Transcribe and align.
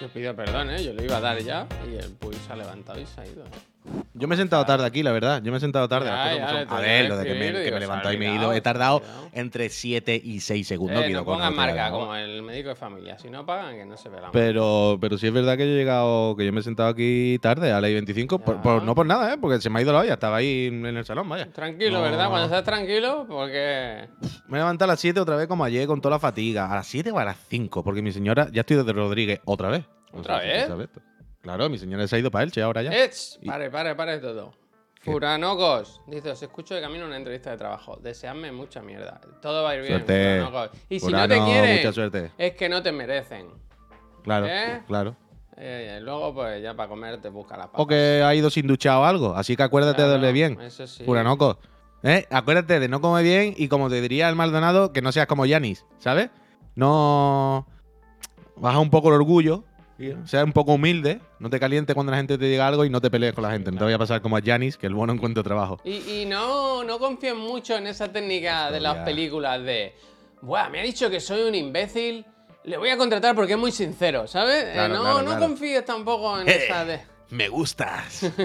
Yo 0.00 0.08
pido 0.08 0.36
perdón, 0.36 0.70
¿eh? 0.70 0.84
Yo 0.84 0.92
le 0.92 1.04
iba 1.04 1.16
a 1.16 1.20
dar 1.20 1.38
ya 1.38 1.66
y 1.90 1.96
el 1.96 2.12
Puy 2.12 2.34
se 2.34 2.52
ha 2.52 2.56
levantado 2.56 3.00
y 3.00 3.06
se 3.06 3.20
ha 3.20 3.26
ido. 3.26 3.44
Yo 4.18 4.26
me 4.28 4.34
he 4.34 4.38
sentado 4.38 4.64
tarde 4.64 4.86
aquí, 4.86 5.02
la 5.02 5.12
verdad. 5.12 5.42
Yo 5.42 5.50
me 5.52 5.58
he 5.58 5.60
sentado 5.60 5.88
tarde. 5.88 6.06
Ya, 6.06 6.16
las 6.16 6.36
ya, 6.38 6.48
son. 6.66 6.76
a 6.78 6.80
ver, 6.80 7.08
lo 7.08 7.16
de 7.18 7.24
que 7.24 7.34
me, 7.34 7.52
que 7.64 7.70
me 7.70 7.80
levantado 7.80 8.14
y 8.14 8.18
me 8.18 8.28
he 8.28 8.34
ido. 8.34 8.52
He 8.52 8.60
tardado 8.60 9.02
entre 9.32 9.68
7 9.68 10.20
y 10.24 10.40
6 10.40 10.66
segundos. 10.66 11.04
Eh, 11.04 11.10
no 11.10 11.24
pongan 11.24 11.54
marca 11.54 11.90
como 11.90 12.14
el 12.14 12.42
médico 12.42 12.70
de 12.70 12.74
familia. 12.76 13.18
Si 13.18 13.28
no 13.28 13.44
pagan, 13.44 13.76
que 13.76 13.84
no 13.84 13.96
se 13.96 14.08
ve 14.08 14.16
la 14.16 14.22
marca. 14.22 14.32
Pero, 14.32 14.96
pero 15.00 15.18
sí 15.18 15.26
es 15.26 15.32
verdad 15.32 15.56
que 15.56 15.66
yo 15.66 15.72
he 15.74 15.76
llegado, 15.76 16.34
que 16.36 16.46
yo 16.46 16.52
me 16.52 16.60
he 16.60 16.62
sentado 16.62 16.88
aquí 16.88 17.38
tarde, 17.42 17.72
a 17.72 17.80
la 17.80 17.90
I-25, 17.90 18.40
por- 18.42 18.62
por- 18.62 18.82
no 18.82 18.94
por 18.94 19.04
nada, 19.06 19.34
¿eh? 19.34 19.36
Porque 19.40 19.60
se 19.60 19.68
me 19.70 19.78
ha 19.78 19.82
ido 19.82 19.92
la 19.92 20.00
olla, 20.00 20.14
estaba 20.14 20.36
ahí 20.38 20.66
en 20.66 20.86
el 20.86 21.04
salón, 21.04 21.28
vaya. 21.28 21.46
Tranquilo, 21.52 21.98
No. 21.98 22.02
¿verdad? 22.02 22.28
Cuando 22.28 22.46
estás 22.46 22.64
tranquilo, 22.64 23.26
porque. 23.28 24.08
Me 24.48 24.58
he 24.58 24.60
levantado 24.60 24.90
a 24.90 24.94
las 24.94 25.00
7 25.00 25.20
otra 25.20 25.36
vez 25.36 25.46
como 25.46 25.64
ayer 25.64 25.86
con 25.86 26.00
toda 26.00 26.14
la 26.16 26.18
fatiga. 26.20 26.72
¿A 26.72 26.76
las 26.76 26.86
7 26.86 27.10
o 27.10 27.18
a 27.18 27.24
las 27.24 27.36
5? 27.48 27.84
Porque 27.84 28.00
mi 28.00 28.12
señora, 28.12 28.48
ya 28.50 28.60
estoy 28.60 28.76
desde 28.78 28.92
Rodríguez 28.92 29.40
otra 29.44 29.68
vez. 29.68 29.84
No 30.12 30.20
¿Otra 30.20 30.40
sé 30.40 30.46
vez? 30.46 30.88
Claro, 31.46 31.70
mi 31.70 31.78
señora 31.78 32.08
se 32.08 32.16
ha 32.16 32.18
ido 32.18 32.28
para 32.28 32.42
Elche 32.42 32.60
ahora 32.60 32.82
ya. 32.82 32.90
¡Ech! 32.90 33.38
Y- 33.40 33.46
Pare, 33.46 33.70
pare, 33.70 33.94
pare 33.94 34.18
todo. 34.18 34.52
Furanocos. 35.00 36.00
Dice, 36.08 36.30
os 36.32 36.42
escucho 36.42 36.74
de 36.74 36.80
camino 36.80 37.06
una 37.06 37.16
entrevista 37.16 37.52
de 37.52 37.56
trabajo. 37.56 37.96
Deseadme 38.02 38.50
mucha 38.50 38.82
mierda. 38.82 39.20
Todo 39.40 39.62
va 39.62 39.70
a 39.70 39.74
ir 39.76 39.82
bien, 39.82 39.92
Suerte. 39.92 40.40
Furanocos. 40.44 40.70
Y 40.88 40.98
si 40.98 41.06
Furano, 41.06 41.22
no 41.22 41.44
te 41.44 41.48
quieren, 41.52 41.76
mucha 41.76 41.92
suerte. 41.92 42.32
es 42.36 42.52
que 42.54 42.68
no 42.68 42.82
te 42.82 42.90
merecen. 42.90 43.46
Claro, 44.24 44.46
¿Eh? 44.48 44.82
claro. 44.88 45.16
Eh, 45.56 46.00
luego, 46.02 46.34
pues 46.34 46.60
ya 46.60 46.74
para 46.74 46.88
comer 46.88 47.20
te 47.20 47.28
busca 47.28 47.56
la 47.56 47.66
papa. 47.66 47.80
O 47.80 47.86
que 47.86 48.22
ha 48.24 48.34
ido 48.34 48.50
sin 48.50 48.66
duchar 48.66 48.96
o 48.98 49.04
algo. 49.04 49.36
Así 49.36 49.54
que 49.56 49.62
acuérdate 49.62 50.02
de 50.02 50.08
darle 50.08 50.32
bien. 50.32 50.60
Eso 50.60 50.84
sí. 50.88 51.04
Furanoco. 51.04 51.60
¿Eh? 52.02 52.26
Acuérdate 52.28 52.80
de 52.80 52.88
no 52.88 53.00
comer 53.00 53.22
bien 53.22 53.54
y 53.56 53.68
como 53.68 53.88
te 53.88 54.00
diría 54.00 54.28
el 54.28 54.34
Maldonado, 54.34 54.92
que 54.92 55.00
no 55.00 55.12
seas 55.12 55.28
como 55.28 55.46
Yanis, 55.46 55.86
¿sabes? 56.00 56.30
No. 56.74 57.68
Baja 58.56 58.80
un 58.80 58.90
poco 58.90 59.10
el 59.10 59.14
orgullo. 59.14 59.62
Sea 60.26 60.44
un 60.44 60.52
poco 60.52 60.74
humilde. 60.74 61.20
No 61.38 61.48
te 61.50 61.58
calientes 61.58 61.94
cuando 61.94 62.10
la 62.12 62.18
gente 62.18 62.36
te 62.38 62.44
diga 62.44 62.66
algo 62.68 62.84
y 62.84 62.90
no 62.90 63.00
te 63.00 63.10
pelees 63.10 63.32
con 63.34 63.42
la 63.44 63.50
gente. 63.50 63.70
No 63.72 63.78
te 63.78 63.84
vaya 63.84 63.96
a 63.96 63.98
pasar 63.98 64.20
como 64.20 64.36
a 64.36 64.40
Yanis, 64.40 64.76
que 64.76 64.86
el 64.86 64.94
bueno 64.94 65.12
encuentre 65.12 65.42
trabajo. 65.42 65.80
Y, 65.84 66.22
y 66.22 66.26
no, 66.26 66.84
no 66.84 66.98
confíen 66.98 67.36
mucho 67.38 67.76
en 67.76 67.86
esa 67.86 68.12
técnica 68.12 68.70
de 68.70 68.80
las 68.80 68.96
películas 69.04 69.62
de. 69.62 69.94
Buah, 70.42 70.68
me 70.68 70.80
ha 70.80 70.82
dicho 70.82 71.08
que 71.10 71.18
soy 71.20 71.42
un 71.48 71.54
imbécil. 71.54 72.24
Le 72.64 72.76
voy 72.76 72.90
a 72.90 72.96
contratar 72.96 73.34
porque 73.34 73.52
es 73.52 73.58
muy 73.58 73.70
sincero, 73.72 74.26
¿sabes? 74.26 74.64
Eh, 74.64 74.74
no, 74.76 75.00
claro, 75.00 75.18
no 75.22 75.24
claro. 75.24 75.40
confíes 75.40 75.84
tampoco 75.84 76.40
en 76.40 76.48
Eh, 76.48 76.56
esa 76.66 76.84
de. 76.84 77.00
Me 77.30 77.48
gustas. 77.48 78.22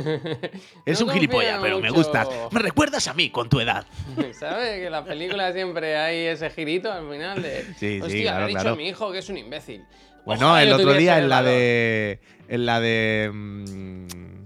No 0.85 1.05
confía 1.05 1.59
mucho. 1.59 2.49
Me 2.51 2.59
recuerdas 2.59 3.07
a 3.07 3.13
mí 3.13 3.29
con 3.29 3.49
tu 3.49 3.59
edad. 3.59 3.85
¿Sabes? 4.39 4.79
Que 4.79 4.85
en 4.87 4.91
las 4.91 5.05
películas 5.05 5.53
siempre 5.53 5.97
hay 5.97 6.27
ese 6.27 6.49
girito 6.49 6.91
al 6.91 7.09
final 7.09 7.41
de. 7.41 7.63
Sí, 7.77 7.97
sí, 7.97 8.01
Hostia, 8.01 8.21
claro, 8.23 8.37
le 8.39 8.43
ha 8.43 8.47
dicho 8.47 8.59
claro. 8.61 8.73
a 8.73 8.77
mi 8.77 8.87
hijo 8.87 9.11
que 9.11 9.19
es 9.19 9.29
un 9.29 9.37
imbécil. 9.37 9.85
Bueno, 10.25 10.47
Ojalá 10.47 10.63
el 10.63 10.73
otro 10.73 10.93
día 10.93 11.17
en 11.19 11.29
la 11.29 11.41
de. 11.43 12.19
En 12.47 12.65
la 12.65 12.79
de. 12.79 13.31
mm, 13.33 14.41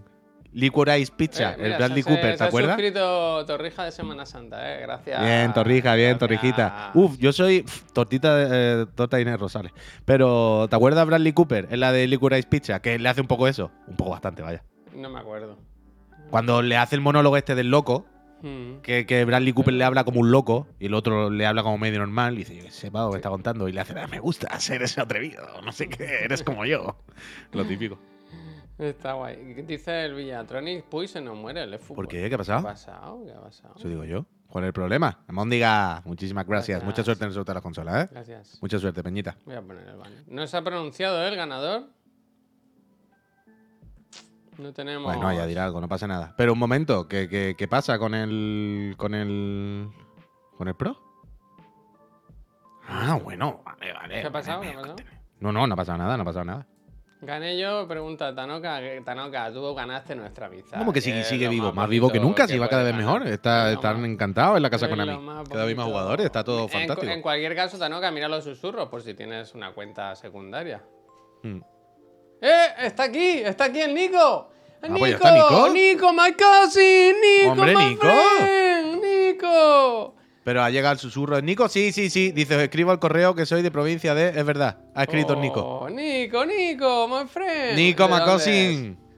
Licorice 0.54 1.12
Pizza, 1.18 1.52
Eh, 1.52 1.66
el 1.66 1.74
Bradley 1.74 2.02
se- 2.02 2.10
Cooper, 2.10 2.32
se 2.32 2.38
¿te 2.38 2.44
ha 2.46 2.48
acuerdas? 2.48 2.76
suscrito 2.76 3.46
Torrija 3.46 3.84
de 3.84 3.92
Semana 3.92 4.26
Santa, 4.26 4.74
¿eh? 4.74 4.80
Gracias. 4.84 5.22
Bien, 5.22 5.52
Torrija, 5.54 5.96
bien, 5.96 6.18
Gracias. 6.18 6.20
Torrijita. 6.20 6.92
Uf, 6.94 7.18
yo 7.18 7.34
soy 7.34 7.64
pf, 7.64 7.84
tortita 7.92 8.36
de, 8.38 8.84
eh, 8.84 8.86
torta 8.96 9.18
de 9.18 9.24
Inés 9.24 9.38
Rosales. 9.38 9.74
Pero, 10.06 10.68
¿te 10.70 10.76
acuerdas 10.78 11.02
de 11.02 11.06
Bradley 11.08 11.34
Cooper 11.34 11.68
en 11.70 11.80
la 11.82 11.92
de 11.92 12.08
Licorice 12.08 12.48
Pizza? 12.48 12.80
Que 12.82 12.98
le 12.98 13.10
hace 13.10 13.20
un 13.20 13.28
poco 13.28 13.50
eso. 13.50 13.70
Un 13.88 13.98
poco 13.98 14.12
bastante, 14.12 14.44
vaya. 14.44 14.64
No 14.96 15.10
me 15.10 15.20
acuerdo. 15.20 15.58
Cuando 16.30 16.62
le 16.62 16.78
hace 16.78 16.96
el 16.96 17.02
monólogo 17.02 17.36
este 17.36 17.54
del 17.54 17.70
loco, 17.70 18.06
Mm. 18.42 18.82
que, 18.82 19.06
que 19.06 19.26
Bradley 19.26 19.54
Cooper 19.54 19.74
le 19.74 19.84
habla 19.84 20.04
como 20.04 20.20
un 20.20 20.30
loco 20.32 20.68
y 20.80 20.88
el 20.88 20.94
otro 20.94 21.30
le 21.30 21.46
habla 21.46 21.64
como 21.64 21.78
medio 21.78 22.00
normal 22.00 22.36
y 22.36 22.40
dice, 22.40 22.56
yo 22.56 22.64
qué 22.64 22.72
sé, 22.72 22.92
pavo, 22.92 23.12
me 23.12 23.18
está 23.18 23.30
contando. 23.30 23.68
Y 23.68 23.72
le 23.72 23.82
hace, 23.82 23.98
"Ah, 24.00 24.08
me 24.08 24.20
gusta 24.20 24.60
ser 24.60 24.82
ese 24.84 25.02
atrevido, 25.02 25.44
no 25.64 25.72
sé 25.72 25.90
qué, 25.90 26.24
eres 26.26 26.44
como 26.44 26.66
yo. 26.66 26.98
Lo 27.54 27.66
típico. 27.66 27.98
Está 28.78 29.14
guay. 29.14 29.54
Dice 29.64 30.04
el 30.04 30.16
Villatronic, 30.16 30.84
Puy 30.86 31.08
se 31.08 31.22
nos 31.22 31.38
muere 31.38 31.64
el 31.64 31.80
fútbol. 31.80 31.96
¿Por 31.96 32.08
qué? 32.10 32.18
¿Qué 32.18 32.26
ha 32.26 32.30
¿Qué 32.30 32.36
ha 32.36 32.38
pasado? 32.62 33.24
¿Qué 33.26 33.32
ha 33.32 33.42
pasado? 33.42 33.74
Eso 33.78 33.88
digo 33.88 34.04
yo. 34.04 34.26
¿Cuál 34.50 34.66
es 34.66 34.68
el 34.68 34.74
problema? 34.74 35.24
Móndiga, 35.30 36.02
muchísimas 36.06 36.46
gracias. 36.46 36.80
Gracias. 36.80 36.86
Mucha 36.86 37.04
suerte 37.04 37.24
en 37.24 37.30
el 37.30 37.34
sorteo 37.34 37.54
de 37.54 37.56
las 37.56 37.64
consolas, 37.64 38.06
¿eh? 38.06 38.10
Gracias. 38.12 38.58
Mucha 38.62 38.78
suerte, 38.80 39.02
Peñita. 39.02 39.38
Voy 39.46 39.56
a 39.56 39.62
poner 39.62 39.88
el 39.88 39.96
banner. 39.98 40.24
¿No 40.28 40.46
se 40.46 40.58
ha 40.58 40.62
pronunciado 40.62 41.24
¿eh, 41.24 41.30
el 41.30 41.36
ganador? 41.36 41.88
No 44.58 44.74
tenemos. 44.74 45.04
Bueno, 45.04 45.34
ya 45.34 45.46
dirá 45.46 45.66
algo, 45.66 45.82
no 45.82 45.88
pasa 45.88 46.08
nada. 46.08 46.34
Pero 46.38 46.54
un 46.54 46.60
momento, 46.60 47.08
¿qué, 47.08 47.28
qué, 47.28 47.56
qué 47.58 47.68
pasa 47.68 48.00
con 48.00 48.14
el. 48.14 48.96
con 48.98 49.14
el. 49.14 49.90
con 50.58 50.68
el 50.68 50.76
Pro? 50.76 50.98
Ah, 52.88 53.20
bueno, 53.22 53.62
vale, 53.66 53.94
vale. 53.94 54.22
¿Qué 54.22 54.28
ha 54.28 54.32
pasado? 54.32 54.60
vale, 54.60 54.72
¿Qué 54.72 54.78
ha 54.78 54.82
pasado? 54.82 54.96
No, 55.40 55.52
no, 55.52 55.68
no 55.68 55.74
ha 55.74 55.78
pasado 55.78 55.98
nada, 55.98 56.18
no 56.18 56.24
ha 56.24 56.26
pasado 56.26 56.46
nada. 56.46 56.68
Gané 57.22 57.58
yo, 57.58 57.88
pregunta 57.88 58.36
Tanoka. 58.36 58.80
Tanoka, 59.04 59.52
tú 59.52 59.74
ganaste 59.74 60.16
nuestra 60.16 60.50
pizza. 60.50 60.78
¿Cómo 60.78 60.94
que 60.94 61.02
sigue, 61.02 61.48
vivo? 61.50 61.68
más 61.68 61.76
Más 61.76 61.90
vivo 61.90 62.10
que 62.10 62.20
nunca, 62.20 62.48
si 62.48 62.58
va 62.58 62.68
cada 62.68 62.84
vez 62.84 62.96
mejor. 62.96 63.26
Está, 63.28 63.70
Es 63.70 63.76
están 63.76 64.06
encantados 64.06 64.58
en 64.58 64.64
la 64.64 64.70
casa 64.70 64.88
con 64.88 64.98
lo 64.98 65.04
Ami. 65.04 65.24
más 65.24 65.50
Cada 65.50 65.66
vez 65.66 65.76
más 65.76 65.86
jugadores, 65.86 66.26
está 66.26 66.44
todo 66.44 66.64
En 66.64 66.70
fantástico. 66.70 67.12
En, 67.12 67.22
cualquier 67.22 67.56
caso, 67.56 67.80
Tanoka, 67.80 68.12
mira 68.12 68.28
los 68.28 68.44
susurros 68.44 68.90
por 68.90 69.02
si 69.02 69.14
tienes 69.14 69.56
una 69.56 69.74
cuenta 69.74 70.16
secundaria. 70.16 70.84
Mm. 71.42 71.60
¡Eh! 72.48 72.86
¡Está 72.86 73.04
aquí! 73.06 73.40
¡Está 73.44 73.66
aquí 73.66 73.82
el 73.82 73.94
Nico! 73.96 74.52
Ah, 74.80 74.88
¡Nico! 74.88 75.00
pues 75.00 75.12
ya 75.12 75.16
está 75.18 75.32
Nico. 75.34 75.70
¡Nico, 75.70 76.14
my 76.14 76.32
cousin! 76.34 77.16
¡Nico, 77.20 77.52
Hombre, 77.54 77.76
my 77.76 77.86
Nico. 77.86 78.08
friend! 78.38 79.04
¡Nico! 79.04 80.16
Pero 80.44 80.62
ha 80.62 80.70
llegado 80.70 80.94
el 80.94 81.00
susurro. 81.00 81.42
¿Nico? 81.42 81.68
Sí, 81.68 81.92
sí, 81.92 82.12
sí. 82.12 82.32
Dice, 82.32 82.56
os 82.56 82.62
escribo 82.62 82.92
al 82.92 83.00
correo 83.00 83.34
que 83.34 83.48
soy 83.48 83.64
de 83.64 83.72
provincia 83.72 84.14
de. 84.14 84.30
Es 84.30 84.46
verdad. 84.46 84.78
Ha 84.94 85.04
escrito 85.04 85.34
el 85.34 85.42
Nico. 85.42 85.60
Oh, 85.62 85.90
Nico, 85.90 86.46
Nico, 86.46 87.08
my 87.08 87.28
friend. 87.28 87.76
Nico. 87.76 88.08
¿De 88.08 88.20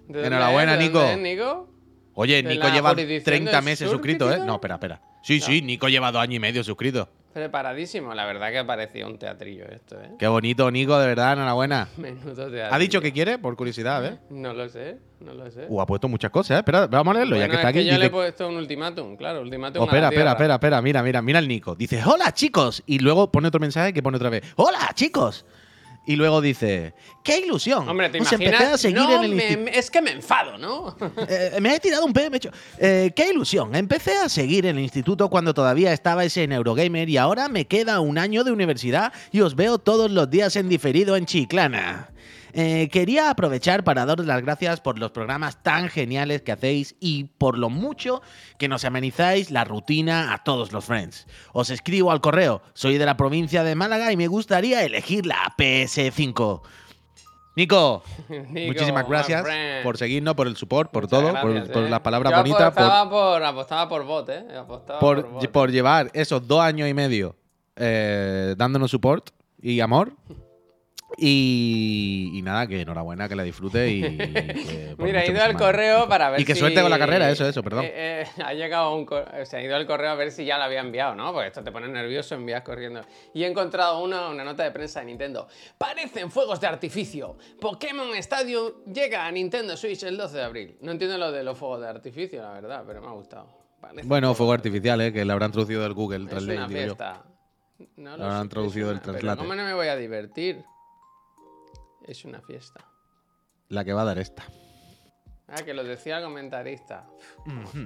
dónde 0.07 0.27
Enhorabuena? 0.27 0.77
¿De 0.77 0.85
Nico. 0.85 1.03
es, 1.03 1.17
Nico? 1.17 1.67
Oye, 2.13 2.41
¿De 2.41 2.43
Nico 2.43 2.69
lleva 2.69 2.91
jurisdicción 2.91 3.25
30 3.25 3.51
del 3.51 3.63
meses 3.65 3.89
suscrito, 3.89 4.31
¿eh? 4.31 4.39
No, 4.39 4.53
espera, 4.55 4.75
espera. 4.75 5.01
Sí, 5.21 5.41
sí, 5.41 5.61
Nico 5.61 5.89
lleva 5.89 6.13
dos 6.13 6.21
años 6.21 6.35
y 6.35 6.39
medio 6.39 6.63
suscrito. 6.63 7.09
Preparadísimo, 7.37 8.15
la 8.15 8.25
verdad 8.25 8.51
que 8.51 8.65
parecía 8.65 9.05
un 9.05 9.19
teatrillo 9.19 9.65
esto, 9.65 9.95
¿eh? 10.01 10.09
Qué 10.17 10.25
bonito, 10.27 10.71
Nico, 10.71 10.97
de 10.97 11.05
verdad, 11.05 11.33
enhorabuena. 11.33 11.87
Menudo 11.97 12.33
teatrillo. 12.33 12.73
¿Ha 12.73 12.79
dicho 12.79 12.99
que 12.99 13.13
quiere? 13.13 13.37
Por 13.37 13.55
curiosidad, 13.55 13.97
a 13.97 13.99
ver. 13.99 14.17
No 14.31 14.53
lo 14.53 14.67
sé, 14.67 14.97
no 15.19 15.35
lo 15.35 15.51
sé. 15.51 15.67
Uh, 15.69 15.79
ha 15.79 15.85
puesto 15.85 16.07
muchas 16.07 16.31
cosas, 16.31 16.55
¿eh? 16.55 16.59
Espera, 16.61 16.87
vamos 16.87 17.11
a 17.11 17.19
leerlo, 17.19 17.37
ya 17.37 17.47
que 17.47 17.57
está 17.57 17.69
es 17.69 17.75
aquí. 17.77 17.85
yo 17.85 17.95
le 17.99 18.07
he 18.07 18.09
puesto 18.09 18.47
un 18.47 18.55
ultimátum, 18.57 19.15
claro, 19.17 19.41
ultimátum 19.41 19.83
Oh, 19.83 19.83
a 19.83 19.85
la 19.85 19.91
espera, 19.91 20.07
espera, 20.07 20.19
Tierra. 20.23 20.31
espera, 20.31 20.53
espera, 20.55 20.81
mira, 20.81 21.03
mira, 21.03 21.21
mira 21.21 21.37
el 21.37 21.47
Nico. 21.47 21.75
Dice, 21.75 22.01
hola 22.03 22.31
chicos. 22.33 22.81
Y 22.87 22.97
luego 22.97 23.31
pone 23.31 23.49
otro 23.49 23.59
mensaje 23.59 23.93
que 23.93 24.01
pone 24.01 24.17
otra 24.17 24.31
vez, 24.31 24.43
hola 24.55 24.79
chicos. 24.95 25.45
Y 26.09 26.15
luego 26.15 26.39
dice, 26.39 26.93
qué 27.21 27.39
ilusión. 27.39 27.87
Hombre, 27.87 28.07
¿te 28.09 28.19
imaginas? 28.19 28.41
empecé 28.41 28.63
a 28.73 28.77
seguir 28.77 28.97
no, 28.97 29.23
en 29.23 29.23
el 29.25 29.35
me- 29.35 29.77
es 29.77 29.91
que 29.91 30.01
me 30.01 30.11
enfado, 30.11 30.57
¿no? 30.57 30.95
Eh, 31.27 31.57
me 31.59 31.75
he 31.75 31.79
tirado 31.81 32.05
un 32.05 32.13
pedo, 32.13 32.29
me 32.29 32.37
he 32.37 32.39
hecho. 32.39 32.49
Eh, 32.79 33.11
qué 33.13 33.29
ilusión. 33.29 33.75
Empecé 33.75 34.15
a 34.17 34.29
seguir 34.29 34.65
en 34.67 34.77
el 34.77 34.83
instituto 34.83 35.29
cuando 35.29 35.53
todavía 35.53 35.91
estaba 35.91 36.23
ese 36.23 36.43
en 36.43 36.53
Eurogamer 36.53 37.09
y 37.09 37.17
ahora 37.17 37.49
me 37.49 37.65
queda 37.65 37.99
un 37.99 38.17
año 38.17 38.45
de 38.45 38.53
universidad 38.53 39.11
y 39.33 39.41
os 39.41 39.55
veo 39.55 39.79
todos 39.79 40.09
los 40.09 40.29
días 40.29 40.55
en 40.55 40.69
diferido 40.69 41.17
en 41.17 41.25
Chiclana. 41.25 42.09
Eh, 42.59 42.89
quería 42.91 43.29
aprovechar 43.29 43.83
para 43.83 44.03
daros 44.07 44.25
las 44.25 44.41
gracias 44.41 44.81
por 44.81 44.97
los 44.97 45.11
programas 45.11 45.61
tan 45.61 45.89
geniales 45.89 46.41
que 46.41 46.51
hacéis 46.51 46.95
y 46.99 47.25
por 47.25 47.55
lo 47.55 47.69
mucho 47.69 48.23
que 48.57 48.67
nos 48.67 48.83
amenizáis 48.83 49.51
la 49.51 49.63
rutina 49.63 50.33
a 50.33 50.43
todos 50.43 50.71
los 50.71 50.85
friends. 50.85 51.27
Os 51.53 51.69
escribo 51.69 52.11
al 52.11 52.19
correo, 52.19 52.63
soy 52.73 52.97
de 52.97 53.05
la 53.05 53.15
provincia 53.15 53.63
de 53.63 53.75
Málaga 53.75 54.11
y 54.11 54.17
me 54.17 54.25
gustaría 54.25 54.83
elegir 54.83 55.27
la 55.27 55.53
PS5. 55.55 56.61
Nico, 57.55 58.03
Nico, 58.27 58.67
Muchísimas 58.67 59.07
gracias 59.07 59.45
por 59.83 59.99
seguirnos, 59.99 60.33
por 60.33 60.47
el 60.47 60.57
support, 60.57 60.89
por 60.89 61.03
Muchas 61.03 61.19
todo, 61.19 61.31
gracias, 61.33 61.65
por, 61.67 61.73
por 61.73 61.83
¿eh? 61.83 61.89
las 61.91 61.99
palabras 61.99 62.33
Yo 62.33 62.37
bonitas, 62.39 62.73
por, 62.73 62.83
apostaba 62.83 63.09
por, 63.11 63.43
apostaba 63.43 63.87
por 63.87 64.03
bot, 64.03 64.29
¿eh? 64.29 64.45
Apostaba 64.57 64.99
por, 64.99 65.21
por, 65.21 65.31
bot. 65.31 65.51
por 65.51 65.71
llevar 65.71 66.09
esos 66.13 66.47
dos 66.47 66.61
años 66.61 66.89
y 66.89 66.95
medio 66.95 67.35
eh, 67.75 68.55
dándonos 68.57 68.89
support 68.89 69.29
y 69.61 69.79
amor. 69.79 70.13
Y, 71.15 72.31
y 72.33 72.41
nada, 72.41 72.67
que 72.67 72.81
enhorabuena, 72.81 73.29
que 73.29 73.35
la 73.35 73.43
disfrute 73.43 73.89
y, 73.89 74.01
que 74.01 74.95
Mira, 74.97 75.23
he 75.23 75.31
ido 75.31 75.41
al 75.41 75.55
correo 75.55 76.07
para 76.09 76.29
ver 76.31 76.41
Y 76.41 76.45
que 76.45 76.53
si... 76.53 76.59
suerte 76.59 76.81
con 76.81 76.91
la 76.91 76.99
carrera, 76.99 77.29
eso, 77.31 77.47
eso, 77.47 77.63
perdón. 77.63 77.85
Eh, 77.85 78.23
eh, 78.23 78.27
ha 78.43 78.53
llegado 78.53 78.93
un 78.93 79.05
correo, 79.05 79.45
se 79.45 79.55
ha 79.55 79.63
ido 79.63 79.75
al 79.75 79.85
correo 79.85 80.11
a 80.11 80.15
ver 80.15 80.31
si 80.31 80.43
ya 80.43 80.57
lo 80.57 80.65
había 80.65 80.81
enviado, 80.81 81.15
¿no? 81.15 81.31
Porque 81.31 81.47
esto 81.47 81.63
te 81.63 81.71
pone 81.71 81.87
nervioso, 81.87 82.35
envías 82.35 82.61
corriendo. 82.61 83.01
Y 83.33 83.43
he 83.43 83.47
encontrado 83.47 84.03
una, 84.03 84.27
una 84.29 84.43
nota 84.43 84.63
de 84.63 84.71
prensa 84.71 84.99
de 84.99 85.05
Nintendo. 85.05 85.47
Parecen 85.77 86.29
fuegos 86.29 86.59
de 86.59 86.67
artificio. 86.67 87.37
Pokémon 87.61 88.13
Stadium 88.15 88.71
llega 88.93 89.25
a 89.25 89.31
Nintendo 89.31 89.77
Switch 89.77 90.03
el 90.03 90.17
12 90.17 90.37
de 90.37 90.43
abril. 90.43 90.77
No 90.81 90.91
entiendo 90.91 91.17
lo 91.17 91.31
de 91.31 91.41
los 91.41 91.57
fuegos 91.57 91.81
de 91.81 91.87
artificio, 91.87 92.41
la 92.41 92.51
verdad, 92.51 92.83
pero 92.85 93.01
me 93.01 93.07
ha 93.07 93.11
gustado. 93.11 93.47
Parecen 93.79 94.09
Bueno, 94.09 94.27
fuegos 94.27 94.37
fuego 94.37 94.51
de 94.51 94.55
artificial, 94.57 95.01
¿eh? 95.01 95.13
que 95.13 95.23
le 95.23 95.31
habrán 95.31 95.51
traducido 95.51 95.83
del 95.83 95.93
Google 95.93 96.27
Es 96.35 96.43
una 96.43 96.67
fiesta. 96.67 97.23
No 97.95 98.17
Lo 98.17 98.25
habrán 98.25 98.43
sé, 98.43 98.49
traducido 98.49 98.89
del 98.89 98.99
Translate. 98.99 99.37
¿Cómo 99.37 99.55
no 99.55 99.63
me 99.63 99.73
voy 99.73 99.87
a 99.87 99.95
divertir? 99.95 100.63
Es 102.07 102.23
una 102.23 102.41
fiesta. 102.41 102.85
La 103.69 103.83
que 103.83 103.91
va 103.91 104.03
a 104.03 104.05
dar 104.05 104.17
esta. 104.17 104.43
Ah, 105.47 105.63
que 105.63 105.73
lo 105.73 105.83
decía 105.83 106.17
el 106.17 106.23
comentarista. 106.23 107.05
Uf, 107.45 107.75
eh. 107.75 107.81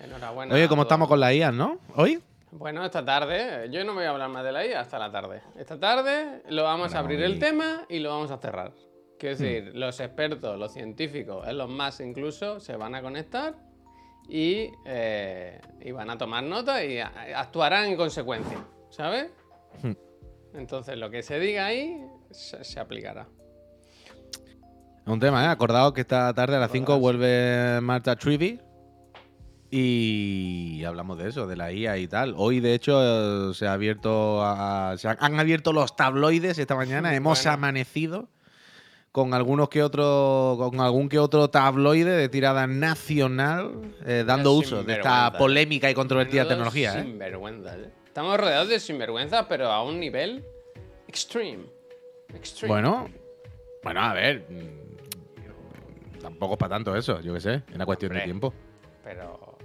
Enhorabuena. 0.00 0.54
Oye, 0.54 0.68
¿cómo 0.68 0.82
estamos 0.82 1.08
con 1.08 1.20
la 1.20 1.32
IA, 1.32 1.52
no? 1.52 1.78
¿Hoy? 1.94 2.22
Bueno, 2.50 2.84
esta 2.84 3.04
tarde, 3.04 3.68
yo 3.70 3.84
no 3.84 3.94
voy 3.94 4.04
a 4.04 4.10
hablar 4.10 4.28
más 4.30 4.44
de 4.44 4.52
la 4.52 4.66
IA 4.66 4.80
hasta 4.80 4.98
la 4.98 5.10
tarde. 5.10 5.42
Esta 5.56 5.78
tarde 5.78 6.42
lo 6.48 6.64
vamos 6.64 6.94
a 6.94 6.98
abrir 6.98 7.22
el 7.22 7.38
tema 7.38 7.84
y 7.88 7.98
lo 7.98 8.10
vamos 8.10 8.30
a 8.30 8.38
cerrar. 8.38 8.72
Quiero 9.18 9.36
decir, 9.36 9.72
los 9.74 10.00
expertos, 10.00 10.58
los 10.58 10.72
científicos, 10.72 11.46
los 11.52 11.68
más 11.68 12.00
incluso, 12.00 12.60
se 12.60 12.76
van 12.76 12.94
a 12.94 13.02
conectar 13.02 13.54
y, 14.28 14.70
eh, 14.84 15.60
y 15.80 15.92
van 15.92 16.10
a 16.10 16.18
tomar 16.18 16.42
nota 16.42 16.84
y 16.84 16.98
actuarán 16.98 17.84
en 17.84 17.96
consecuencia, 17.96 18.58
¿sabes? 18.90 19.30
Hmm. 19.82 19.92
Entonces, 20.54 20.98
lo 20.98 21.08
que 21.10 21.22
se 21.22 21.38
diga 21.38 21.66
ahí 21.66 22.04
se, 22.34 22.62
se 22.64 22.80
aplicará. 22.80 23.26
Un 25.06 25.18
tema, 25.18 25.44
¿eh? 25.44 25.48
Acordado 25.48 25.92
que 25.92 26.02
esta 26.02 26.32
tarde 26.32 26.56
a 26.56 26.60
las 26.60 26.70
5 26.70 26.92
Acordado, 26.94 26.98
sí. 26.98 27.18
vuelve 27.18 27.80
Marta 27.80 28.14
Trivi. 28.16 28.60
Y 29.74 30.84
hablamos 30.84 31.16
de 31.18 31.30
eso, 31.30 31.46
de 31.46 31.56
la 31.56 31.72
IA 31.72 31.96
y 31.96 32.06
tal. 32.06 32.34
Hoy, 32.36 32.60
de 32.60 32.74
hecho, 32.74 33.00
eh, 33.50 33.54
se 33.54 33.66
ha 33.66 33.72
abierto 33.72 34.44
a- 34.44 34.94
se 34.98 35.08
han, 35.08 35.40
abierto 35.40 35.72
los 35.72 35.96
tabloides 35.96 36.58
esta 36.58 36.76
mañana. 36.76 37.14
Hemos 37.16 37.38
Bueno. 37.42 37.52
amanecido 37.54 38.28
con 39.12 39.32
algunos 39.34 39.70
que 39.70 39.82
otro, 39.82 40.56
con 40.58 40.78
algún 40.80 41.08
que 41.08 41.18
otro 41.18 41.48
tabloide 41.48 42.10
de 42.10 42.28
tirada 42.28 42.66
nacional, 42.66 43.94
eh, 44.06 44.24
dando 44.26 44.52
uso 44.52 44.82
de 44.84 44.92
esta 44.92 45.02
sinvergüenza. 45.02 45.38
polémica 45.38 45.90
y 45.90 45.94
controvertida 45.94 46.46
tecnología. 46.46 46.98
¿eh? 46.98 47.02
Sinvergüenzas, 47.04 47.76
¿eh? 47.78 47.90
Estamos 48.06 48.38
rodeados 48.38 48.68
de 48.68 48.78
sinvergüenzas, 48.78 49.46
pero 49.48 49.70
a 49.72 49.82
un 49.82 49.98
nivel 49.98 50.44
extreme. 51.08 51.64
Extreme. 52.34 52.72
Bueno, 52.72 53.08
bueno, 53.82 54.00
a 54.00 54.14
ver. 54.14 54.46
mm, 54.48 56.20
Tampoco 56.20 56.54
es 56.54 56.58
para 56.58 56.76
tanto 56.76 56.94
eso, 56.96 57.20
yo 57.20 57.34
qué 57.34 57.40
sé. 57.40 57.54
Es 57.68 57.74
una 57.74 57.84
cuestión 57.84 58.12
de 58.12 58.20
tiempo. 58.20 58.54
Pero. 59.04 59.56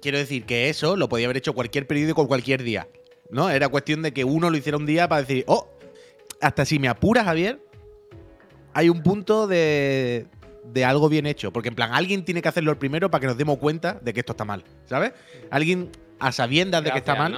Quiero 0.00 0.18
decir 0.18 0.44
que 0.44 0.68
eso 0.68 0.96
lo 0.96 1.08
podía 1.08 1.26
haber 1.26 1.36
hecho 1.36 1.52
cualquier 1.52 1.86
periódico 1.86 2.26
cualquier 2.26 2.62
día. 2.62 2.88
¿No? 3.30 3.48
Era 3.50 3.68
cuestión 3.68 4.02
de 4.02 4.12
que 4.12 4.24
uno 4.24 4.50
lo 4.50 4.56
hiciera 4.56 4.76
un 4.76 4.84
día 4.86 5.08
para 5.08 5.22
decir, 5.22 5.44
oh, 5.46 5.68
hasta 6.40 6.64
si 6.64 6.78
me 6.78 6.88
apuras, 6.88 7.24
Javier, 7.24 7.60
hay 8.74 8.88
un 8.88 9.02
punto 9.02 9.46
de, 9.46 10.26
de 10.64 10.84
algo 10.84 11.08
bien 11.08 11.26
hecho. 11.26 11.52
Porque 11.52 11.68
en 11.68 11.74
plan, 11.74 11.92
alguien 11.92 12.24
tiene 12.24 12.42
que 12.42 12.48
hacerlo 12.48 12.70
el 12.72 12.78
primero 12.78 13.10
para 13.10 13.20
que 13.20 13.26
nos 13.28 13.36
demos 13.38 13.58
cuenta 13.58 13.98
de 14.02 14.12
que 14.12 14.20
esto 14.20 14.32
está 14.32 14.44
mal. 14.44 14.64
¿Sabes? 14.86 15.12
Alguien 15.50 15.90
a 16.22 16.32
sabiendas 16.32 16.84
de 16.84 16.90
que 16.92 16.98
está 16.98 17.14
mal. 17.14 17.34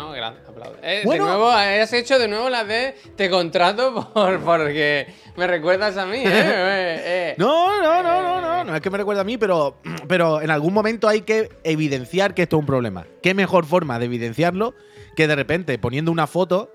Eh, 0.83 1.03
Bueno. 1.05 1.25
De 1.25 1.31
nuevo, 1.31 1.51
has 1.51 1.93
hecho 1.93 2.19
de 2.19 2.29
nuevo 2.29 2.49
la 2.51 2.65
de 2.65 2.95
te 3.17 3.31
contrato 3.31 4.11
por, 4.13 4.41
porque 4.41 5.07
me 5.37 5.47
recuerdas 5.47 5.97
a 5.97 6.07
mí, 6.07 6.19
¿eh? 6.19 6.23
Eh, 6.27 7.03
eh. 7.05 7.35
No, 7.39 7.83
no, 7.83 8.03
no, 8.03 8.23
no, 8.23 8.41
no, 8.41 8.65
no 8.65 8.75
es 8.77 8.81
que 8.83 8.91
me 8.91 8.99
recuerda 8.99 9.23
a 9.23 9.25
mí, 9.25 9.39
pero, 9.39 9.79
pero 10.07 10.41
en 10.43 10.51
algún 10.51 10.75
momento 10.75 11.09
hay 11.09 11.23
que 11.23 11.49
evidenciar 11.65 12.35
que 12.35 12.43
esto 12.43 12.57
es 12.57 12.61
un 12.61 12.67
problema. 12.67 13.07
¿Qué 13.23 13.35
mejor 13.35 13.65
forma 13.67 13.99
de 13.99 14.05
evidenciarlo 14.07 14.75
que 15.17 15.27
de 15.29 15.35
repente 15.37 15.79
poniendo 15.79 16.13
una 16.13 16.27
foto 16.27 16.71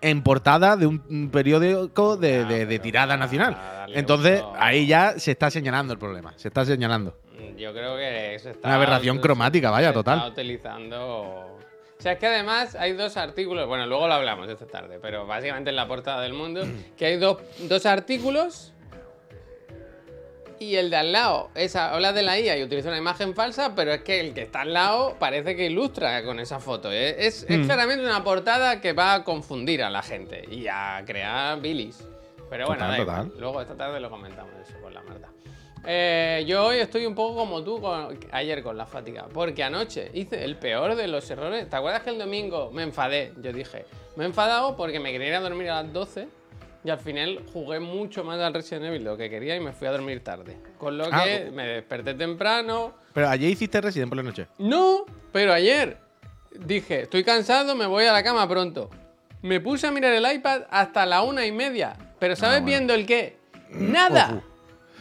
en 0.00 0.22
portada 0.22 0.76
de 0.76 0.86
un 0.86 1.30
periódico 1.32 2.16
de, 2.18 2.44
Ya, 2.48 2.66
de- 2.66 2.78
tirada 2.78 3.16
nacional? 3.16 3.56
Entonces, 3.94 4.42
ahí 4.58 4.86
ya 4.86 5.18
se 5.18 5.30
está 5.30 5.50
señalando 5.50 5.92
el 5.92 5.98
problema, 5.98 6.34
se 6.36 6.48
está 6.48 6.64
señalando. 6.64 7.16
Yo 7.56 7.72
creo 7.72 7.96
que 7.96 8.38
se 8.40 8.50
está. 8.50 8.68
Una 8.68 8.76
aberración 8.76 9.18
cromática, 9.18 9.70
vaya, 9.70 9.92
total. 9.92 10.18
Está 10.18 10.28
utilizando. 10.30 11.00
O 11.96 12.02
sea, 12.04 12.12
es 12.12 12.18
que 12.18 12.26
además 12.26 12.74
hay 12.74 12.92
dos 12.92 13.16
artículos. 13.16 13.66
Bueno, 13.66 13.86
luego 13.86 14.06
lo 14.08 14.14
hablamos 14.14 14.48
esta 14.48 14.66
tarde, 14.66 14.98
pero 15.00 15.26
básicamente 15.26 15.70
en 15.70 15.76
la 15.76 15.86
portada 15.88 16.20
del 16.22 16.34
mundo, 16.34 16.62
que 16.98 17.06
hay 17.06 17.16
dos, 17.16 17.38
dos 17.60 17.86
artículos. 17.86 18.72
Y 20.60 20.76
el 20.76 20.88
de 20.88 20.96
al 20.96 21.12
lado 21.12 21.50
es, 21.54 21.74
habla 21.76 22.12
de 22.12 22.22
la 22.22 22.38
IA 22.38 22.56
y 22.56 22.62
utiliza 22.62 22.88
una 22.88 22.96
imagen 22.98 23.34
falsa, 23.34 23.74
pero 23.74 23.92
es 23.92 24.02
que 24.02 24.20
el 24.20 24.32
que 24.34 24.42
está 24.42 24.60
al 24.62 24.72
lado 24.72 25.16
parece 25.18 25.56
que 25.56 25.66
ilustra 25.66 26.22
con 26.24 26.38
esa 26.38 26.60
foto. 26.60 26.92
¿eh? 26.92 27.26
Es, 27.26 27.44
es 27.48 27.58
Mm. 27.58 27.64
claramente 27.64 28.04
una 28.04 28.22
portada 28.22 28.80
que 28.80 28.92
va 28.92 29.14
a 29.14 29.24
confundir 29.24 29.82
a 29.82 29.90
la 29.90 30.00
gente 30.02 30.44
y 30.50 30.66
a 30.68 31.02
crear 31.04 31.60
bilis. 31.60 32.06
Pero 32.48 32.66
bueno, 32.66 32.84
Total, 32.86 32.98
total. 33.04 33.32
luego 33.40 33.60
esta 33.62 33.74
tarde 33.74 33.98
lo 34.00 34.08
comentamos 34.10 34.52
eso 34.62 34.80
con 34.80 34.94
la 34.94 35.02
Marta. 35.02 35.28
Eh, 35.86 36.44
yo 36.46 36.64
hoy 36.66 36.78
estoy 36.78 37.04
un 37.06 37.14
poco 37.14 37.36
como 37.36 37.62
tú 37.62 37.80
con- 37.80 38.18
ayer 38.32 38.62
con 38.62 38.76
la 38.76 38.86
fatiga, 38.86 39.26
porque 39.32 39.62
anoche 39.62 40.10
hice 40.14 40.42
el 40.44 40.56
peor 40.56 40.94
de 40.94 41.08
los 41.08 41.28
errores. 41.30 41.68
¿Te 41.68 41.76
acuerdas 41.76 42.02
que 42.02 42.10
el 42.10 42.18
domingo 42.18 42.70
me 42.72 42.82
enfadé? 42.82 43.32
Yo 43.42 43.52
dije, 43.52 43.84
me 44.16 44.24
he 44.24 44.26
enfadado 44.26 44.76
porque 44.76 44.98
me 45.00 45.12
quería 45.12 45.28
ir 45.28 45.34
a 45.34 45.40
dormir 45.40 45.68
a 45.70 45.82
las 45.82 45.92
12 45.92 46.28
y 46.84 46.90
al 46.90 46.98
final 46.98 47.40
jugué 47.52 47.80
mucho 47.80 48.24
más 48.24 48.40
al 48.40 48.54
Resident 48.54 48.86
Evil 48.86 49.04
de 49.04 49.10
lo 49.10 49.16
que 49.16 49.28
quería 49.28 49.56
y 49.56 49.60
me 49.60 49.72
fui 49.72 49.86
a 49.86 49.90
dormir 49.92 50.24
tarde. 50.24 50.56
Con 50.78 50.96
lo 50.96 51.04
Ah, 51.10 51.22
que 51.24 51.50
me 51.50 51.66
desperté 51.66 52.14
temprano. 52.14 52.94
Pero 53.12 53.28
ayer 53.28 53.50
hiciste 53.50 53.80
Resident 53.80 54.08
por 54.08 54.16
la 54.16 54.22
noche. 54.22 54.46
No, 54.58 55.04
pero 55.32 55.52
ayer 55.52 55.98
dije, 56.58 57.02
estoy 57.02 57.24
cansado, 57.24 57.74
me 57.74 57.86
voy 57.86 58.04
a 58.04 58.12
la 58.12 58.22
cama 58.22 58.48
pronto. 58.48 58.88
Me 59.42 59.60
puse 59.60 59.86
a 59.86 59.90
mirar 59.90 60.14
el 60.14 60.24
iPad 60.34 60.62
hasta 60.70 61.04
la 61.04 61.20
una 61.22 61.44
y 61.44 61.52
media. 61.52 61.94
Pero 62.18 62.36
¿sabes 62.36 62.56
Ah, 62.58 62.60
bueno. 62.60 62.66
viendo 62.66 62.94
el 62.94 63.04
qué? 63.04 63.36
Nada. 63.70 64.28
Ojo. 64.30 64.53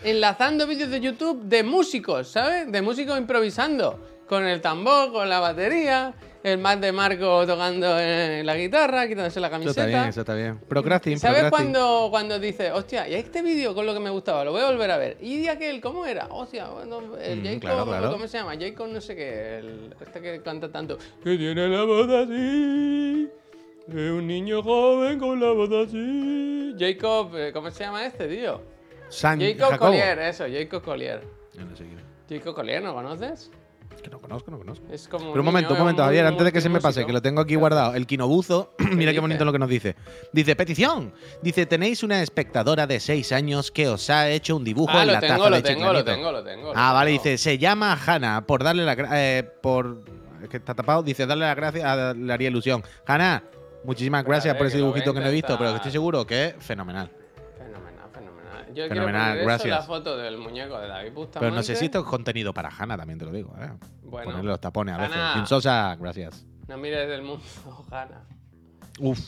Enlazando 0.03 0.67
vídeos 0.67 0.89
de 0.89 0.99
YouTube 0.99 1.43
de 1.43 1.63
músicos, 1.63 2.27
¿sabes? 2.27 2.71
De 2.71 2.81
músicos 2.81 3.17
improvisando. 3.17 3.99
Con 4.27 4.45
el 4.45 4.61
tambor, 4.61 5.11
con 5.11 5.29
la 5.29 5.39
batería, 5.39 6.13
el 6.43 6.57
Mac 6.57 6.79
de 6.79 6.91
Marco 6.91 7.45
tocando 7.45 7.99
en 7.99 8.45
la 8.45 8.55
guitarra, 8.55 9.07
quitándose 9.07 9.39
la 9.39 9.47
Eso 9.47 9.51
camiseta. 9.53 9.85
está 9.85 9.97
bien, 9.99 10.09
eso 10.09 10.19
está 10.21 10.33
bien. 10.33 10.59
Procrasting, 10.67 11.19
¿Sabes 11.19 11.41
procrasting. 11.41 11.73
cuando, 11.73 12.07
cuando 12.09 12.39
dice, 12.39 12.71
hostia, 12.71 13.07
y 13.07 13.13
este 13.15 13.41
vídeo 13.41 13.75
con 13.75 13.85
lo 13.85 13.93
que 13.93 13.99
me 13.99 14.09
gustaba, 14.09 14.43
lo 14.43 14.51
voy 14.51 14.61
a 14.61 14.67
volver 14.71 14.91
a 14.91 14.97
ver? 14.97 15.17
¿Y 15.21 15.41
de 15.43 15.49
aquel 15.49 15.79
cómo 15.81 16.05
era? 16.05 16.27
Hostia, 16.31 16.67
bueno, 16.69 16.99
el 17.21 17.39
Mm, 17.41 17.43
Jacob, 17.43 17.59
claro, 17.61 17.85
claro. 17.85 18.11
¿cómo 18.11 18.27
se 18.27 18.37
llama? 18.37 18.53
Jacob 18.59 18.87
no 18.87 19.01
sé 19.01 19.15
qué, 19.15 19.57
el, 19.59 19.93
este 20.01 20.21
que 20.21 20.41
canta 20.41 20.71
tanto. 20.71 20.97
Que 21.23 21.37
tiene 21.37 21.67
la 21.67 21.83
voz 21.83 22.09
así, 22.09 23.29
de 23.87 24.11
un 24.11 24.25
niño 24.25 24.63
joven 24.63 25.19
con 25.19 25.39
la 25.39 25.51
voz 25.51 25.69
así. 25.87 26.73
Jacob, 26.79 27.35
eh, 27.37 27.51
¿cómo 27.53 27.69
se 27.71 27.83
llama 27.83 28.05
este, 28.05 28.27
tío? 28.27 28.61
San 29.13 29.39
Jacob 29.39 29.71
Jacobo. 29.71 29.89
Collier, 29.91 30.19
eso, 30.19 30.45
Jacob 30.51 30.83
Collier. 30.83 31.21
Yo 31.53 31.65
no 31.65 31.75
sé 31.75 31.83
quién 31.85 31.99
es. 31.99 32.05
Jacob 32.29 32.55
Collier, 32.55 32.81
¿no 32.83 32.93
conoces? 32.93 33.51
Que 34.01 34.09
no 34.09 34.19
conozco, 34.19 34.49
no 34.49 34.57
conozco. 34.57 34.85
Es 34.91 35.07
como 35.07 35.19
Pero 35.19 35.29
un 35.29 35.37
niño, 35.37 35.43
momento, 35.43 35.69
un 35.69 35.75
es 35.75 35.79
momento, 35.79 36.03
Javier, 36.03 36.25
antes 36.25 36.43
de 36.45 36.51
que 36.51 36.61
se 36.61 36.67
me 36.67 36.81
pase, 36.81 37.05
que 37.05 37.13
lo 37.13 37.21
tengo 37.21 37.41
aquí 37.41 37.53
guardado. 37.55 37.93
El 37.93 38.07
quinobuzo, 38.07 38.73
mira 38.79 38.95
dice? 38.97 39.13
qué 39.13 39.19
bonito 39.19 39.45
lo 39.45 39.51
que 39.53 39.59
nos 39.59 39.69
dice. 39.69 39.95
Dice, 40.33 40.55
petición. 40.55 41.13
Dice, 41.43 41.65
tenéis 41.67 42.01
una 42.03 42.21
espectadora 42.23 42.87
de 42.87 42.99
6 42.99 43.31
años 43.33 43.71
que 43.71 43.87
os 43.87 44.09
ha 44.09 44.29
hecho 44.29 44.55
un 44.57 44.63
dibujo 44.63 44.91
Ah, 44.93 45.01
en 45.01 45.07
lo 45.07 45.13
la 45.13 45.19
tengo, 45.19 45.33
taza 45.37 45.49
lo 45.51 45.55
de 45.57 45.61
tengo, 45.61 45.79
lo 45.93 45.99
chiclanito". 45.99 46.11
tengo, 46.11 46.31
lo 46.31 46.43
tengo. 46.43 46.73
lo 46.73 46.79
Ah, 46.79 46.91
vale, 46.91 47.11
tengo. 47.11 47.23
dice, 47.23 47.37
se 47.37 47.57
llama 47.59 47.97
Hanna, 48.05 48.45
por 48.47 48.63
darle 48.63 48.83
la 48.83 48.95
gra- 48.97 49.09
eh, 49.13 49.43
por 49.61 49.99
es 50.41 50.49
que 50.49 50.57
está 50.57 50.73
tapado, 50.73 51.03
dice, 51.03 51.25
darle 51.27 51.45
las 51.45 51.55
gracias, 51.55 52.17
le 52.17 52.33
haría 52.33 52.49
ilusión. 52.49 52.83
Hanna, 53.05 53.43
muchísimas 53.83 54.25
gracias 54.25 54.57
por 54.57 54.65
ese 54.67 54.77
dibujito 54.77 55.13
que 55.13 55.19
no 55.21 55.27
he 55.27 55.31
visto, 55.31 55.55
pero 55.57 55.69
que 55.69 55.75
estoy 55.77 55.91
seguro 55.91 56.25
que 56.25 56.47
es 56.47 56.55
fenomenal. 56.59 57.11
Yo 58.73 58.87
Fenomenal, 58.87 59.31
quiero 59.33 59.45
gracias. 59.45 59.65
Eso, 59.67 59.75
la 59.79 59.81
foto 59.83 60.17
del 60.17 60.37
muñeco 60.37 60.79
de 60.79 60.87
David 60.87 61.11
Bustamante. 61.13 61.39
Pero 61.39 61.51
no 61.55 61.63
sé 61.63 61.75
si 61.75 61.85
esto 61.85 61.99
es 61.99 62.05
contenido 62.05 62.53
para 62.53 62.69
Hanna, 62.69 62.97
también 62.97 63.19
te 63.19 63.25
lo 63.25 63.31
digo. 63.31 63.53
¿eh? 63.59 63.69
Bueno, 64.03 64.25
Ponerle 64.31 64.49
los 64.51 64.61
tapones 64.61 64.95
a 64.95 64.97
veces. 64.99 65.17
Kim 65.33 65.45
Sosa, 65.45 65.95
gracias. 65.99 66.45
no 66.67 66.77
mires 66.77 67.07
del 67.07 67.21
mundo, 67.21 67.43
Hanna. 67.91 68.21
Uf, 68.99 69.19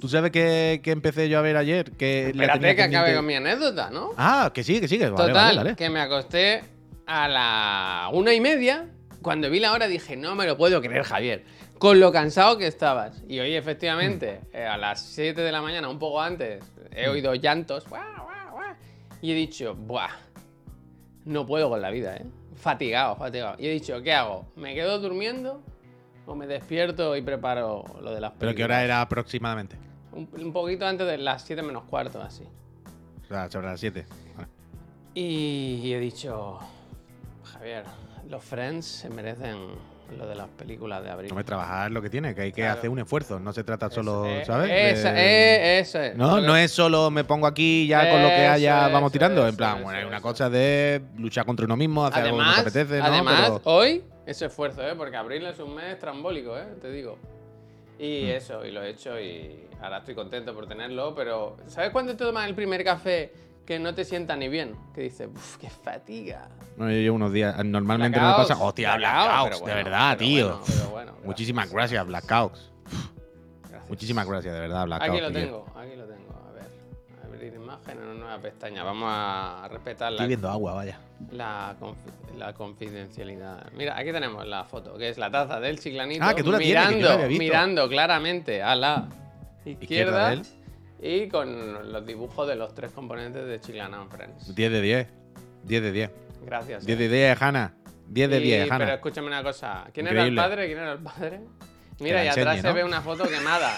¿tú 0.00 0.08
sabes 0.08 0.32
que, 0.32 0.80
que 0.82 0.90
empecé 0.90 1.28
yo 1.28 1.38
a 1.38 1.42
ver 1.42 1.56
ayer? 1.56 1.92
Que 1.92 2.28
Espérate 2.30 2.58
tenía 2.58 2.74
que 2.76 2.82
acabe 2.82 3.14
con 3.14 3.24
mi 3.24 3.34
anécdota, 3.34 3.88
¿no? 3.90 4.10
Ah, 4.16 4.50
que 4.52 4.64
sí, 4.64 4.80
que 4.80 4.88
sí, 4.88 4.98
que 4.98 5.04
vale, 5.10 5.16
Total, 5.28 5.32
vale, 5.34 5.56
vale. 5.58 5.76
que 5.76 5.88
me 5.90 6.00
acosté 6.00 6.64
a 7.06 7.28
la 7.28 8.10
una 8.12 8.32
y 8.34 8.40
media. 8.40 8.88
Cuando 9.22 9.48
vi 9.48 9.60
la 9.60 9.72
hora 9.72 9.86
dije, 9.86 10.16
no 10.16 10.34
me 10.34 10.44
lo 10.46 10.56
puedo 10.56 10.80
creer, 10.80 11.04
Javier. 11.04 11.44
Con 11.78 12.00
lo 12.00 12.10
cansado 12.10 12.58
que 12.58 12.66
estabas. 12.66 13.22
Y 13.28 13.38
hoy, 13.38 13.54
efectivamente, 13.54 14.40
Mm. 14.52 14.56
eh, 14.56 14.66
a 14.66 14.76
las 14.76 15.00
7 15.00 15.40
de 15.40 15.52
la 15.52 15.62
mañana, 15.62 15.88
un 15.88 16.00
poco 16.00 16.20
antes, 16.20 16.64
he 16.90 17.08
oído 17.08 17.32
llantos. 17.36 17.86
guau, 17.88 18.02
Y 19.22 19.30
he 19.30 19.34
dicho, 19.34 19.74
buah, 19.74 20.10
no 21.24 21.46
puedo 21.46 21.70
con 21.70 21.80
la 21.80 21.90
vida, 21.90 22.16
¿eh? 22.16 22.26
Fatigado, 22.56 23.16
fatigado. 23.16 23.56
Y 23.58 23.68
he 23.68 23.70
dicho, 23.70 24.02
¿qué 24.02 24.12
hago? 24.12 24.46
¿Me 24.56 24.74
quedo 24.74 24.98
durmiendo? 24.98 25.62
¿O 26.26 26.34
me 26.34 26.46
despierto 26.46 27.16
y 27.16 27.22
preparo 27.22 27.84
lo 28.02 28.12
de 28.12 28.20
las 28.20 28.32
Pero 28.38 28.54
¿qué 28.54 28.64
hora 28.64 28.82
era 28.82 29.00
aproximadamente? 29.00 29.76
Un, 30.12 30.28
un 30.34 30.52
poquito 30.52 30.86
antes 30.86 31.06
de 31.06 31.18
las 31.18 31.42
7 31.44 31.62
menos 31.62 31.84
cuarto, 31.84 32.20
así. 32.20 32.44
O 33.24 33.28
sea, 33.28 33.48
sobre 33.48 33.68
las 33.68 33.80
7. 33.80 34.04
Vale. 34.36 34.48
Y 35.14 35.92
he 35.92 36.00
dicho, 36.00 36.58
Javier, 37.44 37.84
los 38.28 38.42
Friends 38.44 38.86
se 38.86 39.08
merecen 39.08 39.56
lo 40.18 40.26
de 40.26 40.34
las 40.34 40.48
películas 40.48 41.02
de 41.02 41.10
abril. 41.10 41.30
No 41.30 41.36
me 41.36 41.44
trabajar 41.44 41.90
lo 41.90 42.00
que 42.02 42.10
tiene, 42.10 42.34
que 42.34 42.42
hay 42.42 42.52
que 42.52 42.62
Claro. 42.62 42.78
hacer 42.78 42.90
un 42.90 42.98
esfuerzo. 42.98 43.38
No 43.40 43.52
se 43.52 43.64
trata 43.64 43.90
solo, 43.90 44.26
¿sabes? 44.44 44.70
Esa, 44.98 45.12
De- 45.12 45.20
eh, 45.20 45.78
eso 45.80 46.00
es. 46.00 46.16
No, 46.16 46.40
no 46.40 46.56
es 46.56 46.70
solo 46.70 47.10
me 47.10 47.24
pongo 47.24 47.46
aquí 47.46 47.86
ya 47.86 48.10
con 48.10 48.22
lo 48.22 48.28
que 48.28 48.46
haya 48.46 48.88
vamos 48.88 49.10
eso, 49.10 49.12
tirando. 49.12 49.46
en 49.48 49.56
plan, 49.56 49.74
eso, 49.76 49.84
bueno, 49.84 49.98
hay 49.98 50.04
una 50.04 50.20
cosa 50.20 50.48
de 50.50 51.02
luchar 51.18 51.44
contra 51.46 51.64
uno 51.66 51.76
mismo, 51.76 52.04
hacer 52.06 52.24
algo 52.24 52.36
que 52.36 52.42
Además, 52.42 52.56
nos 52.64 52.66
apetece, 52.66 52.98
¿no? 52.98 53.04
además 53.04 53.40
Pero- 53.40 53.60
hoy 53.64 54.02
ese 54.26 54.46
esfuerzo, 54.46 54.82
¿eh? 54.86 54.94
porque 54.96 55.16
abril 55.16 55.44
es 55.46 55.58
un 55.58 55.74
mes 55.74 55.98
trambólico, 55.98 56.56
¿eh? 56.56 56.64
te 56.80 56.90
digo. 56.90 57.18
Y 57.98 58.24
Mm. 58.24 58.28
eso, 58.30 58.64
y 58.64 58.70
lo 58.70 58.82
he 58.82 58.90
hecho 58.90 59.18
y 59.20 59.68
ahora 59.80 59.98
estoy 59.98 60.14
contento 60.14 60.54
por 60.54 60.66
tenerlo, 60.66 61.14
pero 61.14 61.56
¿sabes 61.66 61.90
cuándo 61.90 62.12
te 62.16 62.24
tomas 62.24 62.48
el 62.48 62.54
primer 62.54 62.82
café 62.84 63.32
que 63.66 63.78
no 63.78 63.94
te 63.94 64.04
sienta 64.04 64.34
ni 64.36 64.48
bien. 64.48 64.74
Que 64.94 65.02
dices, 65.02 65.28
uff, 65.34 65.56
qué 65.58 65.68
fatiga. 65.70 66.48
No, 66.76 66.86
yo 66.90 66.96
llevo 66.96 67.16
unos 67.16 67.32
días. 67.32 67.64
Normalmente 67.64 68.18
no 68.20 68.28
me 68.30 68.34
pasa. 68.34 68.56
Hostia, 68.58 68.96
blackouts, 68.96 69.60
pero 69.60 69.66
de 69.66 69.74
verdad, 69.82 70.16
tío. 70.18 70.48
bueno, 70.48 70.62
pero 70.66 70.90
bueno, 70.90 71.12
Muchísimas 71.24 71.70
gracias. 71.70 72.06
Blackouts. 72.06 72.70
Gracias. 73.68 73.88
Muchísimas 73.88 74.26
gracias, 74.28 74.54
de 74.54 74.60
verdad, 74.60 74.84
Blackouts. 74.86 75.10
Aquí 75.12 75.20
lo 75.20 75.30
tío. 75.30 75.40
tengo, 75.40 75.66
aquí 75.76 75.96
lo 75.96 76.04
tengo. 76.06 76.32
A 76.48 76.52
ver, 76.52 76.64
abrir 77.24 77.54
imagen 77.54 77.98
en 77.98 78.04
una 78.04 78.14
nueva 78.14 78.38
pestaña. 78.38 78.82
Vamos 78.84 79.08
a 79.10 79.68
respetar 79.70 80.12
Estoy 80.12 80.24
la, 80.24 80.28
viendo 80.28 80.50
agua, 80.50 80.74
vaya. 80.74 80.98
la, 81.30 81.74
confi- 81.80 82.36
la 82.38 82.52
confidencialidad. 82.54 83.70
Mira, 83.76 83.96
aquí 83.96 84.12
tenemos 84.12 84.46
la 84.46 84.64
foto, 84.64 84.96
que 84.96 85.08
es 85.08 85.18
la 85.18 85.30
taza 85.30 85.60
del 85.60 85.78
chiclanito. 85.78 86.24
Ah, 86.24 86.34
que 86.34 86.42
tú 86.42 86.50
la 86.52 86.58
tienes, 86.58 86.84
que 86.86 86.90
yo 86.92 86.96
mirando, 86.96 87.08
la 87.08 87.14
había 87.14 87.26
visto. 87.28 87.42
mirando 87.44 87.88
claramente 87.88 88.62
a 88.62 88.74
la 88.74 89.08
izquierda, 89.64 89.82
Izquierda 89.82 90.28
de 90.28 90.34
él. 90.34 90.46
Y 91.02 91.28
con 91.28 91.92
los 91.92 92.06
dibujos 92.06 92.46
de 92.48 92.54
los 92.56 92.74
tres 92.74 92.92
componentes 92.92 93.44
de 93.44 93.60
Chiclana 93.60 94.00
and 94.02 94.10
Friends. 94.10 94.54
10 94.54 94.72
de 94.72 94.80
10. 94.80 95.08
10 95.64 95.82
de 95.82 95.92
10. 95.92 96.10
Gracias. 96.46 96.86
10 96.86 96.98
eh. 96.98 97.02
de 97.08 97.08
10, 97.16 97.42
Hanna. 97.42 97.74
10 98.06 98.30
de 98.30 98.38
Y- 98.38 98.42
10, 98.42 98.62
Pero 98.64 98.74
Hanna. 98.74 98.94
escúchame 98.94 99.26
una 99.26 99.42
cosa. 99.42 99.84
¿Quién 99.92 100.06
era 100.06 100.24
el 100.24 100.34
padre? 100.34 100.66
¿Quién 100.66 100.78
era 100.78 100.92
el 100.92 100.98
padre? 101.00 101.40
Mira, 101.98 102.24
y 102.24 102.28
atrás 102.28 102.60
se 102.60 102.72
ve 102.72 102.84
una 102.84 103.00
foto 103.02 103.24
quemada. 103.28 103.72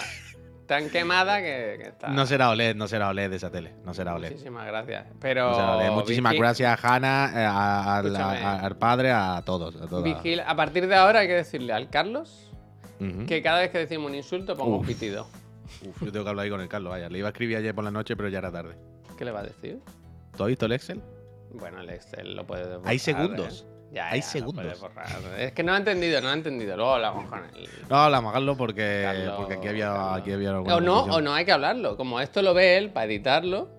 Tan 0.67 0.89
quemada 0.89 1.37
que, 1.39 1.77
que 1.79 1.89
está. 1.89 2.07
No 2.07 2.25
será 2.25 2.49
OLED, 2.49 2.75
no 2.75 2.87
será 2.87 3.09
OLED 3.09 3.31
esa 3.33 3.51
tele. 3.51 3.73
No 3.85 3.93
será 3.93 4.15
OLED. 4.15 4.31
Muchísimas 4.31 4.65
gracias. 4.65 5.05
Pero. 5.21 5.51
No. 5.51 5.93
Muchísimas 5.93 6.33
gracias, 6.33 6.83
Hanna, 6.83 7.31
eh, 7.35 7.45
a- 7.45 7.97
a 7.97 8.01
la- 8.03 8.07
Escúchame. 8.09 8.37
a- 8.45 8.59
al 8.61 8.75
padre, 8.77 9.11
a 9.11 9.43
todos. 9.45 9.75
A 9.79 9.85
vigila- 10.01 10.43
A 10.47 10.55
partir 10.55 10.87
de 10.87 10.95
ahora 10.95 11.19
hay 11.19 11.27
que 11.27 11.35
decirle 11.35 11.71
al 11.71 11.89
Carlos 11.91 12.51
que 13.27 13.41
cada 13.43 13.59
vez 13.59 13.69
que 13.69 13.77
decimos 13.77 14.09
un 14.09 14.15
insulto 14.15 14.55
pongo 14.55 14.77
un 14.79 14.85
pitido. 14.85 15.27
Uf, 15.87 16.01
yo 16.03 16.11
tengo 16.11 16.23
que 16.23 16.29
hablar 16.29 16.43
ahí 16.45 16.49
con 16.49 16.61
el 16.61 16.67
Carlos, 16.67 16.91
vaya. 16.91 17.09
Le 17.09 17.17
iba 17.19 17.27
a 17.27 17.31
escribir 17.31 17.57
ayer 17.57 17.73
por 17.73 17.83
la 17.83 17.91
noche, 17.91 18.15
pero 18.15 18.29
ya 18.29 18.39
era 18.39 18.51
tarde. 18.51 18.75
¿Qué 19.17 19.25
le 19.25 19.31
va 19.31 19.39
a 19.41 19.43
decir? 19.43 19.79
¿Tú 20.37 20.43
has 20.43 20.47
visto 20.49 20.65
el 20.65 20.71
Excel? 20.73 21.01
Bueno, 21.53 21.79
el 21.81 21.89
Excel 21.89 22.35
lo 22.35 22.45
puede 22.45 22.65
borrar. 22.77 22.81
Hay 22.91 22.99
segundos. 22.99 23.65
¿eh? 23.67 23.71
Ya, 23.93 24.09
Hay 24.09 24.19
ya, 24.21 24.27
segundos. 24.27 24.79
borrar. 24.81 25.07
Es 25.39 25.53
que 25.53 25.63
no 25.63 25.73
ha 25.73 25.77
entendido, 25.77 26.19
no 26.19 26.27
ha 26.29 26.33
entendido. 26.33 26.75
Luego 26.75 26.95
hablamos 26.95 27.29
con 27.29 27.39
él. 27.45 27.69
No, 27.89 27.95
hablamos, 27.95 28.33
Carlos, 28.33 28.57
porque, 28.57 29.01
Carlos, 29.05 29.33
porque 29.37 29.53
aquí 29.53 29.67
había, 29.69 29.87
Carlos. 29.93 30.17
aquí 30.21 30.31
había 30.33 30.49
alguna 30.49 30.75
O 30.75 30.81
no, 30.81 31.03
o 31.03 31.21
no 31.21 31.33
hay 31.33 31.45
que 31.45 31.51
hablarlo. 31.53 31.95
Como 31.95 32.19
esto 32.19 32.41
lo 32.41 32.53
ve 32.53 32.77
él 32.77 32.91
para 32.91 33.05
editarlo, 33.05 33.69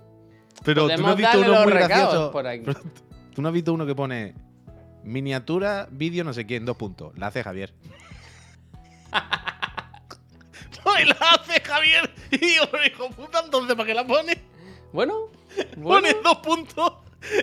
Pero 0.64 0.88
tú 0.88 1.02
no 1.02 1.08
has 1.08 1.16
visto 1.16 1.38
uno 1.40 1.62
muy 1.64 1.72
gracioso. 1.72 2.30
por 2.32 2.46
aquí. 2.46 2.62
Pero 2.64 2.80
Tú 3.34 3.42
no 3.42 3.48
has 3.48 3.54
visto 3.54 3.74
uno 3.74 3.84
que 3.84 3.94
pone 3.94 4.34
miniatura, 5.04 5.86
vídeo, 5.90 6.24
no 6.24 6.32
sé 6.32 6.46
quién, 6.46 6.64
dos 6.64 6.78
puntos. 6.78 7.12
La 7.18 7.26
hace 7.26 7.42
Javier. 7.42 7.74
y 11.00 11.04
la 11.06 11.16
hace 11.34 11.60
Javier. 11.60 12.10
Y 12.32 12.56
pero 12.70 12.84
hijo 12.84 13.10
puta, 13.10 13.40
entonces, 13.44 13.74
¿para 13.76 13.86
qué 13.86 13.94
la 13.94 14.06
pone? 14.06 14.36
Bueno, 14.92 15.30
bueno. 15.76 16.00
Pone 16.08 16.14
dos 16.22 16.38
puntos. 16.38 16.92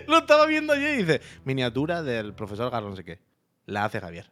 Lo 0.06 0.18
estaba 0.18 0.46
viendo 0.46 0.72
ayer 0.72 0.94
y 0.94 1.02
dice, 1.02 1.20
miniatura 1.44 2.02
del 2.02 2.34
profesor 2.34 2.70
Garro, 2.70 2.90
no 2.90 2.96
sé 2.96 3.04
qué. 3.04 3.20
La 3.66 3.84
hace 3.84 4.00
Javier. 4.00 4.30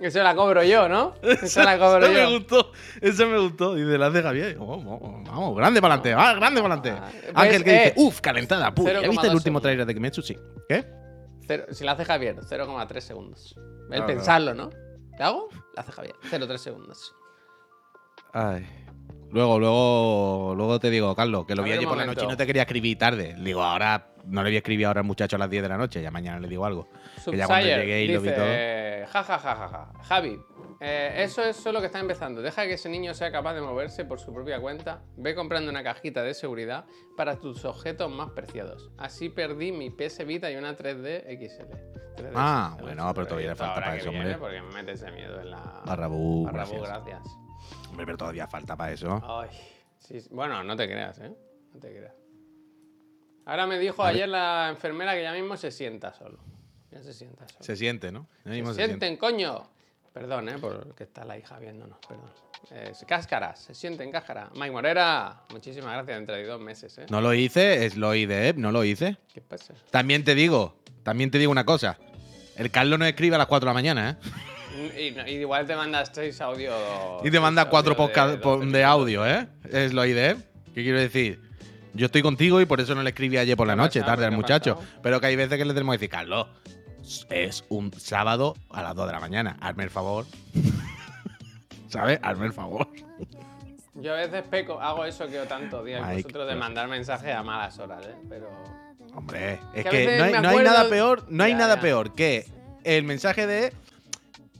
Eso 0.00 0.22
la 0.22 0.34
cobro 0.34 0.62
yo, 0.62 0.88
¿no? 0.90 1.14
Eso 1.22 1.62
la 1.62 1.78
cobro 1.78 2.06
yo. 2.06 2.12
me 2.12 2.26
gustó. 2.36 2.70
Esa 3.00 3.24
me 3.24 3.38
gustó. 3.38 3.74
Dice, 3.74 3.96
la 3.96 4.08
hace 4.08 4.22
Javier. 4.22 4.46
Y 4.50 4.52
digo, 4.54 4.66
Vamos, 4.66 5.24
vamos, 5.26 5.56
grande 5.56 5.80
para 5.80 5.94
adelante. 5.94 6.14
Va, 6.14 6.34
grande 6.34 6.60
para 6.62 6.74
adelante. 6.74 7.02
Ah, 7.02 7.10
pues, 7.22 7.32
Ángel 7.36 7.64
que 7.64 7.70
dice, 7.72 7.88
eh, 7.88 7.92
uff, 7.96 8.20
calentada. 8.20 8.74
Puh, 8.74 8.86
¿Ya 8.86 9.00
0,2 9.00 9.08
viste 9.10 9.26
el 9.28 9.34
último 9.34 9.60
trailer 9.60 9.86
de 9.86 9.94
Kimetsu? 9.94 10.20
Sí. 10.22 10.36
¿Qué? 10.68 10.84
Cero- 11.46 11.66
si 11.70 11.84
la 11.84 11.92
hace 11.92 12.04
Javier, 12.04 12.36
0,3 12.42 13.00
segundos. 13.00 13.54
El 13.56 13.86
Claro, 13.88 14.06
pensarlo, 14.06 14.52
¿no? 14.54 14.70
¿Qué 15.16 15.22
hago? 15.22 15.48
La 15.74 15.82
hace 15.82 15.92
Javier, 15.92 16.14
0,3 16.30 16.58
segundos. 16.58 17.14
Ay. 18.32 18.66
Luego, 19.30 19.58
luego, 19.58 20.54
luego 20.56 20.78
te 20.78 20.90
digo, 20.90 21.14
Carlos, 21.14 21.46
que 21.46 21.54
lo 21.54 21.62
A 21.62 21.64
vi 21.64 21.72
ayer 21.72 21.88
por 21.88 21.96
la 21.96 22.06
noche 22.06 22.24
y 22.24 22.28
no 22.28 22.36
te 22.36 22.46
quería 22.46 22.62
escribir 22.62 22.98
tarde. 22.98 23.34
Digo, 23.38 23.62
ahora 23.62 24.14
no 24.24 24.42
le 24.42 24.50
voy 24.50 24.56
a 24.56 24.58
escribir 24.58 24.86
ahora 24.86 25.00
al 25.00 25.06
muchacho 25.06 25.36
a 25.36 25.38
las 25.38 25.50
10 25.50 25.62
de 25.62 25.68
la 25.68 25.76
noche, 25.76 26.02
ya 26.02 26.10
mañana 26.10 26.38
le 26.38 26.48
digo 26.48 26.64
algo. 26.64 26.88
Que 27.24 27.36
ya 27.36 27.46
cuando 27.46 27.66
llegué 27.66 28.04
y 28.04 28.08
lo 28.08 28.20
vi 28.20 28.30
todo. 28.30 28.44
ja, 28.44 29.24
ja, 29.24 29.38
ja, 29.38 29.56
ja, 29.56 29.68
ja. 29.68 29.92
Javi, 30.02 30.38
eh, 30.80 31.14
eso 31.22 31.42
es 31.42 31.56
solo 31.56 31.80
que 31.80 31.86
está 31.86 31.98
empezando. 32.00 32.42
Deja 32.42 32.64
que 32.66 32.74
ese 32.74 32.88
niño 32.88 33.14
sea 33.14 33.32
capaz 33.32 33.54
de 33.54 33.60
moverse 33.62 34.04
por 34.04 34.20
su 34.20 34.32
propia 34.32 34.60
cuenta. 34.60 35.02
Ve 35.16 35.34
comprando 35.34 35.70
una 35.70 35.82
cajita 35.82 36.22
de 36.22 36.34
seguridad 36.34 36.84
para 37.16 37.36
tus 37.38 37.64
objetos 37.64 38.10
más 38.10 38.30
preciados. 38.30 38.90
Así 38.98 39.28
perdí 39.28 39.72
mi 39.72 39.90
PS 39.90 40.24
Vita 40.26 40.50
y 40.50 40.56
una 40.56 40.76
3D 40.76 41.24
XL. 41.38 42.22
3D 42.22 42.32
Ah, 42.34 42.74
XL, 42.76 42.82
bueno, 42.82 43.12
pero 43.14 43.26
todavía 43.26 43.48
le 43.50 43.56
falta 43.56 43.74
ahora 43.74 43.86
para 43.86 43.96
eso, 43.98 44.10
hombre. 44.10 44.38
Porque 44.38 44.62
me 44.62 44.72
mete 44.74 44.92
ese 44.92 45.10
miedo 45.10 45.40
en 45.40 45.50
la... 45.50 45.82
Barrabú, 45.84 46.44
Barrabú, 46.44 46.80
gracias. 46.80 47.20
gracias. 47.22 47.36
Hombre, 47.90 48.06
pero 48.06 48.18
todavía 48.18 48.46
falta 48.46 48.76
para 48.76 48.92
eso. 48.92 49.20
Ay, 49.24 49.48
sí, 49.98 50.18
bueno, 50.30 50.62
no 50.62 50.76
te 50.76 50.86
creas, 50.86 51.18
¿eh? 51.18 51.32
No 51.72 51.80
te 51.80 51.90
creas. 51.94 52.14
Ahora 53.44 53.66
me 53.66 53.78
dijo 53.78 54.02
ayer 54.02 54.28
la 54.28 54.68
enfermera 54.70 55.14
que 55.14 55.22
ya 55.22 55.32
mismo 55.32 55.56
se 55.56 55.70
sienta 55.70 56.12
solo. 56.12 56.38
Ya 56.90 57.02
se 57.02 57.12
sienta 57.12 57.46
solo. 57.48 57.64
Se 57.64 57.76
siente, 57.76 58.10
¿no? 58.10 58.28
Ahora 58.44 58.54
mismo 58.56 58.70
se 58.70 58.74
se 58.80 58.86
siente. 58.86 59.06
sienten, 59.06 59.16
coño. 59.18 59.70
Perdón, 60.16 60.48
¿eh? 60.48 60.54
Porque 60.58 61.04
está 61.04 61.26
la 61.26 61.36
hija 61.36 61.58
viéndonos, 61.58 61.98
perdón. 62.08 62.30
Eh, 62.70 62.92
cáscaras, 63.06 63.60
se 63.60 63.74
sienten 63.74 64.10
cáscara. 64.10 64.48
Mike 64.54 64.70
Morera, 64.70 65.42
muchísimas 65.52 65.92
gracias, 65.92 66.18
entre 66.18 66.46
dos 66.46 66.58
meses, 66.58 66.96
¿eh? 66.96 67.04
No 67.10 67.20
lo 67.20 67.34
hice, 67.34 67.84
es 67.84 67.98
lo 67.98 68.12
de 68.12 68.54
no 68.56 68.72
lo 68.72 68.82
hice. 68.82 69.18
¿Qué 69.34 69.42
pasa? 69.42 69.74
También 69.90 70.24
te 70.24 70.34
digo, 70.34 70.74
también 71.02 71.30
te 71.30 71.36
digo 71.38 71.52
una 71.52 71.66
cosa. 71.66 71.98
El 72.56 72.70
Carlos 72.70 72.98
no 72.98 73.04
escribe 73.04 73.34
a 73.34 73.38
las 73.38 73.46
4 73.46 73.66
de 73.66 73.70
la 73.70 73.74
mañana, 73.74 74.10
¿eh? 74.10 74.28
Y, 74.98 75.30
y 75.30 75.34
igual 75.40 75.66
te 75.66 75.76
mandas 75.76 76.10
seis 76.14 76.40
audios. 76.40 76.74
Y 77.22 77.30
te 77.30 77.40
manda 77.40 77.68
cuatro 77.68 77.94
podcasts 77.94 78.40
de, 78.42 78.66
de, 78.66 78.84
audio, 78.84 79.26
¿eh? 79.26 79.46
Es 79.70 79.92
lo 79.92 80.04
IDE. 80.04 80.36
¿Qué 80.74 80.82
quiero 80.82 80.98
decir? 80.98 81.40
Yo 81.92 82.06
estoy 82.06 82.22
contigo 82.22 82.60
y 82.60 82.66
por 82.66 82.80
eso 82.80 82.94
no 82.94 83.02
le 83.02 83.10
escribí 83.10 83.36
ayer 83.38 83.56
por 83.56 83.66
la 83.66 83.74
¿Qué 83.74 83.80
ha 83.80 83.84
noche, 83.84 84.00
tarde 84.00 84.24
al 84.24 84.30
¿Qué 84.30 84.34
ha 84.34 84.38
muchacho. 84.38 84.78
Pero 85.02 85.20
que 85.20 85.26
hay 85.26 85.36
veces 85.36 85.56
que 85.58 85.64
le 85.64 85.72
tenemos 85.72 85.94
que 85.94 85.98
decir, 85.98 86.10
Carlos, 86.10 86.46
es 87.30 87.64
un 87.68 87.92
sábado 87.92 88.54
a 88.70 88.82
las 88.82 88.94
2 88.94 89.06
de 89.06 89.12
la 89.12 89.20
mañana. 89.20 89.56
Hazme 89.60 89.84
el 89.84 89.90
favor. 89.90 90.26
¿Sabes? 91.88 92.18
Hazme 92.22 92.46
el 92.46 92.52
favor. 92.52 92.88
Yo 93.94 94.12
a 94.12 94.16
veces 94.16 94.42
peco, 94.50 94.80
hago 94.80 95.04
eso 95.04 95.26
que 95.26 95.38
tanto 95.46 95.82
Mike, 95.82 96.00
vosotros 96.16 96.48
de 96.48 96.54
mandar 96.56 96.88
mensajes 96.88 97.34
a 97.34 97.42
malas 97.42 97.78
horas, 97.78 98.04
¿eh? 98.06 98.14
Pero. 98.28 98.48
Hombre, 99.14 99.58
es 99.74 99.84
Que 99.86 100.18
no 100.18 100.24
hay, 100.24 100.32
no 100.42 100.48
hay 100.50 100.64
nada 100.64 100.88
peor, 100.90 101.24
no 101.30 101.44
hay 101.44 101.54
nada 101.54 101.76
ya. 101.76 101.80
peor 101.80 102.14
que 102.14 102.46
el 102.84 103.04
mensaje 103.04 103.46
de 103.46 103.72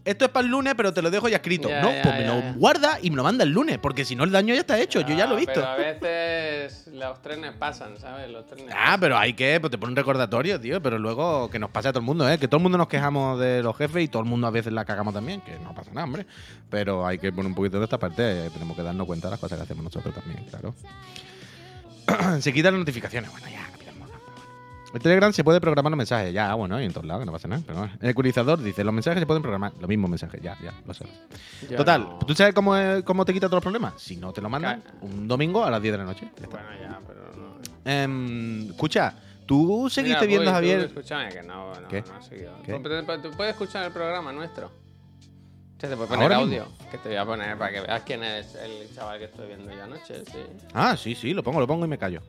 esto 0.07 0.25
es 0.25 0.31
para 0.31 0.45
el 0.45 0.51
lunes, 0.51 0.75
pero 0.77 0.93
te 0.95 1.03
lo 1.03 1.11
dejo 1.11 1.29
ya 1.29 1.37
escrito. 1.37 1.69
No, 1.69 1.91
pues 2.03 2.15
me 2.15 2.25
lo 2.27 2.55
guarda 2.55 2.99
y 3.03 3.11
me 3.11 3.17
lo 3.17 3.25
manda 3.25 3.45
el 3.45 3.51
lunes, 3.51 3.79
porque 3.79 4.05
si 4.05 4.15
no 4.17 4.25
el 4.25 4.31
daño 4.33 4.55
ya 4.55 4.61
está 4.61 4.79
hecho, 4.81 5.01
yo 5.03 5.15
ya 5.15 5.27
lo 5.27 5.33
he 5.33 5.37
Ah, 5.37 5.39
visto. 5.41 5.53
Pero 5.55 5.67
a 5.67 5.77
veces 5.77 6.87
los 6.93 7.21
trenes 7.23 7.53
pasan, 7.55 7.99
¿sabes? 7.99 8.31
Los 8.31 8.47
trenes. 8.47 8.73
Ah, 8.77 8.97
pero 8.99 9.19
hay 9.19 9.35
que, 9.35 9.61
pues 9.61 9.71
te 9.71 9.79
pone 9.79 9.91
un 9.91 9.97
recordatorio, 9.97 10.59
tío, 10.61 10.81
pero 10.81 10.99
luego 10.99 11.51
que 11.51 11.59
nos 11.59 11.71
pase 11.71 11.89
a 11.89 11.93
todo 11.93 12.01
el 12.01 12.07
mundo, 12.07 12.29
¿eh? 12.31 12.39
Que 12.39 12.49
todo 12.49 12.57
el 12.59 12.63
mundo 12.63 12.79
nos 12.79 12.89
quejamos 12.89 13.39
de 13.41 13.63
los 13.63 13.77
jefes 13.77 14.05
y 14.05 14.09
todo 14.09 14.23
el 14.23 14.29
mundo 14.29 14.47
a 14.47 14.51
veces 14.51 14.73
la 14.73 14.85
cagamos 14.85 15.13
también, 15.13 15.41
que 15.43 15.59
no 15.59 15.75
pasa 15.75 15.91
nada, 15.93 16.05
hombre. 16.05 16.27
Pero 16.71 17.07
hay 17.07 17.19
que 17.19 17.31
poner 17.33 17.47
un 17.49 17.55
poquito 17.55 17.79
de 17.79 17.85
esta 17.85 17.99
parte, 17.99 18.47
eh, 18.47 18.51
tenemos 18.51 18.77
que 18.77 18.83
darnos 18.83 19.07
cuenta 19.07 19.27
de 19.29 19.33
las 19.33 19.41
cosas 19.41 19.59
que 19.59 19.65
hacemos 19.65 19.85
nosotros 19.85 20.15
también, 20.15 20.45
claro. 20.47 20.75
se 22.41 22.53
quitan 22.53 22.75
las 22.75 22.79
notificaciones, 22.81 23.31
bueno, 23.33 23.49
ya, 23.49 23.66
El 24.95 25.01
Telegram 25.03 25.33
se 25.33 25.45
puede 25.45 25.61
programar 25.61 25.91
los 25.91 25.99
mensajes, 25.99 26.33
ya, 26.33 26.55
bueno, 26.55 26.81
y 26.81 26.85
en 26.85 26.93
todos 26.93 27.07
lados, 27.07 27.21
que 27.23 27.27
no 27.27 27.33
pasa 27.33 27.49
nada, 27.49 27.63
pero 27.67 27.79
bueno. 27.81 27.93
El 28.01 28.09
ecualizador 28.11 28.63
dice, 28.63 28.83
los 28.83 28.95
mensajes 28.95 29.21
se 29.21 29.27
pueden 29.27 29.43
programar, 29.43 29.73
los 29.79 29.89
mismos 29.89 30.09
mensajes, 30.09 30.41
ya, 30.41 30.57
ya, 30.63 30.73
lo 30.87 30.95
sabes. 30.95 31.13
Total, 31.77 32.01
no- 32.03 32.19
¿tú 32.27 32.35
sabes 32.35 32.55
cómo, 32.55 32.75
es- 32.77 33.03
cómo 33.03 33.25
te 33.25 33.33
quita 33.35 33.47
todos 33.49 33.57
los 33.59 33.63
problemas? 33.63 33.95
Si 34.01 34.17
no 34.17 34.33
te 34.33 34.41
lo 34.41 34.49
mandan 34.49 34.81
Ca- 34.81 34.93
un 35.03 35.29
domingo 35.29 35.65
a 35.65 35.71
las 35.71 35.83
10 35.83 35.93
de 35.93 35.99
la 35.99 36.05
noche. 36.05 36.29
Ya. 36.41 36.47
Bueno, 36.49 36.67
ya, 36.81 37.01
pero 37.07 37.21
no. 37.37 37.57
Em, 37.85 38.71
escucha, 38.71 39.15
¿tú 39.45 39.89
seguiste 39.91 40.27
Mira, 40.27 40.29
viendo, 40.29 40.45
tú 40.47 40.55
Javier? 40.55 40.81
Escúchame, 40.81 41.29
que 41.31 41.43
no, 41.43 41.75
no, 41.81 41.89
¿Qué? 41.89 42.03
no 42.03 42.19
he 42.19 42.23
seguido. 42.23 42.53
¿Qué? 42.65 42.73
Tú, 42.75 42.83
tú- 42.89 43.23
tú 43.31 43.37
puedes 43.37 43.53
escuchar 43.53 43.85
el 43.87 43.93
programa 43.93 44.33
nuestro. 44.33 44.71
Te 45.79 45.89
puede 45.89 46.09
poner 46.09 46.23
¿Ahora 46.23 46.37
audio. 46.37 46.69
Que 46.91 46.97
te 46.97 47.11
voy 47.11 47.19
a 47.19 47.25
poner 47.27 47.59
para 47.59 47.71
que 47.71 47.81
veas 47.83 48.03
quién 48.03 48.23
es 48.25 48.55
el 48.55 48.89
chaval 48.95 49.19
que 49.19 49.27
estoy 49.27 49.47
viendo 49.49 49.71
yo 49.71 49.85
anoche. 49.85 50.25
Sí. 50.25 50.39
Ah, 50.73 50.97
sí, 50.97 51.15
sí, 51.15 51.35
lo 51.35 51.43
pongo, 51.43 51.61
lo 51.61 51.67
pongo 51.67 51.85
y 51.85 51.89
me 51.89 51.99
callo. 51.99 52.23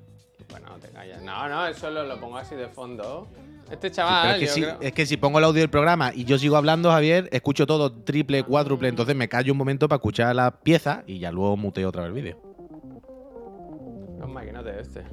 Bueno, 0.50 0.68
te 0.82 0.90
callas. 0.90 1.22
No, 1.22 1.48
no, 1.50 1.68
eso 1.68 1.90
lo, 1.90 2.04
lo 2.06 2.20
pongo 2.20 2.38
así 2.38 2.56
de 2.56 2.68
fondo. 2.68 3.28
Este 3.70 3.92
chaval, 3.92 4.36
es 4.36 4.40
que, 4.40 4.46
yo 4.46 4.54
si, 4.54 4.62
creo- 4.62 4.78
es 4.80 4.94
que 4.94 5.06
si 5.06 5.18
pongo 5.18 5.40
el 5.40 5.44
audio 5.46 5.60
del 5.60 5.70
programa 5.70 6.12
y 6.16 6.24
yo 6.24 6.38
sigo 6.40 6.56
hablando, 6.56 6.90
Javier, 6.90 7.28
escucho 7.34 7.66
todo 7.68 7.92
triple, 7.92 8.44
cuádruple, 8.44 8.88
entonces 8.88 9.14
me 9.16 9.28
callo 9.28 9.52
un 9.52 9.58
momento 9.58 9.90
para 9.90 9.98
escuchar 9.98 10.34
la 10.36 10.52
pieza 10.52 11.04
y 11.06 11.20
ya 11.20 11.32
luego 11.34 11.58
muteo 11.58 11.90
otra 11.90 12.04
vez 12.04 12.08
el 12.10 12.14
vídeo. 12.14 12.42
Maquinote 14.26 14.80
este. 14.80 15.04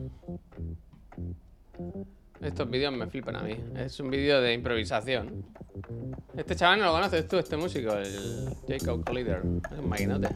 Estos 2.41 2.69
vídeos 2.71 2.93
me 2.93 3.07
flipan 3.07 3.37
a 3.37 3.43
mí. 3.43 3.57
Es 3.77 3.99
un 4.01 4.11
vídeo 4.11 4.41
de 4.41 4.53
improvisación. 4.53 5.45
Este 6.37 6.55
chaval 6.55 6.79
no 6.79 6.87
lo 6.87 6.93
conoces 6.93 7.27
tú, 7.27 7.39
este 7.39 7.57
músico, 7.57 7.93
el 7.95 8.51
Jacob 8.69 9.05
Collider. 9.05 9.43
Es 9.73 9.79
un 9.79 9.89
maquinote. 9.89 10.29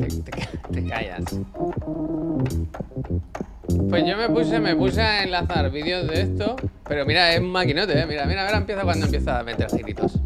Te, 0.00 0.72
te 0.72 0.88
callas. 0.88 1.24
Pues 3.88 4.04
yo 4.06 4.16
me 4.16 4.28
puse, 4.30 4.58
me 4.58 4.74
puse 4.74 5.00
a 5.00 5.22
enlazar 5.22 5.70
vídeos 5.70 6.08
de 6.08 6.22
esto. 6.22 6.56
Pero 6.88 7.06
mira, 7.06 7.34
es 7.34 7.40
un 7.40 7.50
maquinote, 7.50 8.00
¿eh? 8.00 8.06
Mira, 8.06 8.24
mira, 8.26 8.46
ahora 8.46 8.58
empieza 8.58 8.82
cuando 8.82 9.06
empieza 9.06 9.38
a 9.38 9.44
meter 9.44 9.68
giritos. 9.70 10.18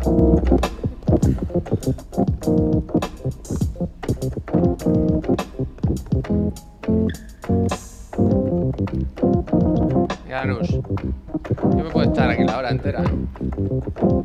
Miraros. 10.24 10.68
Yo 10.68 11.84
me 11.84 11.90
puedo 11.90 12.08
estar 12.10 12.30
aquí 12.30 12.44
la 12.44 12.58
hora 12.58 12.70
entera. 12.70 13.00
A 13.00 13.02
mí 13.02 13.28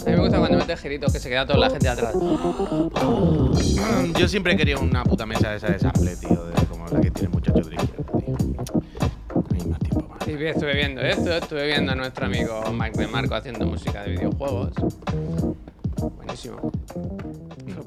me 0.06 0.18
gusta 0.18 0.40
cuando 0.40 0.58
metes 0.58 0.80
giritos 0.80 1.14
que 1.14 1.20
se 1.20 1.30
queda 1.30 1.46
toda 1.46 1.60
la 1.60 1.70
gente 1.70 1.88
atrás. 1.88 2.16
Yo 4.18 4.28
siempre 4.28 4.54
he 4.54 4.58
querido 4.58 4.80
una 4.82 5.04
puta 5.04 5.26
mesa 5.26 5.52
de 5.52 5.58
esa 5.58 5.68
de 5.68 5.80
sample, 5.80 6.16
tío. 6.18 6.46
De 6.46 6.66
como 6.68 6.88
la 6.88 7.02
que 7.02 7.12
tiene 7.12 7.30
muchacho 7.30 7.62
Drift, 7.62 7.92
tío. 7.94 8.36
Hay 10.28 10.46
estuve 10.46 10.76
viendo 10.76 11.02
esto. 11.02 11.32
Estuve 11.32 11.68
viendo 11.68 11.92
a 11.94 11.96
nuestro 11.96 12.26
amigo 12.26 12.62
Mike 12.72 13.00
de 13.00 13.08
Marco 13.08 13.36
haciendo 13.36 13.66
música 13.66 14.04
de 14.04 14.12
videojuegos. 14.12 14.74
Buenísimo. 16.18 16.72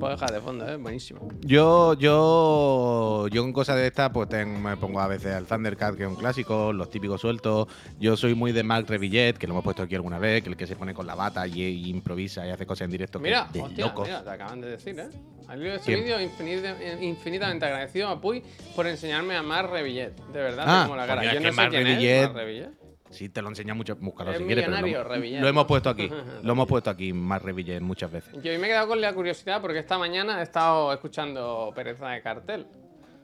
Puedo 0.00 0.12
dejar 0.14 0.33
de 0.33 0.40
fondo, 0.40 0.66
¿eh? 0.66 0.76
Buenísimo. 0.76 1.28
Yo, 1.42 1.92
yo, 1.95 3.28
yo 3.28 3.42
con 3.42 3.52
cosas 3.52 3.76
de 3.76 3.87
estas, 3.87 4.09
pues 4.11 4.30
ten- 4.30 4.62
me 4.62 4.76
pongo 4.78 4.99
a 4.99 5.07
veces 5.07 5.35
al 5.35 5.45
Thundercat, 5.47 5.95
que 5.95 6.04
es 6.04 6.09
un 6.09 6.16
clásico, 6.16 6.73
los 6.73 6.88
típicos 6.88 7.21
sueltos. 7.21 7.69
Yo 7.99 8.16
soy 8.16 8.35
muy 8.35 8.52
de 8.52 8.62
Mark 8.62 8.87
Revillet, 8.88 9.35
que 9.37 9.47
lo 9.47 9.52
hemos 9.52 9.62
puesto 9.64 9.83
aquí 9.83 9.95
alguna 9.95 10.19
vez, 10.19 10.42
que 10.42 10.49
el 10.49 10.57
que 10.57 10.66
se 10.66 10.75
pone 10.75 10.95
con 10.95 11.07
la 11.07 11.14
bata 11.14 11.47
y, 11.47 11.61
y 11.62 11.90
improvisa 11.90 12.47
y 12.47 12.50
hace 12.50 12.64
cosas 12.64 12.87
en 12.87 12.92
directo 12.92 13.21
Mira, 13.21 13.49
hostia, 13.61 13.87
locos. 13.87 14.09
mira, 14.09 14.25
te 14.25 14.30
acaban 14.30 14.61
de 14.62 14.71
decir, 14.71 14.99
¿eh? 14.99 15.09
Al 15.49 15.61
de 15.61 15.75
este 15.75 15.95
vídeo, 15.95 16.19
infinit- 16.19 17.02
infinitamente 17.02 17.66
agradecido 17.66 18.09
a 18.09 18.21
Puy 18.21 18.42
por 18.75 18.87
enseñarme 18.87 19.37
a 19.37 19.42
Mar 19.42 19.71
Revillet. 19.71 20.14
De 20.33 20.40
verdad, 20.40 20.64
Ah, 20.66 20.88
la 20.97 21.07
cara. 21.07 21.21
coño, 21.23 21.28
es 21.28 21.35
Yo 21.35 21.40
no 21.40 21.49
sé 21.50 21.57
Marc 21.57 21.71
quién 21.73 21.85
Revillet- 21.87 22.23
es 22.23 22.28
Mar 22.33 22.37
Revillet. 22.37 22.71
Sí, 23.11 23.29
te 23.29 23.43
lo 23.43 23.49
enseña 23.49 23.75
mucho, 23.75 23.97
búscalo 23.97 24.31
Es 24.33 24.38
si 24.38 24.45
quieres. 24.45 24.64
pero 24.67 24.81
lo, 24.81 24.87
hemos- 24.87 25.07
Revillet. 25.07 25.40
lo 25.40 25.49
hemos 25.49 25.64
puesto 25.67 25.90
aquí, 25.90 26.09
lo 26.43 26.52
hemos 26.52 26.67
puesto 26.69 26.90
aquí, 26.90 27.12
Mark 27.12 27.45
Revillet, 27.45 27.81
muchas 27.81 28.11
veces. 28.12 28.33
Yo 28.43 28.52
hoy 28.52 28.59
me 28.59 28.67
he 28.67 28.71
quedado 28.71 28.88
con 28.88 29.00
la 29.00 29.12
curiosidad 29.12 29.61
porque 29.61 29.79
esta 29.81 29.99
mañana 29.99 30.40
he 30.40 30.43
estado 30.45 30.93
escuchando 30.93 31.73
Pereza 31.75 32.09
de 32.09 32.23
Cartel, 32.23 32.67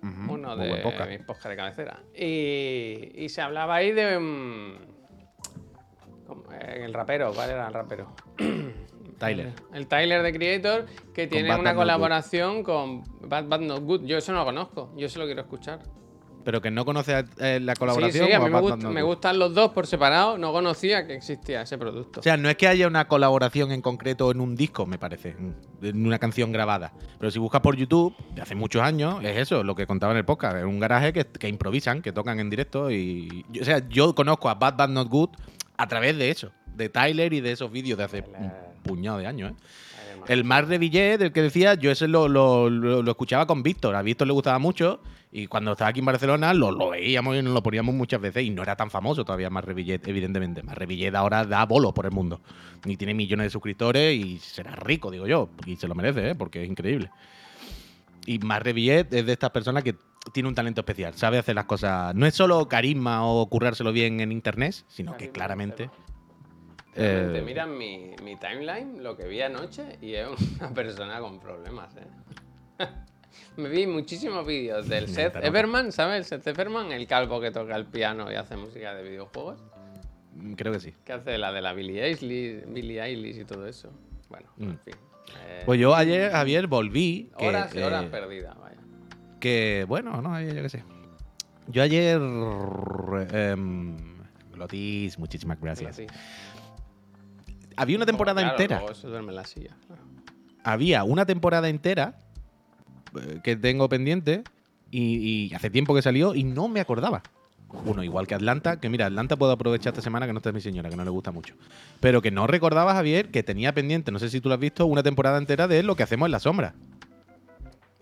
uno 0.02 0.56
de 0.56 0.76
podcast. 0.82 1.08
mis 1.10 1.18
podcasts 1.20 1.48
de 1.48 1.56
cabecera. 1.56 2.00
Y, 2.14 3.12
y 3.14 3.28
se 3.28 3.40
hablaba 3.42 3.76
ahí 3.76 3.92
de. 3.92 4.76
Eh, 6.60 6.82
el 6.84 6.92
rapero, 6.94 7.32
¿cuál 7.34 7.50
era 7.50 7.68
el 7.68 7.72
rapero? 7.72 8.08
Tyler. 9.18 9.52
El 9.72 9.86
Tyler 9.86 10.22
de 10.22 10.32
Creator, 10.32 10.86
que 11.14 11.26
tiene 11.26 11.54
una 11.56 11.74
colaboración 11.74 12.62
con 12.62 13.02
Bad 13.28 13.46
Bad 13.46 13.60
Not 13.60 13.80
Good. 13.82 14.04
Yo 14.04 14.18
eso 14.18 14.32
no 14.32 14.40
lo 14.40 14.44
conozco, 14.44 14.92
yo 14.96 15.06
eso 15.06 15.18
lo 15.18 15.24
quiero 15.26 15.40
escuchar. 15.42 15.78
Pero 16.46 16.62
que 16.62 16.70
no 16.70 16.84
conoce 16.84 17.24
eh, 17.40 17.58
la 17.60 17.74
Sí, 17.74 17.78
colaboración. 17.80 18.26
sí, 18.28 18.32
a 18.32 18.38
mí 18.38 18.48
me, 18.48 18.60
gust- 18.60 19.02
gustan 19.02 19.36
los 19.40 19.52
dos 19.52 19.72
por 19.72 19.84
separado, 19.88 20.38
no 20.38 20.52
conocía 20.52 21.04
que 21.04 21.16
existía 21.16 21.62
ese 21.62 21.76
producto. 21.76 22.20
O 22.20 22.22
sea, 22.22 22.36
no 22.36 22.48
es 22.48 22.56
que 22.56 22.68
haya 22.68 22.86
una 22.86 23.08
colaboración 23.08 23.72
en 23.72 23.82
concreto 23.82 24.30
en 24.30 24.40
un 24.40 24.54
disco, 24.54 24.86
me 24.86 24.96
parece, 24.96 25.34
en 25.82 26.06
una 26.06 26.20
canción 26.20 26.52
grabada. 26.52 26.92
Pero 27.18 27.32
si 27.32 27.40
buscas 27.40 27.62
por 27.62 27.74
YouTube, 27.74 28.14
de 28.32 28.42
hace 28.42 28.54
muchos 28.54 28.80
años, 28.80 29.24
es 29.24 29.36
eso, 29.36 29.64
lo 29.64 29.74
que 29.74 29.88
contaba 29.88 30.12
en 30.12 30.18
el 30.18 30.24
podcast. 30.24 30.58
Es 30.58 30.64
un 30.64 30.78
garaje 30.78 31.12
que, 31.12 31.24
que 31.24 31.48
improvisan, 31.48 32.00
que 32.00 32.12
tocan 32.12 32.38
en 32.38 32.48
directo. 32.48 32.92
y 32.92 33.44
O 33.60 33.64
sea, 33.64 33.82
yo 33.88 34.14
conozco 34.14 34.48
a 34.48 34.54
Bad 34.54 34.76
Bad 34.76 34.90
Not 34.90 35.08
Good 35.08 35.30
a 35.76 35.88
través 35.88 36.16
de 36.16 36.30
eso, 36.30 36.52
de 36.76 36.88
Tyler 36.88 37.32
y 37.32 37.40
de 37.40 37.50
esos 37.50 37.72
vídeos 37.72 37.98
de 37.98 38.04
hace 38.04 38.20
un 38.38 38.52
puñado 38.84 39.18
de 39.18 39.26
años. 39.26 39.50
¿eh? 39.50 39.54
El 40.28 40.44
Mar 40.44 40.68
de 40.68 40.78
Villet, 40.78 41.18
del 41.18 41.32
que 41.32 41.42
decía, 41.42 41.74
yo 41.74 41.90
ese 41.90 42.06
lo, 42.06 42.28
lo- 42.28 42.70
lo- 42.70 43.02
lo 43.02 43.10
escuchaba 43.10 43.46
con 43.48 43.64
Víctor. 43.64 43.96
A 43.96 44.02
Víctor 44.02 44.28
le 44.28 44.32
gustaba 44.32 44.60
mucho 44.60 45.00
y 45.32 45.48
cuando 45.48 45.72
estaba 45.72 45.90
aquí 45.90 46.00
en 46.00 46.06
Barcelona 46.06 46.54
lo, 46.54 46.70
lo 46.70 46.90
veíamos 46.90 47.36
y 47.36 47.42
nos 47.42 47.52
lo 47.52 47.62
poníamos 47.62 47.94
muchas 47.94 48.20
veces 48.20 48.44
y 48.44 48.50
no 48.50 48.62
era 48.62 48.76
tan 48.76 48.90
famoso 48.90 49.24
todavía 49.24 49.48
Revillet, 49.48 50.06
evidentemente. 50.06 50.62
Revillet 50.62 51.14
ahora 51.14 51.44
da 51.44 51.64
bolos 51.66 51.92
por 51.92 52.06
el 52.06 52.12
mundo. 52.12 52.40
Y 52.84 52.96
tiene 52.96 53.14
millones 53.14 53.46
de 53.46 53.50
suscriptores 53.50 54.14
y 54.14 54.38
será 54.38 54.72
rico, 54.76 55.10
digo 55.10 55.26
yo. 55.26 55.50
Y 55.66 55.76
se 55.76 55.88
lo 55.88 55.94
merece, 55.94 56.30
¿eh? 56.30 56.34
porque 56.34 56.62
es 56.62 56.68
increíble. 56.68 57.10
Y 58.24 58.38
Revillet 58.38 59.12
es 59.12 59.26
de 59.26 59.32
estas 59.32 59.50
personas 59.50 59.82
que 59.82 59.96
tiene 60.32 60.48
un 60.48 60.54
talento 60.54 60.80
especial. 60.80 61.14
Sabe 61.14 61.38
hacer 61.38 61.54
las 61.54 61.66
cosas. 61.66 62.14
No 62.14 62.26
es 62.26 62.34
solo 62.34 62.66
carisma 62.68 63.26
o 63.26 63.48
currárselo 63.48 63.92
bien 63.92 64.20
en 64.20 64.32
internet, 64.32 64.74
sino 64.88 65.16
que 65.16 65.30
claramente. 65.30 65.90
Eh, 66.94 67.42
mira 67.44 67.66
mi, 67.66 68.12
mi 68.22 68.36
timeline, 68.36 69.02
lo 69.02 69.16
que 69.16 69.28
vi 69.28 69.42
anoche, 69.42 69.98
y 70.00 70.14
es 70.14 70.28
una 70.58 70.72
persona 70.72 71.20
con 71.20 71.38
problemas, 71.40 71.94
¿eh? 71.96 72.86
Me 73.56 73.68
vi 73.68 73.86
muchísimos 73.86 74.46
vídeos 74.46 74.88
del 74.88 75.08
Seth. 75.08 75.36
Everman, 75.36 75.90
¿sabes? 75.92 76.18
El 76.32 76.42
Seth 76.42 76.46
Everman, 76.46 76.92
el 76.92 77.06
calvo 77.06 77.40
que 77.40 77.50
toca 77.50 77.74
el 77.76 77.86
piano 77.86 78.30
y 78.30 78.34
hace 78.34 78.56
música 78.56 78.94
de 78.94 79.02
videojuegos. 79.02 79.58
creo 80.56 80.72
que 80.72 80.80
sí. 80.80 80.94
Que 81.04 81.14
hace 81.14 81.38
la 81.38 81.50
de 81.52 81.62
la 81.62 81.72
Billie 81.72 82.04
Eilish, 82.04 82.64
Billie 82.70 83.00
Eilish 83.02 83.38
y 83.40 83.44
todo 83.44 83.66
eso. 83.66 83.90
Bueno, 84.28 84.50
en 84.58 84.68
Mm. 84.70 84.78
fin. 84.84 84.94
Eh, 85.46 85.62
Pues 85.64 85.80
yo 85.80 85.94
ayer, 85.94 86.30
Javier, 86.30 86.66
volví. 86.66 87.30
que, 87.38 87.48
horas 87.48 87.74
y 87.74 87.78
horas 87.78 88.04
eh, 88.04 88.08
perdidas, 88.08 88.56
vaya. 88.58 88.76
que 89.40 89.84
bueno, 89.88 90.20
no, 90.22 90.40
yo 90.40 90.62
qué 90.62 90.68
sé. 90.68 90.84
Yo 91.68 91.82
ayer. 91.82 92.20
em, 93.32 93.96
Glotis, 94.52 95.18
muchísimas 95.18 95.60
gracias. 95.60 96.00
Había 97.76 97.96
una 97.96 98.06
temporada 98.06 98.40
Claro, 98.40 98.56
entera. 98.56 98.78
luego 98.80 98.94
se 98.94 99.06
duerme 99.06 99.30
en 99.30 99.36
la 99.36 99.44
silla. 99.44 99.76
claro. 99.86 100.02
Había 100.64 101.04
una 101.04 101.26
temporada 101.26 101.68
entera 101.68 102.14
eh, 102.18 102.25
que 103.42 103.56
tengo 103.56 103.88
pendiente 103.88 104.42
y, 104.90 105.48
y 105.50 105.54
hace 105.54 105.70
tiempo 105.70 105.94
que 105.94 106.02
salió 106.02 106.34
y 106.34 106.44
no 106.44 106.68
me 106.68 106.80
acordaba. 106.80 107.22
Uno, 107.84 108.02
igual 108.04 108.26
que 108.28 108.34
Atlanta, 108.34 108.78
que 108.80 108.88
mira, 108.88 109.06
Atlanta 109.06 109.36
puedo 109.36 109.50
aprovechar 109.52 109.92
esta 109.92 110.00
semana 110.00 110.26
que 110.26 110.32
no 110.32 110.38
está 110.38 110.52
mi 110.52 110.60
señora, 110.60 110.88
que 110.88 110.96
no 110.96 111.04
le 111.04 111.10
gusta 111.10 111.32
mucho. 111.32 111.54
Pero 112.00 112.22
que 112.22 112.30
no 112.30 112.46
recordaba, 112.46 112.94
Javier, 112.94 113.30
que 113.30 113.42
tenía 113.42 113.72
pendiente, 113.74 114.12
no 114.12 114.18
sé 114.20 114.30
si 114.30 114.40
tú 114.40 114.48
lo 114.48 114.54
has 114.54 114.60
visto, 114.60 114.86
una 114.86 115.02
temporada 115.02 115.36
entera 115.38 115.66
de 115.66 115.82
lo 115.82 115.96
que 115.96 116.04
hacemos 116.04 116.26
en 116.26 116.32
la 116.32 116.38
sombra. 116.38 116.74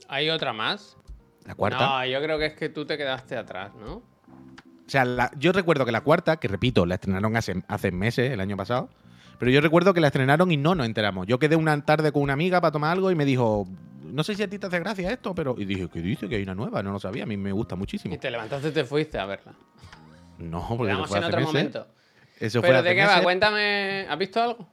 ¿Hay 0.09 0.29
otra 0.31 0.53
más? 0.53 0.97
La 1.47 1.55
cuarta. 1.55 1.79
No, 1.87 2.07
yo 2.07 2.21
creo 2.23 2.39
que 2.39 2.47
es 2.47 2.55
que 2.55 2.69
tú 2.69 2.85
te 2.85 2.97
quedaste 2.97 3.37
atrás, 3.37 3.73
¿no? 3.75 3.97
O 3.97 4.03
sea, 4.91 5.05
la- 5.05 5.31
yo 5.39 5.53
recuerdo 5.53 5.85
que 5.87 5.93
la 5.93 6.03
cuarta, 6.03 6.37
que 6.37 6.47
repito, 6.49 6.85
la 6.85 6.97
estrenaron 6.97 7.37
hace, 7.37 7.63
hace 7.69 7.91
meses, 7.91 8.31
el 8.31 8.41
año 8.41 8.57
pasado, 8.57 8.91
pero 9.39 9.51
yo 9.51 9.61
recuerdo 9.63 9.95
que 9.95 10.01
la 10.01 10.09
estrenaron 10.09 10.51
y 10.53 10.57
no 10.59 10.75
nos 10.75 10.87
enteramos. 10.87 11.27
Yo 11.27 11.39
quedé 11.39 11.57
una 11.57 11.83
tarde 11.85 12.13
con 12.13 12.23
una 12.23 12.35
amiga 12.35 12.61
para 12.61 12.73
tomar 12.73 12.93
algo 12.93 13.11
y 13.11 13.15
me 13.15 13.25
dijo, 13.25 13.67
no 14.15 14.23
sé 14.25 14.35
si 14.35 14.43
a 14.43 14.49
ti 14.49 14.59
te 14.59 14.67
hace 14.67 14.79
gracia 14.81 15.11
esto, 15.11 15.35
pero... 15.35 15.55
Y 15.59 15.65
dije, 15.65 15.89
¿qué 15.93 16.01
dice? 16.01 16.29
Que 16.29 16.37
hay 16.37 16.43
una 16.45 16.55
nueva, 16.55 16.83
no 16.83 16.93
lo 16.93 17.01
sabía, 17.01 17.25
a 17.25 17.27
mí 17.27 17.37
me 17.37 17.53
gusta 17.53 17.77
muchísimo. 17.77 18.15
Y 18.15 18.19
te 18.19 18.31
levantaste 18.31 18.69
y 18.69 18.73
te 18.73 18.85
fuiste 18.85 19.19
a 19.19 19.27
verla. 19.27 19.53
No, 20.39 20.67
porque 20.77 20.95
fue 21.07 21.19
en 21.19 21.25
otro 21.25 21.37
meses. 21.39 21.53
momento. 21.55 21.87
Eso 22.39 22.61
fue 22.61 22.69
Pero 22.71 22.83
de 22.83 22.95
qué 22.95 23.05
va, 23.07 23.23
cuéntame. 23.23 24.07
¿Has 24.09 24.19
visto 24.19 24.43
algo? 24.43 24.69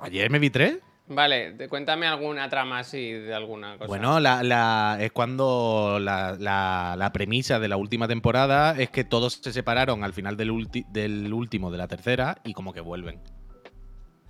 Ayer 0.00 0.30
me 0.30 0.38
vi 0.38 0.50
tres. 0.50 0.78
Vale, 1.08 1.68
cuéntame 1.68 2.06
alguna 2.08 2.48
trama 2.48 2.80
así 2.80 3.12
de 3.12 3.32
alguna 3.32 3.74
cosa. 3.78 3.86
Bueno, 3.86 4.18
la, 4.18 4.42
la- 4.42 4.96
es 5.00 5.12
cuando 5.12 5.98
la, 6.00 6.36
la- 6.38 6.96
la 6.98 7.12
premisa 7.12 7.60
de 7.60 7.68
la 7.68 7.76
última 7.76 8.08
temporada 8.08 8.74
es 8.76 8.90
que 8.90 9.04
todos 9.04 9.34
se 9.34 9.52
separaron 9.52 10.02
al 10.02 10.12
final 10.12 10.36
del, 10.36 10.50
ulti- 10.50 10.84
del 10.88 11.32
último 11.32 11.70
de 11.70 11.78
la 11.78 11.86
tercera 11.86 12.38
y 12.44 12.54
como 12.54 12.72
que 12.72 12.80
vuelven. 12.80 13.20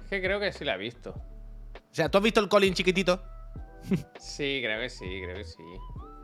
Es 0.05 0.11
que 0.11 0.21
creo 0.21 0.39
que 0.39 0.53
sí 0.53 0.65
la 0.65 0.75
he 0.75 0.79
visto. 0.79 1.11
O 1.11 1.95
sea, 1.95 2.11
¿tú 2.11 2.19
has 2.19 2.25
visto 2.25 2.41
el 2.41 2.49
Colin 2.49 2.75
chiquitito? 2.75 3.23
Sí, 4.19 4.61
creo 4.63 4.81
que 4.81 4.89
sí, 4.91 5.21
creo 5.23 5.37
que 5.37 5.45
sí. 5.45 5.63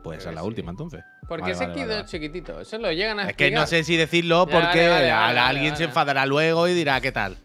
Pues 0.03 0.19
Creo 0.19 0.31
que 0.31 0.35
la 0.35 0.41
sí. 0.41 0.47
última 0.47 0.71
entonces. 0.71 1.01
¿Por 1.29 1.37
qué 1.37 1.53
Vale, 1.53 1.55
se 1.55 1.85
vale, 1.85 2.05
chiquitito? 2.05 2.59
Eso 2.59 2.77
lo 2.77 2.91
llegan 2.91 3.19
a 3.21 3.29
Es 3.29 3.37
que 3.37 3.51
no 3.51 3.65
sé 3.65 3.83
si 3.85 3.95
decirlo 3.95 4.45
porque 4.47 4.85
a- 4.87 5.47
alguien 5.47 5.77
se 5.77 5.85
enfadará 5.85 6.25
luego 6.25 6.67
y 6.67 6.73
dirá 6.73 6.99
qué 6.99 7.11
tal. 7.11 7.37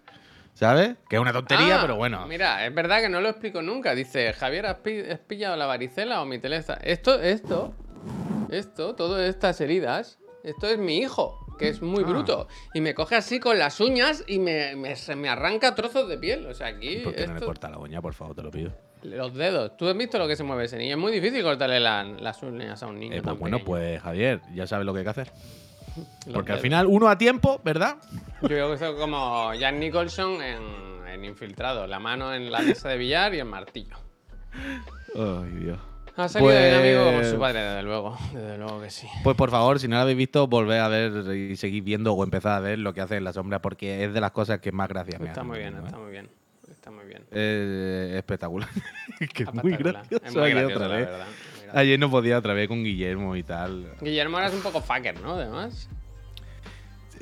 ¿Sabes? 0.54 0.96
Que 1.08 1.14
es 1.14 1.22
una 1.22 1.32
tontería, 1.32 1.76
Ah, 1.76 1.80
pero 1.80 1.94
bueno. 1.94 2.26
Mira, 2.26 2.66
es 2.66 2.74
verdad 2.74 3.00
que 3.00 3.08
no 3.08 3.20
lo 3.20 3.28
explico 3.28 3.62
nunca. 3.62 3.94
Dice, 3.94 4.32
Javier, 4.32 4.66
¿has, 4.66 4.78
pi- 4.78 5.02
has 5.08 5.20
pillado 5.20 5.54
la 5.56 5.66
varicela 5.66 6.20
o 6.20 6.24
mi 6.26 6.40
telesta? 6.40 6.74
Esto, 6.82 7.20
esto, 7.20 7.74
esto, 8.50 8.96
todas 8.96 9.28
estas 9.28 9.60
heridas, 9.60 10.18
esto 10.42 10.66
es 10.66 10.78
mi 10.78 10.98
hijo, 10.98 11.46
que 11.60 11.68
es 11.68 11.80
muy 11.80 12.02
Ah. 12.02 12.08
bruto. 12.08 12.48
Y 12.74 12.80
me 12.80 12.92
coge 12.94 13.14
así 13.14 13.38
con 13.38 13.56
las 13.56 13.78
uñas 13.78 14.24
y 14.26 14.40
me, 14.40 14.74
me- 14.74 14.96
se 14.96 15.14
me 15.14 15.28
arranca 15.28 15.76
trozos 15.76 16.08
de 16.08 16.18
piel. 16.18 16.44
O 16.46 16.54
sea, 16.54 16.66
aquí, 16.66 16.96
¿Por 17.04 17.14
qué 17.14 17.28
no 17.28 17.34
le 17.34 17.40
corta 17.40 17.70
la 17.70 17.78
uña, 17.78 18.02
por 18.02 18.14
favor, 18.14 18.34
te 18.34 18.42
lo 18.42 18.50
pido? 18.50 18.72
Los 19.02 19.34
dedos. 19.34 19.76
¿Tú 19.76 19.88
has 19.88 19.96
visto 19.96 20.18
lo 20.18 20.26
que 20.28 20.36
se 20.36 20.44
mueve 20.44 20.64
ese 20.64 20.76
niño? 20.78 20.92
Es 20.92 20.98
muy 21.00 21.12
difícil 21.12 21.42
cortarle 21.42 21.80
la- 21.80 22.04
las 22.04 22.42
uñas 22.42 22.82
a 22.82 22.86
un 22.86 22.98
niño. 22.98 23.14
Eh, 23.16 23.22
pues 23.22 23.38
bueno, 23.38 23.58
pues 23.64 24.00
Javier, 24.02 24.40
ya 24.54 24.66
sabes 24.66 24.84
lo 24.86 24.92
que 24.92 25.00
hay 25.00 25.04
que 25.04 25.10
hacer. 25.10 25.32
Los 26.26 26.34
Porque 26.34 26.52
al 26.52 26.58
final, 26.60 26.86
uno 26.86 27.08
a 27.08 27.18
tiempo, 27.18 27.60
¿verdad? 27.64 27.96
Yo 28.42 28.48
creo 28.48 28.68
que 28.76 28.84
es 28.84 28.90
como 28.92 29.52
Jack 29.54 29.74
Nicholson 29.74 30.40
en, 30.42 30.62
en 31.08 31.24
Infiltrado. 31.24 31.86
La 31.86 31.98
mano 31.98 32.32
en 32.34 32.52
la 32.52 32.60
mesa 32.60 32.88
de 32.90 32.96
billar 32.98 33.34
y 33.34 33.38
el 33.40 33.46
martillo. 33.46 33.96
Ay, 35.14 35.50
Dios. 35.60 35.78
Ha 36.16 36.28
salido 36.28 36.50
Pues- 36.50 36.64
dinámico 36.82 37.04
como 37.04 37.24
su 37.24 37.38
padre, 37.38 37.60
desde 37.62 37.82
luego. 37.84 38.16
Desde 38.32 38.58
luego 38.58 38.80
que 38.80 38.90
sí. 38.90 39.06
Pues 39.22 39.36
por 39.36 39.50
favor, 39.50 39.78
si 39.78 39.86
no 39.88 39.96
lo 39.96 40.02
habéis 40.02 40.18
visto, 40.18 40.46
volved 40.48 40.78
a 40.78 40.88
ver 40.88 41.12
y 41.34 41.56
seguid 41.56 41.84
viendo 41.84 42.12
o 42.12 42.24
empezad 42.24 42.56
a 42.56 42.60
ver 42.60 42.78
lo 42.80 42.92
que 42.92 43.00
hace 43.00 43.16
en 43.16 43.24
la 43.24 43.32
sombra, 43.32 43.60
porque 43.62 44.04
es 44.04 44.12
de 44.12 44.20
las 44.20 44.32
cosas 44.32 44.58
que 44.60 44.72
más 44.72 44.88
gracias 44.88 45.20
me 45.20 45.28
Está 45.28 45.44
muy 45.44 45.58
bien, 45.58 45.76
¿no? 45.76 45.84
está 45.86 45.96
muy 45.98 46.10
bien. 46.10 46.28
Eh, 47.30 48.14
espectacular. 48.16 48.68
que 49.34 49.42
es 49.42 49.54
muy 49.54 49.72
gracioso 49.76 50.24
Es 50.24 50.34
muy 50.34 50.42
ayer 50.44 50.54
gracioso, 50.56 50.76
otra 50.76 50.88
la 50.88 50.96
vez. 50.96 51.06
verdad. 51.06 51.26
muy 51.26 51.34
gracioso. 51.62 51.78
Ayer 51.78 51.98
no 52.00 52.10
podía 52.10 52.38
otra 52.38 52.54
vez 52.54 52.68
con 52.68 52.82
Guillermo 52.84 53.36
y 53.36 53.42
tal. 53.42 53.92
Guillermo 54.00 54.38
eras 54.38 54.54
un 54.54 54.60
poco 54.62 54.80
fucker, 54.80 55.20
¿no? 55.20 55.34
Además. 55.34 55.88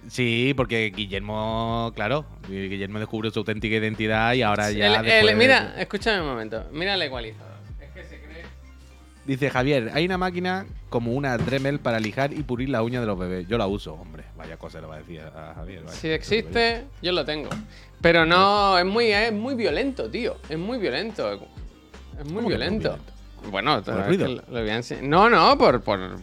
Sí, 0.08 0.54
porque 0.56 0.92
Guillermo, 0.94 1.90
claro, 1.96 2.24
Guillermo 2.48 3.00
descubrió 3.00 3.30
su 3.32 3.40
auténtica 3.40 3.74
identidad 3.76 4.34
y 4.34 4.42
ahora 4.42 4.68
Sí, 4.70 4.76
ya. 4.78 4.86
el- 4.86 4.94
el- 4.94 5.02
después 5.06 5.26
de- 5.26 5.34
mira, 5.34 5.74
escúchame 5.78 6.20
un 6.20 6.28
momento. 6.28 6.64
Mira 6.72 6.94
el 6.94 7.02
ecualizador. 7.02 7.56
Es 7.80 7.90
que 7.90 8.04
se 8.04 8.20
cree 8.22 8.42
Dice 9.24 9.50
Javier, 9.50 9.90
hay 9.94 10.04
una 10.06 10.16
máquina 10.18 10.64
como 10.90 11.10
una 11.12 11.36
Dremel 11.36 11.80
para 11.80 11.98
lijar 11.98 12.32
y 12.32 12.44
pulir 12.44 12.68
las 12.68 12.82
uñas 12.82 13.00
de 13.00 13.08
los 13.08 13.18
bebés. 13.18 13.48
Yo 13.48 13.58
la 13.58 13.66
uso, 13.66 13.94
hombre. 13.94 14.22
Vaya 14.36 14.56
cosa 14.56 14.80
le 14.80 14.86
va 14.86 14.94
a 14.94 14.98
decir 14.98 15.20
a 15.22 15.54
Javier. 15.56 15.82
vaya. 15.82 15.92
Si 15.96 16.08
existe, 16.08 16.84
yo 17.02 17.10
lo 17.10 17.24
tengo. 17.24 17.50
Pero 18.00 18.24
no, 18.26 18.78
es 18.78 18.84
muy, 18.84 19.06
es 19.06 19.32
muy 19.32 19.54
violento, 19.54 20.10
tío. 20.10 20.36
Es 20.48 20.58
muy 20.58 20.78
violento. 20.78 21.32
Es 21.32 21.40
muy 21.40 21.46
¿Cómo 22.18 22.26
que 22.26 22.26
es 22.26 22.32
muy 22.34 22.46
violento. 22.48 22.88
violento? 22.90 23.12
Bueno, 23.50 23.82
¿Por 23.82 23.94
el 23.94 24.04
ruido? 24.06 24.28
lo- 24.28 25.02
No, 25.02 25.28
no, 25.30 25.56
por, 25.58 25.80
por. 25.82 26.18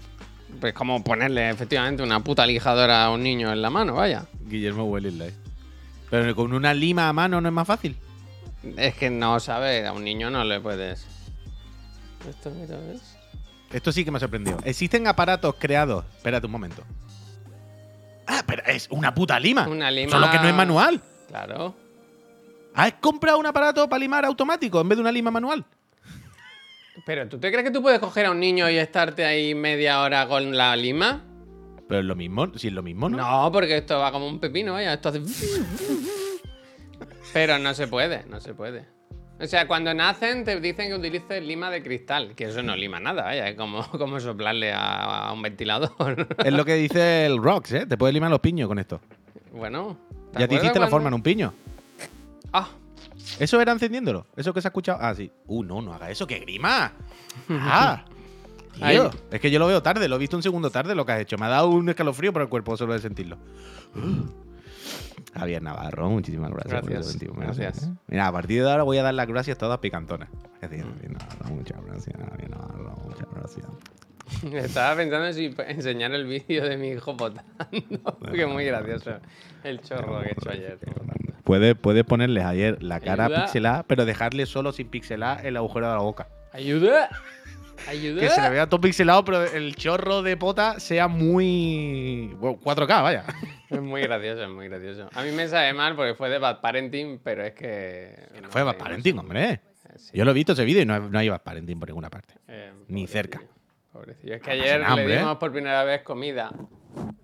Pues 0.60 0.74
como 0.74 1.04
ponerle 1.04 1.50
efectivamente 1.50 2.04
una 2.04 2.20
puta 2.22 2.46
lijadora 2.46 3.06
a 3.06 3.12
un 3.12 3.24
niño 3.24 3.52
en 3.52 3.62
la 3.62 3.70
mano, 3.70 3.96
vaya. 3.96 4.26
Guillermo 4.46 4.86
Wellisley. 4.86 5.34
Pero 6.10 6.36
con 6.36 6.54
una 6.54 6.74
lima 6.74 7.10
a 7.10 7.14
mano 7.14 7.42
no 7.42 7.50
es 7.50 7.54
más 7.54 7.68
fácil. 7.68 7.98
Es 8.78 8.94
que 8.96 9.10
no, 9.10 9.40
¿sabes? 9.40 9.86
A 9.86 9.92
un 9.94 10.04
niño 10.04 10.30
no 10.30 10.44
le 10.44 10.60
puedes. 10.62 11.06
Esto, 12.30 12.52
mira, 12.52 12.78
¿ves? 12.78 13.02
Esto 13.72 13.92
sí 13.92 14.06
que 14.06 14.12
me 14.12 14.18
ha 14.18 14.20
sorprendido. 14.20 14.58
Existen 14.64 15.08
aparatos 15.08 15.56
creados. 15.58 16.06
Espérate 16.16 16.46
un 16.46 16.52
momento. 16.52 16.84
Ah, 18.28 18.44
pero 18.46 18.64
es 18.68 18.88
una 18.92 19.14
puta 19.14 19.40
lima. 19.40 19.68
Una 19.68 19.90
lima- 19.92 20.12
Solo 20.12 20.30
que 20.32 20.38
no 20.40 20.48
es 20.48 20.54
manual. 20.56 21.02
Claro. 21.28 21.76
¿Has 22.76 22.94
comprado 22.94 23.38
un 23.38 23.46
aparato 23.46 23.88
para 23.88 24.00
limar 24.00 24.26
automático 24.26 24.82
en 24.82 24.90
vez 24.90 24.98
de 24.98 25.02
una 25.02 25.12
lima 25.12 25.32
manual? 25.32 25.64
Pero 27.06 27.28
¿tú 27.28 27.40
te 27.40 27.52
crees 27.52 27.66
que 27.66 27.72
tú 27.72 27.82
puedes 27.82 28.00
coger 28.00 28.28
a 28.28 28.32
un 28.32 28.40
niño 28.40 28.70
y 28.70 28.78
estarte 28.78 29.26
ahí 29.26 29.54
media 29.56 30.02
hora 30.02 30.28
con 30.28 30.56
la 30.56 30.76
lima? 30.76 31.24
Pero 31.88 32.00
es 32.02 32.06
lo 32.06 32.16
mismo, 32.16 32.52
si 32.56 32.68
es 32.68 32.74
lo 32.74 32.82
mismo, 32.84 33.10
¿no? 33.10 33.18
No, 33.18 33.52
porque 33.52 33.78
esto 33.78 34.00
va 34.00 34.12
como 34.12 34.28
un 34.28 34.40
pepino, 34.40 34.74
vaya. 34.74 34.94
Esto 34.94 35.10
hace. 35.10 35.22
Pero 37.34 37.58
no 37.60 37.74
se 37.74 37.88
puede, 37.88 38.24
no 38.26 38.40
se 38.40 38.54
puede. 38.54 38.86
O 39.40 39.46
sea, 39.48 39.68
cuando 39.68 39.94
nacen 39.94 40.46
te 40.46 40.60
dicen 40.62 40.90
que 40.90 40.96
utilices 40.96 41.44
lima 41.44 41.70
de 41.70 41.84
cristal, 41.84 42.36
que 42.36 42.46
eso 42.46 42.62
no 42.62 42.76
lima 42.76 43.00
nada, 43.00 43.24
vaya. 43.24 43.50
Es 43.50 43.56
como, 43.58 43.84
como 43.92 44.20
soplarle 44.20 44.72
a, 44.72 45.28
a 45.28 45.34
un 45.34 45.42
ventilador. 45.42 46.28
Es 46.44 46.54
lo 46.54 46.64
que 46.64 46.76
dice 46.76 47.26
el 47.26 47.42
Rox, 47.42 47.72
¿eh? 47.74 47.86
Te 47.86 47.98
puedes 47.98 48.14
limar 48.14 48.30
los 48.30 48.40
piños 48.40 48.68
con 48.68 48.80
esto. 48.80 49.02
bueno. 49.52 49.98
¿Te 50.34 50.40
Ya 50.40 50.48
te 50.48 50.56
hiciste 50.56 50.80
la 50.80 50.88
forma 50.88 51.08
en 51.08 51.14
un 51.14 51.22
piño. 51.22 51.54
Ah, 52.52 52.68
¿Eso 53.40 53.60
era 53.60 53.72
encendiéndolo? 53.72 54.28
¿Eso 54.36 54.54
que 54.54 54.62
se 54.62 54.68
ha 54.68 54.70
escuchado? 54.70 55.00
Ah, 55.02 55.16
sí. 55.16 55.32
Uh, 55.48 55.64
no, 55.64 55.82
no 55.82 55.94
haga 55.94 56.10
eso, 56.10 56.28
que 56.28 56.40
grima. 56.40 56.94
Ah. 57.50 58.06
Tío, 58.74 59.12
es 59.30 59.40
que 59.40 59.52
yo 59.52 59.60
lo 59.60 59.68
veo 59.68 59.84
tarde, 59.84 60.08
lo 60.08 60.16
he 60.16 60.20
visto 60.20 60.36
un 60.36 60.42
segundo 60.42 60.72
tarde 60.72 60.96
lo 60.96 61.06
que 61.06 61.12
has 61.12 61.22
hecho. 61.22 61.38
Me 61.38 61.46
ha 61.46 61.50
dado 61.50 61.70
un 61.70 61.88
escalofrío 61.90 62.34
por 62.34 62.42
el 62.42 62.50
cuerpo 62.50 62.76
solo 62.76 62.94
de 62.94 63.00
sentirlo. 63.00 63.38
Javier 65.36 65.62
Navarro, 65.62 66.10
muchísimas 66.10 66.52
gracias. 66.52 66.82
por 66.82 66.90
Gracias, 66.90 67.20
21 67.20 67.40
meses, 67.40 67.58
gracias. 67.58 67.92
Mira, 68.08 68.28
a 68.28 68.32
partir 68.32 68.64
de 68.64 68.72
ahora 68.72 68.84
voy 68.84 68.98
a 68.98 69.04
dar 69.04 69.14
las 69.14 69.28
gracias 69.28 69.58
todas 69.58 69.78
picantonas. 69.78 70.30
Es 70.62 70.70
decir, 70.72 70.86
Javier 70.86 71.12
Navarro, 71.12 71.56
muchas 71.56 71.86
gracias. 71.86 72.16
Javier 72.30 72.50
Navarro, 72.50 72.96
muchas 73.06 73.28
gracias. 73.32 73.68
estaba 74.54 74.96
pensando 74.96 75.34
si 75.34 75.54
enseñar 75.68 76.14
el 76.14 76.26
vídeo 76.26 76.68
de 76.68 76.78
mi 76.78 76.90
hijo 76.90 77.16
potando. 77.16 77.44
Es 78.34 78.48
muy 78.48 78.66
gracioso 78.66 79.20
el 79.64 79.82
chorro 79.82 80.22
que 80.22 80.30
he 80.30 80.32
hecho 80.32 80.50
ayer. 80.50 80.80
Puedes, 81.44 81.76
puedes 81.76 82.04
ponerles 82.06 82.46
ayer 82.46 82.82
la 82.82 83.00
cara 83.00 83.26
Ayuda. 83.26 83.44
pixelada, 83.44 83.84
pero 83.84 84.06
dejarle 84.06 84.46
solo 84.46 84.72
sin 84.72 84.88
pixelar 84.88 85.46
el 85.46 85.58
agujero 85.58 85.88
de 85.88 85.94
la 85.94 86.00
boca. 86.00 86.28
¡Ayuda! 86.54 87.10
¡Ayuda! 87.88 88.22
Que 88.22 88.30
se 88.30 88.42
le 88.42 88.50
vea 88.50 88.68
todo 88.68 88.80
pixelado, 88.80 89.26
pero 89.26 89.44
el 89.44 89.76
chorro 89.76 90.22
de 90.22 90.38
pota 90.38 90.80
sea 90.80 91.08
muy. 91.08 92.34
bueno, 92.40 92.60
4K, 92.64 93.04
vaya. 93.04 93.26
Es 93.70 93.82
muy 93.82 94.02
gracioso, 94.04 94.44
es 94.44 94.50
muy 94.50 94.70
gracioso. 94.70 95.10
A 95.14 95.24
mí 95.24 95.32
me 95.32 95.48
sabe 95.48 95.74
mal 95.74 95.96
porque 95.96 96.14
fue 96.16 96.30
de 96.30 96.38
Bad 96.38 96.62
Parenting, 96.62 97.20
pero 97.24 97.44
es 97.44 97.54
que. 97.54 98.16
No 98.42 98.50
fue 98.50 98.64
Bad 98.64 98.78
Parenting, 98.78 99.18
hombre. 99.20 99.52
Eh, 99.52 99.60
sí. 99.98 100.12
Yo 100.14 100.24
lo 100.26 100.32
he 100.32 100.34
visto 100.34 100.54
ese 100.54 100.64
vídeo 100.64 100.82
y 100.82 100.86
no, 100.86 101.10
no 101.10 101.20
hay 101.20 101.28
Bad 101.28 101.42
Parenting 101.42 101.80
por 101.80 101.90
ninguna 101.90 102.10
parte. 102.10 102.36
Eh, 102.48 102.72
Ni 102.88 103.06
pobrecillo, 103.06 103.08
cerca. 103.12 103.42
Pobrecillo. 103.94 104.34
Es 104.36 104.42
que 104.42 104.50
pasa 104.52 104.64
ayer 104.64 104.80
le 104.82 104.88
hombre. 104.88 105.18
dimos 105.20 105.38
por 105.38 105.52
primera 105.52 105.84
vez 105.84 106.02
comida. 106.02 106.52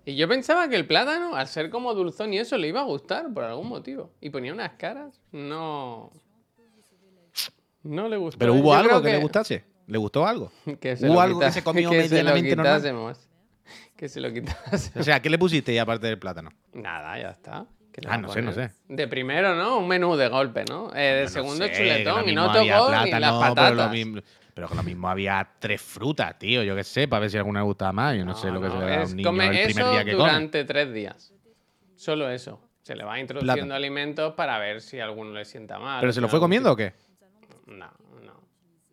Y 0.04 0.16
yo 0.16 0.28
pensaba 0.28 0.68
que 0.68 0.76
el 0.76 0.86
plátano, 0.86 1.34
al 1.36 1.46
ser 1.48 1.68
como 1.70 1.92
dulzón 1.94 2.32
y 2.32 2.38
eso, 2.38 2.56
le 2.56 2.68
iba 2.68 2.80
a 2.80 2.84
gustar 2.84 3.32
por 3.34 3.44
algún 3.44 3.68
motivo. 3.68 4.12
Y 4.20 4.30
ponía 4.30 4.52
unas 4.52 4.72
caras. 4.72 5.20
No. 5.32 6.10
No 7.82 8.08
le 8.08 8.16
gustó. 8.16 8.38
Pero 8.38 8.54
Yo 8.54 8.60
hubo 8.60 8.74
algo 8.74 9.00
que, 9.02 9.12
le 9.12 9.18
gustase. 9.18 9.64
¿Le 9.86 9.98
gustó 9.98 10.26
algo? 10.26 10.52
Que 10.80 10.96
se 10.96 11.06
¿Hubo 11.06 11.14
lo 11.14 11.20
algo 11.20 11.40
que 11.40 11.50
se 11.50 11.62
comió 11.64 11.90
que 11.90 12.02
se 12.08 12.22
lo 12.22 12.30
medianamente 12.34 12.56
normal? 12.56 12.76
quitásemos. 12.78 13.26
Que 13.96 14.08
se 14.08 14.20
lo 14.20 14.32
quitase. 14.32 14.98
O 14.98 15.02
sea, 15.02 15.20
¿qué 15.20 15.28
le 15.28 15.38
pusiste 15.38 15.74
ya 15.74 15.82
aparte 15.82 16.06
del 16.06 16.18
plátano? 16.18 16.50
Nada, 16.72 17.18
ya 17.18 17.30
está. 17.30 17.66
¿Qué 17.92 18.00
le 18.00 18.08
Ah, 18.10 18.16
no 18.16 18.32
sé, 18.32 18.40
no 18.40 18.52
sé. 18.52 18.70
De 18.88 19.06
primero, 19.08 19.54
¿no? 19.56 19.78
Un 19.78 19.88
menú 19.88 20.16
de 20.16 20.28
golpe, 20.28 20.64
¿no? 20.68 20.90
Eh, 20.94 21.00
de 21.16 21.22
No 21.24 21.28
segundo, 21.28 21.66
sé, 21.66 21.72
chuletón. 21.72 22.26
Y 22.28 22.34
no 22.34 22.46
tocó 22.46 22.60
ni 22.62 22.68
plátano, 22.70 23.18
las 23.20 23.32
patatas. 23.32 23.74
lo 23.74 23.88
mismo, 23.90 24.20
pero 24.54 24.68
que 24.68 24.74
lo 24.74 24.82
mismo 24.82 25.08
había 25.08 25.48
tres 25.58 25.80
frutas, 25.80 26.38
tío. 26.38 26.62
Yo 26.62 26.74
qué 26.76 26.84
sé, 26.84 27.08
para 27.08 27.20
ver 27.20 27.30
si 27.30 27.36
alguna 27.36 27.60
le 27.60 27.64
gustaba 27.64 27.92
más. 27.92 28.16
Yo 28.16 28.24
no, 28.24 28.34
sé 28.34 28.50
lo 28.50 28.60
que 28.60 28.68
no, 28.68 28.72
se 28.74 28.78
le 28.78 28.86
da 28.86 29.02
a 29.02 29.06
un 29.06 29.16
niño 29.16 29.28
come 29.28 29.44
el 29.44 29.50
primer 29.50 29.70
eso 29.70 29.90
día 29.92 30.04
que 30.04 30.12
come. 30.12 30.24
durante 30.24 30.64
tres 30.64 30.92
días. 30.92 31.32
Solo 31.96 32.30
eso. 32.30 32.60
Se 32.82 32.96
le 32.96 33.04
va 33.04 33.20
introduciendo 33.20 33.74
alimentos 33.74 34.34
para 34.34 34.58
ver 34.58 34.80
si 34.80 35.00
alguno 35.00 35.32
le 35.32 35.44
sienta 35.44 35.78
mal. 35.78 36.00
¿Pero 36.00 36.12
se 36.12 36.20
lo 36.20 36.28
fue 36.28 36.40
comiendo 36.40 36.72
o 36.72 36.76
qué? 36.76 36.94
No, 37.66 37.90
no. 38.24 38.40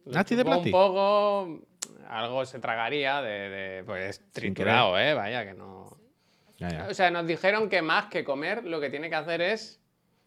¿Nasti 0.05 0.35
de 0.35 0.43
chupó 0.43 0.57
Un 0.57 0.71
poco. 0.71 1.59
Algo 2.09 2.45
se 2.45 2.59
tragaría 2.59 3.21
de. 3.21 3.49
de, 3.49 3.83
pues 3.83 4.21
triturado, 4.31 4.99
¿eh? 4.99 5.13
Vaya 5.13 5.45
que 5.45 5.53
no. 5.53 5.97
Ya, 6.57 6.69
ya. 6.69 6.87
O 6.89 6.93
sea, 6.93 7.11
nos 7.11 7.25
dijeron 7.27 7.69
que 7.69 7.81
más 7.81 8.05
que 8.05 8.23
comer, 8.23 8.65
lo 8.65 8.79
que 8.79 8.89
tiene 8.89 9.09
que 9.09 9.15
hacer 9.15 9.41
es 9.41 9.79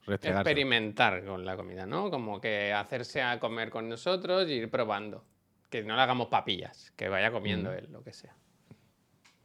Restregárselo. 0.06 0.40
experimentar 0.40 1.24
con 1.24 1.44
la 1.44 1.56
comida, 1.56 1.86
¿no? 1.86 2.10
Como 2.10 2.40
que 2.40 2.72
hacerse 2.72 3.22
a 3.22 3.38
comer 3.38 3.70
con 3.70 3.88
nosotros 3.88 4.48
y 4.48 4.52
ir 4.54 4.70
probando. 4.70 5.24
Que 5.68 5.82
no 5.84 5.94
le 5.94 6.02
hagamos 6.02 6.28
papillas, 6.28 6.92
que 6.96 7.08
vaya 7.08 7.30
comiendo 7.30 7.72
él, 7.72 7.88
lo 7.92 8.02
que 8.02 8.12
sea. 8.12 8.34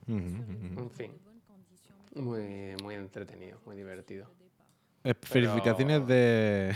Ujú, 0.07 0.17
ujú. 0.17 0.79
En 0.81 0.89
fin. 0.89 1.11
Muy, 2.15 2.75
muy 2.81 2.95
entretenido, 2.95 3.59
muy 3.65 3.75
divertido. 3.75 4.31
Especificaciones 5.03 6.07
de, 6.07 6.73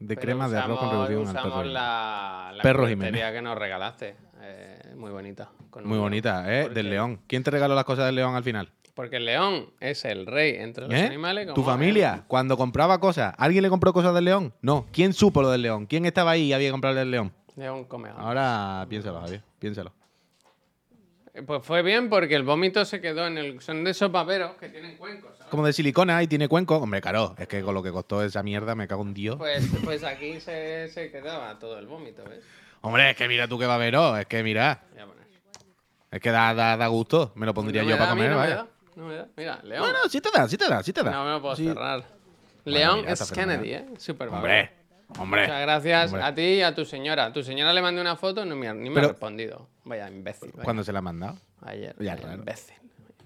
de 0.00 0.16
crema 0.16 0.48
de 0.48 0.58
arroz 0.58 0.78
con 0.78 0.88
usamos- 0.88 1.08
reducción 1.08 1.36
al 1.36 1.42
usamos 1.46 1.58
perro. 1.62 1.72
la, 1.72 2.52
la 2.54 2.62
Perros 2.62 2.90
cubertería 2.90 3.32
que 3.32 3.42
nos 3.42 3.58
regalaste. 3.58 4.16
Eh, 4.40 4.94
muy 4.96 5.10
bonita. 5.10 5.50
con 5.70 5.86
Muy 5.86 5.98
bonita, 5.98 6.44
¿eh? 6.54 6.62
Porque- 6.64 6.74
Del 6.74 6.90
león. 6.90 7.20
¿Quién 7.26 7.42
te 7.42 7.50
regaló 7.50 7.74
las 7.74 7.84
cosas 7.84 8.06
del 8.06 8.14
león 8.14 8.34
al 8.34 8.44
final? 8.44 8.70
Porque 8.96 9.16
el 9.16 9.26
león 9.26 9.68
es 9.78 10.06
el 10.06 10.24
rey 10.24 10.56
entre 10.58 10.88
los 10.88 10.94
¿Eh? 10.94 11.04
animales. 11.04 11.52
¿Tu 11.54 11.62
familia? 11.62 12.24
Cuando 12.26 12.56
compraba 12.56 12.98
cosas, 12.98 13.34
¿alguien 13.36 13.62
le 13.62 13.68
compró 13.68 13.92
cosas 13.92 14.14
del 14.14 14.24
león? 14.24 14.54
No. 14.62 14.86
¿Quién 14.90 15.12
supo 15.12 15.42
lo 15.42 15.50
del 15.50 15.60
león? 15.60 15.84
¿Quién 15.84 16.06
estaba 16.06 16.30
ahí 16.30 16.44
y 16.44 16.52
había 16.54 16.68
que 16.68 16.72
comprarle 16.72 17.02
el 17.02 17.10
león? 17.10 17.30
León 17.56 17.84
come 17.84 18.08
algo. 18.08 18.20
Ahora 18.22 18.86
piénsalo, 18.88 19.20
Javier. 19.20 19.42
Piénsalo. 19.58 19.92
Eh, 21.34 21.42
Pues 21.42 21.62
fue 21.62 21.82
bien 21.82 22.08
porque 22.08 22.34
el 22.36 22.42
vómito 22.42 22.86
se 22.86 23.02
quedó 23.02 23.26
en 23.26 23.36
el. 23.36 23.60
Son 23.60 23.84
de 23.84 23.90
esos 23.90 24.10
paperos 24.10 24.52
que 24.58 24.70
tienen 24.70 24.96
cuencos, 24.96 25.36
¿sabes? 25.36 25.50
Como 25.50 25.66
de 25.66 25.74
silicona 25.74 26.22
y 26.22 26.26
tiene 26.26 26.48
cuenco. 26.48 26.78
Hombre, 26.78 27.02
claro, 27.02 27.34
es 27.36 27.46
que 27.48 27.60
con 27.60 27.74
lo 27.74 27.82
que 27.82 27.92
costó 27.92 28.24
esa 28.24 28.42
mierda 28.42 28.74
me 28.74 28.88
cago 28.88 29.02
en 29.02 29.12
Dios. 29.12 29.36
Pues, 29.36 29.68
pues 29.84 30.04
aquí 30.04 30.40
se, 30.40 30.88
se 30.88 31.10
quedaba 31.10 31.58
todo 31.58 31.78
el 31.78 31.86
vómito, 31.86 32.24
¿ves? 32.26 32.42
Hombre, 32.80 33.10
es 33.10 33.16
que 33.16 33.28
mira 33.28 33.46
tú 33.46 33.58
que 33.58 33.66
ver, 33.66 33.94
oh, 33.96 34.16
es 34.16 34.24
que 34.24 34.42
mira, 34.42 34.84
es 36.10 36.20
que 36.20 36.30
da, 36.30 36.54
da, 36.54 36.78
da 36.78 36.86
gusto. 36.86 37.32
Me 37.34 37.44
lo 37.44 37.52
pondría 37.52 37.82
No 37.82 37.86
me 37.88 37.92
yo 37.92 37.98
da, 37.98 38.04
para 38.04 38.10
comer, 38.12 38.30
no 38.30 38.36
vaya. 38.38 38.66
No 38.96 39.06
me 39.06 39.14
da. 39.14 39.28
Mira, 39.36 39.60
León. 39.62 39.82
Bueno, 39.82 39.98
sí 40.08 40.20
te 40.20 40.30
da, 40.32 40.48
sí 40.48 40.56
te 40.58 40.68
da, 40.68 40.82
sí 40.82 40.92
te 40.92 41.02
da. 41.02 41.10
no 41.12 41.24
me 41.24 41.30
lo 41.30 41.40
puedo 41.42 41.54
Sí. 41.56 41.64
cerrar. 41.66 42.04
León 42.64 43.04
es 43.06 43.30
Kennedy. 43.30 43.72
¿eh? 43.74 43.86
Super 43.98 44.28
Hombre, 44.28 44.72
hombre. 45.18 45.42
Muchas 45.42 45.60
gracias 45.60 46.06
Hombre. 46.12 46.22
a 46.26 46.34
ti 46.34 46.42
y 46.42 46.62
a 46.62 46.74
tu 46.74 46.84
señora. 46.84 47.32
Tu 47.32 47.42
señora 47.44 47.72
le 47.72 47.80
mandé 47.80 48.00
una 48.00 48.16
foto 48.16 48.44
y 48.44 48.48
no 48.48 48.56
me, 48.56 48.66
ha- 48.68 48.74
ni 48.74 48.88
me 48.88 48.94
Pero- 48.96 49.06
ha 49.06 49.10
respondido. 49.12 49.68
Vaya 49.84 50.08
imbécil. 50.10 50.50
vaya. 50.52 50.64
¿Cuándo 50.64 50.82
se 50.82 50.92
la 50.92 50.98
han 50.98 51.04
mandado? 51.04 51.36
Ayer. 51.62 51.94
Ya, 52.00 52.12
vaya 52.14 52.16
claro. 52.16 52.38
imbécil. 52.38 52.74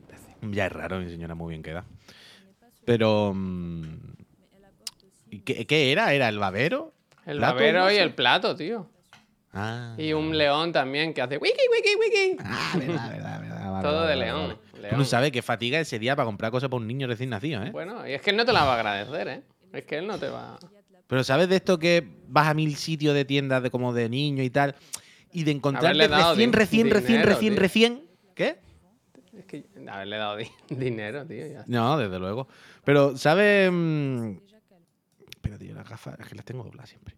imbécil. 0.02 0.52
Ya 0.54 0.66
es 0.66 0.72
raro, 0.72 0.98
mi 0.98 1.08
señora 1.08 1.34
muy 1.34 1.50
bien 1.52 1.62
queda. 1.62 1.84
Pero. 2.84 3.32
mm, 3.34 3.84
¿y 5.30 5.38
¿Qué, 5.40 5.66
qué 5.66 5.92
era? 5.92 6.12
¿Era 6.12 6.28
el 6.28 6.38
babero? 6.38 6.92
El 7.26 7.38
¿Plato 7.38 7.54
babero 7.54 7.92
y 7.92 7.96
el 7.96 8.14
plato, 8.14 8.56
tío. 8.56 8.86
Ah, 9.52 9.94
Y 9.98 10.12
un 10.12 10.36
león 10.36 10.72
también 10.72 11.12
que 11.14 11.22
hace 11.22 11.36
wiki, 11.38 11.60
wiki, 11.72 11.96
wiki. 11.98 12.36
ah, 12.44 12.72
verdad, 12.76 13.10
verdad, 13.10 13.40
verdad. 13.40 13.82
Todo 13.82 14.06
de 14.06 14.16
león. 14.16 14.58
León. 14.80 14.92
Tú 14.94 14.98
no 14.98 15.04
sabes 15.04 15.30
qué 15.32 15.42
fatiga 15.42 15.78
ese 15.80 15.98
día 15.98 16.16
para 16.16 16.26
comprar 16.26 16.50
cosas 16.50 16.68
para 16.68 16.80
un 16.80 16.86
niño 16.86 17.06
recién 17.06 17.30
nacido, 17.30 17.62
¿eh? 17.62 17.70
Bueno, 17.70 18.06
y 18.06 18.12
es 18.12 18.22
que 18.22 18.30
él 18.30 18.36
no 18.36 18.44
te 18.44 18.52
la 18.52 18.64
va 18.64 18.72
a 18.72 18.76
agradecer, 18.76 19.28
¿eh? 19.28 19.42
Es 19.72 19.84
que 19.84 19.98
él 19.98 20.06
no 20.06 20.18
te 20.18 20.28
va. 20.28 20.58
Pero 21.06 21.24
¿sabes 21.24 21.48
de 21.48 21.56
esto 21.56 21.78
que 21.78 22.04
vas 22.28 22.48
a 22.48 22.54
mil 22.54 22.76
sitios 22.76 23.14
de 23.14 23.24
tiendas 23.24 23.62
de 23.62 23.70
como 23.70 23.92
de 23.92 24.08
niño 24.08 24.42
y 24.42 24.50
tal? 24.50 24.74
Y 25.32 25.44
de 25.44 25.52
dado 26.08 26.32
recién, 26.34 26.52
recién, 26.52 26.90
recién, 26.90 27.22
recién, 27.22 27.52
tío. 27.54 27.60
recién. 27.60 28.02
¿Qué? 28.34 28.58
Es 29.36 29.44
que 29.44 29.64
haberle 29.88 30.16
dado 30.16 30.36
di- 30.36 30.50
dinero, 30.70 31.24
tío. 31.26 31.46
ya. 31.46 31.64
No, 31.66 31.96
desde 31.98 32.18
luego. 32.18 32.48
Pero, 32.84 33.16
¿sabes? 33.16 33.70
mm, 33.72 34.32
Espérate, 35.30 35.66
yo 35.66 35.74
las 35.74 35.88
gafas, 35.88 36.18
es 36.18 36.26
que 36.28 36.34
las 36.34 36.44
tengo 36.44 36.64
dobladas 36.64 36.90
siempre. 36.90 37.14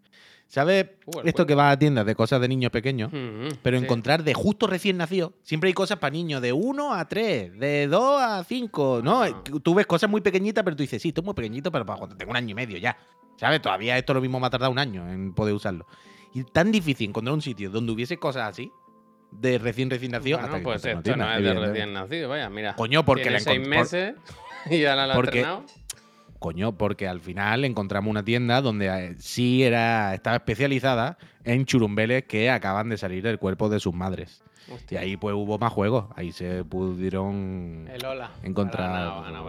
¿Sabes 0.52 0.86
Uh, 1.06 1.20
esto 1.24 1.46
que 1.46 1.54
vas 1.54 1.72
a 1.72 1.78
tiendas 1.78 2.04
de 2.04 2.14
cosas 2.14 2.38
de 2.38 2.46
niños 2.46 2.70
pequeños? 2.70 3.10
Mm, 3.10 3.56
Pero 3.62 3.78
sí. 3.78 3.84
encontrar 3.84 4.22
de 4.22 4.34
justo 4.34 4.66
recién 4.66 4.98
nacido, 4.98 5.32
siempre 5.42 5.68
hay 5.68 5.72
cosas 5.72 5.98
para 5.98 6.10
niños 6.12 6.42
de 6.42 6.52
1 6.52 6.92
a 6.92 7.08
3, 7.08 7.58
de 7.58 7.86
2 7.86 8.20
a 8.22 8.44
5, 8.44 9.00
¿no? 9.02 9.22
Ah. 9.22 9.42
Tú 9.62 9.74
ves 9.74 9.86
cosas 9.86 10.10
muy 10.10 10.20
pequeñitas, 10.20 10.62
pero 10.62 10.76
tú 10.76 10.82
dices, 10.82 11.00
sí, 11.00 11.08
esto 11.08 11.22
es 11.22 11.24
muy 11.24 11.32
pequeñito, 11.32 11.72
pero 11.72 11.86
para 11.86 11.98
cuando 11.98 12.18
tengo 12.18 12.32
un 12.32 12.36
año 12.36 12.50
y 12.50 12.54
medio 12.54 12.76
ya. 12.76 12.98
¿Sabes? 13.38 13.62
Todavía 13.62 13.96
esto 13.96 14.12
lo 14.12 14.20
mismo 14.20 14.38
me 14.38 14.46
ha 14.46 14.50
tardado 14.50 14.70
un 14.70 14.78
año 14.78 15.10
en 15.10 15.32
poder 15.32 15.54
usarlo. 15.54 15.86
Y 16.34 16.44
tan 16.44 16.70
difícil 16.70 17.08
encontrar 17.08 17.32
un 17.32 17.40
sitio 17.42 17.70
donde 17.70 17.90
hubiese 17.92 18.18
cosas 18.18 18.50
así, 18.50 18.70
de 19.30 19.56
recién 19.56 19.88
recién 19.88 20.12
nacido 20.12 20.36
Bueno, 20.36 20.52
hasta 20.54 20.62
pues 20.62 20.84
esto 20.84 21.16
no 21.16 21.32
es 21.32 21.42
de 21.42 21.54
recién 21.54 21.94
nacido, 21.94 22.28
vaya, 22.28 22.50
mira. 22.50 22.76
Coño, 22.76 23.06
porque 23.06 23.30
la 23.30 23.40
seis 23.40 23.58
por- 23.60 23.68
meses 23.68 24.14
y 24.70 24.84
ahora 24.84 25.06
lo 25.06 25.12
ha 25.14 25.16
porque- 25.16 25.38
estrenado. 25.38 25.64
Coño, 26.42 26.72
porque 26.76 27.06
al 27.08 27.20
final 27.20 27.64
encontramos 27.64 28.10
una 28.10 28.24
tienda 28.24 28.60
donde 28.60 28.88
eh, 28.88 29.14
sí 29.18 29.62
era, 29.62 30.12
estaba 30.12 30.36
especializada 30.36 31.16
en 31.44 31.64
churumbeles 31.64 32.24
que 32.24 32.50
acaban 32.50 32.88
de 32.88 32.98
salir 32.98 33.22
del 33.22 33.38
cuerpo 33.38 33.68
de 33.68 33.78
sus 33.80 33.94
madres. 33.94 34.42
Y 34.90 34.96
ahí 34.96 35.16
pues 35.16 35.34
hubo 35.34 35.58
más 35.58 35.72
juegos. 35.72 36.06
Ahí 36.16 36.32
se 36.32 36.64
pudieron 36.64 37.88
el 37.92 38.02
encontrar- 38.42 38.90
Ana- 38.90 39.26
Ana 39.28 39.42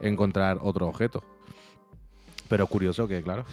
encontrar 0.00 0.58
otros 0.60 0.88
objetos. 0.88 1.22
Pero 2.48 2.64
es 2.64 2.70
curioso 2.70 3.06
que, 3.06 3.22
claro. 3.22 3.44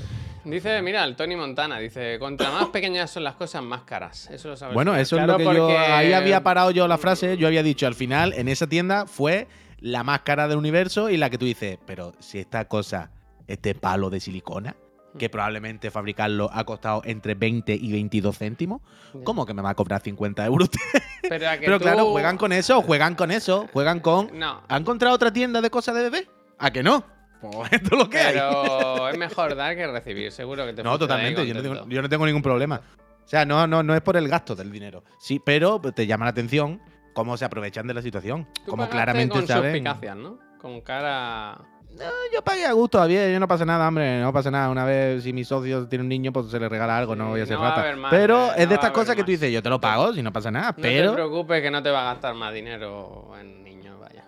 Dice, 0.46 0.82
mira, 0.82 1.04
el 1.04 1.16
Tony 1.18 1.36
Montana, 1.36 1.80
dice, 1.80 2.18
contra 2.18 2.50
más 2.52 2.68
pequeñas 2.70 3.12
son 3.12 3.26
las 3.26 3.36
cosas, 3.36 3.62
más 3.62 3.82
caras. 3.82 4.30
Eso 4.32 4.48
lo 4.50 4.56
sabes. 4.58 4.74
Bueno, 4.74 4.94
tú. 4.94 4.98
eso 5.00 5.18
Claro, 5.18 5.34
es 5.38 5.44
lo 5.44 5.52
que 5.52 5.58
yo. 5.58 5.68
Ahí 5.78 6.14
había 6.14 6.42
parado 6.44 6.72
yo 6.72 6.88
la 6.88 6.98
frase. 6.98 7.36
Yo 7.38 7.48
había 7.48 7.62
dicho, 7.62 7.86
al 7.88 7.96
final, 7.96 8.32
en 8.34 8.48
esa 8.48 8.68
tienda 8.68 9.06
fue 9.06 9.48
la 9.80 10.04
más 10.04 10.22
cara 10.22 10.48
del 10.48 10.58
universo 10.58 11.10
y 11.10 11.18
la 11.18 11.30
que 11.30 11.38
tú 11.38 11.46
dices, 11.46 11.78
pero 11.86 12.14
si 12.20 12.40
esta 12.40 12.66
cosa, 12.66 13.12
este 13.48 13.76
palo 13.76 14.10
de 14.10 14.20
silicona, 14.20 14.76
Hmm. 15.14 15.18
que 15.18 15.30
probablemente 15.30 15.92
fabricarlo 15.92 16.50
ha 16.52 16.66
costado 16.66 17.02
entre 17.06 17.36
20 17.36 17.74
y 17.74 17.92
22 17.94 18.38
céntimos, 18.38 18.82
¿cómo 19.24 19.46
que 19.46 19.54
me 19.54 19.62
va 19.62 19.70
a 19.70 19.76
cobrar 19.76 20.02
50 20.02 20.46
euros? 20.46 20.70
Pero, 21.22 21.50
a 21.50 21.58
que 21.58 21.66
Pero 21.66 21.78
tú- 21.80 21.84
claro, 21.84 22.06
juegan 22.12 22.38
con 22.38 22.52
eso, 22.52 22.82
juegan 22.82 23.16
con 23.16 23.32
eso, 23.32 23.68
juegan 23.72 24.02
con. 24.02 24.38
No, 24.38 24.62
¿Ha 24.68 24.76
encontrado 24.78 25.16
otra 25.16 25.32
tienda 25.32 25.62
de 25.62 25.70
cosas 25.70 25.96
de 25.96 26.02
bebé? 26.04 26.28
¿A 26.60 26.70
que 26.72 26.84
no? 26.84 27.06
Pues 27.40 27.72
esto 27.72 27.96
es 27.96 27.98
lo 27.98 28.10
que 28.10 28.18
hay. 28.20 28.34
pero 28.34 29.08
es 29.10 29.18
mejor 29.18 29.56
dar 29.56 29.76
que 29.78 29.88
recibir, 29.88 30.32
seguro 30.34 30.66
que 30.66 30.74
te 30.74 30.84
No, 30.84 31.00
totalmente. 31.00 31.48
Yo 31.48 31.54
no, 31.54 31.62
tengo, 31.62 31.88
yo 31.88 32.02
no 32.02 32.10
tengo 32.10 32.26
ningún 32.26 32.42
problema. 32.42 32.82
O 33.24 33.28
sea, 33.28 33.46
no, 33.46 33.66
no, 33.68 33.82
no 33.84 33.96
es 33.96 34.02
por 34.02 34.18
el 34.18 34.28
gasto 34.28 34.54
del 34.56 34.70
dinero. 34.72 35.04
Sí, 35.20 35.42
pero 35.44 35.80
te 35.80 36.06
llama 36.06 36.26
la 36.26 36.32
atención 36.32 36.82
cómo 37.16 37.38
se 37.38 37.46
aprovechan 37.46 37.88
de 37.88 37.96
la 37.96 38.04
situación. 38.04 38.48
Tú 38.66 38.72
Como 38.72 38.88
claramente 38.88 39.34
con 39.34 39.48
saben. 39.48 39.84
¿no? 40.18 40.38
Con 40.60 40.82
cara... 40.82 41.58
No, 41.98 42.04
yo 42.34 42.44
pagué 42.44 42.66
a 42.66 42.74
gusto, 42.74 42.98
todavía, 42.98 43.32
yo 43.32 43.40
no 43.40 43.48
pasa 43.48 43.64
nada, 43.64 43.88
hombre, 43.88 44.20
no 44.20 44.34
pasa 44.34 44.52
nada. 44.52 44.70
Una 44.70 44.84
vez 44.84 45.24
si 45.24 45.32
mi 45.32 45.46
socio 45.46 45.88
tiene 45.88 46.04
un 46.04 46.10
niño, 46.10 46.34
pues 46.34 46.48
se 46.52 46.60
le 46.60 46.68
regala 46.68 46.98
algo, 46.98 47.16
no 47.16 47.30
voy 47.30 47.40
a 47.40 47.46
ser 47.46 47.56
no 47.56 47.62
va 47.62 47.74
a 47.74 47.76
rata. 47.78 47.96
más, 47.96 48.12
pero 48.12 48.48
eh, 48.48 48.56
es 48.58 48.64
no 48.66 48.70
de 48.70 48.76
estas 48.76 48.92
cosas 48.92 49.16
que 49.16 49.24
tú 49.24 49.32
dices, 49.32 49.50
yo 49.50 49.64
te 49.64 49.70
lo 49.70 49.80
pago, 49.80 50.12
si 50.14 50.22
no 50.22 50.34
pasa 50.34 50.52
nada. 50.52 50.76
No 50.76 50.84
te 50.84 51.10
preocupes 51.10 51.62
que 51.62 51.72
no 51.72 51.82
te 51.82 51.90
va 51.90 52.02
a 52.02 52.14
gastar 52.14 52.36
más 52.36 52.54
dinero 52.54 53.32
en 53.40 53.64
niños, 53.64 53.98
vaya. 53.98 54.26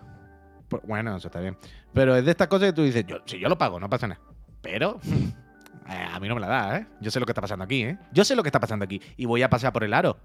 Pues, 0.66 0.82
bueno, 0.86 1.14
eso 1.14 1.28
está 1.28 1.40
bien. 1.40 1.58
Pero 1.92 2.16
es 2.16 2.24
de 2.24 2.30
estas 2.30 2.48
cosas 2.48 2.68
que 2.68 2.72
tú 2.72 2.84
dices, 2.84 3.04
yo, 3.06 3.18
si 3.26 3.38
yo 3.38 3.50
lo 3.50 3.58
pago, 3.58 3.78
no 3.78 3.90
pasa 3.90 4.06
nada. 4.08 4.20
Pero 4.62 4.98
eh, 5.90 6.08
a 6.10 6.18
mí 6.20 6.26
no 6.26 6.36
me 6.36 6.40
la 6.40 6.48
da, 6.48 6.78
¿eh? 6.78 6.86
Yo 7.02 7.10
sé 7.10 7.20
lo 7.20 7.26
que 7.26 7.32
está 7.32 7.42
pasando 7.42 7.66
aquí, 7.66 7.82
¿eh? 7.82 7.98
Yo 8.12 8.24
sé 8.24 8.34
lo 8.34 8.42
que 8.42 8.48
está 8.48 8.60
pasando 8.60 8.86
aquí. 8.86 8.98
Y 9.18 9.26
voy 9.26 9.42
a 9.42 9.50
pasar 9.50 9.74
por 9.74 9.84
el 9.84 9.92
aro. 9.92 10.16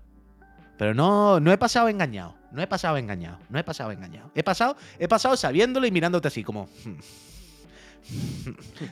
Pero 0.77 0.93
no, 0.93 1.39
no 1.39 1.51
he 1.51 1.57
pasado 1.57 1.88
engañado. 1.89 2.36
No 2.51 2.62
he 2.62 2.67
pasado 2.67 2.97
engañado. 2.97 3.39
No 3.49 3.57
he 3.59 3.63
pasado 3.63 3.91
engañado. 3.91 4.31
He 4.36 4.43
pasado, 4.43 4.75
he 4.99 5.07
pasado 5.07 5.36
sabiéndolo 5.38 5.88
y 5.88 5.91
mirándote 5.91 6.27
así 6.27 6.43
como. 6.43 6.69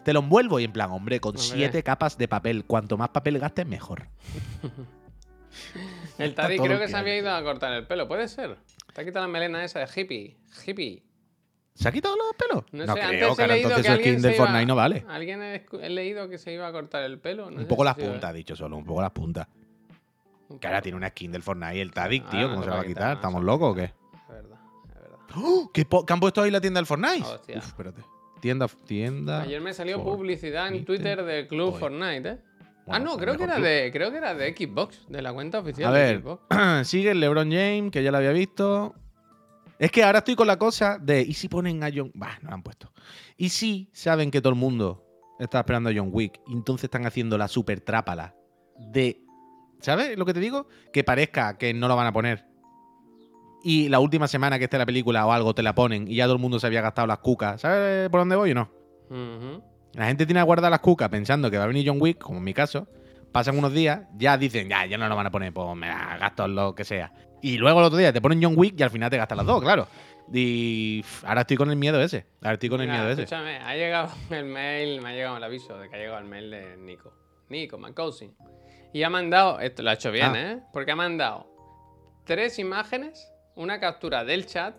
Te 0.06 0.14
lo 0.14 0.22
envuelvo 0.22 0.60
y 0.60 0.64
en 0.64 0.72
plan, 0.72 0.90
hombre, 0.92 1.20
con 1.20 1.32
Hombre. 1.32 1.44
siete 1.44 1.84
capas 1.84 2.18
de 2.18 2.28
papel. 2.28 2.66
Cuanto 2.66 2.98
más 2.98 3.10
papel 3.10 3.40
gastes, 3.40 3.66
mejor. 3.68 4.08
El 6.18 6.34
Taddy 6.34 6.58
creo 6.60 6.80
que 6.80 6.88
se 6.88 6.96
había 6.96 7.18
ido 7.18 7.30
a 7.34 7.44
cortar 7.44 7.74
el 7.74 7.86
pelo, 7.86 8.08
¿puede 8.08 8.28
ser? 8.30 8.56
Te 8.94 9.02
ha 9.02 9.04
quitado 9.04 9.26
la 9.26 9.32
melena 9.32 9.64
esa 9.66 9.80
de 9.80 9.88
hippie. 9.94 10.38
Hippie. 10.66 11.04
¿Se 11.74 11.90
ha 11.90 11.92
quitado 11.92 12.16
los 12.16 12.28
pelos? 12.38 12.64
No, 12.72 12.86
No, 12.86 12.94
sé, 12.94 13.00
creo, 13.00 13.10
antes 13.10 13.32
he 13.32 13.36
cara. 13.36 13.54
leído 13.54 13.70
Entonces 13.70 13.86
que 13.86 13.92
el 14.10 14.16
skin 14.16 14.22
del 14.22 14.36
iba- 14.36 14.66
no 14.66 14.76
vale. 14.76 15.06
Alguien 15.10 15.42
he, 15.42 15.90
leído 15.90 16.30
que 16.30 16.38
se 16.38 16.54
iba 16.54 16.68
a 16.68 16.72
cortar 16.72 17.04
el 17.04 17.20
pelo. 17.20 17.50
no 17.52 17.62
un 17.62 17.68
poco 17.68 17.84
si 17.84 17.86
las 17.86 17.96
sido- 17.96 18.12
puntas, 18.12 18.30
ha 18.30 18.34
dicho 18.34 18.56
solo. 18.56 18.78
Un 18.78 18.86
poco 18.86 19.02
las 19.02 19.12
puntas. 19.12 19.48
Que 20.60 20.68
ahora 20.68 20.82
tiene 20.82 20.98
una 20.98 21.10
skin 21.10 21.32
del 21.32 21.44
Fortnite 21.44 21.78
y 21.78 21.80
el 21.80 21.92
Tadic, 21.92 22.24
Ah, 22.28 22.30
tío. 22.32 22.50
¿Cómo 22.50 22.64
se 22.64 22.70
va 22.70 22.82
a 22.82 22.86
quitar, 22.86 23.08
no 23.08 23.14
¿Estamos 23.14 23.44
locos 23.44 23.72
o 23.72 23.76
qué? 23.76 23.84
Es 23.84 24.28
verdad, 24.30 24.60
es 24.88 24.96
verdad. 24.96 25.20
¡Oh! 25.36 25.72
¿Qué, 25.74 25.88
han 26.08 26.20
puesto 26.20 26.42
ahí 26.42 26.52
la 26.52 26.62
tienda 26.62 26.80
del 26.80 26.86
Fortnite? 26.86 27.24
Hostia. 27.24 27.58
Uf, 27.58 27.68
espérate. 27.68 28.02
Tienda, 28.42 28.68
tienda. 28.68 29.42
Ayer 29.42 29.62
me 29.62 29.74
salió 29.74 30.04
publicidad 30.04 30.68
en 30.68 30.84
Twitter 30.84 31.24
del 31.24 31.48
Club. 31.48 31.78
Fortnite, 31.78 32.30
¿eh? 32.30 32.38
ah, 32.88 33.00
no, 33.00 33.12
pues 33.12 33.24
creo 33.24 33.38
que, 33.38 33.44
era 33.44 33.56
club. 33.56 33.66
de, 33.66 33.90
creo 33.94 34.12
que 34.12 34.18
era 34.18 34.34
de 34.34 34.56
Xbox, 34.56 35.06
de 35.08 35.22
la 35.22 35.32
cuenta 35.32 35.60
oficial 35.60 35.94
A 35.94 35.98
de 35.98 36.04
ver, 36.04 36.22
Xbox. 36.22 36.44
sigue 36.88 37.12
el 37.12 37.20
LeBron 37.20 37.52
James, 37.52 37.92
que 37.92 38.04
ya 38.04 38.12
lo 38.12 38.18
había 38.18 38.32
visto. 38.32 38.96
Es 39.78 39.92
que 39.92 40.04
ahora 40.04 40.20
estoy 40.20 40.36
con 40.36 40.48
la 40.48 40.58
cosa 40.58 40.98
de. 41.00 41.22
¿Y 41.22 41.34
si 41.34 41.48
ponen 41.48 41.84
a 41.84 41.90
John.? 41.94 42.12
Bah, 42.14 42.38
no 42.42 42.50
lo 42.50 42.56
han 42.56 42.64
puesto. 42.64 42.92
¿Y 43.38 43.50
si 43.50 43.90
saben 43.94 44.30
que 44.30 44.42
todo 44.42 44.54
el 44.54 44.60
mundo 44.60 45.04
está 45.40 45.60
esperando 45.60 45.90
a 45.90 45.94
John 45.96 46.10
Wick 46.12 46.40
y 46.48 46.54
entonces 46.54 46.84
están 46.84 47.06
haciendo 47.06 47.38
la 47.38 47.48
super 47.48 47.82
trápala 47.82 48.36
de. 48.78 49.21
¿Sabes 49.82 50.18
lo 50.18 50.26
que 50.26 50.34
te 50.34 50.40
digo? 50.40 50.68
Que 50.94 51.04
parezca 51.04 51.58
que 51.58 51.74
no 51.74 51.88
lo 51.88 51.96
van 51.96 52.08
a 52.08 52.14
poner. 52.14 52.46
Y 53.64 53.90
la 53.90 54.00
última 54.00 54.28
semana 54.28 54.58
que 54.58 54.64
esté 54.66 54.78
la 54.78 54.86
película 54.86 55.26
o 55.26 55.32
algo 55.32 55.54
te 55.54 55.62
la 55.62 55.76
ponen 55.76 56.08
y 56.08 56.16
ya 56.16 56.26
todo 56.26 56.34
el 56.36 56.40
mundo 56.42 56.60
se 56.60 56.68
había 56.68 56.82
gastado 56.82 57.08
las 57.08 57.20
cucas. 57.20 57.62
¿Sabes 57.62 58.10
por 58.10 58.22
dónde 58.22 58.36
voy 58.36 58.52
o 58.52 58.56
no? 58.56 58.72
La 59.94 60.08
gente 60.08 60.26
tiene 60.26 60.42
guardadas 60.42 60.72
las 60.72 60.80
cucas 60.80 61.10
pensando 61.10 61.52
que 61.52 61.58
va 61.58 61.66
a 61.66 61.68
venir 61.68 61.88
John 61.88 61.98
Wick, 62.02 62.18
como 62.18 62.38
en 62.40 62.44
mi 62.44 62.54
caso. 62.54 62.88
Pasan 63.32 63.58
unos 63.58 63.74
días, 63.74 64.02
ya 64.18 64.38
dicen, 64.38 64.68
ya, 64.68 64.86
ya 64.86 64.98
no 64.98 65.08
lo 65.08 65.16
van 65.16 65.28
a 65.28 65.32
poner, 65.32 65.54
pues 65.54 65.76
me 65.76 65.88
la 65.88 66.18
gasto 66.18 66.48
lo 66.48 66.74
que 66.76 66.84
sea. 66.84 67.14
Y 67.42 67.58
luego 67.58 67.80
el 67.80 67.86
otro 67.86 67.98
día 67.98 68.12
te 68.12 68.22
ponen 68.22 68.42
John 68.42 68.54
Wick 68.58 68.80
y 68.80 68.84
al 68.84 68.90
final 68.90 69.10
te 69.10 69.18
gastas 69.18 69.38
las 69.38 69.46
dos, 69.46 69.62
claro. 69.62 69.88
Y 70.34 71.04
ahora 71.26 71.42
estoy 71.42 71.58
con 71.58 71.70
el 71.70 71.76
miedo 71.76 72.02
ese. 72.02 72.26
Ahora 72.42 72.54
estoy 72.54 72.70
con 72.70 72.82
el 72.82 72.88
Mira, 72.88 73.00
miedo 73.00 73.12
ese. 73.12 73.24
escúchame, 73.24 73.58
ha 73.58 73.76
llegado 73.76 74.10
el 74.32 74.46
mail, 74.46 75.02
me 75.02 75.10
ha 75.10 75.14
llegado 75.14 75.38
el 75.38 75.44
aviso 75.44 75.78
de 75.78 75.90
que 75.90 75.96
ha 75.96 76.00
llegado 76.00 76.20
el 76.20 76.26
mail 76.26 76.50
de 76.52 76.78
Nico. 76.78 77.14
Nico, 77.50 77.78
McCousin. 77.78 78.34
Y 78.94 79.04
ha 79.04 79.10
mandado, 79.10 79.60
esto 79.60 79.84
lo 79.84 79.90
ha 79.90 79.94
hecho 79.94 80.12
bien, 80.12 80.32
Ah. 80.36 80.52
¿eh? 80.52 80.60
Porque 80.74 80.92
ha 80.92 80.96
mandado 80.96 81.48
tres 82.26 82.60
imágenes, 82.60 83.32
una 83.56 83.80
captura 83.80 84.24
del 84.24 84.46
chat, 84.46 84.76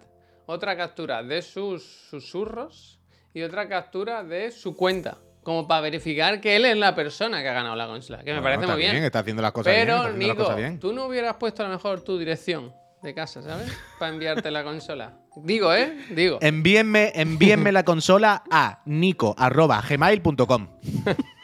otra 0.47 0.77
captura 0.77 1.23
de 1.23 1.41
sus 1.43 1.83
susurros 2.11 3.01
y 3.33 3.43
otra 3.43 3.69
captura 3.69 4.23
de 4.25 4.51
su 4.51 4.77
cuenta. 4.77 5.19
Como 5.43 5.67
para 5.67 5.81
verificar 5.81 6.41
que 6.41 6.55
él 6.55 6.65
es 6.67 6.77
la 6.77 6.95
persona 6.95 7.43
que 7.43 7.49
ha 7.49 7.53
ganado 7.53 7.75
la 7.75 7.87
consola. 7.89 8.19
Que 8.23 8.33
me 8.33 8.41
Bueno, 8.41 8.57
parece 8.61 8.73
muy 8.73 8.81
bien. 8.81 9.03
Está 9.05 9.21
haciendo 9.21 9.43
las 9.43 9.51
cosas 9.51 9.73
Pero, 9.75 10.13
Nico, 10.13 10.37
cosas 10.37 10.57
bien. 10.57 10.79
tú 10.79 10.93
no 10.93 11.07
hubieras 11.07 11.35
puesto 11.35 11.65
a 11.65 11.67
lo 11.67 11.73
mejor 11.73 12.03
tu 12.03 12.17
dirección 12.17 12.73
de 13.03 13.13
casa, 13.13 13.43
¿sabes? 13.43 13.67
Para 13.99 14.13
enviarte 14.13 14.51
la 14.53 14.63
consola. 14.63 15.19
Digo, 15.35 15.75
¿eh? 15.75 15.97
Digo. 16.11 16.39
Envíenme, 16.41 17.11
envíenme 17.17 17.73
la 17.73 17.85
consola 17.85 18.45
a 18.53 18.83
nico.gmail.com. 18.85 20.69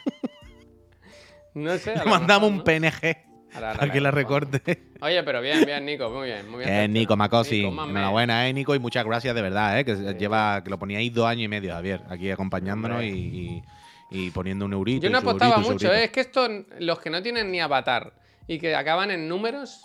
No 1.53 1.77
sé. 1.77 1.95
Le 1.95 2.05
mandamos 2.05 2.49
un. 2.49 2.63
PNG 2.63 3.17
para 3.53 3.91
que 3.91 3.99
la 3.99 4.11
recorte. 4.11 4.91
Oye, 5.01 5.23
pero 5.23 5.41
bien, 5.41 5.65
bien, 5.65 5.85
Nico, 5.85 6.09
muy 6.09 6.27
bien, 6.27 6.49
muy 6.49 6.59
bien. 6.63 6.69
Es 6.71 6.89
Nico 6.89 7.17
Macosi. 7.17 7.63
Enhorabuena, 7.65 8.47
eh, 8.47 8.53
Nico, 8.53 8.75
y 8.75 8.79
muchas 8.79 9.03
gracias 9.05 9.33
de 9.33 9.41
verdad, 9.41 9.79
eh, 9.79 9.85
que 9.85 9.95
Sí. 9.95 10.03
lleva, 10.19 10.63
que 10.63 10.69
lo 10.69 10.77
poníais 10.77 11.11
dos 11.13 11.25
años 11.25 11.45
y 11.45 11.47
medio, 11.47 11.73
Javier, 11.73 12.01
aquí 12.09 12.29
acompañándonos 12.29 13.01
y, 13.03 13.07
y- 13.07 13.63
y 14.11 14.31
poniendo 14.31 14.65
un 14.65 14.73
eurito. 14.73 15.03
Yo 15.03 15.09
no 15.11 15.19
apostaba 15.19 15.55
eurito 15.55 15.73
mucho. 15.73 15.93
¿eh? 15.93 16.05
Es 16.05 16.11
que 16.11 16.19
estos, 16.21 16.49
los 16.79 16.99
que 16.99 17.09
no 17.09 17.21
tienen 17.23 17.51
ni 17.51 17.59
avatar 17.59 18.13
y 18.47 18.59
que 18.59 18.75
acaban 18.75 19.09
en 19.11 19.27
números. 19.27 19.83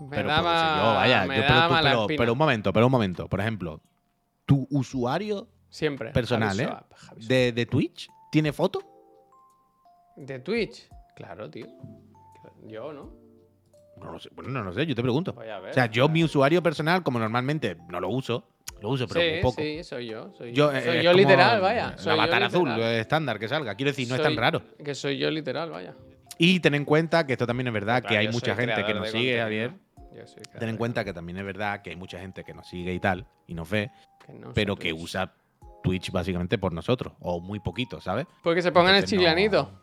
Me 0.00 0.08
Pero, 0.16 0.28
daba. 0.28 0.76
yo, 0.78 0.94
vaya, 0.94 1.26
me 1.26 1.36
yo- 1.36 1.42
daba 1.42 1.80
pero, 1.82 2.06
tú- 2.06 2.14
pero- 2.16 2.32
un 2.32 2.38
momento, 2.38 2.72
pero 2.72 2.86
un 2.86 2.92
momento. 2.92 3.28
Por 3.28 3.40
ejemplo, 3.40 3.80
tu 4.46 4.66
usuario 4.70 5.48
Siempre. 5.70 6.10
personal, 6.10 6.56
Javi 6.56 7.24
¿eh? 7.24 7.26
De, 7.26 7.52
de 7.52 7.66
Twitch 7.66 8.08
tiene 8.32 8.52
foto. 8.52 8.80
De 10.16 10.38
Twitch. 10.38 10.88
Claro, 11.16 11.50
tío. 11.50 11.66
Yo, 12.66 12.92
¿no? 12.92 13.10
No 14.00 14.12
lo 14.12 14.18
sé, 14.18 14.30
bueno, 14.34 14.50
no 14.50 14.62
lo 14.64 14.72
sé, 14.72 14.86
yo 14.86 14.94
te 14.94 15.02
pregunto. 15.02 15.32
Voy 15.32 15.48
a 15.48 15.58
ver. 15.60 15.70
O 15.70 15.74
sea, 15.74 15.86
yo 15.86 16.08
mi 16.08 16.24
usuario 16.24 16.62
personal, 16.62 17.02
como 17.02 17.18
normalmente 17.18 17.76
no 17.88 18.00
lo 18.00 18.08
uso, 18.08 18.44
lo 18.80 18.88
uso, 18.88 19.06
pero 19.06 19.20
sí, 19.20 19.28
muy 19.30 19.40
poco. 19.42 19.60
sí, 19.62 19.84
soy 19.84 20.06
yo. 20.08 20.32
Soy 20.32 20.52
Yo, 20.52 20.72
yo, 20.72 20.76
eh, 20.78 20.82
soy 20.82 20.96
es 20.98 21.04
yo 21.04 21.12
literal, 21.12 21.60
vaya. 21.60 21.90
El 21.90 21.98
Soy 21.98 22.12
avatar 22.14 22.42
azul, 22.42 22.68
literal. 22.68 22.92
eh, 22.94 23.00
estándar 23.00 23.38
que 23.38 23.48
salga. 23.48 23.74
Quiero 23.74 23.90
decir, 23.90 24.08
no 24.08 24.14
es 24.16 24.22
tan 24.22 24.36
raro. 24.36 24.62
Que 24.82 24.94
soy 24.94 25.18
yo 25.18 25.30
literal, 25.30 25.70
vaya. 25.70 25.94
Y 26.38 26.58
ten 26.60 26.74
en 26.74 26.84
cuenta 26.84 27.26
que 27.26 27.34
esto 27.34 27.46
también 27.46 27.68
es 27.68 27.72
verdad, 27.74 28.00
Claro, 28.00 28.08
que 28.08 28.18
hay 28.18 28.28
mucha 28.28 28.54
gente 28.56 28.84
que 28.84 28.94
nos 28.94 29.10
sigue. 29.10 29.38
Javier. 29.38 29.72
Ten 30.58 30.68
en 30.68 30.76
cuenta 30.76 31.04
que 31.04 31.12
también 31.12 31.38
es 31.38 31.44
verdad 31.44 31.80
que 31.82 31.90
hay 31.90 31.96
mucha 31.96 32.18
gente 32.18 32.42
que 32.44 32.52
nos 32.54 32.66
sigue 32.68 32.92
y 32.92 33.00
tal, 33.00 33.26
y 33.46 33.54
nos 33.54 33.68
ve, 33.70 33.90
que 34.26 34.32
no 34.32 34.52
pero 34.52 34.76
que 34.76 34.90
Twitch. 34.90 35.02
usa 35.02 35.32
Twitch 35.82 36.10
básicamente 36.10 36.58
por 36.58 36.72
nosotros, 36.72 37.14
o 37.20 37.40
muy 37.40 37.60
poquito, 37.60 38.00
¿sabes? 38.00 38.26
Porque 38.42 38.60
se 38.62 38.72
pongan 38.72 38.94
el 38.94 39.04
Entonces, 39.04 39.16
no- 39.18 39.20
chilianito. 39.20 39.82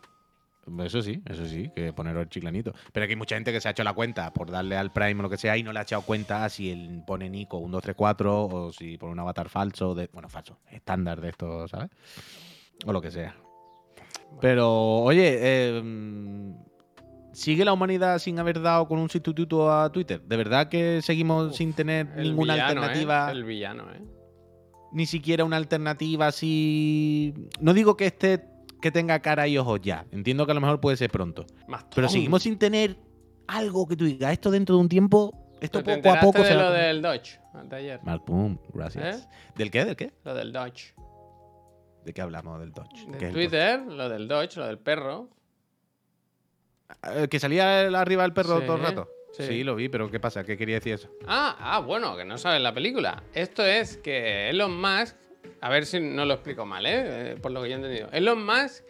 Eso 0.84 1.02
sí, 1.02 1.22
eso 1.26 1.46
sí, 1.46 1.70
que 1.74 1.92
poner 1.92 2.16
el 2.16 2.28
chiclanito. 2.28 2.72
Pero 2.92 3.04
aquí 3.04 3.12
hay 3.12 3.16
mucha 3.16 3.34
gente 3.34 3.52
que 3.52 3.60
se 3.60 3.68
ha 3.68 3.70
hecho 3.70 3.82
la 3.82 3.92
cuenta 3.92 4.32
por 4.32 4.50
darle 4.50 4.76
al 4.76 4.92
Prime 4.92 5.18
o 5.20 5.22
lo 5.22 5.30
que 5.30 5.36
sea 5.36 5.56
y 5.56 5.62
no 5.62 5.72
le 5.72 5.78
ha 5.78 5.82
echado 5.82 6.02
cuenta 6.02 6.48
si 6.48 6.70
él 6.70 7.02
pone 7.06 7.28
Nico 7.30 7.58
1, 7.58 7.72
2, 7.72 7.82
3, 7.82 7.96
4 7.96 8.44
o 8.44 8.72
si 8.72 8.96
pone 8.98 9.12
un 9.12 9.20
avatar 9.20 9.48
falso, 9.48 9.94
de, 9.94 10.08
bueno, 10.12 10.28
falso, 10.28 10.58
estándar 10.70 11.20
de 11.20 11.30
esto, 11.30 11.66
¿sabes? 11.66 11.90
O 12.84 12.92
lo 12.92 13.00
que 13.00 13.10
sea. 13.10 13.34
Pero, 14.40 14.70
oye, 14.98 15.38
eh, 15.40 15.82
mm, 15.82 16.52
¿sigue 17.32 17.64
la 17.64 17.72
humanidad 17.72 18.18
sin 18.18 18.38
haber 18.38 18.60
dado 18.60 18.86
con 18.86 18.98
un 18.98 19.08
sustituto 19.08 19.72
a 19.72 19.90
Twitter? 19.90 20.20
¿De 20.22 20.36
verdad 20.36 20.68
que 20.68 21.00
seguimos 21.02 21.52
Uf, 21.52 21.56
sin 21.56 21.72
tener 21.72 22.06
ninguna 22.16 22.54
villano, 22.54 22.82
¿eh? 22.82 22.84
alternativa? 22.84 23.30
El 23.30 23.44
villano, 23.44 23.92
¿eh? 23.92 24.02
Ni 24.92 25.06
siquiera 25.06 25.44
una 25.44 25.56
alternativa 25.56 26.26
así. 26.26 27.32
No 27.60 27.72
digo 27.74 27.96
que 27.96 28.06
esté 28.06 28.49
que 28.80 28.90
tenga 28.90 29.20
cara 29.20 29.46
y 29.46 29.58
ojos 29.58 29.80
ya. 29.82 30.06
Entiendo 30.10 30.46
que 30.46 30.52
a 30.52 30.54
lo 30.54 30.60
mejor 30.60 30.80
puede 30.80 30.96
ser 30.96 31.10
pronto. 31.10 31.46
Pero 31.94 32.08
seguimos 32.08 32.42
sin 32.42 32.58
tener 32.58 32.96
algo 33.46 33.86
que 33.86 33.96
tú 33.96 34.04
digas, 34.04 34.32
esto 34.32 34.50
dentro 34.50 34.76
de 34.76 34.82
un 34.82 34.88
tiempo, 34.88 35.34
esto 35.60 35.82
¿Te 35.82 35.96
poco 35.96 36.10
a 36.10 36.20
poco 36.20 36.42
de 36.42 36.48
se 36.48 36.54
lo 36.54 36.70
del 36.70 37.02
Dodge 37.02 37.38
de 37.64 37.76
ayer? 37.76 38.00
Malpum, 38.02 38.58
gracias. 38.72 39.22
¿Eh? 39.22 39.28
¿Del 39.56 39.70
qué? 39.70 39.84
¿Del 39.84 39.96
qué? 39.96 40.12
Lo 40.24 40.34
del 40.34 40.52
Dodge. 40.52 40.94
¿De 42.04 42.14
qué 42.14 42.22
hablamos 42.22 42.58
del 42.60 42.72
Dodge? 42.72 43.06
De 43.06 43.18
¿Qué 43.18 43.24
es 43.26 43.30
el 43.30 43.32
Twitter, 43.32 43.80
lo 43.80 44.08
del 44.08 44.26
Dodge, 44.26 44.56
lo 44.56 44.66
del 44.66 44.78
perro. 44.78 45.28
Dodge? 47.02 47.22
Eh, 47.24 47.28
¿Que 47.28 47.38
salía 47.38 47.88
arriba 48.00 48.24
el 48.24 48.32
perro 48.32 48.60
Sí, 48.60 48.66
todo 48.66 48.76
el 48.76 48.82
rato? 48.82 49.08
sí. 49.32 49.44
Sí. 49.44 49.64
lo 49.64 49.76
vi, 49.76 49.88
pero 49.88 50.10
¿qué 50.10 50.18
pasa? 50.18 50.44
¿Qué 50.44 50.56
quería 50.56 50.76
decir 50.76 50.94
eso? 50.94 51.10
Ah, 51.26 51.56
ah, 51.60 51.78
bueno, 51.80 52.16
que 52.16 52.24
no 52.24 52.38
sabes 52.38 52.60
la 52.62 52.72
película. 52.72 53.22
Esto 53.34 53.64
es 53.64 53.96
que 53.98 54.48
Elon 54.50 54.80
Musk, 54.80 55.16
a 55.60 55.68
ver 55.68 55.86
si 55.86 56.00
no 56.00 56.24
lo 56.24 56.34
explico 56.34 56.64
mal, 56.66 56.86
¿eh? 56.86 56.92
Eh, 57.32 57.36
por 57.40 57.52
lo 57.52 57.62
que 57.62 57.68
yo 57.68 57.74
he 57.74 57.78
entendido. 57.78 58.08
Elon 58.12 58.44
Musk 58.44 58.84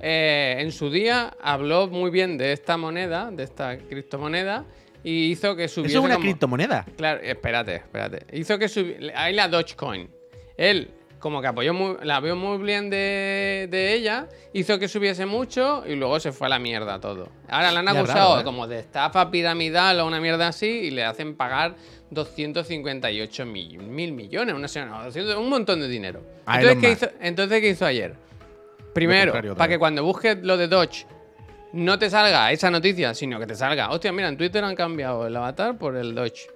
eh, 0.00 0.56
en 0.58 0.72
su 0.72 0.90
día 0.90 1.36
habló 1.40 1.88
muy 1.88 2.10
bien 2.10 2.36
de 2.38 2.52
esta 2.52 2.76
moneda, 2.76 3.30
de 3.30 3.44
esta 3.44 3.78
criptomoneda, 3.78 4.64
y 5.02 5.30
hizo 5.30 5.54
que 5.56 5.68
subiese 5.68 5.92
¿Eso 5.94 6.00
es 6.00 6.04
una 6.04 6.14
como- 6.14 6.24
criptomoneda? 6.24 6.84
Claro, 6.96 7.20
espérate, 7.22 7.76
espérate. 7.76 8.26
Hizo 8.36 8.58
que 8.58 8.66
subi- 8.66 9.12
Hay 9.14 9.34
la 9.34 9.48
Dogecoin. 9.48 10.10
Él, 10.56 10.90
como 11.20 11.40
que 11.40 11.46
apoyó 11.46 11.72
muy, 11.72 11.96
la 12.02 12.20
vio 12.20 12.34
muy 12.36 12.58
bien 12.58 12.90
de, 12.90 13.68
de 13.70 13.94
ella, 13.94 14.28
hizo 14.52 14.78
que 14.78 14.88
subiese 14.88 15.24
mucho 15.26 15.84
y 15.86 15.94
luego 15.94 16.18
se 16.20 16.32
fue 16.32 16.46
a 16.46 16.50
la 16.50 16.58
mierda 16.58 17.00
todo. 17.00 17.28
Ahora 17.48 17.72
la 17.72 17.80
han 17.80 17.88
acusado 17.88 18.28
raro, 18.30 18.40
¿eh? 18.40 18.44
como 18.44 18.66
de 18.66 18.80
estafa 18.80 19.30
piramidal 19.30 20.00
o 20.00 20.06
una 20.06 20.20
mierda 20.20 20.48
así 20.48 20.66
y 20.66 20.90
le 20.90 21.04
hacen 21.04 21.36
pagar 21.36 21.74
258 22.10 23.46
mil, 23.46 23.78
mil 23.78 24.12
millones, 24.12 24.54
una 24.54 24.68
semana, 24.68 25.04
200 25.04 25.36
un 25.36 25.48
montón 25.48 25.80
de 25.80 25.88
dinero. 25.88 26.22
Entonces 26.46 26.78
¿qué, 26.80 26.92
hizo, 26.92 27.08
entonces, 27.20 27.60
¿qué 27.60 27.70
hizo 27.70 27.84
ayer? 27.84 28.14
Primero, 28.92 29.32
para 29.54 29.68
que 29.68 29.78
cuando 29.78 30.04
busques 30.04 30.38
lo 30.42 30.56
de 30.56 30.68
Dodge 30.68 31.06
no 31.72 31.98
te 31.98 32.08
salga 32.08 32.50
esa 32.52 32.70
noticia, 32.70 33.12
sino 33.12 33.38
que 33.38 33.46
te 33.46 33.54
salga, 33.54 33.90
hostia, 33.90 34.12
mira, 34.12 34.28
en 34.28 34.36
Twitter 34.36 34.64
han 34.64 34.74
cambiado 34.74 35.26
el 35.26 35.36
avatar 35.36 35.76
por 35.76 35.96
el 35.96 36.14
Dodge. 36.14 36.48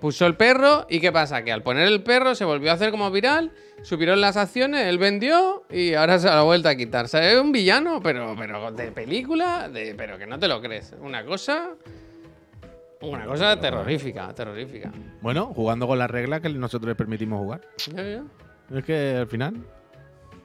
Puso 0.00 0.26
el 0.26 0.34
perro 0.34 0.86
y 0.90 1.00
¿qué 1.00 1.12
pasa? 1.12 1.42
Que 1.44 1.52
al 1.52 1.62
poner 1.62 1.86
el 1.88 2.02
perro 2.02 2.34
se 2.34 2.44
volvió 2.44 2.70
a 2.70 2.74
hacer 2.74 2.90
como 2.90 3.10
viral, 3.10 3.52
subieron 3.82 4.20
las 4.20 4.36
acciones, 4.36 4.86
él 4.86 4.98
vendió 4.98 5.64
y 5.70 5.94
ahora 5.94 6.18
se 6.18 6.28
ha 6.28 6.42
vuelto 6.42 6.68
a 6.68 6.74
quitar. 6.74 7.06
O 7.06 7.08
sea, 7.08 7.30
es 7.30 7.40
un 7.40 7.52
villano, 7.52 8.00
pero, 8.02 8.34
pero 8.36 8.70
de 8.72 8.92
película, 8.92 9.70
de, 9.70 9.94
pero 9.94 10.18
que 10.18 10.26
no 10.26 10.38
te 10.38 10.48
lo 10.48 10.60
crees. 10.60 10.94
Una 11.00 11.24
cosa... 11.24 11.70
Una 13.04 13.26
cosa 13.26 13.58
terrorífica, 13.60 14.34
terrorífica. 14.34 14.92
Bueno, 15.20 15.46
jugando 15.54 15.86
con 15.86 15.98
las 15.98 16.10
reglas 16.10 16.40
que 16.40 16.48
nosotros 16.50 16.88
les 16.88 16.96
permitimos 16.96 17.38
jugar. 17.40 17.60
Ya, 17.94 18.02
ya. 18.02 18.24
Es 18.70 18.84
que 18.84 19.16
al 19.18 19.26
final 19.26 19.64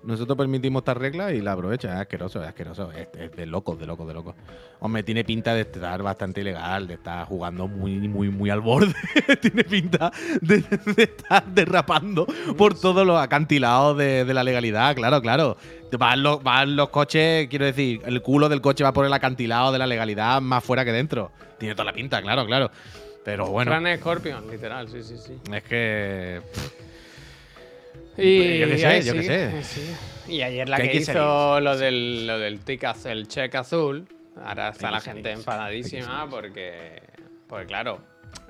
nosotros 0.03 0.37
permitimos 0.37 0.81
estas 0.81 0.97
reglas 0.97 1.33
y 1.33 1.41
la 1.41 1.53
aprovecha. 1.53 1.93
Es 1.93 2.01
asqueroso, 2.01 2.41
es 2.41 2.47
asqueroso. 2.47 2.91
Es, 2.91 3.07
es 3.17 3.31
de 3.35 3.45
locos, 3.45 3.77
de 3.79 3.85
locos, 3.85 4.07
de 4.07 4.13
locos. 4.13 4.35
Hombre, 4.79 5.03
tiene 5.03 5.23
pinta 5.23 5.53
de 5.53 5.61
estar 5.61 6.01
bastante 6.01 6.41
ilegal, 6.41 6.87
de 6.87 6.93
estar 6.95 7.25
jugando 7.25 7.67
muy, 7.67 8.07
muy, 8.07 8.29
muy 8.29 8.49
al 8.49 8.61
borde. 8.61 8.93
tiene 9.41 9.63
pinta 9.63 10.11
de, 10.41 10.61
de 10.95 11.03
estar 11.03 11.45
derrapando 11.47 12.25
por 12.57 12.79
todos 12.79 13.05
los 13.05 13.19
acantilados 13.19 13.97
de, 13.97 14.23
de 14.23 14.33
la 14.33 14.43
legalidad, 14.43 14.95
claro, 14.95 15.21
claro. 15.21 15.57
Van 15.97 16.21
los, 16.21 16.43
van 16.43 16.75
los 16.75 16.89
coches, 16.89 17.47
quiero 17.49 17.65
decir, 17.65 18.01
el 18.05 18.21
culo 18.21 18.47
del 18.49 18.61
coche 18.61 18.83
va 18.83 18.93
por 18.93 19.05
el 19.05 19.13
acantilado 19.13 19.71
de 19.71 19.79
la 19.79 19.87
legalidad 19.87 20.39
más 20.41 20.63
fuera 20.63 20.85
que 20.85 20.91
dentro. 20.91 21.31
Tiene 21.57 21.73
toda 21.73 21.85
la 21.85 21.93
pinta, 21.93 22.21
claro, 22.21 22.45
claro. 22.45 22.69
Pero 23.25 23.47
bueno, 23.47 23.71
Fran 23.71 23.97
Scorpion, 23.97 24.49
literal, 24.49 24.87
sí, 24.87 25.01
sí, 25.03 25.17
sí. 25.17 25.33
es 25.53 25.63
que. 25.63 26.41
Y 28.17 28.59
Yo 28.59 28.67
qué 28.67 28.77
sé, 28.77 29.01
yo 29.03 29.13
qué 29.13 29.23
sé. 29.23 29.63
sí. 29.63 29.95
Y 30.33 30.41
ayer 30.41 30.67
la 30.69 30.77
Que 30.77 30.95
hizo 30.97 31.13
salir. 31.13 31.63
lo 31.63 31.77
del, 31.77 32.27
lo 32.27 32.37
del 32.39 32.59
tic 32.59 32.83
az- 32.83 33.05
el 33.05 33.27
check 33.27 33.55
azul, 33.55 34.07
ahora 34.43 34.69
está 34.69 34.91
la 34.91 34.99
gente 35.01 35.23
salir, 35.23 35.37
enfadadísima 35.39 36.27
porque, 36.29 37.01
porque, 37.47 37.65
claro, 37.65 37.99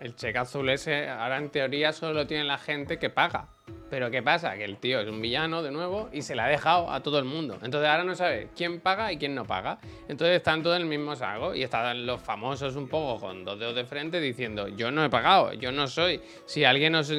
el 0.01 0.15
check 0.15 0.35
azul 0.35 0.69
ese 0.69 1.07
ahora 1.07 1.37
en 1.37 1.49
teoría 1.49 1.93
solo 1.93 2.13
lo 2.13 2.27
tiene 2.27 2.43
la 2.43 2.57
gente 2.57 2.97
que 2.99 3.09
paga. 3.09 3.47
Pero 3.89 4.11
¿qué 4.11 4.21
pasa? 4.21 4.55
Que 4.55 4.65
el 4.65 4.77
tío 4.77 4.99
es 4.99 5.07
un 5.09 5.19
villano 5.21 5.63
de 5.63 5.71
nuevo 5.71 6.09
y 6.13 6.21
se 6.21 6.35
le 6.35 6.41
ha 6.43 6.47
dejado 6.47 6.91
a 6.91 7.01
todo 7.01 7.17
el 7.17 7.25
mundo. 7.25 7.55
Entonces 7.63 7.89
ahora 7.89 8.03
no 8.03 8.13
sabe 8.15 8.49
quién 8.55 8.79
paga 8.81 9.11
y 9.11 9.17
quién 9.17 9.33
no 9.33 9.45
paga. 9.45 9.79
Entonces 10.07 10.37
están 10.37 10.61
todos 10.61 10.75
en 10.75 10.83
el 10.83 10.87
mismo 10.87 11.15
saco 11.15 11.55
y 11.55 11.63
están 11.63 12.05
los 12.05 12.21
famosos 12.21 12.75
un 12.75 12.87
poco 12.87 13.19
con 13.19 13.43
dos 13.43 13.57
dedos 13.59 13.75
de 13.75 13.85
frente 13.85 14.21
diciendo 14.21 14.67
yo 14.67 14.91
no 14.91 15.03
he 15.03 15.09
pagado, 15.09 15.53
yo 15.53 15.71
no 15.71 15.87
soy. 15.87 16.21
Si 16.45 16.63
alguien 16.63 16.93
os, 16.95 17.11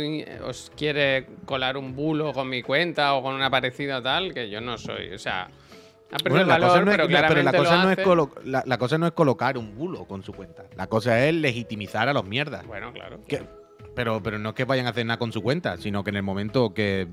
os 0.44 0.70
quiere 0.76 1.26
colar 1.44 1.76
un 1.76 1.96
bulo 1.96 2.32
con 2.32 2.48
mi 2.48 2.62
cuenta 2.62 3.14
o 3.14 3.22
con 3.22 3.34
una 3.34 3.50
parecida 3.50 4.00
tal, 4.00 4.32
que 4.32 4.48
yo 4.48 4.60
no 4.60 4.78
soy. 4.78 5.12
O 5.12 5.18
sea, 5.18 5.42
ha 6.12 6.16
perdido 6.18 6.44
Bueno, 6.44 6.46
la 6.46 6.54
valor, 6.54 6.68
cosa 6.68 6.80
no 6.84 6.90
es- 6.90 6.96
pero 6.96 7.08
la- 7.08 7.20
la 7.42 7.52
cosa 7.52 7.82
no 7.84 7.90
es 7.90 8.44
la- 8.46 8.62
la 8.66 8.78
cosa 8.78 8.98
no 8.98 9.06
es 9.06 9.12
colocar 9.12 9.58
un 9.58 9.74
bulo 9.76 10.04
con 10.06 10.22
su 10.22 10.32
cuenta. 10.32 10.64
La 10.76 10.86
cosa 10.86 11.24
es 11.26 11.34
legitimizar 11.34 12.08
a 12.08 12.12
los 12.12 12.24
mierdas. 12.24 12.64
Bueno, 12.66 12.92
claro. 12.92 13.20
Que- 13.28 13.42
pero, 13.94 14.22
pero 14.22 14.38
no 14.38 14.50
es 14.50 14.54
que 14.54 14.64
vayan 14.64 14.86
a 14.86 14.90
hacer 14.90 15.06
nada 15.06 15.18
con 15.18 15.32
su 15.32 15.42
cuenta, 15.42 15.76
sino 15.76 16.02
que 16.04 16.10
en 16.10 16.16
el 16.16 16.22
momento 16.22 16.72
que 16.74 17.08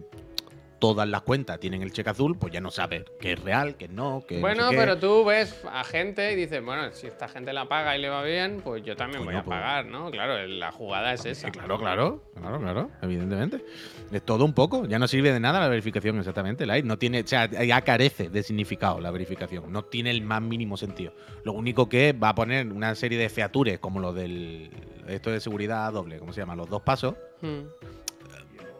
todas 0.80 1.10
las 1.10 1.24
cuentas 1.24 1.60
tienen 1.60 1.82
el 1.82 1.92
cheque 1.92 2.12
azul, 2.12 2.38
pues 2.38 2.54
ya 2.54 2.62
no 2.62 2.70
sabes 2.70 3.04
qué 3.20 3.32
es 3.34 3.40
real, 3.44 3.78
qué 3.78 3.88
no, 3.88 4.24
qué 4.28 4.36
no 4.36 4.42
Bueno, 4.42 4.66
sé 4.66 4.76
qué. 4.76 4.78
pero 4.78 5.00
tú 5.00 5.26
ves 5.26 5.60
a 5.72 5.84
gente 5.84 6.32
y 6.34 6.36
dices, 6.36 6.63
bueno, 6.63 6.92
si 6.92 7.08
esta 7.08 7.28
gente 7.28 7.52
la 7.52 7.68
paga 7.68 7.98
y 7.98 8.02
le 8.02 8.10
va 8.10 8.22
bien, 8.22 8.62
pues 8.63 8.84
yo 8.84 8.96
también 8.96 9.22
voy 9.26 9.30
Coño, 9.34 9.40
a 9.40 9.44
pues- 9.44 9.58
pagar, 9.58 9.88
¿no? 9.88 10.12
Claro, 10.12 10.46
la 10.46 10.72
jugada 10.72 11.13
es 11.13 11.26
esa. 11.26 11.50
Claro, 11.50 11.80
claro, 11.80 12.24
claro, 12.36 12.60
claro, 12.60 12.92
evidentemente. 13.02 13.66
Es 14.12 14.22
todo 14.24 14.46
un 14.46 14.54
poco. 14.54 14.86
Ya 14.86 15.00
no 15.00 15.08
sirve 15.08 15.34
de 15.34 15.40
nada 15.40 15.60
la 15.60 15.68
verificación, 15.68 16.20
exactamente. 16.20 16.68
Light. 16.68 16.86
No 16.86 17.00
tiene, 17.00 17.22
o 17.22 17.28
sea, 17.28 17.48
ya 17.48 17.82
carece 17.82 18.30
de 18.30 18.44
significado 18.44 19.00
la 19.02 19.10
verificación. 19.10 19.72
No 19.72 19.84
tiene 19.84 20.12
el 20.12 20.22
más 20.22 20.44
mínimo 20.44 20.78
sentido. 20.78 21.12
Lo 21.44 21.54
único 21.54 21.90
que 21.90 22.13
va 22.13 22.30
a 22.30 22.36
poner 22.36 22.68
una 22.72 22.94
serie 22.94 23.18
de 23.18 23.30
features, 23.30 23.80
como 23.80 24.00
lo 24.00 24.13
del 24.13 24.70
esto 25.08 25.32
de 25.32 25.39
seguridad 25.39 25.91
doble, 25.93 26.20
¿cómo 26.20 26.34
se 26.34 26.41
llama? 26.41 26.56
Los 26.56 26.70
dos 26.70 26.82
pasos. 26.82 27.15
Hmm. 27.41 27.67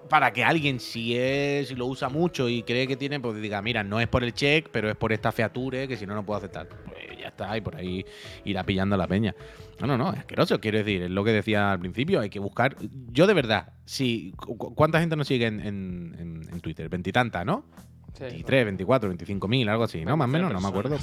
Para 0.10 0.32
que 0.32 0.42
alguien, 0.44 0.80
si 0.80 1.18
es, 1.18 1.68
si 1.68 1.76
lo 1.76 1.86
usa 1.86 2.08
mucho 2.08 2.48
y 2.48 2.63
cree 2.63 2.88
que 2.88 2.96
tiene, 2.96 3.20
pues 3.20 3.42
diga, 3.42 3.62
mira, 3.62 3.84
no 3.84 4.00
es 4.00 4.08
por 4.08 4.24
el 4.24 4.34
check, 4.34 4.70
pero 4.72 4.90
es 4.90 4.96
por 4.96 5.12
esta 5.12 5.34
feature 5.34 5.86
que 5.86 5.98
si 5.98 6.06
no, 6.08 6.16
no 6.16 6.26
puedo 6.26 6.38
aceptar. 6.38 6.70
Pues 6.86 7.18
ya 7.20 7.28
está, 7.28 7.58
y 7.58 7.62
por 7.62 7.76
ahí 7.76 8.06
irá 8.46 8.63
pillando 8.63 8.96
a 8.96 8.98
la 8.98 9.06
peña. 9.08 9.36
No, 9.82 9.88
no, 9.88 9.98
no, 9.98 10.13
es 10.13 10.20
asqueroso, 10.20 10.62
quiero 10.62 10.78
decir, 10.78 11.02
es 11.04 11.10
lo 11.12 11.26
que 11.26 11.32
decía 11.32 11.74
al 11.74 11.80
principio, 11.80 12.22
hay 12.22 12.30
que 12.30 12.40
buscar. 12.40 12.78
Yo 13.12 13.28
de 13.28 13.34
verdad, 13.34 13.74
si, 13.84 14.32
cu- 14.38 14.56
cu- 14.58 14.74
¿cuánta 14.76 15.02
gente 15.02 15.18
nos 15.18 15.28
sigue 15.28 15.46
en, 15.46 15.60
en, 15.60 16.16
en- 16.18 16.50
en 16.54 16.60
Twitter? 16.62 16.88
Veintitantas, 16.88 17.46
¿no? 17.46 17.66
Sí, 18.13 18.24
23, 18.24 18.63
24, 18.66 19.10
25 19.10 19.48
mil, 19.50 19.68
algo 19.68 19.84
así, 19.84 20.06
¿no? 20.06 20.16
Más 20.16 20.26
o 20.26 20.32
menos, 20.32 20.54
no 20.54 20.62
me 20.62 20.68
acuerdo. 20.70 20.98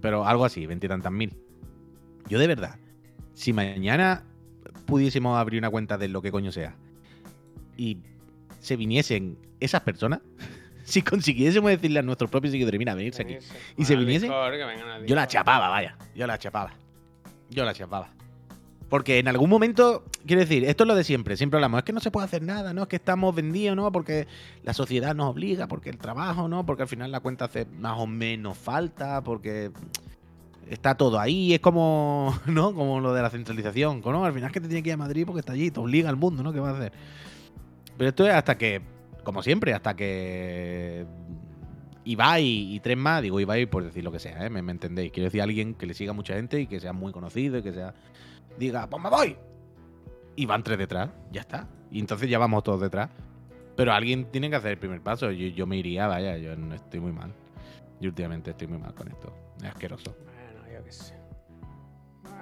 Pero 0.00 0.24
algo 0.24 0.44
así, 0.44 0.66
veintitantas 0.66 1.10
mil. 1.10 1.36
Yo 2.28 2.38
de 2.38 2.46
verdad, 2.46 2.76
si 3.34 3.52
mañana 3.52 4.22
pudiésemos 4.90 5.38
abrir 5.38 5.60
una 5.60 5.70
cuenta 5.70 5.96
de 5.96 6.08
lo 6.08 6.20
que 6.20 6.30
coño 6.30 6.52
sea 6.52 6.74
y 7.76 7.96
se 8.60 8.76
viniesen 8.76 9.38
esas 9.58 9.80
personas, 9.80 10.20
si 10.84 11.00
consiguiésemos 11.00 11.70
decirle 11.70 12.00
a 12.00 12.02
nuestros 12.02 12.30
propios 12.30 12.52
seguidores, 12.52 12.78
mira, 12.78 12.94
venirse 12.94 13.22
aquí, 13.22 13.38
y 13.76 13.84
se 13.86 13.96
viniesen, 13.96 14.30
yo 15.06 15.14
la 15.14 15.26
chapaba, 15.26 15.68
vaya, 15.68 15.96
yo 16.14 16.26
la 16.26 16.38
chapaba. 16.38 16.74
Yo 17.48 17.64
la 17.64 17.72
chapaba. 17.72 18.10
Porque 18.90 19.18
en 19.18 19.28
algún 19.28 19.48
momento, 19.48 20.04
quiero 20.26 20.40
decir, 20.40 20.64
esto 20.64 20.82
es 20.82 20.88
lo 20.88 20.94
de 20.94 21.04
siempre, 21.04 21.36
siempre 21.36 21.56
hablamos, 21.56 21.78
es 21.78 21.84
que 21.84 21.92
no 21.92 22.00
se 22.00 22.10
puede 22.10 22.26
hacer 22.26 22.42
nada, 22.42 22.74
¿no? 22.74 22.82
Es 22.82 22.88
que 22.88 22.96
estamos 22.96 23.34
vendidos, 23.34 23.76
¿no? 23.76 23.90
Porque 23.92 24.26
la 24.64 24.74
sociedad 24.74 25.14
nos 25.14 25.30
obliga, 25.30 25.68
porque 25.68 25.90
el 25.90 25.98
trabajo, 25.98 26.48
¿no? 26.48 26.66
Porque 26.66 26.82
al 26.82 26.88
final 26.88 27.12
la 27.12 27.20
cuenta 27.20 27.46
hace 27.46 27.66
más 27.78 27.98
o 27.98 28.06
menos 28.06 28.58
falta, 28.58 29.22
porque 29.22 29.70
está 30.70 30.94
todo 30.94 31.18
ahí, 31.18 31.52
es 31.52 31.60
como, 31.60 32.34
¿no? 32.46 32.74
Como 32.74 33.00
lo 33.00 33.12
de 33.12 33.22
la 33.22 33.30
centralización, 33.30 34.00
¿no? 34.04 34.24
Al 34.24 34.32
final 34.32 34.48
es 34.48 34.52
que 34.52 34.60
te 34.60 34.68
tiene 34.68 34.82
que 34.82 34.90
ir 34.90 34.94
a 34.94 34.98
Madrid 34.98 35.24
porque 35.26 35.40
está 35.40 35.52
allí, 35.52 35.70
te 35.70 35.80
obliga 35.80 36.08
al 36.08 36.16
mundo, 36.16 36.42
¿no? 36.42 36.52
¿Qué 36.52 36.60
vas 36.60 36.74
a 36.74 36.78
hacer? 36.78 36.92
Pero 37.98 38.08
esto 38.08 38.26
es 38.26 38.32
hasta 38.32 38.56
que, 38.56 38.80
como 39.24 39.42
siempre, 39.42 39.74
hasta 39.74 39.94
que 39.94 41.04
Ibai 42.04 42.74
y 42.74 42.80
tres 42.80 42.96
más, 42.96 43.20
digo 43.20 43.40
Ibai 43.40 43.66
por 43.66 43.84
decir 43.84 44.04
lo 44.04 44.12
que 44.12 44.20
sea, 44.20 44.46
¿eh? 44.46 44.50
¿Me, 44.50 44.60
entendéis? 44.60 45.12
Quiero 45.12 45.26
decir 45.26 45.42
alguien 45.42 45.74
que 45.74 45.86
le 45.86 45.94
siga 45.94 46.12
mucha 46.12 46.34
gente 46.34 46.60
y 46.60 46.66
que 46.66 46.80
sea 46.80 46.92
muy 46.92 47.12
conocido 47.12 47.58
y 47.58 47.62
que 47.62 47.72
sea. 47.72 47.92
Diga, 48.58 48.88
pues 48.88 49.02
me 49.02 49.10
voy. 49.10 49.36
Y 50.36 50.46
van 50.46 50.62
tres 50.62 50.78
detrás, 50.78 51.10
ya 51.32 51.40
está. 51.40 51.68
Y 51.90 51.98
entonces 51.98 52.30
ya 52.30 52.38
vamos 52.38 52.62
todos 52.62 52.80
detrás. 52.80 53.10
Pero 53.76 53.92
alguien 53.92 54.26
tiene 54.30 54.48
que 54.48 54.56
hacer 54.56 54.72
el 54.72 54.78
primer 54.78 55.00
paso. 55.00 55.30
Yo, 55.30 55.48
yo 55.48 55.66
me 55.66 55.76
iría, 55.76 56.06
vaya, 56.06 56.36
yo 56.36 56.52
estoy 56.74 57.00
muy 57.00 57.12
mal. 57.12 57.32
Yo 58.00 58.08
últimamente 58.08 58.50
estoy 58.50 58.68
muy 58.68 58.78
mal 58.78 58.94
con 58.94 59.08
esto. 59.08 59.32
Es 59.58 59.68
asqueroso. 59.68 60.14
Qué 60.90 61.04
sé. 61.04 61.14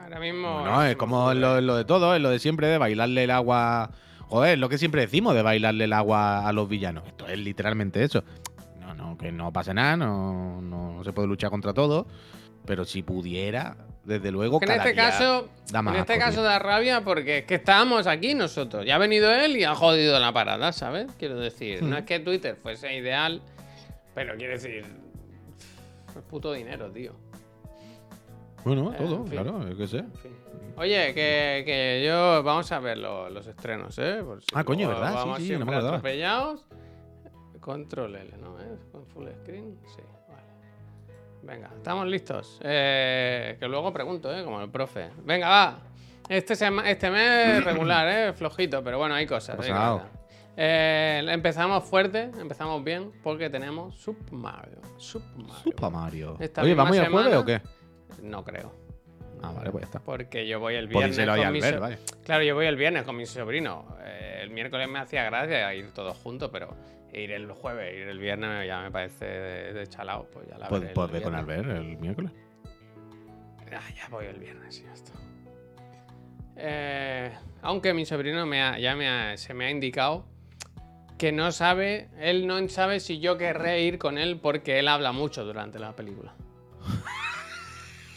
Ahora 0.03 0.21
mismo. 0.21 0.65
No, 0.65 0.83
es 0.85 0.97
como 0.97 1.33
lo, 1.35 1.61
lo 1.61 1.77
de 1.77 1.85
todo, 1.85 2.15
es 2.15 2.21
lo 2.21 2.31
de 2.31 2.39
siempre 2.39 2.67
de 2.69 2.79
bailarle 2.79 3.25
el 3.25 3.31
agua. 3.31 3.91
Joder, 4.29 4.55
es 4.55 4.59
lo 4.59 4.69
que 4.69 4.79
siempre 4.79 5.03
decimos 5.03 5.35
de 5.35 5.43
bailarle 5.43 5.85
el 5.85 5.93
agua 5.93 6.47
a 6.47 6.53
los 6.53 6.69
villanos. 6.69 7.05
Esto 7.07 7.27
es 7.29 7.39
literalmente 7.39 8.03
eso. 8.03 8.23
No, 8.81 8.95
no, 8.95 9.17
que 9.19 9.31
no 9.33 9.53
pasa 9.53 9.73
nada, 9.75 9.97
no, 9.97 10.61
no, 10.63 10.95
no 10.95 11.05
se 11.05 11.13
puede 11.13 11.29
luchar 11.29 11.51
contra 11.51 11.73
todo. 11.75 12.07
Pero 12.67 12.85
si 12.85 13.03
pudiera, 13.03 13.77
desde 14.05 14.31
luego, 14.31 14.59
Que 14.61 14.67
en 14.67 14.69
cada 14.77 14.83
este 14.89 14.93
día 15.01 15.11
caso, 15.11 15.49
da 15.71 15.81
más 15.81 15.95
en 15.95 16.01
este 16.01 16.13
asco, 16.15 16.25
caso 16.25 16.35
tío. 16.41 16.43
da 16.43 16.59
rabia 16.59 17.03
porque 17.03 17.39
es 17.39 17.45
que 17.45 17.55
estábamos 17.55 18.07
aquí 18.07 18.35
nosotros. 18.35 18.85
Ya 18.85 18.97
ha 18.97 18.99
venido 18.99 19.31
él 19.31 19.57
y 19.57 19.65
ha 19.65 19.75
jodido 19.75 20.19
la 20.21 20.33
parada, 20.33 20.73
¿sabes? 20.73 21.07
Quiero 21.19 21.39
decir, 21.41 21.83
no 21.83 21.97
Hmm. 21.97 21.99
es 22.01 22.05
que 22.05 22.21
Twitter 22.21 22.57
fuese 22.63 22.95
ideal, 22.95 23.41
pero 24.15 24.37
quiero 24.37 24.53
decir, 24.55 24.85
es 26.15 26.23
puto 26.29 26.53
dinero, 26.53 26.91
tío. 26.91 27.15
Bueno, 28.65 28.93
Eh, 28.93 28.97
todo, 28.99 29.17
en 29.17 29.27
fin. 29.27 29.43
claro, 29.43 29.69
yo 29.69 29.77
qué 29.77 29.87
sé. 29.87 29.99
En 29.99 30.13
fin. 30.15 30.33
Oye, 30.77 31.15
que, 31.15 31.63
que 31.67 32.05
yo. 32.07 32.43
Vamos 32.43 32.71
a 32.73 32.79
ver 32.81 32.99
lo- 32.99 33.29
los 33.31 33.47
estrenos, 33.47 33.99
¿eh? 33.99 34.23
Por 34.25 34.41
si 34.41 34.49
Ah, 34.55 34.65
coño, 34.65 34.89
¿verdad? 34.89 35.09
Sí, 35.11 35.15
Vamos 35.17 35.39
sí, 35.39 35.53
no 35.53 35.59
me 35.67 35.73
acordaba. 35.73 35.89
atropellados. 35.97 36.65
Control 37.61 38.15
L, 38.17 38.31
¿no? 38.41 38.59
¿Eh? 38.61 38.79
Con 38.93 39.07
full 39.07 39.27
screen. 39.43 39.79
Sí, 39.87 40.01
vale. 40.29 40.43
Venga, 41.43 41.71
estamos 41.77 42.07
listos. 42.07 42.59
Eh, 42.63 43.57
que 43.59 43.67
luego 43.69 43.93
pregunto, 43.93 44.33
¿eh? 44.35 44.45
Como 44.45 44.61
el 44.61 44.71
profe. 44.71 45.11
Venga, 45.25 45.49
va. 45.49 45.79
Este, 46.29 46.55
sema- 46.55 46.89
este 46.89 47.11
mes 47.11 47.65
regular, 47.65 48.07
¿eh? 48.09 48.33
Flojito, 48.33 48.83
pero 48.83 48.99
bueno, 48.99 49.15
hay 49.15 49.27
cosas. 49.27 49.57
¿Qué 49.59 49.73
ha 49.73 49.93
hay 49.93 49.99
cosas. 49.99 50.13
Eh, 50.61 51.25
empezamos 51.29 51.85
fuerte, 51.85 52.31
empezamos 52.41 52.83
bien, 52.83 53.13
porque 53.23 53.49
tenemos 53.51 53.95
Super 53.97 54.33
Mario. 54.33 54.79
Super 54.97 55.37
Mario. 55.37 55.55
Super 55.63 55.91
Mario. 55.91 56.37
Esta 56.41 56.63
Oye, 56.63 56.75
¿vamos 56.75 56.97
a 56.99 57.03
ir 57.03 57.11
jueves 57.11 57.35
o 57.37 57.45
qué? 57.45 57.61
No 58.23 58.45
creo. 58.45 58.73
Ah, 59.43 59.53
vale, 59.53 59.71
pues 59.71 59.83
ya 59.83 59.87
está. 59.87 60.01
Porque 60.01 60.47
yo 60.49 60.59
voy 60.61 60.75
el 60.75 60.89
viernes. 60.89 61.17
Con 61.17 61.39
al 61.41 61.53
mi 61.53 61.61
ver, 61.61 61.75
so- 61.75 61.81
vale. 61.81 61.99
Claro, 62.25 62.43
yo 62.43 62.55
voy 62.55 62.67
el 62.67 62.77
viernes 62.77 63.05
con 63.05 63.17
mi 63.17 63.25
sobrino. 63.27 63.97
Eh, 64.03 64.41
el 64.43 64.51
miércoles 64.51 64.89
me 64.89 64.99
hacía 64.99 65.25
gracia 65.25 65.73
ir 65.75 65.93
todos 65.93 66.17
juntos, 66.17 66.51
pero 66.53 66.77
ir 67.13 67.31
el 67.31 67.51
jueves, 67.53 67.95
ir 67.95 68.09
el 68.09 68.19
viernes 68.19 68.67
ya 68.67 68.81
me 68.83 68.91
parece 68.91 69.25
de, 69.25 69.73
de 69.75 69.87
chalao. 69.87 70.27
Pues 70.33 70.49
ya 70.49 70.59
la 70.59 70.69
veré 70.69 70.89
el 70.89 70.93
pues 70.95 71.23
con. 71.23 71.35
Albert 71.35 71.69
el 71.69 71.97
miércoles. 71.99 72.33
Ah, 73.73 73.81
ya 73.95 74.09
voy 74.09 74.27
el 74.27 74.39
viernes 74.41 74.81
y 74.81 74.85
ya 74.85 74.93
está. 74.93 75.13
Eh, 76.57 77.31
aunque 77.63 77.95
mi 77.95 78.05
sobrino 78.05 78.45
me 78.47 78.63
ha- 78.63 78.79
ya 78.79 78.97
me 78.97 79.09
ha- 79.09 79.37
se 79.37 79.55
me 79.55 79.67
ha 79.67 79.71
indicado 79.71 80.25
que 81.19 81.33
no 81.33 81.53
sabe, 81.53 82.09
él 82.19 82.47
no 82.47 82.67
sabe 82.69 82.99
si 83.01 83.21
yo 83.21 83.39
querré 83.39 83.83
ir 83.83 83.99
con 83.99 84.19
él 84.19 84.39
porque 84.41 84.79
él 84.79 84.89
habla 84.89 85.13
mucho 85.13 85.45
durante 85.45 85.79
la 85.79 85.95
película. 85.95 86.35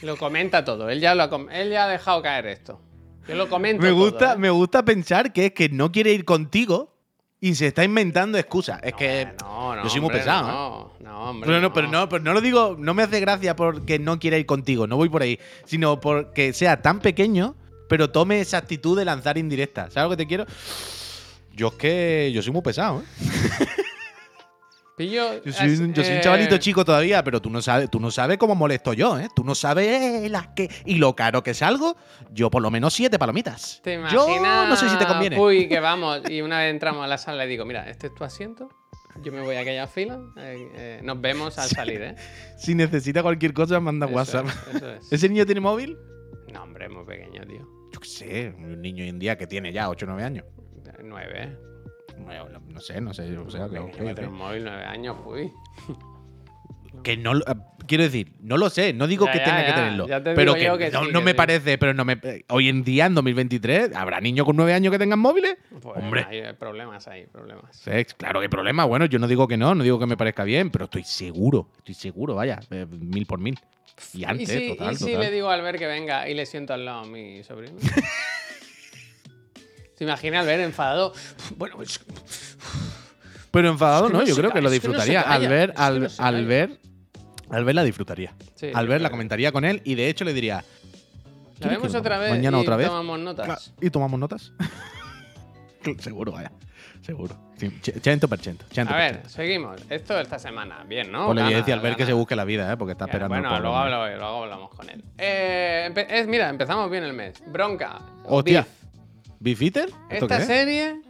Lo 0.01 0.17
comenta 0.17 0.65
todo, 0.65 0.89
él 0.89 0.99
ya, 0.99 1.15
lo 1.15 1.23
ha, 1.23 1.53
él 1.53 1.71
ya 1.71 1.85
ha 1.85 1.87
dejado 1.87 2.21
caer 2.21 2.47
esto. 2.47 2.79
Yo 3.27 3.35
lo 3.35 3.47
comento 3.49 3.83
Me 3.83 3.89
todo, 3.89 3.99
gusta, 3.99 4.33
¿eh? 4.33 4.37
me 4.37 4.49
gusta 4.49 4.83
pensar 4.83 5.31
que 5.31 5.47
es 5.47 5.51
que 5.53 5.69
no 5.69 5.91
quiere 5.91 6.11
ir 6.11 6.25
contigo 6.25 6.97
y 7.39 7.55
se 7.55 7.67
está 7.67 7.83
inventando 7.83 8.37
excusas. 8.37 8.79
Es 8.83 8.93
que. 8.93 9.27
No, 9.41 9.75
no, 9.75 9.83
yo 9.83 9.89
soy 9.89 10.01
muy 10.01 10.11
pesado, 10.11 10.49
¿eh? 10.49 10.51
No, 10.51 11.11
no, 11.11 11.29
hombre. 11.29 11.47
Pero 11.47 11.61
no, 11.61 11.73
pero 11.73 11.87
no, 11.87 12.09
pero 12.09 12.23
no 12.23 12.33
lo 12.33 12.41
digo, 12.41 12.75
no 12.79 12.93
me 12.93 13.03
hace 13.03 13.19
gracia 13.19 13.55
porque 13.55 13.99
no 13.99 14.19
quiera 14.19 14.37
ir 14.37 14.45
contigo, 14.45 14.87
no 14.87 14.95
voy 14.95 15.09
por 15.09 15.21
ahí, 15.21 15.39
sino 15.65 15.99
porque 15.99 16.53
sea 16.53 16.81
tan 16.81 16.99
pequeño, 16.99 17.55
pero 17.89 18.09
tome 18.11 18.41
esa 18.41 18.57
actitud 18.57 18.97
de 18.97 19.05
lanzar 19.05 19.37
indirectas. 19.37 19.93
¿Sabes 19.93 20.09
lo 20.09 20.17
que 20.17 20.23
te 20.23 20.27
quiero? 20.27 20.45
Yo 21.53 21.67
es 21.67 21.73
que 21.73 22.31
yo 22.33 22.41
soy 22.41 22.53
muy 22.53 22.61
pesado, 22.61 23.01
¿eh? 23.01 23.65
Yo 25.09 25.53
soy, 25.53 25.67
un- 25.77 25.89
es- 25.91 25.93
yo 25.95 26.03
soy 26.03 26.11
un 26.13 26.17
eh, 26.17 26.21
chavalito 26.21 26.57
chico 26.57 26.83
todavía, 26.85 27.23
pero 27.23 27.41
tú 27.41 27.49
no 27.49 27.61
sabes, 27.61 27.89
tú 27.89 27.99
no 27.99 28.11
sabes 28.11 28.37
cómo 28.37 28.55
molesto 28.55 28.93
yo, 28.93 29.17
¿eh? 29.19 29.27
Tú 29.35 29.43
no 29.43 29.55
sabes 29.55 30.29
las 30.29 30.47
que 30.49 30.69
y 30.85 30.95
lo 30.95 31.15
caro 31.15 31.41
que 31.43 31.53
salgo. 31.53 31.95
Yo 32.31 32.49
por 32.51 32.61
lo 32.61 32.69
menos 32.71 32.93
siete 32.93 33.17
palomitas. 33.19 33.79
¿Te 33.83 33.93
yo 34.11 34.27
imaginas? 34.27 34.69
no 34.69 34.75
sé 34.75 34.89
si 34.89 34.97
te 34.97 35.05
conviene. 35.05 35.39
Uy, 35.39 35.67
que 35.67 35.79
vamos. 35.79 36.21
Y 36.29 36.41
una 36.41 36.59
vez 36.59 36.71
entramos 36.71 37.03
a 37.03 37.07
la 37.07 37.17
sala 37.17 37.43
le 37.45 37.49
digo, 37.49 37.65
mira, 37.65 37.89
este 37.89 38.07
es 38.07 38.13
tu 38.15 38.23
asiento. 38.23 38.69
Yo 39.23 39.31
me 39.31 39.41
voy 39.41 39.55
a 39.55 39.61
aquella 39.61 39.87
fila. 39.87 40.19
eh, 40.37 40.67
eh, 40.75 40.99
nos 41.03 41.19
vemos 41.19 41.57
al 41.57 41.67
salir, 41.69 42.01
¿eh? 42.01 42.15
Si 42.57 42.75
necesita 42.75 43.21
cualquier 43.21 43.53
cosa, 43.53 43.79
manda 43.79 44.05
Eso 44.07 44.15
WhatsApp. 44.15 44.47
es, 44.47 44.75
eso 44.75 44.91
es. 44.93 45.11
¿Ese 45.13 45.29
niño 45.29 45.45
tiene 45.45 45.61
móvil? 45.61 45.97
No, 46.53 46.63
hombre, 46.63 46.85
es 46.85 46.91
muy 46.91 47.05
pequeño, 47.05 47.43
tío. 47.45 47.67
Yo 47.93 47.99
qué 47.99 48.07
sé, 48.07 48.53
un 48.57 48.81
niño 48.81 49.03
hoy 49.03 49.09
en 49.09 49.19
día 49.19 49.37
que 49.37 49.47
tiene 49.47 49.71
ya 49.73 49.89
8 49.89 50.05
o 50.05 50.09
9 50.09 50.23
años. 50.23 50.45
Nueve, 51.03 51.33
¿eh? 51.43 51.57
No, 52.25 52.79
sé, 52.79 53.01
no 53.01 53.13
sé. 53.13 53.37
O 53.37 53.49
sea, 53.49 53.67
que, 53.69 53.79
un 53.79 54.33
móvil, 54.33 54.63
nueve 54.63 54.83
años, 54.85 55.17
uy. 55.25 55.51
que 57.03 57.17
no 57.17 57.33
lo- 57.33 57.45
eh, 57.47 57.55
quiero 57.87 58.03
decir, 58.03 58.33
no 58.41 58.57
lo 58.57 58.69
sé, 58.69 58.93
no 58.93 59.07
digo 59.07 59.25
Ya, 59.25 59.31
que 59.31 59.37
ya, 59.39 59.43
tenga 59.45 59.61
ya, 59.61 59.65
que 59.67 59.73
tenerlo, 59.73 60.07
ya 60.07 60.23
te 60.23 60.35
pero 60.35 60.53
que, 60.53 60.59
que 60.59 60.91
no, 60.91 61.05
sí, 61.05 61.11
no 61.11 61.19
que 61.19 61.25
me 61.25 61.31
sí. 61.31 61.37
parece, 61.37 61.77
pero 61.77 61.93
no 61.93 62.05
me 62.05 62.19
hoy 62.49 62.69
en 62.69 62.83
día 62.83 63.05
en 63.05 63.15
2023 63.15 63.95
habrá 63.95 64.19
niños 64.19 64.45
con 64.45 64.55
9 64.57 64.73
años 64.73 64.91
que 64.91 64.99
tengan 64.99 65.19
móviles? 65.19 65.57
Pues, 65.81 65.97
Hombre. 65.97 66.25
Hay 66.27 66.53
problemas 66.53 67.07
ahí, 67.07 67.25
problemas. 67.27 67.75
Sí, 67.77 67.91
claro 68.17 68.39
que 68.39 68.45
hay 68.45 68.49
problema, 68.49 68.85
bueno, 68.85 69.05
yo 69.05 69.19
no 69.19 69.27
digo 69.27 69.47
que 69.47 69.57
no, 69.57 69.73
no 69.73 69.83
digo 69.83 69.99
que 69.99 70.05
me 70.05 70.17
parezca 70.17 70.43
bien, 70.43 70.69
pero 70.69 70.85
estoy 70.85 71.03
seguro, 71.03 71.69
estoy 71.77 71.95
seguro, 71.95 72.35
vaya, 72.35 72.59
eh, 72.71 72.85
mil 72.89 73.25
por 73.25 73.39
mil. 73.39 73.57
Y 74.13 74.23
antes, 74.23 74.49
¿Y 74.49 74.59
si, 74.59 74.67
total, 74.69 74.93
y 74.93 74.95
si 74.95 75.05
total. 75.05 75.19
le 75.21 75.31
digo 75.31 75.49
a 75.49 75.53
Albert 75.53 75.77
que 75.79 75.85
venga 75.87 76.27
y 76.27 76.33
le 76.33 76.45
siento 76.45 76.73
al 76.73 76.85
lado 76.85 77.01
a 77.01 77.05
mi 77.05 77.43
sobrino? 77.43 77.77
¿Se 80.01 80.05
imagina 80.05 80.39
Albert 80.39 80.63
enfadado? 80.63 81.13
Bueno, 81.57 81.75
pues 81.75 81.99
Pero 83.51 83.69
enfadado 83.69 84.05
Es 84.05 84.11
que 84.11 84.13
no, 84.17 84.19
no 84.23 84.25
yo 84.27 84.35
creo 84.35 84.51
que 84.51 84.59
lo 84.59 84.71
es 84.71 84.79
que 84.79 84.87
no 84.87 84.93
se 84.95 84.97
disfrutaría. 85.11 85.21
al 85.21 85.47
ver, 85.47 85.69
es 85.75 85.79
al, 85.79 86.01
no 86.01 86.07
al 86.17 86.45
ver, 86.47 86.79
al 87.51 87.63
ver 87.65 87.75
la 87.75 87.83
disfrutaría. 87.83 88.33
Sí, 88.55 88.71
al 88.73 88.87
ver 88.87 88.99
la 89.01 89.11
comentaría 89.11 89.51
con 89.51 89.63
él 89.63 89.79
y 89.85 89.93
de 89.93 90.09
hecho 90.09 90.25
le 90.25 90.33
diría, 90.33 90.55
la 90.55 90.63
¿Quieres 91.59 91.77
vemos 91.83 91.93
otra 91.93 92.17
vez 92.17 92.31
mañana 92.31 92.57
y 92.57 92.61
otra 92.61 92.77
vez? 92.77 92.87
tomamos 92.87 93.19
notas. 93.19 93.73
¿y 93.79 93.91
tomamos 93.91 94.19
notas? 94.19 94.51
seguro, 95.99 96.31
vaya, 96.31 96.51
seguro. 97.03 97.35
Ch- 97.59 98.01
100%. 98.01 98.57
100%. 98.73 98.87
A 98.91 98.97
ver, 98.97 99.21
seguimos. 99.29 99.79
Esto 99.87 100.19
esta 100.19 100.39
semana. 100.39 100.83
Bien, 100.87 101.11
¿no? 101.11 101.27
Pues 101.27 101.35
le 101.35 101.41
voy 101.43 101.51
a 101.51 101.51
Gana, 101.51 101.57
decir 101.59 101.73
al 101.75 101.79
ver 101.81 101.95
que 101.95 102.07
se 102.07 102.13
busque 102.13 102.35
la 102.35 102.43
vida, 102.45 102.73
¿eh? 102.73 102.75
porque 102.75 102.93
está 102.93 103.05
esperando. 103.05 103.35
Bueno, 103.35 103.49
por- 103.51 103.61
luego, 103.61 104.43
hablamos 104.43 104.71
con 104.71 104.89
él. 104.89 105.03
Eh, 105.19 105.87
empe- 105.93 106.07
es, 106.09 106.25
mira, 106.25 106.49
empezamos 106.49 106.89
bien 106.89 107.03
el 107.03 107.13
mes. 107.13 107.35
Bronca. 107.45 107.99
Hostia. 108.25 108.61
Beef. 108.61 108.80
¿Beef 109.41 109.61
Eater? 109.61 109.89
¿Esto 110.09 110.25
Esta 110.25 110.37
qué 110.37 110.41
es? 110.43 110.47
serie 110.47 111.01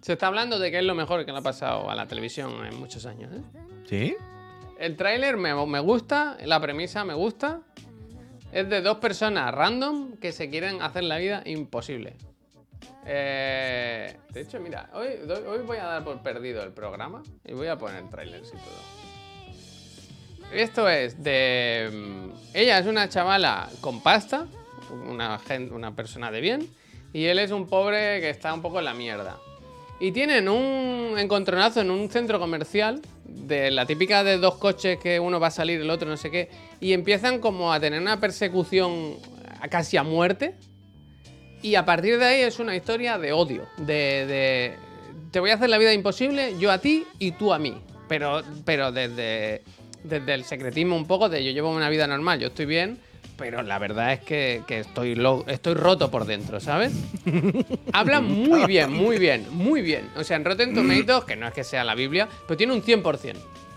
se 0.00 0.14
está 0.14 0.26
hablando 0.28 0.58
de 0.58 0.70
que 0.70 0.78
es 0.78 0.84
lo 0.84 0.94
mejor 0.94 1.24
que 1.26 1.32
le 1.32 1.38
ha 1.38 1.42
pasado 1.42 1.90
a 1.90 1.94
la 1.94 2.06
televisión 2.06 2.64
en 2.64 2.74
muchos 2.78 3.04
años. 3.06 3.30
¿eh? 3.32 3.42
¿Sí? 3.88 4.16
El 4.78 4.96
tráiler 4.96 5.36
me, 5.36 5.54
me 5.66 5.80
gusta, 5.80 6.38
la 6.44 6.58
premisa 6.60 7.04
me 7.04 7.12
gusta. 7.14 7.60
Es 8.50 8.68
de 8.68 8.80
dos 8.80 8.96
personas 8.96 9.54
random 9.54 10.16
que 10.16 10.32
se 10.32 10.48
quieren 10.50 10.80
hacer 10.82 11.04
la 11.04 11.18
vida 11.18 11.42
imposible. 11.44 12.16
Eh, 13.06 14.16
de 14.32 14.40
hecho, 14.40 14.58
mira, 14.58 14.88
hoy, 14.94 15.08
hoy 15.46 15.58
voy 15.66 15.76
a 15.76 15.84
dar 15.84 16.02
por 16.04 16.20
perdido 16.22 16.62
el 16.62 16.72
programa 16.72 17.22
y 17.44 17.52
voy 17.52 17.66
a 17.68 17.76
poner 17.76 18.08
trailers 18.08 18.48
y 18.48 18.52
todo. 18.52 19.00
Esto 20.52 20.88
es 20.88 21.22
de... 21.22 21.90
mm, 21.92 22.30
Ella 22.54 22.78
es 22.78 22.86
una 22.86 23.08
chavala 23.08 23.68
con 23.80 24.02
pasta, 24.02 24.46
una, 25.06 25.38
gen- 25.38 25.72
una 25.72 25.94
persona 25.94 26.30
de 26.32 26.40
bien, 26.40 26.68
y 27.12 27.24
él 27.24 27.38
es 27.38 27.50
un 27.50 27.66
pobre 27.66 28.20
que 28.20 28.30
está 28.30 28.52
un 28.54 28.62
poco 28.62 28.78
en 28.78 28.84
la 28.84 28.94
mierda. 28.94 29.38
Y 29.98 30.12
tienen 30.12 30.48
un 30.48 31.18
encontronazo 31.18 31.82
en 31.82 31.90
un 31.90 32.08
centro 32.10 32.38
comercial, 32.38 33.02
de 33.24 33.70
la 33.70 33.86
típica 33.86 34.24
de 34.24 34.38
dos 34.38 34.56
coches 34.56 34.98
que 34.98 35.20
uno 35.20 35.38
va 35.38 35.48
a 35.48 35.52
salir, 35.52 35.80
el 35.80 35.90
otro 35.90 36.08
no 36.08 36.16
sé 36.16 36.30
qué, 36.30 36.48
y 36.80 36.92
empiezan 36.92 37.38
como 37.38 37.72
a 37.72 37.80
tener 37.80 38.00
una 38.00 38.18
persecución 38.18 39.16
casi 39.70 39.96
a 39.96 40.02
muerte. 40.02 40.54
Y 41.62 41.74
a 41.74 41.84
partir 41.84 42.18
de 42.18 42.24
ahí 42.24 42.40
es 42.40 42.58
una 42.58 42.74
historia 42.74 43.18
de 43.18 43.32
odio, 43.32 43.66
de, 43.76 44.26
de 44.26 44.76
te 45.30 45.40
voy 45.40 45.50
a 45.50 45.54
hacer 45.54 45.68
la 45.68 45.78
vida 45.78 45.92
imposible, 45.92 46.54
yo 46.58 46.70
a 46.70 46.78
ti 46.78 47.04
y 47.18 47.32
tú 47.32 47.52
a 47.52 47.58
mí. 47.58 47.76
Pero, 48.08 48.42
pero 48.64 48.90
desde, 48.90 49.62
desde 50.02 50.34
el 50.34 50.44
secretismo 50.44 50.96
un 50.96 51.06
poco 51.06 51.28
de 51.28 51.44
yo 51.44 51.52
llevo 51.52 51.70
una 51.70 51.90
vida 51.90 52.06
normal, 52.06 52.40
yo 52.40 52.48
estoy 52.48 52.66
bien, 52.66 52.98
pero 53.40 53.62
la 53.62 53.78
verdad 53.80 54.12
es 54.12 54.20
que, 54.20 54.62
que 54.68 54.78
estoy, 54.80 55.16
lo- 55.16 55.44
estoy 55.48 55.74
roto 55.74 56.10
por 56.12 56.26
dentro, 56.26 56.60
¿sabes? 56.60 56.92
Habla 57.92 58.20
muy 58.20 58.66
bien, 58.66 58.92
muy 58.92 59.18
bien, 59.18 59.46
muy 59.50 59.82
bien. 59.82 60.08
O 60.16 60.22
sea, 60.22 60.36
en 60.36 60.44
Rotten 60.44 60.74
Tomatoes, 60.74 61.24
que 61.24 61.34
no 61.36 61.48
es 61.48 61.52
que 61.54 61.64
sea 61.64 61.82
la 61.82 61.94
Biblia, 61.94 62.28
pero 62.46 62.56
tiene 62.56 62.72
un 62.72 62.82
100%. 62.82 63.02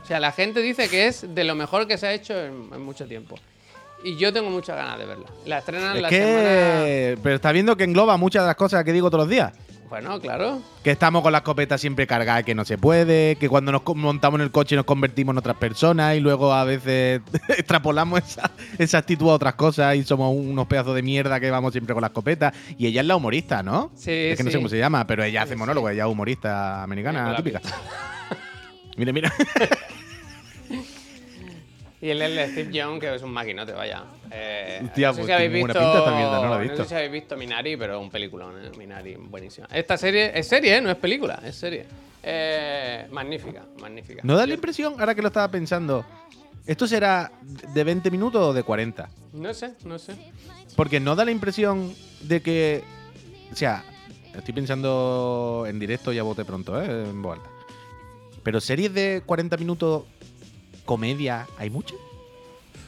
O 0.04 0.06
sea, 0.06 0.20
la 0.20 0.32
gente 0.34 0.62
dice 0.62 0.90
que 0.90 1.08
es 1.08 1.34
de 1.34 1.44
lo 1.46 1.56
mejor 1.56 1.88
que 1.88 1.98
se 1.98 2.06
ha 2.08 2.14
hecho 2.14 2.38
en, 2.40 2.70
en 2.74 2.82
mucho 2.82 3.08
tiempo. 3.08 3.40
Y 4.04 4.18
yo 4.18 4.34
tengo 4.34 4.50
muchas 4.50 4.76
ganas 4.76 5.00
de 5.00 5.06
verla. 5.06 5.26
La 5.46 5.60
estrenan 5.60 5.96
Es 5.96 6.02
la 6.02 6.10
que. 6.10 6.18
semana... 6.20 7.20
Pero 7.24 7.36
está 7.36 7.52
viendo 7.54 7.78
que 7.78 7.86
engloba 7.86 8.18
muchas 8.18 8.44
de 8.44 8.48
las 8.48 8.58
cosas 8.58 8.84
que 8.84 8.92
digo 8.92 9.10
todos 9.10 9.24
los 9.24 9.30
días. 9.30 9.54
Bueno, 9.94 10.20
claro. 10.20 10.60
Que 10.84 10.90
estamos 10.90 11.22
con 11.22 11.32
la 11.32 11.38
escopeta 11.38 11.78
siempre 11.78 12.08
cargada, 12.08 12.42
que 12.42 12.56
no 12.56 12.66
se 12.66 12.80
puede, 12.80 13.36
que 13.36 13.48
cuando 13.48 13.72
nos 13.72 13.84
montamos 13.96 14.40
en 14.40 14.46
el 14.46 14.50
coche 14.50 14.76
nos 14.76 14.86
convertimos 14.86 15.34
en 15.34 15.38
otras 15.38 15.56
personas 15.58 16.16
y 16.16 16.20
luego 16.20 16.52
a 16.52 16.64
veces 16.64 17.22
extrapolamos 17.50 18.24
esa, 18.24 18.50
esa 18.80 18.98
actitud 18.98 19.30
a 19.30 19.34
otras 19.34 19.54
cosas 19.54 19.96
y 19.96 20.04
somos 20.04 20.36
unos 20.36 20.66
pedazos 20.66 20.96
de 20.96 21.04
mierda 21.04 21.40
que 21.40 21.52
vamos 21.52 21.74
siempre 21.74 21.94
con 21.94 22.02
la 22.02 22.08
escopeta. 22.08 22.52
Y 22.76 22.88
ella 22.88 23.02
es 23.02 23.08
la 23.08 23.16
humorista, 23.16 23.62
¿no? 23.62 23.92
Sí, 23.94 24.10
es 24.10 24.38
que 24.38 24.44
no 24.44 24.50
sé 24.50 24.58
cómo 24.58 24.68
se 24.68 24.80
llama, 24.80 25.06
pero 25.06 25.24
ella 25.24 25.44
hace 25.44 25.56
monólogo, 25.56 25.88
ella 25.88 26.06
es 26.06 26.10
humorista 26.10 26.82
americana 26.82 27.36
típica. 27.36 27.62
mira, 28.98 29.14
mira. 29.14 29.32
Y 32.04 32.10
es 32.10 32.20
el 32.22 32.52
Steve 32.52 32.70
Young, 32.74 33.00
que 33.00 33.16
es 33.16 33.22
un 33.22 33.32
maquinote, 33.32 33.72
vaya. 33.72 34.04
Eh, 34.30 34.82
Hostia, 34.84 35.08
no 35.08 35.14
sé 35.14 35.20
pues 35.22 35.26
si 35.28 35.32
habéis 35.32 35.52
tiene 35.52 35.66
visto. 35.68 35.80
pinta 35.80 35.98
esta 36.00 36.12
mierda, 36.18 36.42
no 36.42 36.50
la 36.50 36.56
he 36.56 36.58
sé 36.58 36.70
visto. 36.70 36.84
si 36.86 36.96
habéis 36.96 37.12
visto 37.14 37.38
Minari, 37.38 37.78
pero 37.78 38.00
un 38.02 38.10
peliculón, 38.10 38.56
¿eh? 38.66 38.72
Minari, 38.78 39.16
buenísima. 39.16 39.68
Esta 39.72 39.96
serie 39.98 40.38
es 40.38 40.46
serie, 40.46 40.76
¿eh? 40.76 40.82
No 40.82 40.90
es 40.92 40.98
película, 40.98 41.42
es 41.46 41.56
serie. 41.56 41.86
Eh, 42.22 43.08
magnífica, 43.10 43.64
magnífica. 43.80 44.20
¿No 44.26 44.36
da 44.36 44.46
la 44.46 44.54
impresión, 44.54 44.96
ahora 45.00 45.16
que 45.16 45.22
lo 45.22 45.28
estaba 45.30 45.48
pensando, 45.50 46.06
esto 46.68 46.88
será 46.88 47.32
de 47.42 47.84
20 47.86 48.12
minutos 48.12 48.42
o 48.42 48.52
de 48.54 48.64
40? 48.64 49.10
No 49.32 49.54
sé, 49.54 49.74
no 49.86 49.98
sé. 49.98 50.14
Porque 50.76 51.00
no 51.00 51.16
da 51.16 51.24
la 51.24 51.32
impresión 51.32 51.94
de 52.22 52.42
que. 52.42 52.84
O 53.50 53.56
sea, 53.56 53.82
estoy 54.36 54.54
pensando 54.54 55.64
en 55.68 55.80
directo 55.80 56.12
y 56.12 56.20
a 56.20 56.24
bote 56.24 56.44
pronto, 56.44 56.82
¿eh? 56.82 56.86
En 57.06 57.22
voz 57.22 57.38
alta. 57.38 57.50
Pero 58.44 58.60
series 58.60 58.94
de 58.94 59.24
40 59.26 59.56
minutos, 59.56 60.04
comedia, 60.86 61.48
¿hay 61.58 61.70
muchas? 61.70 61.98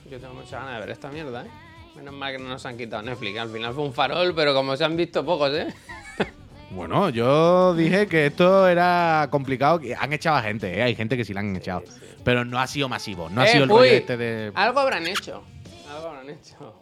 yo 0.10 0.20
tengo 0.20 0.34
muchas 0.36 0.52
ganas 0.52 0.74
de 0.76 0.80
ver 0.82 0.89
esta 0.91 1.10
mierda, 1.10 1.46
¿eh? 1.46 1.50
Menos 1.96 2.14
mal 2.14 2.32
que 2.32 2.38
no 2.41 2.50
nos 2.50 2.66
han 2.66 2.78
quitado 2.78 3.02
Netflix. 3.02 3.39
Al 3.39 3.50
final 3.50 3.74
fue 3.74 3.84
un 3.84 3.93
farol, 3.93 4.36
pero 4.36 4.54
como 4.54 4.76
se 4.78 4.84
han 4.84 4.96
visto 4.98 5.26
pocos, 5.26 5.52
¿eh? 5.54 5.74
Bueno, 6.72 7.10
yo 7.10 7.74
dije 7.74 8.08
que 8.08 8.26
esto 8.26 8.68
era 8.68 9.28
complicado. 9.32 9.80
que 9.80 9.96
Han 9.96 10.12
echado 10.12 10.36
a 10.36 10.41
gente, 10.41 10.78
¿eh? 10.78 10.82
Hay 10.84 10.96
gente 10.96 11.16
que 11.16 11.24
sí 11.24 11.34
la 11.34 11.39
han 11.39 11.56
echado. 11.56 11.84
Pero 12.24 12.43
no 12.43 12.60
ha 12.60 12.68
sido 12.68 12.89
masivo. 12.89 13.30
No 13.30 13.41
ha 13.41 13.46
Eh, 13.46 13.50
sido 13.50 13.64
el 13.66 13.72
uy, 13.72 13.78
rollo 13.78 13.91
este 13.91 14.18
de. 14.18 14.52
Algo 14.56 14.80
habrán 14.82 15.08
hecho. 15.08 15.43
Algo 15.89 16.08
habrán 16.10 16.30
hecho. 16.32 16.82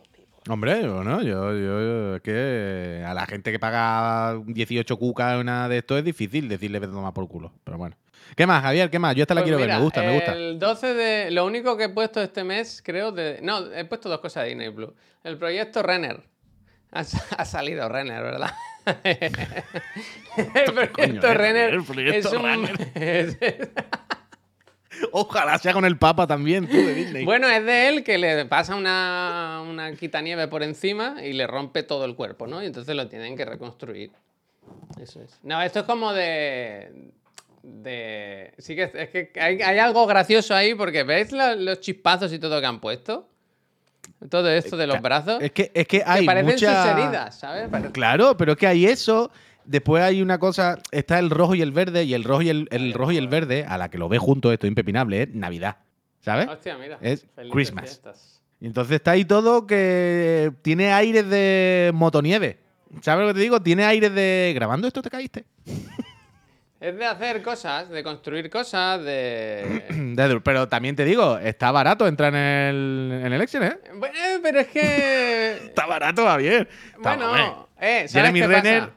Hombre, 0.50 0.88
bueno, 0.88 1.22
yo, 1.22 1.54
yo, 1.56 2.16
es 2.16 2.22
que 2.22 3.04
a 3.06 3.14
la 3.14 3.26
gente 3.28 3.52
que 3.52 3.60
paga 3.60 4.38
18 4.46 4.98
cucas 4.98 5.40
una 5.40 5.70
de 5.70 5.78
esto 5.78 5.98
es 5.98 6.04
difícil 6.04 6.50
decirle 6.50 6.80
vete 6.80 6.92
a 6.92 6.96
tomar 6.96 7.14
por 7.14 7.28
culo. 7.28 7.52
Pero 7.64 7.78
bueno. 7.78 7.96
¿Qué 8.36 8.48
más, 8.48 8.62
Javier? 8.64 8.90
¿Qué 8.90 9.00
más? 9.00 9.16
Yo 9.16 9.24
esta 9.24 9.34
la 9.34 9.42
Pues 9.42 9.46
quiero 9.50 9.60
mira, 9.60 9.74
ver, 9.76 9.78
me 9.80 9.84
gusta, 9.84 10.02
me 10.02 10.14
gusta. 10.16 10.34
El 10.34 10.60
12 10.60 10.94
de. 10.94 11.32
Lo 11.32 11.46
único 11.46 11.78
que 11.78 11.86
he 11.86 11.90
puesto 11.90 12.22
este 12.22 12.44
mes, 12.44 12.82
creo. 12.84 13.12
De, 13.12 13.40
no, 13.42 13.72
he 13.74 13.86
puesto 13.86 14.10
dos 14.10 14.20
cosas 14.20 14.44
de 14.44 14.50
Disney 14.50 14.72
Plus. 14.72 14.90
El 15.24 15.38
proyecto 15.38 15.84
Renner. 15.84 16.22
Ha, 16.92 17.04
sa- 17.04 17.24
ha 17.38 17.46
salido 17.46 17.88
Renner, 17.90 18.22
¿verdad? 18.24 18.52
el 19.04 20.74
proyecto 20.74 20.92
coño 20.94 21.22
Renner. 21.34 21.74
el 21.74 21.84
proyecto 21.84 22.28
es 22.30 22.34
un- 22.34 22.44
Renner? 22.44 23.72
Ojalá 25.12 25.58
sea 25.58 25.74
con 25.74 25.86
el 25.86 25.98
Papa 25.98 26.28
también, 26.28 26.68
tú, 26.68 26.78
de 26.78 26.94
Disney. 26.94 27.26
bueno, 27.26 27.48
es 27.50 27.66
de 27.66 27.90
él 27.90 28.04
que 28.04 28.18
le 28.18 28.46
pasa 28.46 28.76
una, 28.76 29.62
una 29.68 29.92
quitanieve 29.96 30.48
por 30.48 30.62
encima 30.64 31.16
y 31.24 31.34
le 31.34 31.48
rompe 31.48 31.82
todo 31.84 32.06
el 32.06 32.16
cuerpo, 32.16 32.46
¿no? 32.48 32.62
Y 32.64 32.68
entonces 32.68 32.96
lo 32.96 33.08
tienen 33.08 33.36
que 33.36 33.44
reconstruir. 33.44 34.12
Eso 35.02 35.22
es. 35.22 35.40
No, 35.44 35.62
esto 35.62 35.80
es 35.80 35.86
como 35.86 36.14
de. 36.14 37.12
De 37.64 38.54
sí 38.58 38.76
que 38.76 38.84
es, 38.94 39.10
que 39.10 39.32
hay, 39.40 39.62
hay 39.62 39.80
algo 39.80 40.06
gracioso 40.06 40.54
ahí 40.54 40.76
porque 40.76 41.04
¿veis 41.04 41.32
lo- 41.32 41.56
los 41.56 41.80
chispazos 41.80 42.32
y 42.34 42.38
todo 42.40 42.60
que 42.60 42.68
han 42.68 42.80
puesto? 42.82 43.28
Todo 44.30 44.50
esto 44.50 44.78
de 44.78 44.86
los 44.88 45.02
brazos. 45.02 45.42
es 45.42 45.52
que, 45.52 45.72
es 45.74 45.88
que 45.88 46.00
que 46.00 46.04
hay 46.06 46.26
parecen 46.26 46.54
mucha... 46.54 46.84
sus 46.84 46.92
heridas, 46.92 47.40
¿sabes? 47.40 47.70
Claro, 47.94 48.38
pero 48.38 48.52
es 48.54 48.58
que 48.58 48.68
hay 48.68 48.86
eso. 48.86 49.32
Después 49.66 50.04
hay 50.04 50.22
una 50.22 50.40
cosa, 50.40 50.78
está 50.92 51.20
el 51.20 51.30
rojo 51.30 51.56
y 51.56 51.62
el 51.62 51.72
verde, 51.72 52.04
y 52.04 52.14
el 52.14 52.26
rojo 52.26 52.42
y 52.42 52.50
el, 52.50 52.68
el 52.72 52.94
rojo 52.94 53.14
y 53.14 53.18
el 53.18 53.30
verde, 53.30 53.66
a 53.68 53.78
la 53.78 53.90
que 53.90 53.98
lo 53.98 54.10
ve 54.10 54.18
junto, 54.18 54.52
esto 54.52 54.66
es 54.68 54.70
impepinable, 54.70 55.24
es 55.24 55.34
Navidad. 55.34 55.78
¿Sabes? 56.20 56.48
Hostia, 56.50 56.78
mira. 56.78 56.98
Es 57.02 57.26
Felices 57.34 57.54
Christmas. 57.54 57.84
fiestas. 57.86 58.42
Y 58.60 58.66
entonces 58.68 58.96
está 58.96 59.12
ahí 59.12 59.24
todo 59.26 59.66
que 59.68 60.52
tiene 60.62 60.92
aires 60.92 61.30
de 61.30 61.92
motonieve. 61.94 62.60
¿Sabes 63.02 63.22
lo 63.26 63.34
que 63.34 63.40
te 63.40 63.44
digo? 63.44 63.62
Tiene 63.62 63.84
aires 63.86 64.14
de. 64.14 64.52
¿Grabando 64.56 64.86
esto 64.88 65.02
te 65.02 65.10
caíste? 65.10 65.46
Es 66.84 66.98
de 66.98 67.06
hacer 67.06 67.42
cosas, 67.42 67.88
de 67.88 68.04
construir 68.04 68.50
cosas, 68.50 69.02
de. 69.02 69.86
De- 69.90 70.42
Pero 70.42 70.68
también 70.68 70.98
te 70.98 71.06
digo, 71.06 71.38
está 71.38 71.72
barato 71.72 72.06
entrar 72.06 72.36
en 72.36 72.42
el, 72.42 73.22
en 73.26 73.32
el 73.32 73.42
¿eh? 73.42 73.78
bueno, 73.96 74.20
pero 74.44 74.60
es 74.60 74.68
que. 74.68 75.52
Está 75.68 75.86
barato, 75.86 76.26
Javier. 76.26 76.68
Hombre. 76.98 77.16
bueno, 77.26 77.70
eh, 77.80 78.00
¿sabes 78.10 78.12
Jeremy 78.12 78.40
qué 78.42 78.48
Renner. 78.48 78.80
pasa? 78.82 78.94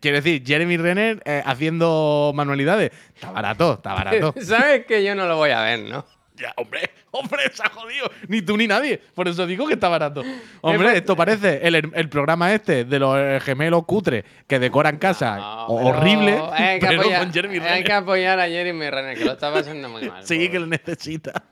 Quiero 0.00 0.16
decir, 0.16 0.42
Jeremy 0.46 0.78
Renner 0.78 1.22
eh, 1.26 1.42
haciendo 1.44 2.32
manualidades. 2.34 2.92
Está 3.14 3.30
barato, 3.30 3.74
está 3.74 3.92
barato. 3.92 4.34
Sabes 4.40 4.86
que 4.86 5.04
yo 5.04 5.14
no 5.14 5.26
lo 5.26 5.36
voy 5.36 5.50
a 5.50 5.60
ver, 5.60 5.80
¿no? 5.80 6.06
Ya, 6.38 6.52
hombre, 6.56 6.90
hombre, 7.10 7.42
se 7.52 7.62
ha 7.62 7.68
jodido. 7.70 8.10
Ni 8.28 8.42
tú 8.42 8.56
ni 8.56 8.66
nadie. 8.66 8.98
Por 9.14 9.26
eso 9.28 9.46
digo 9.46 9.66
que 9.66 9.74
está 9.74 9.88
barato. 9.88 10.22
Hombre, 10.60 10.96
esto 10.96 11.16
parece 11.16 11.66
el, 11.66 11.74
el 11.94 12.08
programa 12.08 12.52
este 12.54 12.84
de 12.84 12.98
los 12.98 13.16
eh, 13.18 13.40
gemelos 13.42 13.84
cutres 13.86 14.24
que 14.46 14.58
decoran 14.58 14.98
casa 14.98 15.36
No, 15.36 15.66
o- 15.66 15.76
pero 15.78 15.88
horrible, 15.98 16.40
Hay 16.52 16.78
que, 16.78 16.86
pero 16.88 17.00
apoyar, 17.02 17.20
con 17.22 17.32
Jeremy 17.32 17.58
hay 17.58 17.82
que 17.84 17.92
apoyar 17.92 18.38
a 18.40 18.46
Jeremy 18.48 18.90
Renner, 18.90 19.18
que 19.18 19.24
lo 19.24 19.32
está 19.32 19.52
pasando 19.52 19.88
muy 19.88 20.08
mal. 20.08 20.24
Sí, 20.26 20.34
pobre. 20.36 20.50
que 20.50 20.58
lo 20.60 20.66
necesita. 20.66 21.42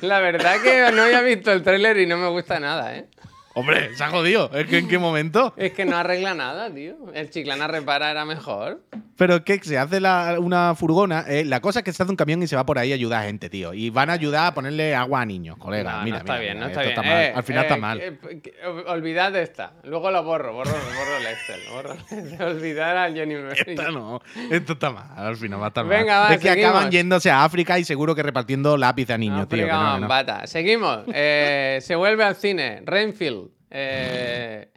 La 0.00 0.18
verdad 0.20 0.56
que 0.62 0.90
no 0.92 1.02
había 1.02 1.20
visto 1.22 1.52
el 1.52 1.62
tráiler 1.62 1.98
y 1.98 2.06
no 2.06 2.16
me 2.16 2.28
gusta 2.28 2.58
nada, 2.58 2.96
¿eh? 2.96 3.06
Hombre, 3.54 3.94
se 3.96 4.02
ha 4.04 4.08
jodido. 4.08 4.50
Es 4.54 4.66
que 4.66 4.78
en 4.78 4.88
qué 4.88 4.98
momento. 4.98 5.52
Es 5.56 5.72
que 5.72 5.84
no 5.84 5.96
arregla 5.96 6.34
nada, 6.34 6.72
tío. 6.72 6.96
El 7.14 7.28
Chiclana 7.30 7.66
repara 7.66 8.10
era 8.10 8.24
mejor. 8.24 8.80
Pero 9.16 9.44
que 9.44 9.58
se 9.62 9.76
hace 9.78 10.00
la- 10.00 10.36
una 10.40 10.74
furgona. 10.74 11.24
eh, 11.28 11.44
la 11.44 11.60
cosa 11.60 11.80
es 11.80 11.84
que 11.84 11.92
se 11.92 12.02
hace 12.02 12.10
un 12.10 12.16
camión 12.16 12.42
y 12.42 12.46
se 12.46 12.56
va 12.56 12.64
por 12.64 12.78
ahí 12.78 12.92
a 12.92 12.94
ayudar 12.94 13.22
a 13.22 13.26
gente, 13.26 13.50
tío. 13.50 13.74
Y 13.74 13.90
van 13.90 14.08
a 14.10 14.14
ayudar 14.14 14.46
a 14.46 14.54
ponerle 14.54 14.94
agua 14.94 15.20
a 15.20 15.26
niños, 15.26 15.58
colega. 15.58 15.98
no, 15.98 16.04
mira, 16.04 16.16
no 16.16 16.20
está 16.20 16.32
mira, 16.32 16.40
bien, 16.42 16.54
mira, 16.54 16.64
no 16.64 16.70
está 16.70 16.82
esto 16.84 17.00
bien. 17.02 17.12
mal. 17.14 17.22
Eh, 17.24 17.32
Al 17.36 17.42
final 17.44 17.62
eh, 17.62 17.66
está 17.66 17.76
mal. 17.76 17.98
que- 18.00 18.40
que- 18.40 18.54
ol- 18.66 18.84
olvidad 18.88 19.36
esta. 19.36 19.72
Luego 19.84 20.10
lo 20.10 20.24
borro, 20.24 20.54
borro, 20.54 20.72
borro 20.72 21.16
el 21.18 21.26
Excel. 21.26 21.60
Borro 21.72 21.92
el 21.92 21.98
Excel. 21.98 22.42
Olvidar 22.56 22.96
a 22.96 23.08
Johnny 23.10 23.34
Esta 23.66 23.90
no, 23.90 24.20
esto 24.50 24.72
está 24.72 24.90
mal, 24.90 25.06
al 25.14 25.36
final 25.36 25.60
va 25.60 25.66
a 25.66 25.68
estar 25.68 25.86
Venga, 25.86 26.20
mal. 26.20 26.30
va, 26.30 26.34
es 26.34 26.40
que 26.40 26.48
seguimos. 26.48 26.70
acaban 26.70 26.90
yéndose 26.90 27.30
a 27.30 27.44
África 27.44 27.78
y 27.78 27.84
seguro 27.84 28.14
que 28.14 28.22
repartiendo 28.22 28.76
lápiz 28.78 29.10
a 29.10 29.18
niños, 29.18 29.46
tío. 29.46 29.58
que 29.66 29.70
no, 29.72 29.78
que 29.78 29.84
no. 29.84 29.90
Bambata. 30.00 30.46
Seguimos. 30.46 31.00
Eh, 31.12 31.78
se 31.82 31.94
vuelve 31.94 32.24
al 32.24 32.34
cine. 32.36 32.82
Renfield. 32.84 33.41
Eh, 33.74 34.68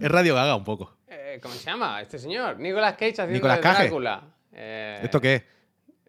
Es 0.00 0.10
Radio 0.10 0.34
Gaga 0.34 0.56
un 0.56 0.64
poco. 0.64 0.96
eh, 1.08 1.38
¿Cómo 1.42 1.54
se 1.54 1.64
llama 1.70 2.00
este 2.02 2.18
señor? 2.18 2.58
Nicolas 2.58 2.92
Cage 2.94 3.10
haciendo 3.22 3.32
Nicolas 3.34 3.56
de. 3.62 3.62
Drácula. 3.62 4.22
Eh, 4.52 5.00
¿Esto 5.02 5.20
qué 5.20 5.34
es? 5.36 5.42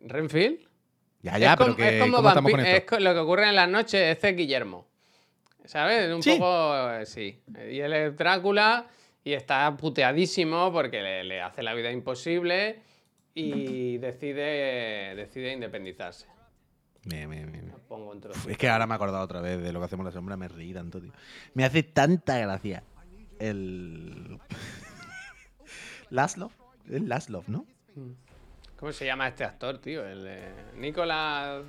¿Renfield? 0.02 0.68
Ya, 1.22 1.38
ya, 1.38 1.52
es 1.52 1.58
pero 1.58 1.66
como, 1.74 1.78
que, 1.78 1.96
es 1.98 2.02
como 2.02 2.16
¿cómo 2.18 2.30
estamos 2.30 2.52
vampi- 2.52 2.56
con 2.56 2.66
es 2.66 2.74
esto? 2.80 3.00
lo 3.00 3.14
que 3.14 3.20
ocurre 3.20 3.50
en 3.50 3.56
las 3.56 3.70
noches, 3.70 4.02
este 4.02 4.30
es 4.30 4.36
Guillermo. 4.38 4.88
¿Sabes? 5.66 6.12
Un 6.14 6.24
Sí. 6.24 6.32
poco, 6.40 7.06
sí. 7.06 7.44
Y 7.70 7.80
él 7.82 7.94
es 7.94 8.18
Drácula 8.18 8.88
y 9.24 9.34
está 9.34 9.76
puteadísimo 9.78 10.72
porque 10.72 11.02
le, 11.02 11.24
le 11.26 11.42
hace 11.42 11.62
la 11.62 11.74
vida 11.74 11.92
imposible 11.92 12.80
y 13.36 13.98
decide, 14.00 15.14
decide 15.16 15.52
independizarse. 15.54 16.26
Me- 17.06 17.28
me- 17.28 17.46
me. 17.46 17.69
Pongo. 17.90 18.14
Es 18.48 18.58
que 18.58 18.70
ahora 18.70 18.86
me 18.86 18.94
he 18.94 18.96
acordado 18.96 19.24
otra 19.24 19.42
vez 19.42 19.60
de 19.62 19.74
lo 19.74 19.80
que 19.80 19.86
hacemos 19.86 20.06
la 20.06 20.12
sombra, 20.12 20.38
me 20.38 20.48
reí 20.48 20.74
tanto, 20.74 21.02
tío. 21.02 21.12
Me 21.56 21.66
hace 21.66 21.82
tanta 21.82 22.38
gracia 22.38 22.84
el. 23.40 24.40
Laszlo. 26.12 26.52
Es 26.88 27.02
Laszlo, 27.02 27.44
¿no? 27.48 27.66
¿Cómo 28.78 28.92
se 28.94 29.06
llama 29.06 29.28
este 29.28 29.44
actor, 29.44 29.80
tío? 29.80 30.06
El 30.06 30.24
de 30.24 30.54
Nicolas 30.78 31.64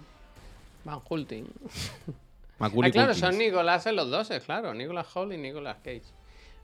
Van 0.84 1.00
Hulting. 1.08 1.46
Ah, 2.62 2.68
claro, 2.92 3.14
son 3.14 3.38
Nicolás 3.38 3.86
en 3.86 3.96
los 3.96 4.10
dos, 4.10 4.30
es 4.30 4.44
claro. 4.44 4.74
Nicolas 4.74 5.06
Hall 5.16 5.32
y 5.32 5.38
Nicolas 5.38 5.78
Cage. 5.82 6.02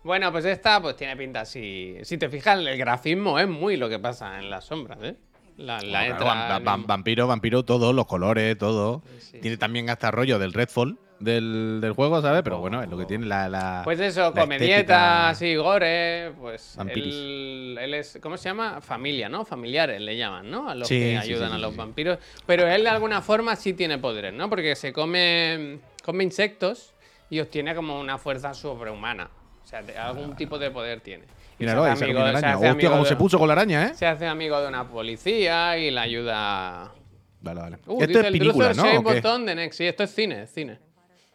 Bueno, 0.04 0.30
pues 0.30 0.44
esta 0.44 0.78
pues 0.82 0.94
tiene 0.94 1.16
pinta 1.16 1.40
así. 1.40 1.96
Si 2.02 2.18
te 2.18 2.28
fijas, 2.28 2.58
el 2.58 2.76
grafismo 2.76 3.38
es 3.38 3.48
muy 3.48 3.78
lo 3.78 3.88
que 3.88 3.98
pasa 3.98 4.38
en 4.38 4.50
las 4.50 4.66
sombras, 4.66 4.98
¿eh? 5.00 5.16
La, 5.56 5.80
la 5.80 6.00
Bueno, 6.00 6.16
claro, 6.16 6.24
letra, 6.24 6.26
va- 6.26 6.56
el 6.58 6.68
va- 6.68 6.76
mismo. 6.76 6.86
vampiro, 6.88 7.26
vampiro, 7.26 7.64
todo, 7.64 7.92
los 7.92 8.06
colores, 8.06 8.58
todo. 8.58 9.02
Sí. 9.18 9.38
Tiene 9.40 9.56
también 9.56 9.88
hasta 9.90 10.10
rollo 10.10 10.38
del 10.38 10.52
Redfall 10.52 10.98
del, 11.18 11.78
del 11.80 11.92
juego, 11.92 12.20
¿sabes? 12.20 12.42
Pero 12.42 12.58
bueno, 12.58 12.82
es 12.82 12.90
lo 12.90 12.98
que 12.98 13.06
tiene 13.06 13.24
la. 13.24 13.48
la- 13.48 13.80
Pues 13.84 13.98
eso, 14.00 14.34
comedieta, 14.34 15.30
así, 15.30 15.54
gore, 15.56 16.32
pues 16.38 16.76
él, 16.90 17.78
él 17.80 17.94
es, 17.94 18.18
¿cómo 18.22 18.36
se 18.36 18.50
llama? 18.50 18.82
Familia, 18.82 19.28
¿no? 19.30 19.46
Familiares 19.46 19.98
le 20.00 20.16
llaman, 20.16 20.50
¿no? 20.50 20.68
A 20.68 20.74
los 20.74 20.88
que 20.88 21.16
ayudan 21.16 21.52
a 21.52 21.58
los 21.58 21.74
vampiros. 21.74 22.18
Pero 22.44 22.66
él 22.68 22.82
de 22.82 22.90
alguna 22.90 23.22
forma 23.22 23.56
sí 23.56 23.72
tiene 23.72 23.96
poderes, 23.96 24.34
¿no? 24.34 24.50
Porque 24.50 24.76
se 24.76 24.92
come, 24.92 25.78
come 26.04 26.22
insectos 26.22 26.92
y 27.30 27.40
obtiene 27.40 27.74
como 27.74 27.98
una 27.98 28.18
fuerza 28.18 28.52
sobrehumana. 28.52 29.30
O 29.66 29.68
sea, 29.68 29.82
algún 30.06 30.36
tipo 30.36 30.58
de 30.60 30.70
poder 30.70 31.00
tiene. 31.00 31.24
Y 31.58 31.64
Míralo, 31.64 31.82
se 31.84 31.90
hace 31.90 31.98
se 31.98 32.04
amigo- 32.04 32.20
se 32.20 32.28
araña. 32.28 32.54
hace 32.54 32.70
Hostia, 32.70 32.88
cómo 32.90 33.02
de- 33.02 33.08
se 33.08 33.16
puso 33.16 33.38
con 33.38 33.48
la 33.48 33.54
araña, 33.54 33.86
¿eh? 33.88 33.94
Se 33.94 34.06
hace 34.06 34.26
amigo 34.26 34.60
de 34.60 34.68
una 34.68 34.86
policía 34.88 35.76
y 35.76 35.90
le 35.90 35.98
ayuda. 36.00 36.92
Vale, 37.40 37.60
vale. 37.60 37.76
Uh, 37.86 38.00
esto 38.02 38.06
dice 38.06 38.20
es 38.20 38.26
el 38.26 38.32
película, 38.38 38.68
Druser 38.68 38.76
¿no? 38.94 39.00
¿O 39.00 39.04
qué? 39.12 39.20
De 39.50 39.54
Next. 39.56 39.78
Sí, 39.78 39.86
esto 39.86 40.04
es 40.04 40.14
cine, 40.14 40.42
es 40.44 40.50
cine. 40.52 40.78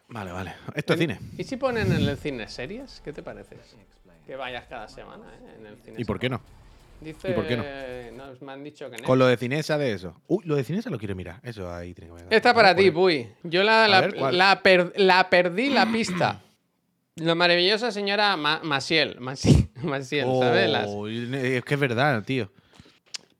Vale, 0.08 0.32
vale. 0.32 0.54
Esto 0.74 0.94
es 0.94 0.98
cine. 1.00 1.18
¿Y 1.36 1.44
si 1.44 1.56
ponen 1.56 1.92
en 1.92 2.08
el 2.08 2.16
cine 2.16 2.48
series? 2.48 3.00
¿Qué 3.04 3.12
te 3.12 3.22
parece? 3.22 3.56
Que 4.26 4.36
vayas 4.36 4.64
cada 4.66 4.88
semana, 4.88 5.24
¿eh? 5.34 5.54
En 5.58 5.66
el 5.66 5.76
cine. 5.78 5.96
¿Y 5.98 6.04
por 6.04 6.18
qué 6.18 6.30
no? 6.30 6.40
Dice, 7.00 7.30
¿Y 7.30 7.32
por 7.34 7.46
qué 7.46 7.56
no? 7.56 7.64
nos 8.26 8.40
me 8.42 8.52
han 8.52 8.62
dicho 8.62 8.88
que 8.88 8.96
no. 8.98 9.04
Con 9.04 9.18
lo 9.18 9.26
de 9.26 9.36
Cinesa 9.36 9.76
de 9.76 9.92
eso. 9.92 10.14
Uy, 10.28 10.44
lo 10.46 10.54
de 10.54 10.62
Cinesa 10.64 10.88
lo 10.88 10.98
quiero 10.98 11.16
mirar. 11.16 11.40
Eso 11.42 11.70
ahí 11.72 11.92
tiene 11.94 12.14
que 12.14 12.22
ver. 12.24 12.32
Esta 12.32 12.54
para 12.54 12.74
ti. 12.76 12.90
Puy. 12.92 13.28
Yo 13.42 13.62
la, 13.64 13.88
la, 13.88 14.00
ver, 14.02 14.32
la 14.32 14.62
per- 14.62 14.92
la 14.96 15.28
perdí 15.28 15.68
la 15.70 15.86
pista. 15.90 16.40
La 17.16 17.34
maravillosa 17.34 17.92
señora 17.92 18.36
Ma- 18.36 18.60
Maciel. 18.62 19.16
Maciel, 19.20 19.68
Maciel, 19.82 20.26
¿sabes? 20.40 20.70
Las- 20.70 20.88
es 20.90 21.64
que 21.64 21.74
es 21.74 21.80
verdad, 21.80 22.22
tío. 22.24 22.50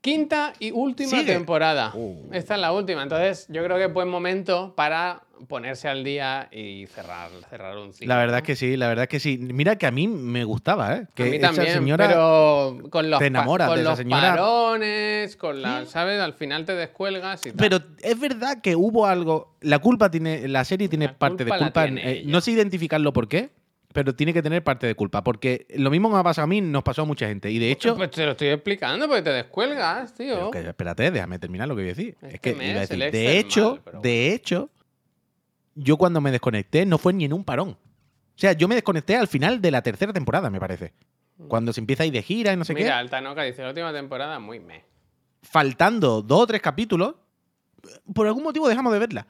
Quinta 0.01 0.53
y 0.59 0.71
última 0.71 1.09
Sigue. 1.11 1.31
temporada. 1.33 1.93
Oh. 1.95 2.17
Esta 2.33 2.55
es 2.55 2.61
la 2.61 2.73
última. 2.73 3.03
Entonces, 3.03 3.45
yo 3.49 3.63
creo 3.63 3.77
que 3.77 3.85
es 3.85 3.93
buen 3.93 4.09
momento 4.09 4.73
para 4.75 5.23
ponerse 5.47 5.87
al 5.87 6.03
día 6.03 6.49
y 6.51 6.87
cerrar, 6.87 7.29
cerrar 7.49 7.77
un 7.77 7.93
ciclo. 7.93 8.13
La 8.13 8.17
verdad 8.19 8.37
es 8.39 8.43
que 8.43 8.55
sí, 8.57 8.75
la 8.75 8.89
verdad 8.89 9.03
es 9.03 9.09
que 9.09 9.21
sí. 9.21 9.37
Mira 9.37 9.77
que 9.77 9.87
a 9.87 9.91
mí 9.91 10.09
me 10.09 10.43
gustaba, 10.43 10.93
¿eh? 10.97 11.07
Que 11.15 11.23
a 11.23 11.25
mí 11.27 11.37
esa 11.37 11.47
también, 11.47 11.73
señora 11.73 12.05
pero 12.07 12.77
con 12.89 13.09
los, 13.09 13.19
te 13.19 13.27
enamoras 13.27 13.69
con 13.69 13.77
de 13.77 13.83
los 13.85 13.97
señora. 13.97 14.35
parones, 14.35 15.37
con 15.37 15.61
la, 15.61 15.85
¿sabes? 15.85 16.19
Al 16.19 16.33
final 16.33 16.65
te 16.65 16.75
descuelgas 16.75 17.45
y 17.45 17.51
tal. 17.51 17.57
Pero 17.57 17.79
es 18.01 18.19
verdad 18.19 18.59
que 18.61 18.75
hubo 18.75 19.05
algo. 19.07 19.55
La 19.61 19.79
culpa 19.79 20.11
tiene. 20.11 20.49
La 20.49 20.65
serie 20.65 20.89
tiene 20.89 21.05
La 21.05 21.17
parte 21.17 21.45
de 21.45 21.57
culpa 21.57 21.85
eh, 21.85 22.23
no 22.25 22.41
sé 22.41 22.51
identificarlo 22.51 23.13
por 23.13 23.29
qué, 23.29 23.51
pero 23.93 24.15
tiene 24.15 24.33
que 24.33 24.41
tener 24.41 24.63
parte 24.63 24.87
de 24.87 24.95
culpa. 24.95 25.23
Porque 25.23 25.67
lo 25.75 25.89
mismo 25.89 26.09
que 26.09 26.15
me 26.15 26.19
ha 26.19 26.23
pasado 26.23 26.45
a 26.45 26.47
mí, 26.47 26.59
nos 26.59 26.83
pasó 26.83 27.03
a 27.03 27.05
mucha 27.05 27.27
gente. 27.27 27.49
Y 27.51 27.59
de 27.59 27.71
hecho. 27.71 27.95
Pues 27.95 28.11
te 28.11 28.25
lo 28.25 28.31
estoy 28.31 28.49
explicando 28.49 29.07
porque 29.07 29.21
te 29.21 29.29
descuelgas, 29.29 30.13
tío. 30.13 30.51
Que, 30.51 30.59
espérate, 30.59 31.11
déjame 31.11 31.39
terminar 31.39 31.67
lo 31.67 31.75
que 31.75 31.83
voy 31.83 31.91
a 31.91 31.93
decir. 31.93 32.17
Este 32.21 32.35
Es 32.35 32.39
que 32.41 32.55
mes, 32.55 32.69
iba 32.69 32.77
a 32.77 32.81
decir, 32.81 33.11
de 33.11 33.39
hecho, 33.39 33.71
mal, 33.71 33.81
pero 33.85 34.01
de 34.01 34.33
hecho, 34.33 34.69
yo 35.75 35.97
cuando 35.97 36.19
me 36.19 36.31
desconecté 36.31 36.85
no 36.85 36.97
fue 36.97 37.13
ni 37.13 37.25
en 37.25 37.33
un 37.33 37.43
parón. 37.43 37.69
O 37.69 38.39
sea, 38.39 38.53
yo 38.53 38.67
me 38.67 38.75
desconecté 38.75 39.15
al 39.15 39.27
final 39.27 39.61
de 39.61 39.71
la 39.71 39.81
tercera 39.83 40.11
temporada, 40.11 40.49
me 40.49 40.59
parece. 40.59 40.93
Cuando 41.47 41.71
se 41.73 41.79
empieza 41.79 42.03
a 42.03 42.05
ir 42.05 42.13
de 42.13 42.21
gira 42.23 42.53
y 42.53 42.57
no 42.57 42.65
sé 42.65 42.73
Mira, 42.73 42.95
qué. 42.95 43.01
el 43.01 43.09
Tanoka 43.09 43.43
dice, 43.43 43.61
la 43.61 43.69
última 43.69 43.93
temporada 43.93 44.39
muy 44.39 44.59
me. 44.59 44.83
Faltando 45.41 46.21
dos 46.21 46.41
o 46.41 46.47
tres 46.47 46.61
capítulos, 46.61 47.15
por 48.13 48.27
algún 48.27 48.43
motivo 48.43 48.67
dejamos 48.67 48.93
de 48.93 48.99
verla. 48.99 49.27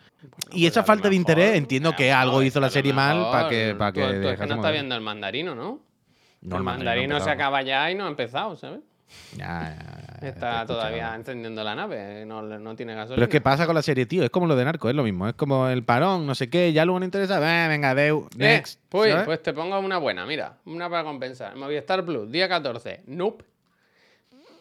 y 0.52 0.62
pues 0.62 0.72
esa 0.72 0.84
falta 0.84 1.10
de 1.10 1.16
interés, 1.16 1.56
entiendo 1.56 1.94
que 1.96 2.12
algo 2.12 2.42
hizo 2.44 2.60
la 2.60 2.70
serie 2.70 2.94
mal 2.94 3.30
para 3.32 3.50
que, 3.50 3.76
para 3.78 3.92
que 3.92 4.02
tú 4.02 4.28
es 4.30 4.40
que 4.40 4.46
no 4.48 4.56
está 4.56 4.72
viendo 4.72 4.96
el 4.96 5.02
mandarino, 5.02 5.56
¿no? 5.56 5.82
No, 6.42 6.58
el 6.58 6.64
mandarino 6.64 7.20
se 7.20 7.30
acaba 7.30 7.62
ya 7.62 7.90
y 7.90 7.96
no 7.96 8.06
ha 8.06 8.10
empezado, 8.10 8.56
¿sabes? 8.58 8.82
Ya, 9.38 9.78
ya, 10.22 10.28
Está 10.28 10.66
todavía 10.66 11.14
encendiendo 11.14 11.64
la 11.64 11.76
nave, 11.76 12.26
no, 12.26 12.42
no 12.42 12.76
tiene 12.76 12.96
gasolina. 12.96 13.16
Pero 13.16 13.26
es 13.26 13.30
que 13.30 13.42
pasa 13.42 13.66
con 13.68 13.76
la 13.76 13.84
serie, 13.84 14.06
tío. 14.08 14.24
Es 14.24 14.30
como 14.32 14.48
lo 14.48 14.56
de 14.56 14.66
Narco, 14.66 14.90
es 14.90 14.96
lo 14.96 15.04
mismo. 15.04 15.28
Es 15.28 15.36
como 15.36 15.68
el 15.68 15.84
parón, 15.84 16.26
no 16.26 16.34
sé 16.34 16.50
qué. 16.50 16.74
Ya 16.74 16.84
luego 16.84 17.00
no 17.00 17.06
interesa. 17.06 17.38
eh, 17.38 17.68
venga, 17.68 17.94
deu, 17.94 18.28
Eh, 18.34 18.38
next. 18.38 18.80
pues, 18.90 19.12
¿sabes? 19.12 19.26
pues 19.26 19.44
te 19.44 19.54
pongo 19.54 19.80
una 19.80 20.00
buena, 20.00 20.26
mira, 20.26 20.58
una 20.66 20.90
para 20.90 21.04
compensar. 21.04 21.56
Movistar 21.56 22.04
Plus, 22.04 22.32
día 22.32 22.50
14, 22.50 23.04
Nope. 23.06 23.46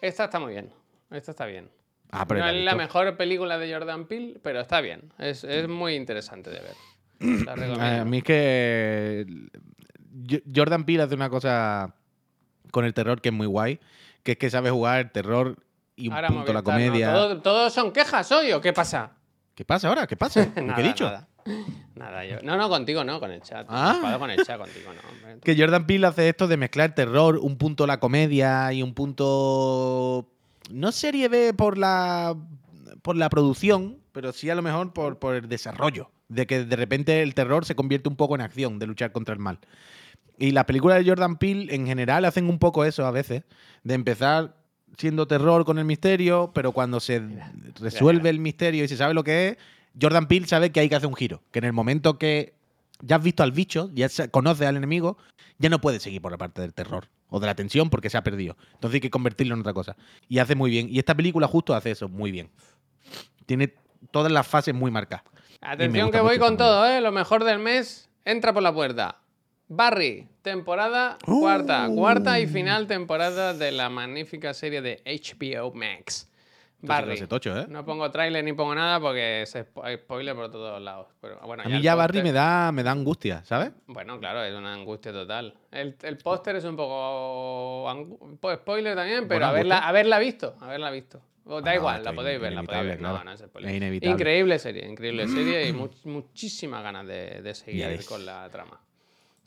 Esta 0.02 0.24
está 0.24 0.38
muy 0.38 0.52
bien, 0.52 0.70
esta 1.10 1.30
está 1.30 1.46
bien. 1.46 1.70
Ah, 2.12 2.26
pero 2.26 2.40
no 2.40 2.48
es 2.48 2.64
la 2.64 2.74
mejor 2.76 3.16
película 3.16 3.58
de 3.58 3.72
Jordan 3.72 4.06
Peele, 4.06 4.38
pero 4.42 4.60
está 4.60 4.80
bien. 4.80 5.12
Es, 5.18 5.42
es 5.44 5.68
muy 5.68 5.94
interesante 5.94 6.50
de 6.50 6.60
ver. 6.60 6.74
La 7.46 7.54
recomiendo. 7.54 8.02
A 8.02 8.04
mí 8.04 8.18
es 8.18 8.24
que 8.24 9.26
Jordan 10.54 10.84
Peele 10.84 11.02
hace 11.02 11.14
una 11.14 11.30
cosa 11.30 11.94
con 12.70 12.84
el 12.84 12.94
terror 12.94 13.20
que 13.20 13.30
es 13.30 13.34
muy 13.34 13.46
guay, 13.46 13.80
que 14.22 14.32
es 14.32 14.38
que 14.38 14.50
sabe 14.50 14.70
jugar 14.70 15.00
el 15.00 15.10
terror 15.10 15.56
y 15.96 16.08
un 16.08 16.14
Ahora 16.14 16.28
punto 16.28 16.52
la 16.52 16.62
comedia. 16.62 17.12
todo- 17.12 17.40
¿Todos 17.42 17.72
son 17.72 17.92
quejas 17.92 18.30
hoy 18.32 18.52
o 18.52 18.60
qué 18.60 18.72
pasa? 18.72 19.12
¿Qué 19.54 19.64
pasa 19.64 19.88
ahora? 19.88 20.06
¿Qué 20.06 20.16
pasa? 20.16 20.48
¿Qué 20.54 20.62
Nada, 20.62 20.80
he 20.80 20.82
dicho? 20.82 21.04
Nada. 21.04 21.28
Nada, 21.96 22.24
yo. 22.24 22.36
No, 22.42 22.56
no, 22.56 22.68
contigo 22.68 23.04
no, 23.04 23.18
con 23.20 23.30
el 23.32 23.42
chat. 23.42 23.66
Ah. 23.68 24.16
Con 24.18 24.30
el 24.30 24.42
chat, 24.44 24.58
contigo 24.58 24.92
no, 24.94 25.00
hombre. 25.08 25.40
Que 25.44 25.56
Jordan 25.60 25.86
Peele 25.86 26.06
hace 26.06 26.28
esto 26.28 26.46
de 26.48 26.56
mezclar 26.56 26.94
terror, 26.94 27.36
un 27.36 27.58
punto 27.58 27.86
la 27.86 27.98
comedia 28.00 28.72
y 28.72 28.82
un 28.82 28.94
punto. 28.94 30.28
No 30.70 30.92
serie 30.92 31.28
B 31.28 31.54
por 31.54 31.78
la. 31.78 32.36
por 33.02 33.16
la 33.16 33.28
producción, 33.28 33.98
pero 34.12 34.32
sí 34.32 34.50
a 34.50 34.54
lo 34.54 34.62
mejor 34.62 34.92
por, 34.92 35.18
por 35.18 35.34
el 35.34 35.48
desarrollo. 35.48 36.10
De 36.28 36.46
que 36.46 36.64
de 36.64 36.76
repente 36.76 37.22
el 37.22 37.34
terror 37.34 37.64
se 37.64 37.74
convierte 37.74 38.08
un 38.08 38.16
poco 38.16 38.34
en 38.34 38.40
acción, 38.40 38.78
de 38.78 38.86
luchar 38.86 39.12
contra 39.12 39.34
el 39.34 39.40
mal. 39.40 39.58
Y 40.38 40.52
las 40.52 40.64
películas 40.64 40.98
de 40.98 41.08
Jordan 41.08 41.36
Peele 41.36 41.74
en 41.74 41.86
general 41.86 42.24
hacen 42.24 42.48
un 42.48 42.58
poco 42.58 42.84
eso 42.84 43.04
a 43.06 43.10
veces. 43.10 43.42
De 43.84 43.94
empezar 43.94 44.56
siendo 44.96 45.26
terror 45.26 45.64
con 45.64 45.78
el 45.78 45.84
misterio, 45.84 46.52
pero 46.54 46.72
cuando 46.72 47.00
se 47.00 47.22
resuelve 47.80 48.30
el 48.30 48.40
misterio 48.40 48.84
y 48.84 48.88
se 48.88 48.96
sabe 48.96 49.14
lo 49.14 49.24
que 49.24 49.48
es, 49.48 49.56
Jordan 50.00 50.26
Peele 50.26 50.46
sabe 50.46 50.70
que 50.70 50.80
hay 50.80 50.88
que 50.88 50.96
hacer 50.96 51.08
un 51.08 51.14
giro. 51.14 51.42
Que 51.50 51.58
en 51.58 51.66
el 51.66 51.72
momento 51.72 52.18
que 52.18 52.54
ya 53.00 53.16
has 53.16 53.22
visto 53.22 53.42
al 53.42 53.52
bicho, 53.52 53.90
ya 53.94 54.08
conoces 54.30 54.66
al 54.66 54.76
enemigo, 54.76 55.18
ya 55.58 55.68
no 55.68 55.80
puedes 55.80 56.02
seguir 56.02 56.22
por 56.22 56.32
la 56.32 56.38
parte 56.38 56.62
del 56.62 56.72
terror 56.72 57.08
o 57.32 57.40
de 57.40 57.46
la 57.46 57.54
tensión 57.54 57.90
porque 57.90 58.10
se 58.10 58.18
ha 58.18 58.22
perdido. 58.22 58.56
Entonces 58.74 58.96
hay 58.96 59.00
que 59.00 59.10
convertirlo 59.10 59.54
en 59.54 59.60
otra 59.60 59.72
cosa. 59.72 59.96
Y 60.28 60.38
hace 60.38 60.54
muy 60.54 60.70
bien. 60.70 60.86
Y 60.88 60.98
esta 60.98 61.14
película 61.14 61.48
justo 61.48 61.74
hace 61.74 61.90
eso 61.90 62.08
muy 62.08 62.30
bien. 62.30 62.50
Tiene 63.46 63.74
todas 64.10 64.30
las 64.30 64.46
fases 64.46 64.74
muy 64.74 64.90
marcadas. 64.90 65.24
Atención 65.62 66.10
que 66.10 66.20
voy 66.20 66.38
con 66.38 66.56
todo, 66.56 66.86
¿eh? 66.86 67.00
Lo 67.00 67.10
mejor 67.10 67.44
del 67.44 67.58
mes 67.58 68.10
entra 68.24 68.52
por 68.52 68.62
la 68.62 68.72
puerta. 68.72 69.18
Barry, 69.68 70.28
temporada 70.42 71.16
cuarta. 71.24 71.88
Uh. 71.88 71.96
Cuarta 71.96 72.38
y 72.38 72.46
final 72.46 72.86
temporada 72.86 73.54
de 73.54 73.72
la 73.72 73.88
magnífica 73.88 74.52
serie 74.52 74.82
de 74.82 75.00
HBO 75.06 75.72
Max. 75.72 76.30
Barry. 76.84 77.14
Ese 77.14 77.26
tocho, 77.28 77.56
¿eh? 77.58 77.66
No 77.68 77.84
pongo 77.84 78.10
tráiler 78.10 78.42
ni 78.44 78.52
pongo 78.52 78.74
nada 78.74 78.98
porque 79.00 79.44
hay 79.82 79.96
spoiler 79.96 80.34
por 80.34 80.50
todos 80.50 80.82
lados. 80.82 81.06
Pero, 81.20 81.38
bueno, 81.46 81.62
A 81.64 81.68
mí 81.68 81.80
ya 81.80 81.94
Barry 81.94 82.22
me 82.22 82.32
da, 82.32 82.72
me 82.72 82.82
da 82.82 82.90
angustia, 82.90 83.44
¿sabes? 83.44 83.70
Bueno, 83.86 84.18
claro, 84.18 84.42
es 84.42 84.52
una 84.54 84.74
angustia 84.74 85.12
total. 85.12 85.54
El, 85.70 85.96
el 86.02 86.18
póster 86.18 86.56
es 86.56 86.64
un 86.64 86.74
poco 86.76 87.88
poco 88.40 88.54
spoiler 88.56 88.94
también, 88.96 89.28
pero 89.28 89.46
haberla, 89.46 89.78
haberla 89.78 90.18
visto, 90.18 90.56
haberla 90.60 90.90
visto. 90.90 91.20
Da 91.44 91.70
Ah, 91.70 91.74
igual, 91.74 92.04
la 92.04 92.12
podéis 92.12 92.36
es 92.36 92.42
ver, 92.42 92.52
la 92.52 92.62
podéis 92.62 92.84
ver. 92.84 92.92
inevitable, 92.98 93.02
No, 93.02 93.08
claro. 93.10 93.24
no 93.24 93.32
es 93.32 93.40
spoiler. 93.40 93.70
Es 93.70 93.76
inevitable. 93.76 94.12
Increíble 94.12 94.58
serie, 94.58 94.88
increíble 94.88 95.28
serie 95.28 95.68
y 95.68 95.72
much- 95.72 95.98
muchísimas 96.04 96.82
ganas 96.82 97.06
de, 97.06 97.42
de 97.42 97.54
seguir 97.54 98.04
con 98.06 98.24
la 98.26 98.48
trama. 98.48 98.80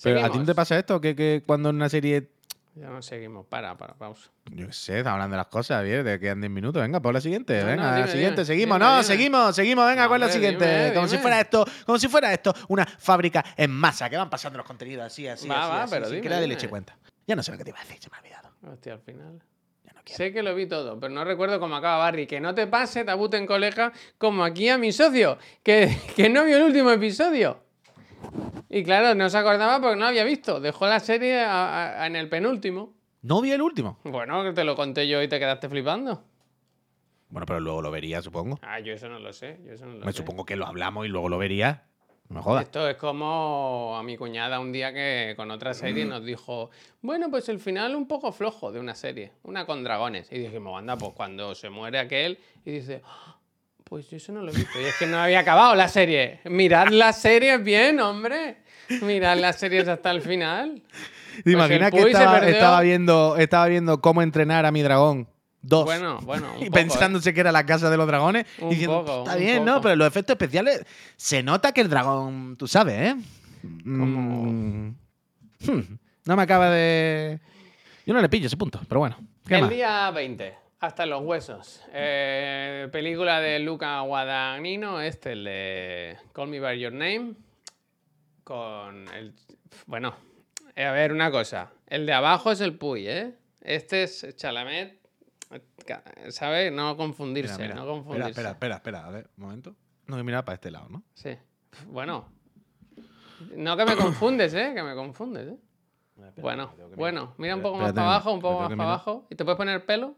Pero 0.04 0.24
¿a 0.26 0.30
ti 0.30 0.38
no 0.38 0.44
te 0.46 0.54
pasa 0.56 0.78
esto? 0.78 1.00
Que, 1.00 1.16
que 1.16 1.44
cuando 1.46 1.70
en 1.70 1.76
una 1.78 1.88
serie. 1.90 2.30
Ya 2.76 2.90
no 2.90 3.02
seguimos, 3.02 3.46
para, 3.46 3.78
para, 3.78 3.94
pausa. 3.94 4.30
Yo 4.52 4.68
qué 4.68 4.74
sé, 4.74 4.98
está 4.98 5.14
hablando 5.14 5.36
de 5.36 5.38
las 5.38 5.48
cosas, 5.48 5.82
bien, 5.82 6.04
de 6.04 6.16
que 6.16 6.20
quedan 6.20 6.42
10 6.42 6.52
minutos. 6.52 6.82
Venga, 6.82 7.02
por 7.02 7.14
la 7.14 7.22
siguiente. 7.22 7.58
No, 7.62 7.68
venga, 7.68 7.92
no, 7.92 8.00
la 8.00 8.08
siguiente, 8.08 8.42
dime, 8.42 8.46
seguimos. 8.46 8.78
dime, 8.78 8.90
no, 8.90 9.04
seguimos, 9.04 9.56
seguimos. 9.56 9.88
Venga, 9.88 10.08
¿cuál 10.10 10.24
es 10.24 10.28
la 10.28 10.34
siguiente? 10.34 10.92
como 10.94 11.08
si 11.08 11.18
fuera 11.18 11.40
esto, 11.40 11.66
como 11.86 11.98
si 11.98 12.10
fuera 12.10 12.34
esto, 12.34 12.54
una 12.68 12.86
fábrica 12.86 13.46
en 13.56 13.72
masa, 13.72 14.10
que 14.10 14.18
van 14.18 14.30
pasando 14.30 14.58
los 14.58 14.68
contenidos 14.68 15.06
así, 15.06 15.26
así, 15.26 15.48
Va, 15.48 15.62
así, 15.62 15.70
va, 15.72 15.84
así, 15.84 15.94
pero 15.94 16.10
dime, 16.10 16.22
que 16.22 16.30
nadie 16.30 16.48
le 16.48 16.54
eche 16.56 16.68
cuenta. 16.68 16.98
Ya 17.26 17.38
no 17.38 17.44
sé 17.44 17.54
lo 17.54 17.58
que 17.58 17.64
te 17.64 17.70
iba 17.70 17.80
a 17.80 17.84
decir, 17.84 17.98
se 18.02 18.10
me 18.10 18.18
ha 18.18 18.20
olvidado. 18.20 18.50
Hostia, 18.70 18.94
al 18.94 19.00
final. 19.00 19.42
Ya 19.86 19.94
no 19.94 20.02
quiero. 20.04 20.18
Sé 20.18 20.34
que 20.34 20.44
lo 20.44 20.54
vi 20.54 20.68
todo, 20.68 21.00
pero 21.00 21.14
no 21.14 21.24
recuerdo 21.24 21.62
cómo 21.62 21.78
acaba 21.78 22.00
Barry. 22.00 22.28
Que 22.28 22.42
no 22.42 22.54
te 22.54 22.68
pase, 22.68 23.06
tabute 23.06 23.38
en 23.38 23.46
colega, 23.48 23.94
como 24.18 24.44
aquí 24.44 24.68
a 24.68 24.78
mi 24.78 24.92
socio, 24.92 25.38
que, 25.64 25.98
que 26.14 26.30
no 26.30 26.44
vio 26.44 26.58
el 26.58 26.64
último 26.64 26.92
episodio. 26.92 27.64
Y 28.78 28.84
claro, 28.84 29.16
no 29.16 29.30
se 29.30 29.38
acordaba 29.38 29.80
porque 29.80 29.96
no 29.96 30.06
había 30.06 30.26
visto. 30.26 30.60
Dejó 30.60 30.86
la 30.86 31.00
serie 31.00 31.40
a- 31.42 32.02
a- 32.02 32.08
en 32.08 32.18
el 32.18 32.28
penúltimo. 32.28 32.94
No 33.22 33.40
vi 33.42 33.52
el 33.52 33.62
último. 33.62 34.00
Bueno, 34.04 34.54
te 34.54 34.66
lo 34.66 34.76
conté 34.76 35.08
yo 35.08 35.22
y 35.22 35.30
te 35.30 35.40
quedaste 35.40 35.70
flipando. 35.70 36.26
Bueno, 37.30 37.46
pero 37.46 37.62
luego 37.62 37.82
lo 37.82 37.90
vería, 37.90 38.22
supongo. 38.22 38.60
Ah, 38.62 38.82
yo 38.82 38.92
eso 38.94 39.08
no 39.08 39.18
lo 39.20 39.32
sé. 39.32 39.60
Yo 39.66 39.72
eso 39.72 39.86
no 39.86 39.94
lo 39.94 40.06
Me 40.06 40.12
sé. 40.12 40.18
supongo 40.18 40.46
que 40.46 40.58
lo 40.58 40.68
hablamos 40.68 41.06
y 41.06 41.10
luego 41.10 41.30
lo 41.30 41.38
vería. 41.38 41.84
No 42.28 42.36
me 42.36 42.42
jodas. 42.42 42.64
Esto 42.66 42.90
es 42.90 42.98
como 42.98 43.96
a 43.98 44.04
mi 44.04 44.18
cuñada 44.18 44.60
un 44.60 44.74
día 44.74 44.92
que 44.92 45.36
con 45.38 45.52
otra 45.52 45.74
serie 45.74 46.04
nos 46.04 46.26
dijo, 46.26 46.70
bueno, 47.02 47.30
pues 47.32 47.48
el 47.48 47.60
final 47.62 47.96
un 47.96 48.10
poco 48.10 48.34
flojo 48.34 48.74
de 48.74 48.82
una 48.82 48.94
serie, 48.94 49.32
una 49.44 49.66
con 49.66 49.86
dragones. 49.86 50.30
Y 50.34 50.40
dijimos, 50.40 50.78
anda, 50.78 50.98
pues 50.98 51.14
cuando 51.14 51.56
se 51.56 51.70
muere 51.70 51.98
aquel 52.00 52.40
y 52.66 52.72
dice, 52.72 53.02
"Ah, 53.06 53.38
pues 53.86 54.10
yo 54.10 54.18
eso 54.18 54.34
no 54.34 54.42
lo 54.42 54.52
he 54.52 54.56
visto. 54.56 54.82
Y 54.82 54.86
es 54.86 54.96
que 54.98 55.06
no 55.06 55.18
había 55.20 55.40
acabado 55.40 55.76
la 55.76 55.88
serie. 55.88 56.42
Mirad 56.46 56.88
las 56.90 57.22
series 57.22 57.64
bien, 57.64 58.00
hombre. 58.00 58.58
Mirad 59.02 59.38
las 59.40 59.58
series 59.58 59.88
hasta 59.88 60.12
el 60.12 60.22
final. 60.22 60.82
¿Te 61.44 61.52
imaginas 61.52 61.94
el 61.94 62.04
que 62.04 62.12
estaba, 62.12 62.82
viendo, 62.82 63.36
estaba 63.38 63.68
viendo 63.68 64.02
cómo 64.02 64.22
entrenar 64.22 64.66
a 64.66 64.72
mi 64.72 64.82
dragón? 64.82 65.28
Dos. 65.62 65.86
Bueno, 65.86 66.20
bueno. 66.22 66.48
y 66.60 66.66
poco, 66.66 66.66
¿eh? 66.66 66.72
pensándose 66.72 67.34
que 67.34 67.40
era 67.40 67.52
la 67.52 67.66
casa 67.66 67.90
de 67.90 67.98
los 67.98 68.08
dragones. 68.08 68.46
Un 68.60 68.68
y 68.68 68.72
diciendo, 68.72 69.04
poco, 69.04 69.24
está 69.24 69.36
bien, 69.36 69.66
¿no? 69.66 69.82
Pero 69.82 69.96
los 69.96 70.08
efectos 70.08 70.36
especiales. 70.36 70.86
Se 71.16 71.42
nota 71.42 71.72
que 71.72 71.82
el 71.82 71.90
dragón, 71.90 72.56
tú 72.58 72.68
sabes, 72.68 73.14
¿eh? 73.14 73.16
Mm, 73.64 74.90
hmm, 75.66 75.98
no 76.26 76.36
me 76.36 76.44
acaba 76.44 76.70
de. 76.70 77.40
Yo 78.06 78.14
no 78.14 78.22
le 78.22 78.30
pillo 78.30 78.48
ese 78.48 78.58
punto, 78.58 78.80
pero 78.88 79.00
bueno. 79.00 79.18
¿Qué 79.48 79.56
El 79.56 79.62
más? 79.62 79.70
día 79.72 80.12
20, 80.12 80.56
hasta 80.80 81.06
los 81.06 81.24
huesos. 81.24 81.82
Eh, 81.94 82.88
película 82.92 83.40
de 83.40 83.60
Luca 83.60 84.00
Guadagnino, 84.02 85.02
este, 85.02 85.32
el 85.32 85.44
de 85.44 86.18
Call 86.34 86.48
Me 86.50 86.60
By 86.60 86.80
Your 86.80 86.94
Name. 86.94 87.34
Con 88.46 89.08
el. 89.10 89.34
Bueno, 89.88 90.16
eh, 90.76 90.86
a 90.86 90.92
ver, 90.92 91.12
una 91.12 91.32
cosa. 91.32 91.72
El 91.88 92.06
de 92.06 92.14
abajo 92.14 92.52
es 92.52 92.62
el 92.62 92.78
Puy, 92.78 93.08
¿eh? 93.08 93.36
Este 93.60 94.04
es 94.04 94.36
Chalamet. 94.38 95.02
¿Sabes? 96.30 96.72
No 96.72 96.96
confundirse, 96.96 97.54
Mira, 97.56 97.74
mira. 97.74 97.76
no 97.76 97.88
confundirse. 97.88 98.30
espera, 98.30 98.52
espera, 98.52 98.76
espera. 98.76 99.06
A 99.08 99.10
ver, 99.10 99.30
un 99.38 99.44
momento. 99.46 99.76
No, 100.06 100.16
que 100.16 100.24
mirar 100.24 100.46
para 100.46 100.54
este 100.56 100.70
lado, 100.70 100.88
¿no? 100.90 101.04
Sí. 101.16 101.36
Bueno. 101.88 102.30
No 103.56 103.76
que 103.76 103.86
me 103.86 103.96
confundes, 103.96 104.54
¿eh? 104.54 104.74
Que 104.76 104.84
me 104.84 104.94
confundes, 104.94 105.48
¿eh? 105.48 105.58
Bueno, 106.38 106.72
bueno, 106.96 107.34
mira 107.38 107.56
un 107.56 107.62
poco 107.64 107.78
más 107.78 107.92
para 107.94 108.08
abajo, 108.08 108.32
un 108.32 108.40
poco 108.42 108.60
más 108.60 108.70
para 108.70 108.84
abajo. 108.84 109.28
¿Y 109.30 109.36
te 109.36 109.44
puedes 109.44 109.58
poner 109.58 109.86
pelo? 109.86 110.16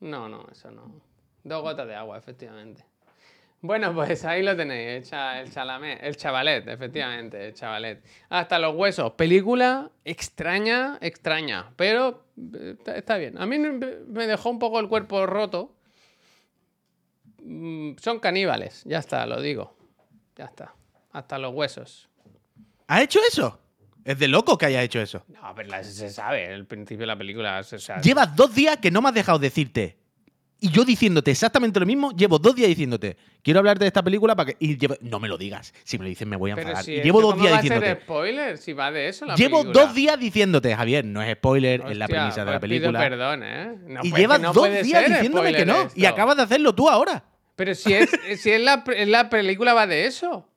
No, 0.00 0.28
no, 0.28 0.46
eso 0.50 0.70
no. 0.72 1.00
Dos 1.44 1.62
gotas 1.62 1.86
de 1.86 1.94
agua, 1.94 2.18
efectivamente. 2.18 2.84
Bueno, 3.60 3.92
pues 3.94 4.24
ahí 4.24 4.42
lo 4.42 4.56
tenéis, 4.56 4.88
el, 4.88 5.04
cha- 5.10 5.40
el 5.40 5.50
chalamé, 5.52 5.94
el 6.00 6.16
chavalet, 6.16 6.66
efectivamente, 6.68 7.46
el 7.48 7.54
chavalet. 7.54 8.04
Hasta 8.28 8.58
los 8.58 8.74
huesos. 8.76 9.12
Película 9.12 9.90
extraña, 10.04 10.98
extraña, 11.00 11.70
pero 11.76 12.24
eh, 12.54 12.76
está, 12.94 13.16
bien. 13.16 13.36
A 13.38 13.46
mí 13.46 13.58
me 13.58 14.26
dejó 14.26 14.50
un 14.50 14.58
poco 14.58 14.78
el 14.80 14.88
cuerpo 14.88 15.26
roto. 15.26 15.74
Mm, 17.42 17.96
Son 18.00 18.18
caníbales, 18.20 18.82
ya 18.84 18.98
está, 18.98 19.26
lo 19.26 19.40
digo. 19.40 19.76
Ya 20.36 20.44
está. 20.46 20.74
Hasta 21.12 21.38
los 21.38 21.52
huesos. 21.54 22.08
¿Ha 22.86 23.02
hecho 23.02 23.18
eso? 23.28 23.60
Es 24.04 24.18
de 24.18 24.28
loco 24.28 24.56
que 24.56 24.66
haya 24.66 24.82
hecho 24.82 25.00
eso. 25.00 25.24
No, 25.28 25.52
pero 25.54 25.70
se 25.84 26.08
sabe, 26.10 26.46
el 26.52 26.64
principio 26.66 27.00
de 27.02 27.06
la 27.08 27.18
película. 27.18 27.62
se 27.62 27.78
sabe. 27.78 28.02
Llevas 28.02 28.34
dos 28.34 28.54
días 28.54 28.78
que 28.78 28.90
no 28.90 29.02
me 29.02 29.08
has 29.08 29.14
dejado 29.14 29.38
decirte. 29.38 29.97
Y 30.60 30.70
yo 30.70 30.84
diciéndote 30.84 31.30
exactamente 31.30 31.78
lo 31.78 31.86
mismo, 31.86 32.10
llevo 32.16 32.38
dos 32.40 32.54
días 32.56 32.68
diciéndote, 32.68 33.16
quiero 33.42 33.60
hablarte 33.60 33.84
de 33.84 33.86
esta 33.88 34.02
película 34.02 34.34
para 34.34 34.50
que. 34.50 34.56
Y 34.58 34.76
llevo- 34.76 34.96
no 35.00 35.20
me 35.20 35.28
lo 35.28 35.38
digas. 35.38 35.72
Si 35.84 35.98
me 35.98 36.04
lo 36.04 36.08
dices, 36.08 36.26
me 36.26 36.34
voy 36.36 36.50
a 36.50 36.54
enfadar. 36.54 36.82
si 36.84 36.94
y 36.94 37.00
llevo 37.02 37.20
dos 37.20 37.32
¿cómo 37.34 37.42
días 37.42 37.52
va 37.54 37.58
a 37.58 37.62
ser 37.62 37.72
diciéndote. 37.74 38.02
spoiler 38.04 38.58
si 38.58 38.72
va 38.72 38.90
de 38.90 39.08
eso 39.08 39.24
la 39.24 39.36
Llevo 39.36 39.60
película? 39.62 39.84
dos 39.84 39.94
días 39.94 40.18
diciéndote, 40.18 40.74
Javier, 40.74 41.04
no 41.04 41.22
es 41.22 41.32
spoiler, 41.36 41.84
es 41.88 41.96
la 41.96 42.08
premisa 42.08 42.44
de 42.44 42.50
la 42.50 42.58
pues 42.58 42.68
pido 42.70 42.80
película. 42.90 42.98
perdón, 42.98 43.42
¿eh? 43.44 43.74
No 43.86 44.00
y 44.02 44.12
llevas 44.12 44.40
no 44.40 44.52
dos 44.52 44.68
días 44.82 45.08
diciéndome 45.08 45.52
que 45.54 45.64
no. 45.64 45.88
Y 45.94 46.04
acabas 46.06 46.36
de 46.36 46.42
hacerlo 46.42 46.74
tú 46.74 46.88
ahora. 46.88 47.24
Pero 47.54 47.74
si 47.74 47.92
es, 47.94 48.10
si 48.40 48.50
es 48.50 48.60
la, 48.60 48.84
es 48.96 49.08
la 49.08 49.30
película 49.30 49.74
va 49.74 49.86
de 49.86 50.06
eso. 50.06 50.48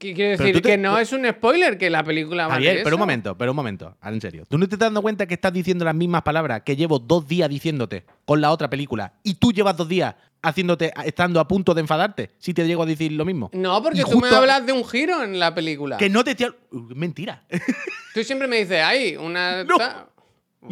Qu- 0.00 0.14
Quiero 0.14 0.30
decir 0.38 0.54
te- 0.62 0.62
que 0.62 0.78
no 0.78 0.98
es 0.98 1.12
un 1.12 1.26
spoiler 1.28 1.76
que 1.76 1.90
la 1.90 2.02
película 2.02 2.46
va 2.46 2.54
Javier, 2.54 2.76
eso. 2.76 2.84
pero 2.84 2.96
un 2.96 3.00
momento, 3.00 3.36
pero 3.36 3.52
un 3.52 3.56
momento, 3.56 3.96
ahora 4.00 4.14
en 4.14 4.20
serio. 4.20 4.44
¿Tú 4.48 4.56
no 4.56 4.66
te 4.66 4.74
estás 4.76 4.86
dando 4.86 5.02
cuenta 5.02 5.26
que 5.26 5.34
estás 5.34 5.52
diciendo 5.52 5.84
las 5.84 5.94
mismas 5.94 6.22
palabras 6.22 6.62
que 6.64 6.74
llevo 6.74 6.98
dos 6.98 7.28
días 7.28 7.48
diciéndote 7.50 8.04
con 8.24 8.40
la 8.40 8.50
otra 8.50 8.70
película 8.70 9.12
y 9.22 9.34
tú 9.34 9.52
llevas 9.52 9.76
dos 9.76 9.88
días 9.88 10.14
haciéndote, 10.42 10.92
estando 11.04 11.38
a 11.38 11.46
punto 11.46 11.74
de 11.74 11.82
enfadarte 11.82 12.30
si 12.38 12.54
te 12.54 12.66
llego 12.66 12.82
a 12.82 12.86
decir 12.86 13.12
lo 13.12 13.24
mismo? 13.26 13.50
No, 13.52 13.82
porque 13.82 14.02
tú 14.04 14.18
me 14.20 14.28
hablas 14.28 14.64
de 14.64 14.72
un 14.72 14.84
giro 14.86 15.22
en 15.22 15.38
la 15.38 15.54
película. 15.54 15.98
Que 15.98 16.08
no 16.08 16.24
te 16.24 16.34
Mentira. 16.70 17.44
Tú 18.14 18.24
siempre 18.24 18.48
me 18.48 18.56
dices, 18.56 18.82
ay, 18.82 19.16
una... 19.16 19.64
No. 19.64 19.76
ta-". 19.76 20.08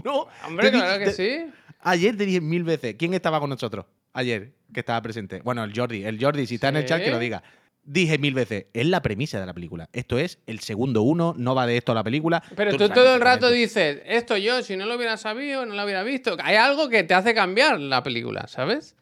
no. 0.04 0.26
Hombre, 0.46 0.70
Te 0.70 0.78
claro 0.78 0.98
que 0.98 1.10
te- 1.10 1.12
sí. 1.12 1.50
Ayer 1.82 2.16
te 2.16 2.26
dije 2.26 2.40
mil 2.40 2.64
veces. 2.64 2.96
¿Quién 2.98 3.14
estaba 3.14 3.38
con 3.40 3.50
nosotros? 3.50 3.84
Ayer, 4.12 4.52
que 4.72 4.80
estaba 4.80 5.00
presente. 5.02 5.40
Bueno, 5.44 5.62
el 5.62 5.72
Jordi. 5.74 6.02
El 6.04 6.22
Jordi, 6.22 6.46
si 6.46 6.56
está 6.56 6.68
en 6.70 6.76
el 6.76 6.84
chat, 6.86 7.02
que 7.02 7.10
lo 7.10 7.18
diga. 7.18 7.42
Dije 7.90 8.18
mil 8.18 8.34
veces, 8.34 8.66
es 8.74 8.86
la 8.86 9.00
premisa 9.00 9.40
de 9.40 9.46
la 9.46 9.54
película. 9.54 9.88
Esto 9.94 10.18
es 10.18 10.40
el 10.46 10.60
segundo 10.60 11.00
uno, 11.00 11.34
no 11.38 11.54
va 11.54 11.66
de 11.66 11.78
esto 11.78 11.92
a 11.92 11.94
la 11.94 12.04
película. 12.04 12.42
Pero 12.54 12.76
tú 12.76 12.88
todo 12.90 13.14
el 13.14 13.20
rato 13.22 13.50
dices, 13.50 14.02
esto 14.04 14.36
yo, 14.36 14.62
si 14.62 14.76
no 14.76 14.84
lo 14.84 14.96
hubiera 14.96 15.16
sabido, 15.16 15.64
no 15.64 15.74
lo 15.74 15.84
hubiera 15.84 16.02
visto. 16.02 16.36
Hay 16.42 16.56
algo 16.56 16.90
que 16.90 17.02
te 17.04 17.14
hace 17.14 17.32
cambiar 17.34 17.80
la 17.80 18.02
película, 18.02 18.46
¿sabes? 18.46 18.94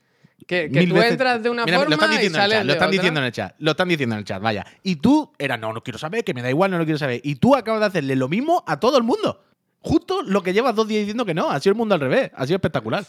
Que, 0.46 0.70
que 0.70 0.86
tú 0.86 0.94
veces- 0.94 1.12
entras 1.12 1.42
de 1.42 1.50
una 1.50 1.64
Mira, 1.64 1.78
forma 1.78 1.96
lo 1.96 2.02
están 2.02 2.12
y 2.12 2.14
diciendo 2.14 2.38
en 2.38 2.44
el 2.44 2.50
sales 2.50 2.58
chat, 2.58 2.64
lo 2.66 2.72
de 2.72 2.76
están 2.78 2.90
diciendo 2.92 3.20
en 3.20 3.26
el 3.26 3.32
chat, 3.32 3.54
lo 3.58 3.70
están 3.72 3.88
diciendo 3.88 4.14
en 4.14 4.18
el 4.20 4.24
chat, 4.24 4.40
vaya. 4.42 4.66
Y 4.84 4.96
tú 4.96 5.32
era 5.36 5.56
no, 5.56 5.72
no 5.72 5.82
quiero 5.82 5.98
saber, 5.98 6.22
que 6.22 6.34
me 6.34 6.42
da 6.42 6.50
igual, 6.50 6.70
no 6.70 6.78
lo 6.78 6.84
quiero 6.84 6.98
saber. 6.98 7.20
Y 7.24 7.34
tú 7.34 7.56
acabas 7.56 7.80
de 7.80 7.86
hacerle 7.86 8.14
lo 8.14 8.28
mismo 8.28 8.62
a 8.68 8.78
todo 8.78 8.96
el 8.98 9.02
mundo. 9.02 9.42
Justo 9.80 10.22
lo 10.22 10.42
que 10.44 10.52
llevas 10.52 10.76
dos 10.76 10.86
días 10.86 11.00
diciendo 11.00 11.24
que 11.24 11.34
no, 11.34 11.50
ha 11.50 11.58
sido 11.58 11.72
el 11.72 11.76
mundo 11.76 11.96
al 11.96 12.00
revés, 12.00 12.30
ha 12.36 12.46
sido 12.46 12.54
espectacular. 12.56 13.04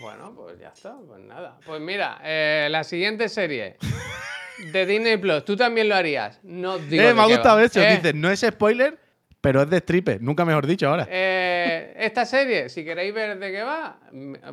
Bueno, 0.00 0.32
pues 0.34 0.58
ya 0.58 0.68
está, 0.68 0.94
pues 1.06 1.22
nada. 1.24 1.58
Pues 1.66 1.80
mira, 1.82 2.18
eh, 2.24 2.68
la 2.70 2.82
siguiente 2.84 3.28
serie 3.28 3.76
de 4.58 4.86
Disney 4.86 5.16
Plus, 5.16 5.44
¿tú 5.44 5.56
también 5.56 5.88
lo 5.88 5.94
harías? 5.94 6.38
No 6.42 6.78
digo 6.78 7.02
Eh, 7.02 7.14
me 7.14 7.22
ha 7.22 7.26
gustado 7.26 7.60
eso, 7.60 7.80
Eh, 7.80 7.96
dices, 7.96 8.14
no 8.14 8.30
es 8.30 8.40
spoiler, 8.40 8.98
pero 9.40 9.62
es 9.62 9.70
de 9.70 9.76
stripper, 9.78 10.20
nunca 10.20 10.44
mejor 10.44 10.66
dicho 10.66 10.88
ahora. 10.88 11.06
eh, 11.10 11.94
esta 11.98 12.24
serie, 12.26 12.68
si 12.68 12.84
queréis 12.84 13.14
ver 13.14 13.38
de 13.38 13.52
qué 13.52 13.62
va, 13.62 13.98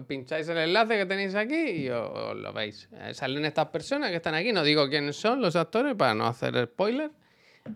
pincháis 0.07 0.47
el 0.49 0.57
enlace 0.57 0.97
que 0.97 1.05
tenéis 1.05 1.33
aquí 1.35 1.55
y 1.55 1.89
os, 1.89 2.35
lo 2.35 2.53
veis. 2.53 2.87
Eh, 2.93 3.13
salen 3.13 3.45
estas 3.45 3.67
personas 3.67 4.09
que 4.11 4.17
están 4.17 4.35
aquí, 4.35 4.51
no 4.53 4.63
digo 4.63 4.87
quiénes 4.89 5.15
son 5.15 5.41
los 5.41 5.55
actores 5.55 5.95
para 5.95 6.13
no 6.13 6.27
hacer 6.27 6.65
spoiler, 6.65 7.09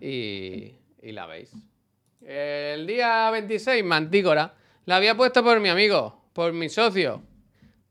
y, 0.00 0.74
y 1.02 1.12
la 1.12 1.26
veis. 1.26 1.50
El 2.24 2.86
día 2.86 3.30
26, 3.30 3.82
Mantícora, 3.84 4.54
la 4.86 4.96
había 4.96 5.16
puesto 5.16 5.42
por 5.42 5.58
mi 5.60 5.68
amigo, 5.68 6.24
por 6.32 6.52
mi 6.52 6.68
socio. 6.68 7.22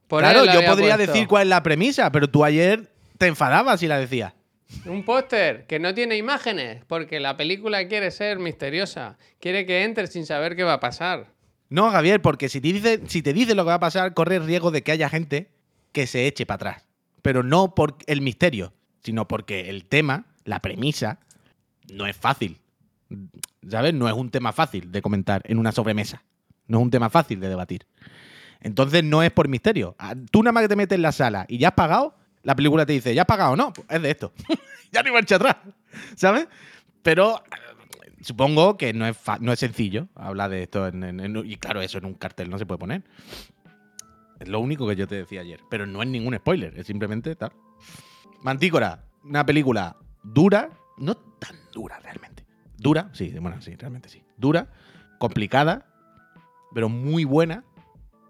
Por 0.07 0.21
claro, 0.21 0.45
yo 0.45 0.63
podría 0.65 0.95
puesto. 0.95 1.11
decir 1.13 1.27
cuál 1.27 1.43
es 1.43 1.49
la 1.49 1.61
premisa, 1.63 2.11
pero 2.11 2.27
tú 2.29 2.43
ayer 2.43 2.88
te 3.19 3.27
enfadabas 3.27 3.79
si 3.81 3.87
la 3.87 3.99
decías. 3.99 4.33
Un 4.85 5.03
póster 5.03 5.65
que 5.67 5.77
no 5.77 5.93
tiene 5.93 6.15
imágenes, 6.15 6.83
porque 6.87 7.19
la 7.19 7.35
película 7.37 7.87
quiere 7.87 8.11
ser 8.11 8.39
misteriosa. 8.39 9.17
Quiere 9.39 9.65
que 9.65 9.83
entres 9.83 10.11
sin 10.11 10.25
saber 10.25 10.55
qué 10.55 10.63
va 10.63 10.73
a 10.73 10.79
pasar. 10.79 11.27
No, 11.69 11.91
Javier, 11.91 12.21
porque 12.21 12.49
si 12.49 12.61
te 12.61 12.69
dice, 12.69 13.01
si 13.07 13.21
te 13.21 13.33
dice 13.33 13.55
lo 13.55 13.63
que 13.63 13.69
va 13.69 13.75
a 13.75 13.79
pasar, 13.79 14.13
corres 14.13 14.43
riesgo 14.45 14.71
de 14.71 14.81
que 14.81 14.91
haya 14.91 15.09
gente 15.09 15.51
que 15.91 16.07
se 16.07 16.27
eche 16.27 16.45
para 16.45 16.55
atrás. 16.55 16.85
Pero 17.21 17.43
no 17.43 17.75
por 17.75 17.97
el 18.07 18.21
misterio, 18.21 18.73
sino 19.03 19.27
porque 19.27 19.69
el 19.69 19.85
tema, 19.85 20.25
la 20.45 20.61
premisa, 20.61 21.19
no 21.91 22.07
es 22.07 22.15
fácil. 22.15 22.59
¿Sabes? 23.69 23.93
No 23.93 24.07
es 24.07 24.13
un 24.13 24.29
tema 24.29 24.53
fácil 24.53 24.91
de 24.91 25.01
comentar 25.01 25.41
en 25.45 25.57
una 25.57 25.71
sobremesa. 25.71 26.23
No 26.67 26.77
es 26.77 26.83
un 26.83 26.91
tema 26.91 27.09
fácil 27.09 27.39
de 27.39 27.49
debatir. 27.49 27.85
Entonces 28.61 29.03
no 29.03 29.23
es 29.23 29.31
por 29.31 29.47
misterio. 29.47 29.95
Ah, 29.99 30.15
Tú 30.31 30.41
nada 30.41 30.53
más 30.53 30.63
que 30.63 30.69
te 30.69 30.75
metes 30.75 30.95
en 30.95 31.01
la 31.01 31.11
sala 31.11 31.45
y 31.49 31.57
ya 31.57 31.69
has 31.69 31.73
pagado, 31.73 32.15
la 32.43 32.55
película 32.55 32.85
te 32.85 32.93
dice, 32.93 33.13
¿ya 33.13 33.23
has 33.23 33.27
pagado? 33.27 33.55
No, 33.55 33.73
pues 33.73 33.85
es 33.89 34.01
de 34.01 34.11
esto. 34.11 34.33
ya 34.91 35.03
no 35.03 35.13
marcha 35.13 35.35
atrás. 35.35 35.57
¿Sabes? 36.15 36.47
Pero 37.01 37.37
eh, 38.05 38.11
supongo 38.21 38.77
que 38.77 38.93
no 38.93 39.05
es, 39.07 39.17
no 39.39 39.51
es 39.53 39.59
sencillo 39.59 40.07
hablar 40.15 40.49
de 40.51 40.63
esto. 40.63 40.87
en- 40.87 41.03
en- 41.19 41.37
y 41.45 41.55
claro, 41.57 41.81
eso 41.81 41.97
en 41.97 42.05
un 42.05 42.13
cartel 42.13 42.49
no 42.49 42.57
se 42.57 42.65
puede 42.65 42.79
poner. 42.79 43.03
Es 44.39 44.47
lo 44.47 44.59
único 44.59 44.87
que 44.87 44.95
yo 44.95 45.07
te 45.07 45.15
decía 45.15 45.41
ayer. 45.41 45.59
Pero 45.69 45.85
no 45.85 46.01
es 46.01 46.07
ningún 46.09 46.35
spoiler, 46.35 46.77
es 46.79 46.87
simplemente 46.87 47.35
tal. 47.35 47.51
Mantícora, 48.41 49.03
una 49.23 49.45
película 49.45 49.97
dura, 50.23 50.69
no 50.97 51.15
tan 51.15 51.55
dura 51.73 51.99
realmente. 51.99 52.45
Dura, 52.77 53.09
sí, 53.13 53.33
bueno, 53.41 53.61
sí, 53.61 53.75
realmente 53.75 54.07
sí. 54.07 54.23
Dura, 54.37 54.69
complicada, 55.17 55.85
pero 56.73 56.87
muy 56.87 57.25
buena 57.25 57.65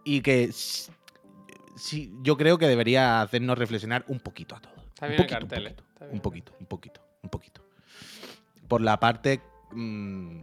y 0.03 0.21
que 0.21 0.51
sí, 1.79 2.13
yo 2.21 2.37
creo 2.37 2.57
que 2.57 2.67
debería 2.67 3.21
hacernos 3.21 3.57
reflexionar 3.57 4.03
un 4.07 4.19
poquito 4.19 4.55
a 4.55 4.59
todos. 4.59 4.77
Está 4.93 5.05
Un 5.07 5.11
bien 5.11 5.17
poquito, 5.23 5.35
un 5.35 5.47
cartel, 5.49 5.67
¿eh? 5.67 5.69
poquito, 5.75 5.85
bien 6.01 6.13
un 6.13 6.19
poquito, 6.21 6.53
un 6.59 6.65
poquito, 6.67 7.01
un 7.23 7.29
poquito. 7.29 7.61
Por 8.67 8.81
la 8.81 8.99
parte. 8.99 9.41
mm, 9.71 10.39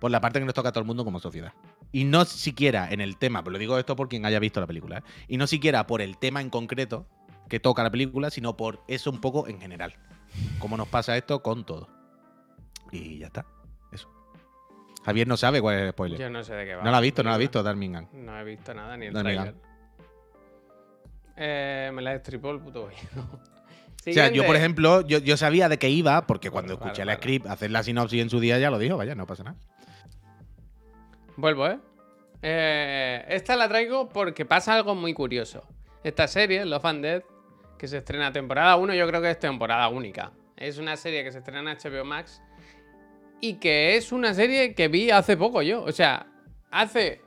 por 0.00 0.10
la 0.10 0.20
parte 0.20 0.38
que 0.38 0.44
nos 0.44 0.54
toca 0.54 0.68
a 0.68 0.72
todo 0.72 0.80
el 0.82 0.86
mundo 0.86 1.04
como 1.04 1.18
sociedad. 1.18 1.52
Y 1.90 2.04
no 2.04 2.24
siquiera 2.26 2.90
en 2.90 3.00
el 3.00 3.16
tema, 3.16 3.42
pero 3.42 3.52
lo 3.52 3.58
digo 3.58 3.78
esto 3.78 3.96
por 3.96 4.08
quien 4.08 4.26
haya 4.26 4.38
visto 4.38 4.60
la 4.60 4.66
película, 4.66 4.98
¿eh? 4.98 5.02
y 5.28 5.36
no 5.38 5.46
siquiera 5.46 5.86
por 5.86 6.02
el 6.02 6.18
tema 6.18 6.40
en 6.42 6.50
concreto 6.50 7.06
que 7.48 7.58
toca 7.60 7.82
la 7.82 7.90
película, 7.90 8.30
sino 8.30 8.56
por 8.56 8.82
eso 8.88 9.10
un 9.10 9.20
poco 9.20 9.48
en 9.48 9.60
general. 9.60 9.94
Cómo 10.58 10.76
nos 10.76 10.88
pasa 10.88 11.16
esto 11.16 11.42
con 11.42 11.64
todo. 11.64 11.88
Y 12.90 13.18
ya 13.18 13.26
está. 13.28 13.46
Eso. 13.92 14.10
Javier 15.04 15.26
no 15.28 15.36
sabe 15.36 15.60
cuál 15.60 15.76
es 15.76 15.82
el 15.82 15.90
spoiler. 15.92 16.18
Yo 16.20 16.28
no 16.30 16.42
sé 16.42 16.54
de 16.54 16.64
qué 16.66 16.74
va. 16.74 16.82
no 16.84 16.90
la 16.90 16.98
ha 16.98 17.00
visto, 17.00 17.22
no 17.22 17.30
la 17.30 17.36
ha 17.36 17.38
visto 17.38 17.62
Darmingham. 17.62 18.08
No 18.12 18.38
he 18.38 18.44
visto 18.44 18.74
nada, 18.74 18.96
ni 18.96 19.06
el 19.06 19.14
Dale, 19.14 19.34
trailer. 19.34 19.54
Eh, 21.36 21.90
me 21.92 22.02
la 22.02 22.12
destripó 22.12 22.50
el 22.50 22.60
puto 22.60 22.82
gobierno. 22.82 23.40
O 24.06 24.12
sea, 24.12 24.30
yo, 24.30 24.44
por 24.44 24.54
ejemplo, 24.54 25.00
yo, 25.00 25.16
yo 25.16 25.38
sabía 25.38 25.70
de 25.70 25.78
qué 25.78 25.88
iba, 25.88 26.26
porque 26.26 26.50
cuando 26.50 26.74
escuché 26.74 27.06
la 27.06 27.12
claro. 27.12 27.22
script 27.22 27.46
hacer 27.46 27.70
la 27.70 27.82
sinopsis 27.82 28.20
en 28.20 28.28
su 28.28 28.38
día 28.38 28.58
ya 28.58 28.70
lo 28.70 28.78
dijo, 28.78 28.98
vaya, 28.98 29.14
no 29.14 29.26
pasa 29.26 29.44
nada. 29.44 29.56
Vuelvo, 31.36 31.66
¿eh? 31.68 31.78
Eh, 32.42 33.24
Esta 33.28 33.56
la 33.56 33.66
traigo 33.66 34.10
porque 34.10 34.44
pasa 34.44 34.74
algo 34.74 34.94
muy 34.94 35.14
curioso. 35.14 35.66
Esta 36.02 36.28
serie, 36.28 36.66
Love 36.66 36.84
and 36.84 37.02
Death, 37.02 37.24
que 37.78 37.88
se 37.88 37.96
estrena 37.96 38.30
temporada 38.30 38.76
1, 38.76 38.92
yo 38.92 39.06
creo 39.08 39.22
que 39.22 39.30
es 39.30 39.38
temporada 39.38 39.88
única. 39.88 40.32
Es 40.56 40.76
una 40.76 40.96
serie 40.96 41.24
que 41.24 41.32
se 41.32 41.38
estrena 41.38 41.72
en 41.72 41.78
HBO 41.78 42.04
Max 42.04 42.42
y 43.40 43.54
que 43.54 43.96
es 43.96 44.12
una 44.12 44.34
serie 44.34 44.74
que 44.74 44.88
vi 44.88 45.10
hace 45.10 45.36
poco 45.36 45.62
yo. 45.62 45.82
O 45.82 45.92
sea, 45.92 46.26
hace 46.70 47.22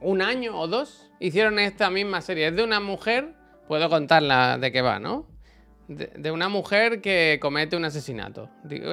un 0.00 0.22
año 0.22 0.58
o 0.58 0.66
dos 0.66 1.10
hicieron 1.20 1.58
esta 1.58 1.90
misma 1.90 2.20
serie. 2.20 2.48
Es 2.48 2.56
de 2.56 2.64
una 2.64 2.80
mujer, 2.80 3.34
puedo 3.68 3.88
contarla 3.88 4.58
de 4.58 4.70
qué 4.72 4.82
va, 4.82 4.98
¿no? 4.98 5.26
De, 5.88 6.06
de 6.16 6.30
una 6.30 6.48
mujer 6.48 7.00
que 7.00 7.38
comete 7.40 7.76
un 7.76 7.84
asesinato. 7.84 8.48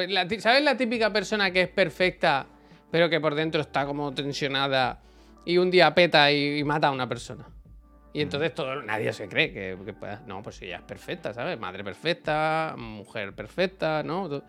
La 0.09 0.27
ti- 0.27 0.39
¿Sabes 0.39 0.63
la 0.63 0.77
típica 0.77 1.11
persona 1.11 1.51
que 1.51 1.61
es 1.61 1.67
perfecta, 1.69 2.45
pero 2.91 3.09
que 3.09 3.19
por 3.19 3.33
dentro 3.35 3.61
está 3.61 3.85
como 3.85 4.13
tensionada 4.13 4.99
y 5.45 5.57
un 5.57 5.71
día 5.71 5.93
peta 5.95 6.31
y, 6.31 6.59
y 6.59 6.63
mata 6.63 6.87
a 6.87 6.91
una 6.91 7.07
persona? 7.09 7.45
Y 8.15 8.21
entonces 8.21 8.53
todo, 8.53 8.81
nadie 8.83 9.11
se 9.11 9.27
cree 9.27 9.51
que, 9.51 9.75
que 9.83 9.93
pueda- 9.93 10.21
no, 10.27 10.43
pues 10.43 10.61
ella 10.61 10.77
es 10.77 10.81
perfecta, 10.83 11.33
¿sabes? 11.33 11.59
Madre 11.59 11.83
perfecta, 11.83 12.75
mujer 12.77 13.33
perfecta, 13.33 14.03
¿no? 14.03 14.43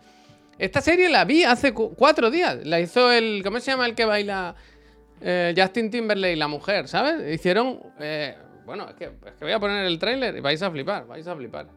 Esta 0.59 0.81
serie 0.81 1.09
la 1.09 1.25
vi 1.25 1.43
hace 1.43 1.73
cu- 1.73 1.95
cuatro 1.95 2.29
días. 2.29 2.63
La 2.63 2.79
hizo 2.79 3.11
el, 3.11 3.41
¿cómo 3.43 3.59
se 3.59 3.71
llama 3.71 3.87
el 3.87 3.95
que 3.95 4.05
baila? 4.05 4.53
Eh, 5.19 5.55
Justin 5.57 5.89
Timberlake, 5.89 6.35
la 6.35 6.47
mujer, 6.47 6.87
¿sabes? 6.87 7.33
Hicieron, 7.33 7.79
eh, 7.99 8.35
bueno, 8.65 8.87
es 8.89 8.95
que, 8.95 9.05
es 9.05 9.33
que 9.37 9.45
voy 9.45 9.53
a 9.53 9.59
poner 9.59 9.85
el 9.85 9.97
tráiler 9.99 10.35
y 10.37 10.39
vais 10.41 10.61
a 10.61 10.71
flipar, 10.71 11.05
vais 11.07 11.27
a 11.27 11.35
flipar. 11.35 11.67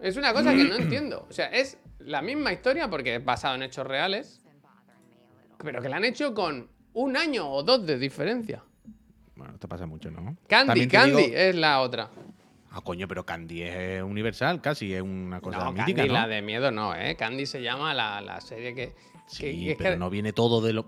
Es 0.00 0.16
una 0.16 0.32
cosa 0.32 0.52
que 0.54 0.64
no 0.64 0.74
entiendo. 0.78 1.26
O 1.28 1.32
sea, 1.32 1.46
es 1.46 1.78
la 1.98 2.22
misma 2.22 2.52
historia 2.52 2.88
porque 2.88 3.16
es 3.16 3.24
basado 3.24 3.54
en 3.56 3.62
hechos 3.62 3.86
reales, 3.86 4.42
pero 5.62 5.82
que 5.82 5.88
la 5.88 5.96
han 5.96 6.04
hecho 6.04 6.34
con 6.34 6.68
un 6.94 7.16
año 7.16 7.48
o 7.50 7.62
dos 7.62 7.86
de 7.86 7.98
diferencia. 7.98 8.62
Bueno, 9.36 9.54
esto 9.54 9.68
pasa 9.68 9.86
mucho, 9.86 10.10
¿no? 10.10 10.36
Candy, 10.48 10.86
Candy 10.88 11.22
digo- 11.22 11.36
es 11.36 11.54
la 11.54 11.80
otra. 11.80 12.10
Ah, 12.72 12.80
coño, 12.82 13.08
pero 13.08 13.24
Candy 13.26 13.62
es 13.62 14.02
universal, 14.02 14.60
casi, 14.60 14.94
es 14.94 15.02
una 15.02 15.40
cosa 15.40 15.58
no, 15.64 15.72
mítica, 15.72 15.86
Candy, 16.02 16.08
¿no? 16.08 16.12
la 16.14 16.28
de 16.28 16.40
miedo 16.42 16.70
no, 16.70 16.94
¿eh? 16.94 17.16
Candy 17.16 17.44
se 17.46 17.62
llama 17.62 17.94
la, 17.94 18.20
la 18.20 18.40
serie 18.40 18.74
que... 18.74 18.94
Sí, 19.26 19.64
que 19.66 19.76
pero 19.78 19.90
que- 19.92 19.96
no 19.96 20.08
viene 20.10 20.32
todo 20.32 20.60
de 20.60 20.72
lo... 20.72 20.86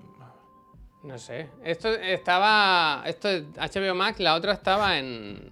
No 1.05 1.19
sé. 1.19 1.49
Esto 1.65 1.89
estaba. 1.91 3.03
Esto 3.07 3.29
es 3.29 3.45
HBO 3.57 3.95
Max, 3.95 4.21
la 4.21 4.35
otra 4.35 4.53
estaba 4.53 4.99
en. 4.99 5.51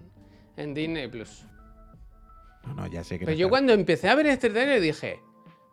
En 0.57 0.73
Disney 0.73 1.07
Plus. 1.07 1.45
No, 2.65 2.73
no, 2.75 2.87
ya 2.87 3.03
sé 3.03 3.17
que... 3.17 3.25
Pero 3.25 3.35
no 3.35 3.39
yo 3.39 3.45
está. 3.47 3.49
cuando 3.49 3.73
empecé 3.73 4.09
a 4.09 4.15
ver 4.15 4.27
este 4.27 4.49
trailer 4.49 4.79
dije. 4.79 5.19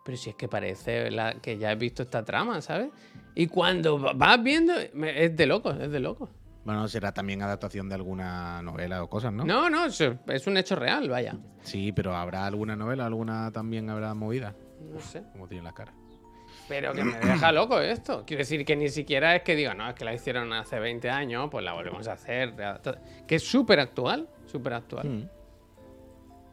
Pero 0.03 0.17
si 0.17 0.31
es 0.31 0.35
que 0.35 0.47
parece 0.47 1.11
la- 1.11 1.35
que 1.35 1.57
ya 1.57 1.71
he 1.71 1.75
visto 1.75 2.01
esta 2.03 2.23
trama, 2.25 2.61
¿sabes? 2.61 2.89
Y 3.35 3.47
cuando 3.47 3.99
va- 3.99 4.13
vas 4.13 4.41
viendo. 4.41 4.73
es 4.77 5.35
de 5.35 5.45
locos, 5.45 5.77
es 5.79 5.91
de 5.91 5.99
locos. 5.99 6.29
Bueno, 6.65 6.87
será 6.87 7.13
también 7.13 7.41
adaptación 7.41 7.87
de 7.89 7.95
alguna 7.95 8.61
novela 8.61 9.03
o 9.03 9.09
cosas, 9.09 9.31
¿no? 9.33 9.43
No, 9.45 9.69
no, 9.69 9.85
es, 9.85 10.47
un 10.47 10.57
hecho 10.57 10.75
real, 10.75 11.07
vaya. 11.09 11.35
Sí, 11.61 11.91
pero 11.91 12.15
¿habrá 12.15 12.45
alguna 12.45 12.75
novela, 12.75 13.05
alguna 13.05 13.51
también 13.51 13.89
habrá 13.89 14.13
movida? 14.13 14.55
No 14.93 14.99
sé. 14.99 15.23
Como 15.31 15.47
tiene 15.47 15.63
la 15.63 15.73
cara. 15.73 15.93
Pero 16.69 16.93
que 16.93 17.03
me 17.03 17.19
deja 17.19 17.51
loco 17.51 17.79
esto. 17.81 18.23
Quiero 18.25 18.39
decir 18.41 18.63
que 18.63 18.75
ni 18.75 18.87
siquiera 18.89 19.35
es 19.35 19.41
que 19.41 19.55
digo, 19.55 19.73
no, 19.73 19.89
es 19.89 19.95
que 19.95 20.05
la 20.05 20.13
hicieron 20.13 20.53
hace 20.53 20.79
20 20.79 21.09
años, 21.09 21.49
pues 21.49 21.65
la 21.65 21.73
volvemos 21.73 22.07
a 22.07 22.13
hacer. 22.13 22.53
Que 23.27 23.35
es 23.35 23.43
súper 23.43 23.79
actual, 23.79 24.29
súper 24.45 24.73
actual. 24.73 25.07
Mm. 25.09 25.29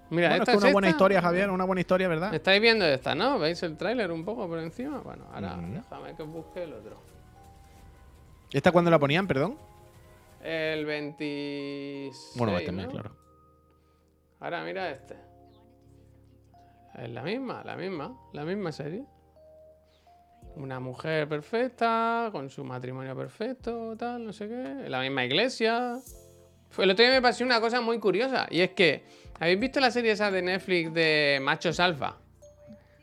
Mira, 0.08 0.28
Bueno, 0.28 0.42
esta 0.42 0.52
es 0.52 0.58
una 0.58 0.66
es 0.68 0.72
buena 0.72 0.88
esta. 0.88 0.96
historia, 0.96 1.20
Javier, 1.20 1.50
una 1.50 1.64
buena 1.64 1.80
historia, 1.80 2.08
¿verdad? 2.08 2.32
¿Estáis 2.34 2.60
viendo 2.62 2.84
esta, 2.86 3.14
no? 3.14 3.38
¿Veis 3.38 3.62
el 3.62 3.76
tráiler 3.76 4.10
un 4.10 4.24
poco 4.24 4.48
por 4.48 4.58
encima? 4.58 5.00
Bueno, 5.00 5.26
ahora 5.32 5.56
déjame 5.60 6.14
que 6.16 6.22
busque 6.22 6.62
el 6.62 6.72
otro. 6.72 6.96
¿Esta 8.52 8.72
cuándo 8.72 8.90
la 8.90 8.98
ponían, 8.98 9.26
perdón? 9.26 9.58
El 10.42 10.86
26. 10.86 12.32
Bueno, 12.36 12.56
este 12.56 12.72
¿no? 12.72 12.88
claro. 12.88 13.10
Ahora 14.40 14.62
mira 14.64 14.90
este. 14.90 15.16
Es 16.94 17.10
la 17.10 17.22
misma, 17.22 17.62
la 17.64 17.76
misma, 17.76 18.16
la 18.32 18.44
misma 18.44 18.72
serie. 18.72 19.04
Una 20.56 20.80
mujer 20.80 21.28
perfecta, 21.28 22.30
con 22.32 22.48
su 22.48 22.64
matrimonio 22.64 23.14
perfecto, 23.14 23.94
tal, 23.98 24.24
no 24.24 24.32
sé 24.32 24.48
qué. 24.48 24.54
En 24.62 24.90
la 24.90 25.00
misma 25.02 25.24
iglesia. 25.24 25.98
El 26.78 26.90
otro 26.90 27.04
día 27.04 27.14
me 27.14 27.22
pasó 27.22 27.44
una 27.44 27.60
cosa 27.60 27.80
muy 27.82 27.98
curiosa. 27.98 28.46
Y 28.50 28.60
es 28.60 28.70
que, 28.70 29.04
¿habéis 29.38 29.60
visto 29.60 29.80
la 29.80 29.90
serie 29.90 30.12
esa 30.12 30.30
de 30.30 30.40
Netflix 30.42 30.92
de 30.94 31.38
Machos 31.42 31.78
Alfa? 31.78 32.16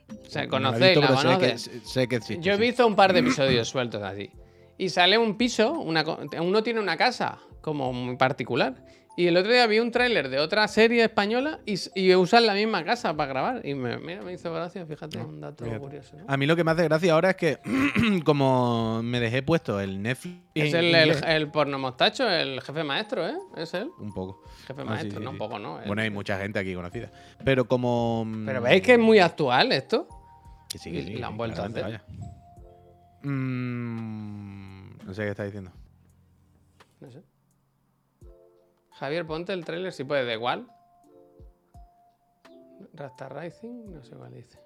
O 0.09 0.29
sea, 0.29 0.43
No 0.43 0.49
conocéis, 0.49 0.97
la 0.97 1.07
sé 1.07 1.13
que- 1.13 1.23
conocéis. 1.23 1.71
sé 1.85 2.07
que 2.07 2.15
existe, 2.15 2.43
Yo 2.43 2.53
he 2.53 2.57
visto 2.57 2.85
un 2.87 2.95
par 2.95 3.13
de 3.13 3.19
episodios 3.19 3.69
sueltos 3.69 4.01
así. 4.01 4.31
Y 4.77 4.89
sale 4.89 5.17
un 5.19 5.37
piso, 5.37 5.73
una, 5.73 6.03
uno 6.41 6.63
tiene 6.63 6.79
una 6.79 6.97
casa 6.97 7.37
como 7.61 7.93
muy 7.93 8.15
particular. 8.17 8.73
Y 9.15 9.27
el 9.27 9.37
otro 9.37 9.51
día 9.51 9.67
vi 9.67 9.77
un 9.79 9.91
tráiler 9.91 10.27
de 10.29 10.39
otra 10.39 10.67
serie 10.67 11.03
española 11.03 11.59
y, 11.67 11.75
y 11.93 12.15
usan 12.15 12.47
la 12.47 12.55
misma 12.55 12.83
casa 12.83 13.15
para 13.15 13.29
grabar. 13.29 13.61
Y 13.63 13.75
me, 13.75 13.97
mira, 13.99 14.23
me 14.23 14.33
hizo 14.33 14.51
gracia, 14.51 14.87
fíjate, 14.87 15.19
un 15.19 15.39
dato 15.39 15.63
fíjate. 15.65 15.79
curioso. 15.81 16.17
¿no? 16.17 16.25
A 16.27 16.35
mí 16.35 16.47
lo 16.47 16.55
que 16.55 16.63
me 16.63 16.71
hace 16.71 16.83
gracia 16.85 17.13
ahora 17.13 17.29
es 17.29 17.35
que, 17.35 17.59
como 18.25 19.01
me 19.03 19.19
dejé 19.19 19.43
puesto 19.43 19.79
el 19.79 20.01
Netflix. 20.01 20.35
Es 20.55 20.73
el, 20.73 20.95
el, 20.95 21.23
el 21.25 21.51
pornomostacho, 21.51 22.27
el 22.27 22.59
jefe 22.61 22.83
maestro, 22.83 23.27
¿eh? 23.27 23.35
Es 23.55 23.75
él. 23.75 23.91
Un 23.99 24.11
poco. 24.13 24.41
Jefe 24.65 24.81
Ah, 24.81 24.85
maestro, 24.85 25.19
sí, 25.19 25.23
no 25.23 25.29
sí. 25.29 25.33
un 25.33 25.37
poco, 25.37 25.59
¿no? 25.59 25.79
Bueno, 25.85 26.01
hay 26.01 26.09
mucha 26.09 26.39
gente 26.39 26.57
aquí 26.57 26.73
conocida. 26.73 27.11
Pero 27.45 27.65
como. 27.65 28.25
mm, 28.25 28.45
Pero 28.47 28.61
veis 28.61 28.81
que 28.81 28.93
es 28.93 28.99
muy 28.99 29.19
actual 29.19 29.71
esto. 29.73 30.07
Que 30.69 30.79
sí, 30.79 30.91
que 30.91 31.03
sí, 31.03 31.11
y 31.13 31.17
la 31.17 31.27
han 31.27 31.37
vuelto 31.37 31.61
a 31.61 31.65
hacer. 31.65 32.01
Mm, 33.21 35.05
no 35.05 35.13
sé 35.13 35.23
qué 35.23 35.29
está 35.29 35.43
diciendo. 35.43 35.71
No 36.99 37.11
sé. 37.11 37.21
Javier, 39.03 39.25
ponte 39.25 39.51
el 39.51 39.65
tráiler 39.65 39.91
si 39.91 40.05
puedes, 40.05 40.25
da 40.25 40.31
igual. 40.31 40.65
Rasta 42.93 43.27
Rising, 43.27 43.91
no 43.91 44.01
sé 44.01 44.15
cuál 44.15 44.33
dice. 44.33 44.57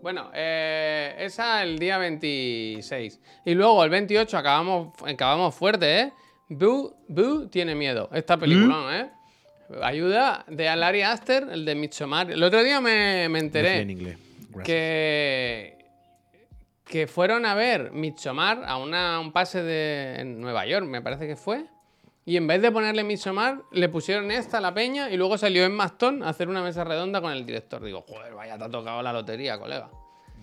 Bueno, 0.00 0.30
eh, 0.32 1.14
esa 1.18 1.62
el 1.62 1.78
día 1.78 1.98
26. 1.98 3.20
Y 3.44 3.52
luego 3.52 3.84
el 3.84 3.90
28 3.90 4.38
acabamos, 4.38 4.94
acabamos 5.06 5.54
fuerte, 5.54 6.00
¿eh? 6.00 6.12
Boo, 6.48 6.96
Boo 7.08 7.48
tiene 7.48 7.74
miedo. 7.74 8.08
Esta 8.10 8.38
película, 8.38 9.00
¿eh? 9.00 9.10
Ayuda 9.82 10.46
de 10.48 10.74
Larry 10.74 11.02
Aster, 11.02 11.48
el 11.50 11.66
de 11.66 11.74
Midsommar. 11.74 12.30
El 12.30 12.42
otro 12.42 12.62
día 12.62 12.80
me, 12.80 13.28
me 13.28 13.38
enteré 13.38 13.80
en 13.80 13.90
inglés. 13.90 14.18
Que, 14.64 15.76
que 16.86 17.06
fueron 17.06 17.44
a 17.44 17.54
ver 17.54 17.92
Midsommar 17.92 18.62
a 18.64 18.78
una, 18.78 19.20
un 19.20 19.30
pase 19.30 19.62
de 19.62 20.20
en 20.20 20.40
Nueva 20.40 20.64
York, 20.64 20.86
me 20.86 21.02
parece 21.02 21.26
que 21.26 21.36
fue. 21.36 21.66
Y 22.28 22.36
en 22.36 22.46
vez 22.46 22.60
de 22.60 22.70
ponerle 22.70 23.04
Midsommar, 23.04 23.62
le 23.72 23.88
pusieron 23.88 24.30
esta 24.30 24.58
a 24.58 24.60
la 24.60 24.74
peña 24.74 25.10
y 25.10 25.16
luego 25.16 25.38
salió 25.38 25.64
en 25.64 25.72
Mastón 25.72 26.22
a 26.22 26.28
hacer 26.28 26.48
una 26.50 26.62
mesa 26.62 26.84
redonda 26.84 27.22
con 27.22 27.32
el 27.32 27.46
director. 27.46 27.82
Digo, 27.82 28.02
joder, 28.02 28.34
vaya, 28.34 28.58
te 28.58 28.64
ha 28.64 28.68
tocado 28.68 29.00
la 29.02 29.14
lotería, 29.14 29.58
colega. 29.58 29.88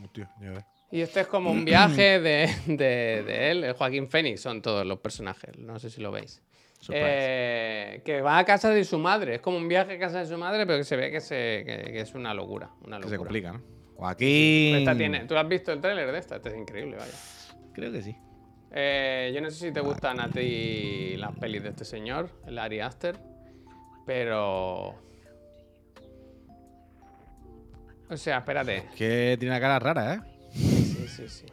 Hostia, 0.03 0.31
ya 0.41 0.49
ves. 0.51 0.65
Y 0.91 1.01
este 1.01 1.19
es 1.21 1.27
como 1.27 1.51
un 1.51 1.63
viaje 1.65 2.19
de, 2.19 2.49
de- 2.65 3.23
de 3.23 3.51
él, 3.51 3.63
el 3.65 3.73
Joaquín 3.73 4.07
Phoenix, 4.09 4.41
son 4.41 4.63
todos 4.63 4.83
los 4.83 4.97
personajes, 4.99 5.55
no 5.59 5.77
sé 5.77 5.89
si 5.91 6.01
lo 6.01 6.11
veis. 6.11 6.41
Eh, 6.89 8.01
que 8.03 8.21
va 8.21 8.39
a 8.39 8.45
casa 8.45 8.69
de 8.71 8.83
su 8.83 8.97
madre, 8.97 9.35
es 9.35 9.41
como 9.41 9.57
un 9.57 9.67
viaje 9.67 9.93
a 9.93 9.99
casa 9.99 10.19
de 10.19 10.25
su 10.25 10.37
madre, 10.39 10.65
pero 10.65 10.79
que 10.79 10.83
se 10.83 10.95
ve 10.95 11.11
que, 11.11 11.21
se, 11.21 11.63
que- 11.65 11.91
que 11.91 11.99
es 11.99 12.15
una 12.15 12.33
locura. 12.33 12.71
Una 12.83 12.97
Que 12.97 13.01
locura. 13.03 13.09
se 13.09 13.17
complica, 13.17 13.51
¿no? 13.53 13.61
Joaquín. 13.95 14.75
Esta 14.77 14.95
tiene, 14.97 15.25
¿Tú 15.25 15.37
has 15.37 15.47
visto 15.47 15.71
el 15.71 15.79
tráiler 15.81 16.11
de 16.11 16.17
esta? 16.17 16.37
Este 16.37 16.49
es 16.49 16.55
increíble, 16.57 16.97
vaya. 16.97 17.13
Creo 17.73 17.91
que 17.91 18.01
sí. 18.01 18.15
Eh, 18.71 19.31
yo 19.33 19.41
no 19.41 19.49
sé 19.49 19.67
si 19.67 19.71
te 19.71 19.79
gustan 19.79 20.19
a 20.19 20.29
ti 20.29 21.15
las 21.17 21.33
pelis 21.37 21.63
de 21.63 21.69
este 21.69 21.85
señor, 21.85 22.29
el 22.45 22.57
Ari 22.57 22.81
Aster, 22.81 23.19
pero... 24.05 24.95
O 28.09 28.17
sea, 28.17 28.39
espérate. 28.39 28.85
Que 28.95 29.35
tiene 29.39 29.55
la 29.55 29.61
cara 29.61 29.79
rara, 29.79 30.13
¿eh? 30.13 30.19
Sí, 30.51 31.07
sí, 31.07 31.27
sí. 31.27 31.45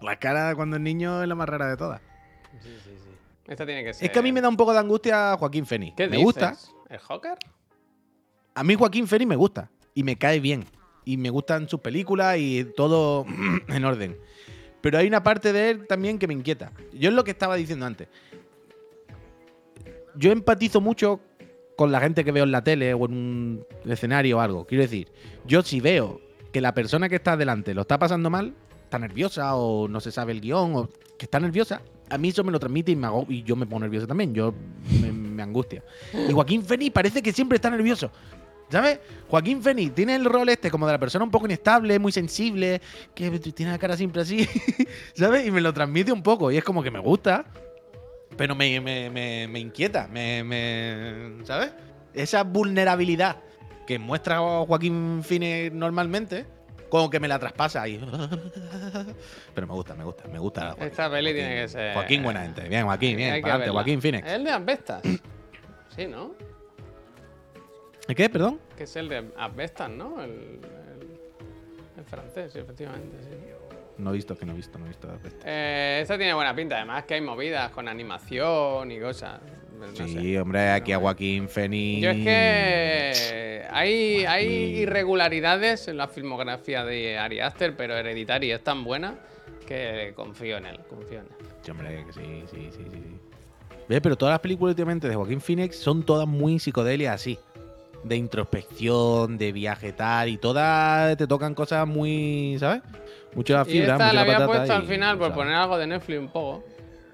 La 0.00 0.16
cara 0.18 0.54
cuando 0.54 0.76
es 0.76 0.82
niño 0.82 1.22
es 1.22 1.28
la 1.28 1.34
más 1.34 1.48
rara 1.48 1.68
de 1.68 1.76
todas. 1.76 2.00
sí, 2.60 2.68
sí, 2.84 2.90
sí. 2.96 3.10
Esta 3.46 3.64
tiene 3.66 3.82
que 3.82 3.94
ser... 3.94 4.06
Es 4.06 4.12
que 4.12 4.18
a 4.18 4.22
mí 4.22 4.32
me 4.32 4.40
da 4.40 4.48
un 4.48 4.56
poco 4.56 4.72
de 4.72 4.78
angustia 4.78 5.36
Joaquín 5.38 5.66
Feni. 5.66 5.92
¿Qué 5.96 6.08
me 6.08 6.18
dices? 6.18 6.24
gusta. 6.24 6.56
¿El 6.88 6.98
Joker? 6.98 7.38
A 8.54 8.64
mí 8.64 8.74
Joaquín 8.74 9.08
Feni 9.08 9.26
me 9.26 9.36
gusta. 9.36 9.70
Y 9.94 10.02
me 10.02 10.16
cae 10.16 10.40
bien. 10.40 10.64
Y 11.04 11.16
me 11.16 11.30
gustan 11.30 11.68
sus 11.68 11.80
películas 11.80 12.36
y 12.38 12.64
todo 12.76 13.24
en 13.68 13.84
orden. 13.84 14.16
Pero 14.80 14.98
hay 14.98 15.06
una 15.06 15.22
parte 15.22 15.52
de 15.52 15.70
él 15.70 15.86
también 15.86 16.18
que 16.18 16.26
me 16.26 16.34
inquieta. 16.34 16.72
Yo 16.92 17.08
es 17.08 17.14
lo 17.14 17.24
que 17.24 17.30
estaba 17.32 17.56
diciendo 17.56 17.86
antes. 17.86 18.08
Yo 20.14 20.32
empatizo 20.32 20.80
mucho 20.80 21.20
con 21.76 21.92
la 21.92 22.00
gente 22.00 22.24
que 22.24 22.32
veo 22.32 22.44
en 22.44 22.52
la 22.52 22.64
tele 22.64 22.94
o 22.94 23.04
en 23.06 23.12
un 23.12 23.66
escenario 23.84 24.38
o 24.38 24.40
algo. 24.40 24.66
Quiero 24.66 24.82
decir, 24.82 25.08
yo 25.44 25.62
si 25.62 25.80
veo 25.80 26.20
que 26.52 26.60
la 26.60 26.72
persona 26.72 27.08
que 27.08 27.16
está 27.16 27.36
delante 27.36 27.74
lo 27.74 27.82
está 27.82 27.98
pasando 27.98 28.30
mal, 28.30 28.54
está 28.84 28.98
nerviosa 28.98 29.54
o 29.56 29.88
no 29.88 30.00
se 30.00 30.10
sabe 30.10 30.32
el 30.32 30.40
guion 30.40 30.74
o 30.74 30.88
que 31.18 31.26
está 31.26 31.38
nerviosa, 31.38 31.82
a 32.08 32.18
mí 32.18 32.28
eso 32.28 32.44
me 32.44 32.52
lo 32.52 32.58
transmite 32.58 32.92
y, 32.92 32.96
me 32.96 33.06
hago, 33.06 33.26
y 33.28 33.42
yo 33.42 33.56
me 33.56 33.66
pongo 33.66 33.80
nervioso 33.80 34.06
también. 34.06 34.32
Yo 34.32 34.54
me, 35.02 35.12
me 35.12 35.42
angustia. 35.42 35.82
Y 36.28 36.32
Joaquín 36.32 36.62
Feni 36.62 36.90
parece 36.90 37.22
que 37.22 37.32
siempre 37.32 37.56
está 37.56 37.70
nervioso. 37.70 38.10
¿Sabes? 38.68 38.98
Joaquín 39.28 39.62
Feni 39.62 39.90
tiene 39.90 40.16
el 40.16 40.24
rol 40.24 40.48
este 40.48 40.70
como 40.70 40.86
de 40.86 40.92
la 40.92 40.98
persona 40.98 41.24
un 41.24 41.30
poco 41.30 41.46
inestable, 41.46 41.98
muy 42.00 42.10
sensible, 42.10 42.80
que 43.14 43.30
tiene 43.38 43.70
la 43.72 43.78
cara 43.78 43.96
siempre 43.96 44.22
así, 44.22 44.48
¿sabes? 45.14 45.46
Y 45.46 45.50
me 45.52 45.60
lo 45.60 45.72
transmite 45.72 46.10
un 46.12 46.22
poco 46.22 46.50
y 46.50 46.56
es 46.56 46.64
como 46.64 46.82
que 46.82 46.90
me 46.90 46.98
gusta, 46.98 47.44
pero 48.36 48.54
me, 48.56 48.80
me- 48.80 49.08
me- 49.08 49.46
me 49.48 49.60
inquieta, 49.60 50.08
me, 50.08 51.44
¿sabes? 51.44 51.70
Esa 52.12 52.42
vulnerabilidad 52.42 53.36
que 53.86 53.98
muestra 54.00 54.38
Joaquín 54.40 55.22
Fini 55.22 55.70
normalmente, 55.70 56.44
como 56.88 57.08
que 57.08 57.20
me 57.20 57.28
la 57.28 57.38
traspasa 57.38 57.82
ahí. 57.82 58.00
Pero 59.54 59.66
me 59.66 59.72
gusta, 59.74 59.94
me 59.94 60.04
gusta, 60.04 60.28
me 60.28 60.38
gusta. 60.38 60.60
Joaquín. 60.68 60.84
Esta 60.86 61.10
peli 61.10 61.30
Joaquín. 61.30 61.36
tiene 61.46 61.62
que 61.62 61.68
ser... 61.68 61.94
Joaquín, 61.94 62.22
buena 62.22 62.42
gente. 62.42 62.68
Bien, 62.68 62.84
Joaquín, 62.84 63.16
bien. 63.16 63.40
Para 63.42 63.54
adelante. 63.54 63.70
Joaquín 63.72 64.02
Phoenix. 64.02 64.26
¿Es 64.26 64.32
el 64.34 64.44
de 64.44 64.50
Asbestas? 64.50 65.02
Sí, 65.96 66.06
¿no? 66.06 66.32
¿El 68.08 68.14
qué? 68.14 68.28
Perdón. 68.30 68.60
Que 68.76 68.84
es 68.84 68.96
el 68.96 69.08
de 69.08 69.24
Asbestas, 69.36 69.90
¿no? 69.90 70.22
El, 70.22 70.30
el- 70.30 70.60
el 71.98 72.04
francés, 72.04 72.52
sí, 72.52 72.58
efectivamente, 72.58 73.16
sí. 73.22 73.30
No 73.98 74.10
he 74.10 74.12
visto, 74.14 74.36
que 74.36 74.44
no 74.44 74.52
he 74.52 74.56
visto, 74.56 74.78
no 74.78 74.84
he 74.84 74.88
visto. 74.88 75.08
Eh, 75.44 76.00
esta 76.02 76.18
tiene 76.18 76.34
buena 76.34 76.54
pinta, 76.54 76.76
además 76.76 77.04
que 77.04 77.14
hay 77.14 77.22
movidas 77.22 77.70
con 77.70 77.88
animación 77.88 78.90
y 78.92 79.00
cosas. 79.00 79.40
no 79.80 79.86
sé. 79.96 80.06
Sí, 80.08 80.36
hombre, 80.36 80.70
aquí 80.70 80.92
a 80.92 80.98
Joaquín 80.98 81.48
Feni. 81.48 82.00
Yo 82.02 82.10
es 82.10 82.16
que 82.22 83.66
hay, 83.70 84.24
hay 84.26 84.46
irregularidades 84.80 85.88
en 85.88 85.96
la 85.96 86.08
filmografía 86.08 86.84
de 86.84 87.16
Ari 87.18 87.40
Aster, 87.40 87.74
pero 87.74 87.96
Hereditary 87.96 88.50
es 88.52 88.62
tan 88.62 88.84
buena 88.84 89.14
que 89.66 90.12
confío 90.14 90.58
en 90.58 90.66
él, 90.66 90.80
confío 90.90 91.20
en 91.20 91.24
él. 91.26 91.46
Sí, 91.62 91.70
hombre, 91.70 92.04
que 92.06 92.12
sí, 92.12 92.44
sí, 92.50 92.68
sí, 92.70 92.84
sí. 92.90 92.90
sí. 92.92 93.18
Pero 94.00 94.16
todas 94.16 94.34
las 94.34 94.40
películas 94.40 94.72
últimamente 94.72 95.08
de 95.08 95.14
Joaquín 95.16 95.40
Phoenix 95.40 95.76
son 95.78 96.02
todas 96.04 96.28
muy 96.28 96.58
psicodélicas 96.58 97.14
así. 97.14 97.38
De 98.04 98.16
introspección, 98.16 99.36
de 99.38 99.52
viaje 99.52 99.92
tal, 99.92 100.28
y 100.28 100.38
todas 100.38 101.16
te 101.16 101.26
tocan 101.26 101.54
cosas 101.54 101.86
muy, 101.86 102.56
¿sabes? 102.60 102.82
Mucho 103.34 103.54
la 103.54 103.62
Y 103.62 103.64
fibra, 103.72 103.92
esta 103.94 104.04
mucho 104.04 104.14
la 104.14 104.20
había 104.22 104.46
puesto 104.46 104.72
al 104.74 104.84
y- 104.84 104.86
final 104.86 105.18
por 105.18 105.34
poner 105.34 105.54
algo 105.54 105.76
de 105.76 105.86
Netflix 105.86 106.18
un 106.20 106.28
poco. 106.28 106.64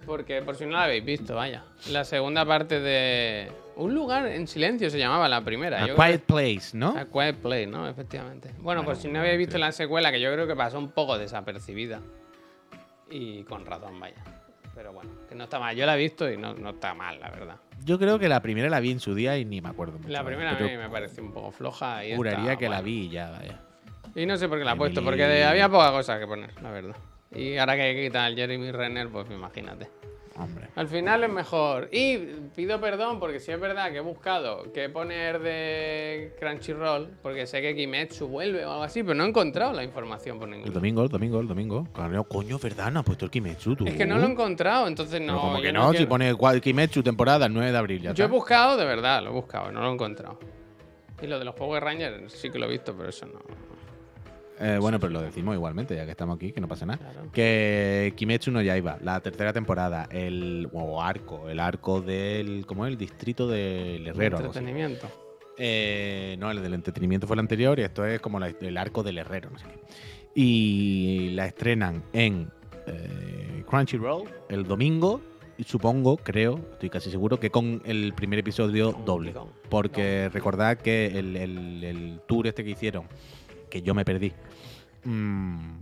Porque 0.07 0.43
por 0.43 0.57
si 0.57 0.65
no 0.67 0.73
la 0.73 0.85
habéis 0.85 1.05
visto, 1.05 1.35
vaya. 1.37 1.63
La 1.91 2.05
segunda 2.05 2.45
parte 2.45 2.81
de. 2.81 3.51
Un 3.77 3.95
lugar 3.95 4.27
en 4.27 4.47
silencio 4.49 4.91
se 4.91 4.99
llamaba 4.99 5.29
la 5.29 5.43
primera. 5.43 5.85
A 5.85 5.87
yo 5.87 5.95
Quiet 5.97 6.23
Place, 6.25 6.77
¿no? 6.77 6.89
A 6.99 7.07
Quiet 7.07 7.37
Play, 7.37 7.67
¿no? 7.67 7.89
Efectivamente. 7.89 8.49
Bueno, 8.49 8.63
Bueno, 8.65 8.85
pues 8.85 8.99
si 8.99 9.09
no 9.09 9.21
habéis 9.21 9.39
visto 9.39 9.57
la 9.59 9.71
secuela, 9.73 10.11
que 10.13 10.21
yo 10.21 10.31
creo 10.33 10.47
que 10.47 10.57
pasó 10.57 10.79
un 10.79 10.91
poco 10.91 11.17
desapercibida. 11.19 12.01
Y 13.11 13.45
con 13.45 13.65
razón, 13.65 13.99
vaya. 14.01 14.17
Pero 14.75 14.93
bueno, 14.93 15.11
que 15.29 15.35
no 15.35 15.45
está 15.45 15.59
mal. 15.59 15.75
Yo 15.77 15.87
la 15.87 15.95
he 15.95 15.99
visto 15.99 16.31
y 16.31 16.37
no, 16.37 16.53
no 16.55 16.71
está 16.71 16.95
mal, 16.95 17.19
la 17.21 17.31
verdad. 17.31 17.57
Yo 17.85 17.99
creo 17.99 18.19
que 18.19 18.29
la 18.29 18.41
primera 18.41 18.69
la 18.69 18.81
vi 18.81 18.91
en 18.91 19.01
su 19.01 19.15
día 19.15 19.39
y 19.39 19.45
ni 19.45 19.61
me 19.61 19.69
acuerdo 19.69 19.99
mucho. 19.99 20.09
La 20.09 20.25
primera 20.25 20.57
a 20.57 20.61
mí 20.61 20.77
me 20.77 20.89
pareció 20.89 21.23
un 21.23 21.33
poco 21.33 21.51
floja. 21.51 22.05
Y 22.05 22.15
Juraría 22.15 22.57
que 22.57 22.69
la 22.69 22.81
vi 22.81 23.07
y 23.07 23.09
ya, 23.11 23.31
vaya. 23.31 23.61
Y 24.15 24.27
no 24.27 24.37
sé 24.37 24.49
por 24.49 24.59
qué 24.59 24.65
la 24.65 24.73
he 24.73 24.77
puesto, 24.77 25.03
porque 25.03 25.45
había 25.45 25.69
poca 25.69 25.91
cosa 25.91 26.19
que 26.19 26.27
poner, 26.27 26.51
la 26.63 26.71
verdad. 26.71 26.97
Y 27.35 27.57
ahora 27.57 27.77
que 27.77 27.83
hay 27.83 27.95
que 27.95 28.03
quitar 28.05 28.27
al 28.27 28.37
Jeremy 28.37 28.71
Renner, 28.71 29.09
pues 29.09 29.31
imagínate. 29.31 29.89
Hombre. 30.39 30.69
Al 30.75 30.89
final 30.89 31.25
es 31.25 31.31
mejor. 31.31 31.89
Y 31.93 32.17
pido 32.55 32.81
perdón 32.81 33.21
porque 33.21 33.39
si 33.41 33.53
es 33.53 33.61
verdad 33.61 33.91
que 33.91 33.99
he 33.99 34.01
buscado 34.01 34.73
qué 34.73 34.89
poner 34.89 35.41
de 35.41 36.35
Crunchyroll, 36.39 37.11
porque 37.23 37.47
sé 37.47 37.61
que 37.61 37.75
Kimetsu 37.75 38.29
vuelve 38.29 38.65
o 38.65 38.71
algo 38.71 38.83
así, 38.83 39.03
pero 39.03 39.15
no 39.15 39.25
he 39.25 39.29
encontrado 39.29 39.73
la 39.73 39.85
información 39.85 40.39
por 40.39 40.49
ningún 40.49 40.67
El 40.67 40.73
domingo, 40.73 41.03
el 41.03 41.09
domingo, 41.09 41.41
el 41.41 41.49
domingo. 41.49 41.87
Claro, 41.93 42.25
coño, 42.25 42.59
¿verdad? 42.59 42.91
No 42.91 43.01
ha 43.01 43.03
puesto 43.03 43.27
el 43.27 43.31
Kimetsu, 43.31 43.77
tú. 43.77 43.87
Es 43.87 43.95
que 43.95 44.07
no 44.07 44.19
lo 44.19 44.27
he 44.27 44.31
encontrado, 44.31 44.87
entonces 44.87 45.21
Pero 45.21 45.33
no. 45.33 45.41
como 45.41 45.57
yo 45.59 45.63
que 45.63 45.73
no 45.73 45.93
no, 45.93 45.99
si 45.99 46.07
pone 46.07 46.35
Kimetsu 46.61 47.03
temporada 47.03 47.47
el 47.47 47.53
9 47.53 47.73
de 47.73 47.79
abril, 47.79 48.03
ya 48.03 48.13
Yo 48.13 48.25
he 48.25 48.29
buscado, 48.29 48.77
de 48.77 48.85
verdad, 48.85 49.23
lo 49.23 49.31
he 49.31 49.33
buscado, 49.33 49.71
no 49.71 49.81
lo 49.81 49.91
he 49.91 49.93
encontrado. 49.93 50.39
Y 51.21 51.27
lo 51.27 51.39
de 51.39 51.45
los 51.45 51.55
Power 51.55 51.83
Rangers 51.83 52.33
sí 52.33 52.51
que 52.51 52.59
lo 52.59 52.67
he 52.67 52.71
visto, 52.71 52.95
pero 52.97 53.09
eso 53.09 53.27
no. 53.27 53.41
Eh, 54.65 54.79
bueno, 54.81 55.01
pero 55.01 55.13
lo 55.13 55.21
decimos 55.23 55.55
igualmente, 55.57 55.97
ya 55.97 56.05
que 56.05 56.13
estamos 56.13 56.37
aquí, 56.37 56.53
que 56.53 56.61
no 56.61 56.69
pasa 56.69 56.87
nada. 56.87 56.99
Claro. 56.99 57.33
Que 57.33 58.13
Kimetsu 58.17 58.53
no 58.53 58.63
Yaiba, 58.63 58.99
la 59.03 59.21
tercera 59.21 59.53
temporada, 59.53 60.09
el 60.13 60.69
o 60.73 61.03
arco, 61.03 61.49
el 61.49 61.59
arco 61.59 62.01
del, 62.01 62.65
¿cómo 62.67 62.87
es? 62.87 62.93
El 62.93 62.99
distrito 62.99 63.49
del 63.49 64.07
Herrero. 64.07 64.37
así. 64.37 64.47
Entretenimiento. 64.47 65.09
Eh, 65.59 66.37
no, 66.39 66.51
el 66.51 66.63
del 66.63 66.75
entretenimiento 66.75 67.27
fue 67.27 67.35
el 67.35 67.41
anterior 67.41 67.79
y 67.79 67.83
esto 67.83 68.05
es 68.07 68.21
como 68.21 68.39
la- 68.41 68.49
el 68.61 68.77
arco 68.79 69.03
del 69.03 69.19
herrero, 69.19 69.51
no 69.51 69.59
sé 69.59 69.67
qué. 69.67 69.81
Y 70.35 71.31
la 71.35 71.47
estrenan 71.47 72.03
en 72.13 72.49
eh, 72.87 73.65
Crunchyroll 73.69 74.25
el 74.49 74.65
domingo. 74.65 75.21
Y 75.59 75.65
supongo, 75.65 76.17
creo, 76.17 76.59
estoy 76.73 76.89
casi 76.89 77.11
seguro 77.11 77.39
que 77.39 77.51
con 77.51 77.83
el 77.85 78.15
primer 78.15 78.39
episodio 78.39 78.93
doble. 79.05 79.35
Porque 79.69 80.31
recordad 80.33 80.79
que 80.79 81.07
el, 81.19 81.37
el- 81.37 81.85
el 81.85 82.21
tour 82.27 82.47
este 82.47 82.65
que 82.65 82.71
hicieron, 82.71 83.05
que 83.73 83.81
yo 83.81 83.95
me 83.95 84.05
perdí, 84.05 84.35
mm, 85.05 85.79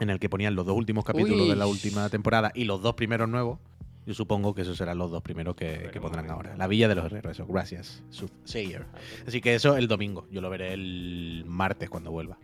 en 0.00 0.10
el 0.10 0.18
que 0.18 0.28
ponían 0.28 0.54
los 0.54 0.66
dos 0.66 0.76
últimos 0.76 1.02
capítulos 1.02 1.40
Uy. 1.40 1.48
de 1.48 1.56
la 1.56 1.66
última 1.66 2.10
temporada 2.10 2.52
y 2.54 2.64
los 2.64 2.82
dos 2.82 2.92
primeros 2.92 3.26
nuevos, 3.26 3.58
yo 4.04 4.12
supongo 4.12 4.54
que 4.54 4.60
esos 4.60 4.76
serán 4.76 4.98
los 4.98 5.10
dos 5.10 5.22
primeros 5.22 5.56
que, 5.56 5.88
que 5.90 5.98
pondrán 5.98 6.30
ahora. 6.30 6.54
La 6.58 6.66
Villa 6.66 6.88
de 6.88 6.94
los 6.94 7.06
Herreros, 7.06 7.32
eso. 7.32 7.46
Gracias, 7.46 8.04
Soothsayer. 8.10 8.84
Así 9.26 9.40
que 9.40 9.54
eso 9.54 9.78
el 9.78 9.88
domingo. 9.88 10.26
Yo 10.30 10.42
lo 10.42 10.50
veré 10.50 10.74
el 10.74 11.44
martes 11.46 11.88
cuando 11.88 12.10
vuelva. 12.10 12.38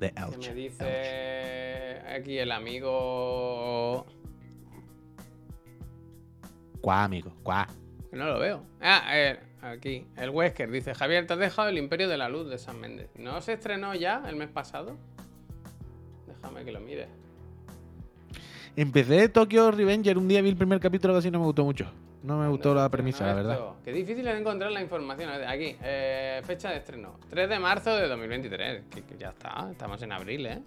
De 0.00 0.12
Que 0.12 0.22
Ouch. 0.22 0.48
me 0.48 0.54
dice 0.54 2.00
aquí 2.08 2.38
el 2.38 2.50
amigo. 2.50 4.06
Cuá, 6.80 7.04
amigo, 7.04 7.34
cuá. 7.42 7.68
No 8.12 8.24
lo 8.24 8.38
veo. 8.38 8.62
Ah, 8.80 9.04
eh, 9.12 9.38
aquí. 9.70 10.06
El 10.16 10.30
Wesker 10.30 10.70
dice: 10.70 10.94
Javier, 10.94 11.26
te 11.26 11.34
has 11.34 11.38
dejado 11.38 11.68
el 11.68 11.78
Imperio 11.78 12.08
de 12.08 12.16
la 12.16 12.28
Luz 12.28 12.48
de 12.48 12.58
San 12.58 12.80
Méndez. 12.80 13.10
¿No 13.16 13.40
se 13.40 13.54
estrenó 13.54 13.94
ya 13.94 14.22
el 14.28 14.36
mes 14.36 14.48
pasado? 14.48 14.96
Déjame 16.26 16.64
que 16.64 16.72
lo 16.72 16.80
mire. 16.80 17.08
Empecé 18.76 19.28
Tokyo 19.28 19.70
Revenger 19.70 20.18
un 20.18 20.28
día, 20.28 20.42
vi 20.42 20.50
el 20.50 20.56
primer 20.56 20.80
capítulo, 20.80 21.14
casi 21.14 21.30
no 21.30 21.38
me 21.38 21.46
gustó 21.46 21.64
mucho. 21.64 21.86
No 22.22 22.38
me 22.38 22.48
gustó 22.48 22.70
¿Dónde 22.70 22.82
la 22.82 22.88
premisa, 22.88 23.26
la 23.26 23.34
verdad. 23.34 23.60
Qué 23.84 23.92
difícil 23.92 24.26
es 24.26 24.38
encontrar 24.38 24.72
la 24.72 24.82
información. 24.82 25.30
Aquí, 25.46 25.76
eh, 25.82 26.42
fecha 26.44 26.70
de 26.70 26.78
estreno: 26.78 27.18
3 27.30 27.48
de 27.48 27.58
marzo 27.58 27.96
de 27.96 28.08
2023. 28.08 28.82
Que, 28.90 29.02
que 29.02 29.16
ya 29.16 29.30
está, 29.30 29.68
estamos 29.70 30.02
en 30.02 30.12
abril, 30.12 30.46
¿eh? 30.46 30.62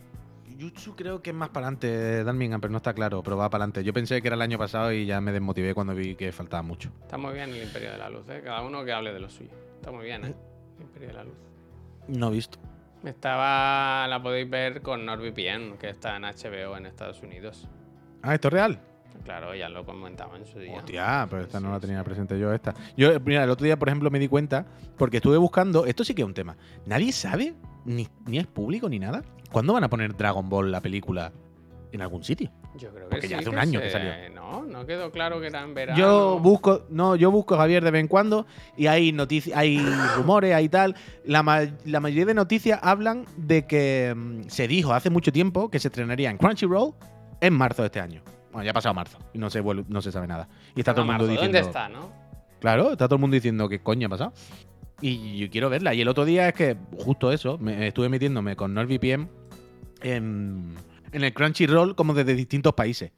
Jutsu 0.60 0.95
creo 0.95 1.22
que 1.22 1.30
es 1.30 1.36
más 1.36 1.49
para 1.49 1.68
adelante, 1.68 2.24
Dalmingham, 2.24 2.60
pero 2.60 2.72
no 2.72 2.78
está 2.78 2.93
claro, 2.93 3.24
pero 3.24 3.38
va 3.38 3.49
para 3.49 3.64
adelante. 3.64 3.84
Yo 3.84 3.93
pensé 3.93 4.22
que 4.22 4.28
era 4.28 4.36
el 4.36 4.41
año 4.41 4.57
pasado 4.57 4.91
y 4.91 5.05
ya 5.05 5.22
me 5.22 5.32
desmotivé 5.32 5.74
cuando 5.74 5.95
vi 5.95 6.16
que 6.16 6.32
faltaba 6.34 6.62
mucho. 6.64 6.91
Está 7.01 7.18
muy 7.18 7.34
bien 7.34 7.49
el 7.51 7.64
Imperio 7.64 7.91
de 7.91 7.97
la 7.97 8.10
Luz, 8.10 8.28
¿eh? 8.30 8.41
Cada 8.43 8.62
uno 8.62 8.84
que 8.84 8.91
hable 8.91 9.14
de 9.14 9.20
lo 9.22 9.30
suyo. 9.30 9.51
Está 9.76 9.91
muy 9.91 10.05
bien, 10.05 10.26
¿eh? 10.26 10.36
El 10.78 10.84
Imperio 10.84 11.07
de 11.07 11.14
la 11.14 11.24
Luz. 11.24 11.36
No 12.10 12.28
he 12.28 12.32
visto. 12.32 12.60
Estaba, 13.05 14.05
la 14.07 14.22
podéis 14.22 14.49
ver 14.49 14.82
con 14.82 15.05
NordVPN, 15.05 15.78
que 15.80 15.89
está 15.89 16.18
en 16.18 16.24
HBO 16.24 16.76
en 16.76 16.86
Estados 16.88 17.22
Unidos. 17.24 17.66
Ah, 18.22 18.36
¿esto 18.36 18.49
es 18.49 18.53
real? 18.53 18.82
Claro, 19.24 19.55
ya 19.55 19.70
lo 19.70 19.86
comentaba 19.86 20.38
en 20.38 20.45
su 20.45 20.60
día. 20.60 20.78
Hostia, 20.78 21.28
pero 21.30 21.43
esta 21.43 21.62
no 21.62 21.72
la 21.72 21.80
tenía 21.80 21.99
sí. 21.99 22.03
presente 22.03 22.38
yo 22.38 22.53
esta. 22.53 22.74
Yo, 22.97 23.18
mira, 23.22 23.45
el 23.45 23.49
otro 23.49 23.64
día, 23.64 23.80
por 23.80 23.88
ejemplo, 23.88 24.10
me 24.12 24.20
di 24.20 24.28
cuenta, 24.28 24.66
porque 24.97 25.18
estuve 25.18 25.38
buscando, 25.38 25.86
esto 25.86 26.03
sí 26.03 26.14
que 26.14 26.22
es 26.22 26.28
un 26.28 26.34
tema. 26.34 26.57
Nadie 26.86 27.14
sabe, 27.14 27.53
ni, 27.86 28.07
ni 28.26 28.39
es 28.39 28.47
público 28.47 28.89
ni 28.89 28.99
nada, 28.99 29.24
¿cuándo 29.52 29.74
van 29.74 29.84
a 29.84 29.89
poner 29.89 30.16
Dragon 30.16 30.47
Ball 30.50 30.72
la 30.72 30.82
película 30.82 31.32
en 31.91 32.02
algún 32.02 32.24
sitio? 32.24 32.52
Yo 32.78 32.89
creo 32.91 33.06
que 33.10 33.16
Porque 33.16 33.28
ya 33.28 33.39
hace 33.39 33.50
un 33.50 33.58
año 33.58 33.80
que 33.82 33.89
salió. 33.89 34.12
No, 34.36 34.64
no 34.64 34.86
quedó 34.86 35.12
claro 35.12 35.41
que 35.41 35.47
era 35.47 35.64
en 35.64 35.74
verano. 35.74 35.97
Yo 36.00 36.39
busco, 36.39 36.86
no, 36.89 37.16
yo 37.16 37.32
busco 37.32 37.58
Javier 37.58 37.84
de 37.84 37.89
vez 37.91 38.00
en 38.02 38.08
cuando 38.08 38.45
y 38.78 38.86
hay 38.88 39.12
noticias, 39.12 39.58
hay 39.58 39.80
rumores, 40.16 40.54
hay 40.54 40.70
tal. 40.70 40.95
La, 41.26 41.41
ma- 41.43 41.62
la 41.86 42.00
mayoría 42.00 42.26
de 42.28 42.34
noticias 42.36 42.80
hablan 42.84 43.26
de 43.38 43.66
que 43.66 44.14
mm, 44.16 44.41
se 44.50 44.68
dijo 44.68 44.93
hace 44.93 45.10
mucho 45.10 45.32
tiempo 45.32 45.70
que 45.70 45.80
se 45.80 45.88
estrenaría 45.88 46.30
en 46.30 46.38
Crunchyroll 46.38 46.93
en 47.41 47.54
marzo 47.54 47.82
de 47.82 47.88
este 47.88 48.00
año. 48.00 48.22
Bueno, 48.52 48.64
ya 48.66 48.72
ha 48.72 48.74
pasado 48.74 48.93
marzo 48.93 49.18
y 49.34 49.39
no 49.39 49.50
se 49.50 49.62
vuelve- 49.64 49.86
no 49.89 50.02
se 50.02 50.12
sabe 50.12 50.28
nada. 50.28 50.47
Y 50.76 50.80
está 50.82 50.93
todo 50.93 51.02
el 51.02 51.08
mundo 51.08 51.24
Marzo, 51.26 51.32
diciendo. 51.41 51.58
¿Dónde 51.58 51.70
está, 51.70 51.89
no? 51.89 52.12
Claro, 52.60 52.91
está 52.91 53.08
todo 53.08 53.16
el 53.16 53.22
mundo 53.22 53.34
diciendo 53.36 53.68
qué 53.68 53.80
coño 53.80 54.08
ha 54.08 54.10
pasado. 54.10 54.34
Y 55.02 55.38
yo 55.38 55.50
quiero 55.50 55.70
verla. 55.70 55.93
Y 55.93 56.02
el 56.02 56.08
otro 56.08 56.26
día 56.26 56.50
es 56.50 56.54
que, 56.54 56.76
justo 56.97 57.32
eso, 57.32 57.58
me 57.58 57.88
estuve 57.88 58.10
metiéndome 58.10 58.56
con 58.56 58.74
NordVPN 58.74 59.30
en, 60.02 60.76
el 61.12 61.34
Crunchyroll 61.34 61.95
como 61.95 62.14
desde 62.14 62.36
distintos 62.36 62.74
países. 62.74 63.12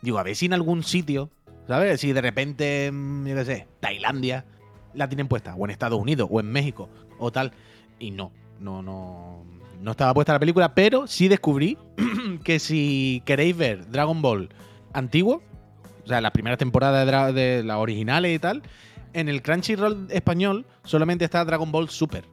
Digo, 0.00 0.18
a 0.18 0.22
ver 0.22 0.36
si 0.36 0.46
en 0.46 0.52
algún 0.52 0.82
sitio, 0.82 1.30
¿sabes? 1.66 2.00
Si 2.00 2.12
de 2.12 2.20
repente, 2.20 2.90
mm, 2.92 3.26
yo 3.26 3.36
qué 3.36 3.44
sé, 3.44 3.68
Tailandia 3.80 4.44
la 4.94 5.08
tienen 5.08 5.28
puesta, 5.28 5.54
o 5.54 5.64
en 5.64 5.70
Estados 5.70 6.00
Unidos, 6.00 6.28
o 6.30 6.40
en 6.40 6.46
México, 6.46 6.88
o 7.18 7.30
tal. 7.30 7.52
Y 7.98 8.10
no, 8.10 8.32
no, 8.60 8.82
no. 8.82 9.44
No 9.80 9.90
estaba 9.90 10.14
puesta 10.14 10.32
la 10.32 10.38
película, 10.38 10.74
pero 10.74 11.08
sí 11.08 11.26
descubrí 11.26 11.76
que 12.44 12.60
si 12.60 13.20
queréis 13.24 13.56
ver 13.56 13.90
Dragon 13.90 14.22
Ball 14.22 14.48
antiguo, 14.92 15.42
o 16.04 16.06
sea, 16.06 16.20
las 16.20 16.30
primeras 16.30 16.58
temporadas 16.58 17.34
de, 17.34 17.40
de 17.40 17.64
las 17.64 17.78
originales 17.78 18.34
y 18.34 18.38
tal, 18.38 18.62
en 19.12 19.28
el 19.28 19.42
Crunchyroll 19.42 20.06
español 20.10 20.66
solamente 20.84 21.24
está 21.24 21.44
Dragon 21.44 21.72
Ball 21.72 21.88
Super. 21.88 22.24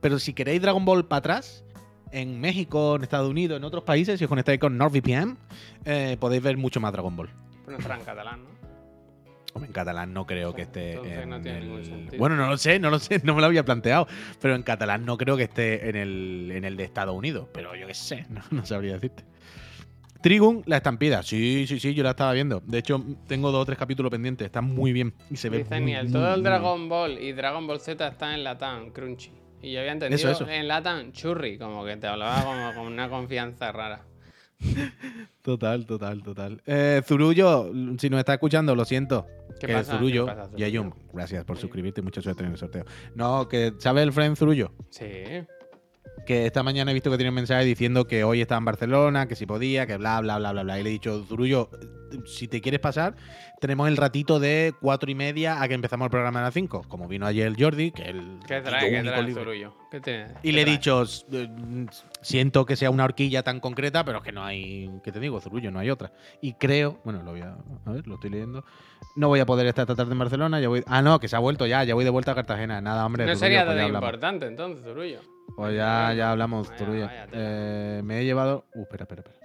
Pero 0.00 0.18
si 0.18 0.32
queréis 0.32 0.60
Dragon 0.60 0.84
Ball 0.84 1.06
para 1.06 1.18
atrás, 1.18 1.64
en 2.12 2.40
México, 2.40 2.96
en 2.96 3.02
Estados 3.02 3.30
Unidos, 3.30 3.56
en 3.58 3.64
otros 3.64 3.84
países, 3.84 4.18
si 4.18 4.24
os 4.24 4.28
conectáis 4.28 4.58
con 4.60 4.76
NordVPN, 4.78 5.36
eh, 5.84 6.16
podéis 6.18 6.42
ver 6.42 6.56
mucho 6.56 6.80
más 6.80 6.92
Dragon 6.92 7.14
Ball. 7.16 7.28
Pero 7.64 7.72
no 7.72 7.76
estará 7.78 7.96
en 7.98 8.04
catalán, 8.04 8.40
¿no? 8.44 8.58
Hombre, 9.54 9.68
en 9.68 9.72
catalán 9.72 10.12
no 10.12 10.26
creo 10.26 10.54
que 10.54 10.62
esté. 10.62 10.92
En 11.22 11.30
no 11.30 11.40
tiene 11.40 11.58
el- 11.58 11.64
ningún 11.64 11.84
sentido. 11.84 12.18
Bueno, 12.18 12.36
no 12.36 12.48
lo 12.48 12.56
sé, 12.58 12.78
no 12.78 12.90
lo 12.90 12.98
sé, 12.98 13.20
no 13.24 13.34
me 13.34 13.40
lo 13.40 13.46
había 13.46 13.64
planteado. 13.64 14.06
Pero 14.40 14.54
en 14.54 14.62
catalán 14.62 15.04
no 15.04 15.16
creo 15.16 15.36
que 15.36 15.44
esté 15.44 15.88
en 15.88 15.96
el, 15.96 16.50
en 16.54 16.64
el 16.64 16.76
de 16.76 16.84
Estados 16.84 17.14
Unidos. 17.16 17.48
Pero 17.52 17.74
yo 17.74 17.86
qué 17.86 17.94
sé, 17.94 18.26
no, 18.30 18.42
no 18.50 18.64
sabría 18.66 18.94
decirte. 18.94 19.24
Trigun, 20.20 20.62
la 20.66 20.76
estampida. 20.78 21.22
Sí, 21.22 21.64
sí, 21.68 21.78
sí, 21.78 21.94
yo 21.94 22.02
la 22.02 22.10
estaba 22.10 22.32
viendo. 22.32 22.60
De 22.66 22.78
hecho, 22.78 23.04
tengo 23.28 23.52
dos 23.52 23.62
o 23.62 23.66
tres 23.66 23.78
capítulos 23.78 24.10
pendientes. 24.10 24.46
Está 24.46 24.60
muy 24.60 24.92
bien. 24.92 25.14
Y 25.30 25.36
se 25.36 25.48
ve. 25.48 25.64
Todo 25.64 26.34
el 26.34 26.42
Dragon 26.42 26.88
Ball 26.88 27.18
y 27.18 27.32
Dragon 27.32 27.66
Ball 27.66 27.80
Z 27.80 28.06
está 28.06 28.34
en 28.34 28.42
Latam, 28.44 28.90
Crunchy. 28.90 29.30
Y 29.62 29.72
yo 29.72 29.80
había 29.80 29.92
entendido 29.92 30.30
Eso, 30.30 30.44
eso. 30.44 30.50
en 30.50 30.68
Latam, 30.68 31.12
Churri, 31.12 31.58
como 31.58 31.84
que 31.84 31.96
te 31.96 32.06
hablaba 32.06 32.44
como 32.44 32.74
con 32.74 32.92
una 32.92 33.08
confianza 33.08 33.72
rara. 33.72 34.02
Total, 35.42 35.86
total, 35.86 36.22
total. 36.22 36.60
Eh, 36.66 37.00
Zurullo, 37.06 37.70
si 37.98 38.10
nos 38.10 38.18
está 38.18 38.34
escuchando, 38.34 38.74
lo 38.74 38.84
siento. 38.84 39.26
¿Qué 39.60 39.66
que 39.68 39.72
pasa? 39.72 39.92
Zurullo, 39.92 40.26
¿Qué 40.26 40.32
pasa, 40.32 40.44
Zurullo? 40.46 40.58
Yayum, 40.58 40.90
gracias 41.12 41.44
por 41.44 41.56
suscribirte 41.56 42.00
y 42.00 42.04
mucha 42.04 42.20
suerte 42.20 42.44
en 42.44 42.50
el 42.50 42.58
sorteo. 42.58 42.84
No, 43.14 43.48
que 43.48 43.72
¿sabes 43.78 44.02
el 44.02 44.12
friend 44.12 44.36
Zurullo? 44.36 44.72
Sí. 44.90 45.06
Que 46.26 46.46
esta 46.46 46.62
mañana 46.62 46.90
he 46.90 46.94
visto 46.94 47.10
que 47.10 47.16
tiene 47.16 47.30
un 47.30 47.34
mensaje 47.36 47.64
diciendo 47.64 48.06
que 48.06 48.22
hoy 48.24 48.40
está 48.40 48.56
en 48.56 48.64
Barcelona, 48.64 49.26
que 49.28 49.34
si 49.36 49.46
podía, 49.46 49.86
que 49.86 49.96
bla, 49.96 50.20
bla, 50.20 50.38
bla, 50.38 50.52
bla, 50.52 50.62
bla. 50.62 50.78
Y 50.78 50.82
le 50.82 50.90
he 50.90 50.92
dicho, 50.92 51.24
Zurullo, 51.24 51.70
si 52.26 52.48
te 52.48 52.60
quieres 52.60 52.80
pasar, 52.80 53.14
tenemos 53.60 53.88
el 53.88 53.96
ratito 53.96 54.38
de 54.40 54.74
cuatro 54.80 55.10
y 55.10 55.14
media 55.14 55.62
a 55.62 55.68
que 55.68 55.74
empezamos 55.74 56.06
el 56.06 56.10
programa 56.10 56.40
a 56.40 56.42
las 56.44 56.54
cinco. 56.54 56.82
Como 56.88 57.08
vino 57.08 57.26
ayer 57.26 57.46
el 57.46 57.56
Jordi, 57.62 57.90
que 57.92 58.02
el 58.02 58.38
¿Qué 58.46 58.60
trae? 58.60 58.90
¿Qué 58.90 59.02
trae. 59.02 59.32
Zurullo? 59.32 59.74
Y 59.90 60.00
¿Qué 60.00 60.52
le 60.52 60.62
he 60.62 60.64
dicho, 60.66 61.02
"S- 61.02 61.24
eh, 61.32 61.48
siento 62.20 62.66
que 62.66 62.76
sea 62.76 62.90
una 62.90 63.04
horquilla 63.04 63.42
tan 63.42 63.58
concreta, 63.60 64.04
pero 64.04 64.18
es 64.18 64.24
que 64.24 64.32
no 64.32 64.44
hay, 64.44 64.90
¿qué 65.02 65.12
te 65.12 65.20
digo? 65.20 65.40
Zurullo, 65.40 65.70
no 65.70 65.78
hay 65.78 65.88
otra. 65.90 66.12
Y 66.42 66.52
creo, 66.54 67.00
bueno, 67.04 67.22
lo 67.22 67.30
voy 67.30 67.40
a, 67.40 67.56
a 67.86 67.90
ver, 67.92 68.06
lo 68.06 68.14
estoy 68.14 68.30
leyendo. 68.30 68.64
No 69.16 69.28
voy 69.28 69.40
a 69.40 69.46
poder 69.46 69.66
estar 69.66 69.84
esta 69.84 69.94
tarde 69.94 70.12
en 70.12 70.18
Barcelona, 70.18 70.60
ya 70.60 70.68
voy, 70.68 70.82
ah, 70.86 71.00
no, 71.02 71.18
que 71.20 71.28
se 71.28 71.36
ha 71.36 71.38
vuelto 71.38 71.66
ya, 71.66 71.84
ya 71.84 71.94
voy 71.94 72.04
de 72.04 72.10
vuelta 72.10 72.32
a 72.32 72.34
Cartagena. 72.34 72.80
Nada, 72.80 73.06
hombre. 73.06 73.24
No 73.24 73.34
Zurullo, 73.34 73.40
sería 73.46 73.64
pues 73.64 73.78
tan 73.78 73.94
importante 73.94 74.46
entonces, 74.46 74.84
Zurullo. 74.84 75.20
Pues 75.56 75.74
ya, 75.76 76.12
ya 76.14 76.30
hablamos, 76.30 76.70
Vaya. 76.70 77.26
Eh, 77.32 78.00
me 78.04 78.20
he 78.20 78.24
llevado, 78.24 78.64
uh, 78.74 78.82
espera, 78.82 79.04
espera, 79.04 79.22
espera. 79.22 79.38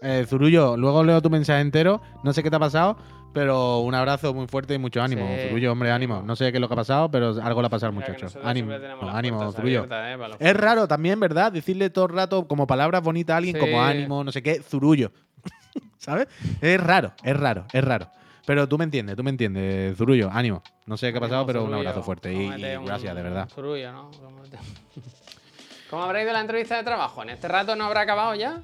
Eh, 0.00 0.24
Zurullo, 0.26 0.76
luego 0.76 1.02
leo 1.02 1.20
tu 1.20 1.30
mensaje 1.30 1.60
entero. 1.60 2.00
No 2.22 2.32
sé 2.32 2.42
qué 2.42 2.50
te 2.50 2.56
ha 2.56 2.60
pasado, 2.60 2.96
pero 3.32 3.80
un 3.80 3.94
abrazo 3.94 4.32
muy 4.32 4.46
fuerte 4.46 4.74
y 4.74 4.78
mucho 4.78 5.02
ánimo. 5.02 5.26
Sí, 5.28 5.48
Zurullo, 5.48 5.72
hombre, 5.72 5.90
ánimo. 5.90 6.22
No 6.22 6.36
sé 6.36 6.50
qué 6.50 6.58
es 6.58 6.60
lo 6.60 6.68
que 6.68 6.74
ha 6.74 6.76
pasado, 6.76 7.10
pero 7.10 7.34
algo 7.42 7.60
le 7.60 7.66
ha 7.66 7.70
pasado 7.70 7.88
al 7.90 7.94
muchacho. 7.94 8.26
Ánimo, 8.42 8.72
ánimo, 9.12 9.52
Zurullo. 9.52 9.84
abiertas, 9.90 10.34
¿eh? 10.40 10.48
Es 10.50 10.56
raro 10.56 10.86
también, 10.88 11.18
¿verdad? 11.20 11.50
Decirle 11.52 11.90
todo 11.90 12.06
el 12.06 12.12
rato 12.12 12.46
como 12.46 12.66
palabras 12.66 13.02
bonitas 13.02 13.34
a 13.34 13.36
alguien 13.38 13.56
Sí. 13.56 13.60
como 13.60 13.82
ánimo, 13.82 14.22
no 14.24 14.30
sé 14.32 14.42
qué, 14.42 14.60
zurullo. 14.62 15.10
¿Sabes? 15.98 16.28
Es 16.60 16.80
raro, 16.80 17.12
es 17.24 17.36
raro, 17.36 17.66
es 17.72 17.84
raro. 17.84 18.08
Pero 18.48 18.66
tú 18.66 18.78
me 18.78 18.84
entiendes, 18.84 19.14
tú 19.14 19.22
me 19.22 19.28
entiendes, 19.28 19.94
zurullo, 19.98 20.30
ánimo. 20.32 20.62
No 20.86 20.96
sé 20.96 21.12
qué 21.12 21.18
ha 21.18 21.20
pasado, 21.20 21.44
pero 21.44 21.64
un 21.64 21.74
abrazo 21.74 22.02
fuerte 22.02 22.32
y, 22.32 22.46
un 22.46 22.86
gracias, 22.86 23.14
de 23.14 23.22
verdad. 23.22 23.46
Zurullo, 23.54 23.92
¿no? 23.92 24.10
¿Cómo 25.90 26.02
habrá 26.02 26.22
ido 26.22 26.32
la 26.32 26.40
entrevista 26.40 26.78
de 26.78 26.82
trabajo? 26.82 27.22
¿En 27.22 27.28
este 27.28 27.46
rato 27.46 27.76
no 27.76 27.84
habrá 27.84 28.00
acabado 28.00 28.34
ya? 28.34 28.62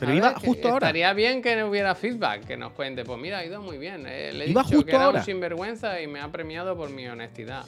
Pero 0.00 0.14
iba 0.14 0.34
justo 0.40 0.68
ahora. 0.68 0.86
Estaría 0.86 1.12
bien 1.12 1.42
que 1.42 1.62
hubiera 1.64 1.94
feedback, 1.94 2.46
que 2.46 2.56
nos 2.56 2.72
cuente. 2.72 3.04
Pues 3.04 3.20
mira, 3.20 3.40
ha 3.40 3.44
ido 3.44 3.60
muy 3.60 3.76
bien. 3.76 4.06
eh, 4.06 4.32
le 4.32 4.46
he 4.46 4.48
Iba 4.48 4.62
dicho 4.62 4.76
justo 4.76 4.86
que 4.86 4.96
era 4.96 5.04
ahora. 5.04 5.18
un 5.18 5.24
sinvergüenza 5.26 6.00
y 6.00 6.06
me 6.06 6.20
ha 6.20 6.32
premiado 6.32 6.74
por 6.78 6.88
mi 6.88 7.06
honestidad. 7.08 7.66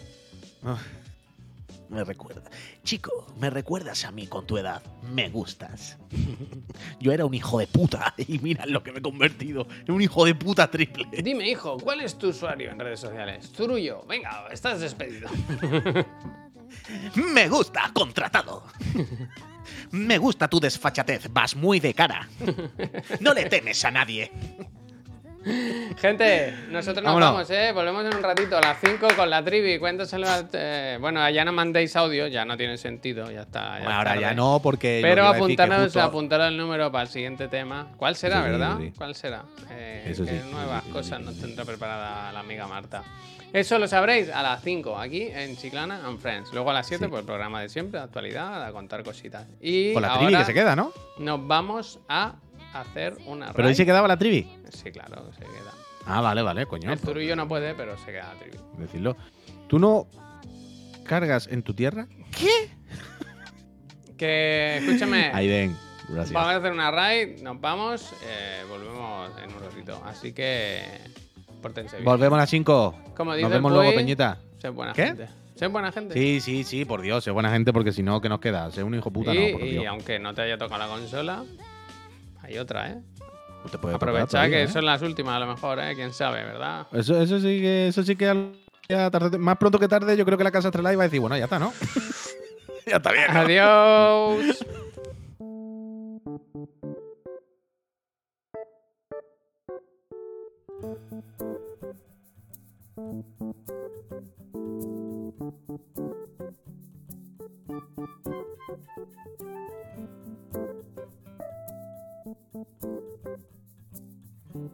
Me 1.89 2.05
recuerda. 2.05 2.51
Chico, 2.85 3.27
me 3.39 3.51
recuerdas 3.51 4.05
a 4.05 4.13
mí 4.13 4.27
con 4.27 4.47
tu 4.47 4.59
edad. 4.59 4.83
Me 5.03 5.31
gustas. 5.31 5.97
Yo 7.01 7.13
era 7.13 7.25
un 7.25 7.35
hijo 7.35 7.59
de 7.59 7.67
puta 7.67 8.15
y 8.19 8.39
mira 8.39 8.65
en 8.65 8.73
lo 8.73 8.83
que 8.83 8.93
me 8.93 8.99
he 8.99 9.03
convertido. 9.03 9.67
En 9.87 9.95
un 9.95 10.03
hijo 10.03 10.25
de 10.25 10.35
puta 10.35 10.71
triple. 10.71 11.07
Dime, 11.23 11.49
hijo, 11.49 11.79
¿cuál 11.79 12.01
es 12.03 12.17
tu 12.19 12.29
usuario 12.29 12.71
en 12.71 12.79
redes 12.79 13.01
sociales? 13.01 13.51
Zurullo. 13.55 14.03
Venga, 14.07 14.49
estás 14.51 14.81
despedido. 14.81 15.29
Me 17.15 17.49
gusta, 17.49 17.91
contratado. 17.93 18.65
Me 19.91 20.19
gusta 20.19 20.49
tu 20.49 20.61
desfachatez, 20.61 21.33
vas 21.33 21.57
muy 21.57 21.81
de 21.81 21.95
cara. 21.95 22.29
No 23.21 23.33
le 23.33 23.47
temes 23.47 23.85
a 23.85 23.91
nadie. 23.91 24.31
Gente, 25.99 26.55
nosotros 26.71 27.03
nos 27.05 27.15
Vámonos. 27.15 27.33
vamos, 27.33 27.51
¿eh? 27.51 27.73
Volvemos 27.73 28.05
en 28.07 28.17
un 28.17 28.23
ratito 28.23 28.57
a 28.59 28.61
las 28.61 28.79
5 28.81 29.09
con 29.17 29.29
la 29.31 29.45
trivi. 29.45 29.79
Cuéntaselo. 29.79 30.29
a- 30.29 30.45
eh, 30.53 30.99
bueno, 31.01 31.29
ya 31.31 31.45
no 31.45 31.53
mandéis 31.53 31.95
audio, 31.97 32.27
ya 32.27 32.45
no 32.45 32.57
tiene 32.57 32.77
sentido, 32.77 33.31
ya 33.31 33.43
está. 33.43 33.79
ya 33.79 33.85
Bueno, 33.85 33.99
ahora 33.99 34.11
tarde. 34.11 34.21
ya 34.23 34.35
no, 34.35 34.61
porque. 34.63 35.01
Pero 35.03 35.25
que 35.25 35.31
que 35.31 35.37
apuntaros, 35.37 35.83
justo- 35.85 36.03
apuntaros 36.03 36.49
el 36.49 36.57
número 36.57 36.93
para 36.93 37.03
el 37.05 37.09
siguiente 37.09 37.49
tema. 37.49 37.89
¿Cuál 37.97 38.17
será, 38.17 38.43
sí, 38.45 38.51
verdad? 38.51 38.77
sí. 38.81 38.93
¿Cuál 38.97 39.15
será? 39.15 39.45
Eh, 39.71 40.05
Eso 40.09 40.25
¿Qué 40.25 40.41
sí, 40.41 40.51
nuevas 40.51 40.83
cosas 40.85 41.21
nos 41.21 41.39
tendrá 41.41 41.65
preparada 41.65 42.31
la 42.33 42.41
amiga 42.41 42.67
Marta? 42.67 43.03
Eso 43.51 43.79
lo 43.79 43.89
sabréis 43.89 44.29
a 44.29 44.43
las 44.43 44.63
5 44.63 44.99
aquí 44.99 45.23
en 45.33 45.57
Chiclana 45.57 46.07
and 46.07 46.19
Friends. 46.21 46.53
Luego 46.53 46.71
a 46.71 46.75
las 46.75 46.87
7 46.87 47.07
Sí. 47.07 47.11
por 47.11 47.21
el 47.21 47.25
programa 47.25 47.63
de 47.63 47.71
siempre, 47.71 47.99
de 47.99 48.05
actualidad, 48.05 48.63
a 48.67 48.73
contar 48.73 49.03
cositas. 49.03 49.47
Y 49.61 49.95
Con 49.95 50.03
la 50.03 50.09
ahora 50.09 50.27
trivi 50.27 50.39
que 50.39 50.45
se 50.45 50.53
queda, 50.55 50.77
¿no? 50.77 50.93
nos 51.19 51.47
vamos 51.47 51.99
a 52.11 52.35
hacer 52.75 53.17
una 53.27 53.53
Pero 53.53 53.69
ahí 53.69 53.75
se 53.75 53.83
raid. 53.83 53.89
quedaba 53.89 54.09
la 54.09 54.17
trivi. 54.17 54.49
Sí, 54.71 54.91
claro, 54.91 55.31
se 55.33 55.41
queda. 55.41 55.73
Ah, 56.07 56.21
vale, 56.21 56.43
vale, 56.43 56.67
coño. 56.67 56.91
el 56.93 56.99
Zurullo 56.99 57.37
no 57.37 57.47
puede, 57.49 57.75
pero 57.75 57.97
se 57.99 58.07
queda 58.13 58.33
la 58.35 58.41
trivi. 58.41 58.59
Decirlo. 58.79 59.17
¿Tú 59.69 59.79
no 59.79 60.07
cargas 61.05 61.47
en 61.49 61.63
tu 61.63 61.75
tierra? 61.75 62.07
Que, 64.17 64.79
escúchame. 64.79 65.31
Ahí 65.33 65.49
ven. 65.49 65.77
Gracias. 66.09 66.33
Vamos 66.33 66.55
a 66.55 66.57
hacer 66.57 66.73
una 66.73 66.91
raid, 66.91 67.43
nos 67.43 67.61
vamos, 67.61 68.13
eh, 68.25 68.63
volvemos 68.69 69.31
en 69.43 69.53
un 69.55 69.61
ratito. 69.61 70.03
Así 70.07 70.33
que 70.33 70.83
pórtense 71.61 71.97
bien. 71.97 72.05
Volvemos 72.07 72.37
a 72.39 72.41
las 72.43 72.51
5. 72.51 72.95
Como 73.15 73.35
dice 73.35 73.43
Nos 73.43 73.53
vemos 73.53 73.73
luego, 73.73 73.95
Peñita. 73.95 74.39
Sé 74.59 74.71
buena 74.71 74.93
¿Qué? 74.95 75.07
gente. 75.07 75.29
Sé 75.55 75.67
buena 75.67 75.93
gente. 75.93 76.15
Sí, 76.15 76.41
sí, 76.41 76.65
sí, 76.65 76.85
por 76.85 77.03
Dios, 77.03 77.25
sé 77.25 77.31
buena 77.31 77.51
gente 77.51 77.73
porque 77.73 77.93
si 77.93 78.03
no, 78.03 78.21
¿qué 78.21 78.29
nos 78.29 78.41
queda? 78.41 78.71
Sé 78.71 78.83
un 78.83 78.95
hijo 78.95 79.11
puta, 79.13 79.35
y, 79.35 79.53
no, 79.53 79.59
por 79.59 79.67
y 79.67 79.71
Dios. 79.73 79.87
aunque 79.89 80.19
no 80.19 80.33
te 80.33 80.43
haya 80.43 80.57
tocado 80.57 80.79
la 80.79 80.89
consola, 80.89 81.45
hay 82.49 82.57
otra, 82.57 82.91
¿eh? 82.91 83.03
Te 83.71 83.77
Aprovechar 83.77 84.49
que 84.49 84.63
¿eh? 84.63 84.69
son 84.69 84.87
las 84.87 85.03
últimas, 85.03 85.37
a 85.37 85.41
lo 85.41 85.47
mejor, 85.47 85.79
¿eh? 85.81 85.95
Quién 85.95 86.15
sabe, 86.15 86.43
¿verdad? 86.43 86.87
Eso, 86.93 87.21
eso 87.21 87.39
sí 87.39 87.61
que, 87.61 87.89
eso 87.89 88.03
sí 88.03 88.17
que 88.17 88.53
más 89.39 89.59
pronto 89.59 89.79
que 89.79 89.87
tarde, 89.87 90.17
yo 90.17 90.25
creo 90.25 90.39
que 90.39 90.45
la 90.45 90.51
casa 90.51 90.69
Estrella 90.69 90.97
va 90.97 91.03
a 91.03 91.07
decir, 91.09 91.21
bueno, 91.21 91.37
ya 91.37 91.45
está, 91.45 91.59
¿no? 91.59 91.75
ya 92.87 92.97
está 92.97 93.13
bien. 93.13 93.27
¿no? 93.35 93.41
Adiós. 93.41 94.65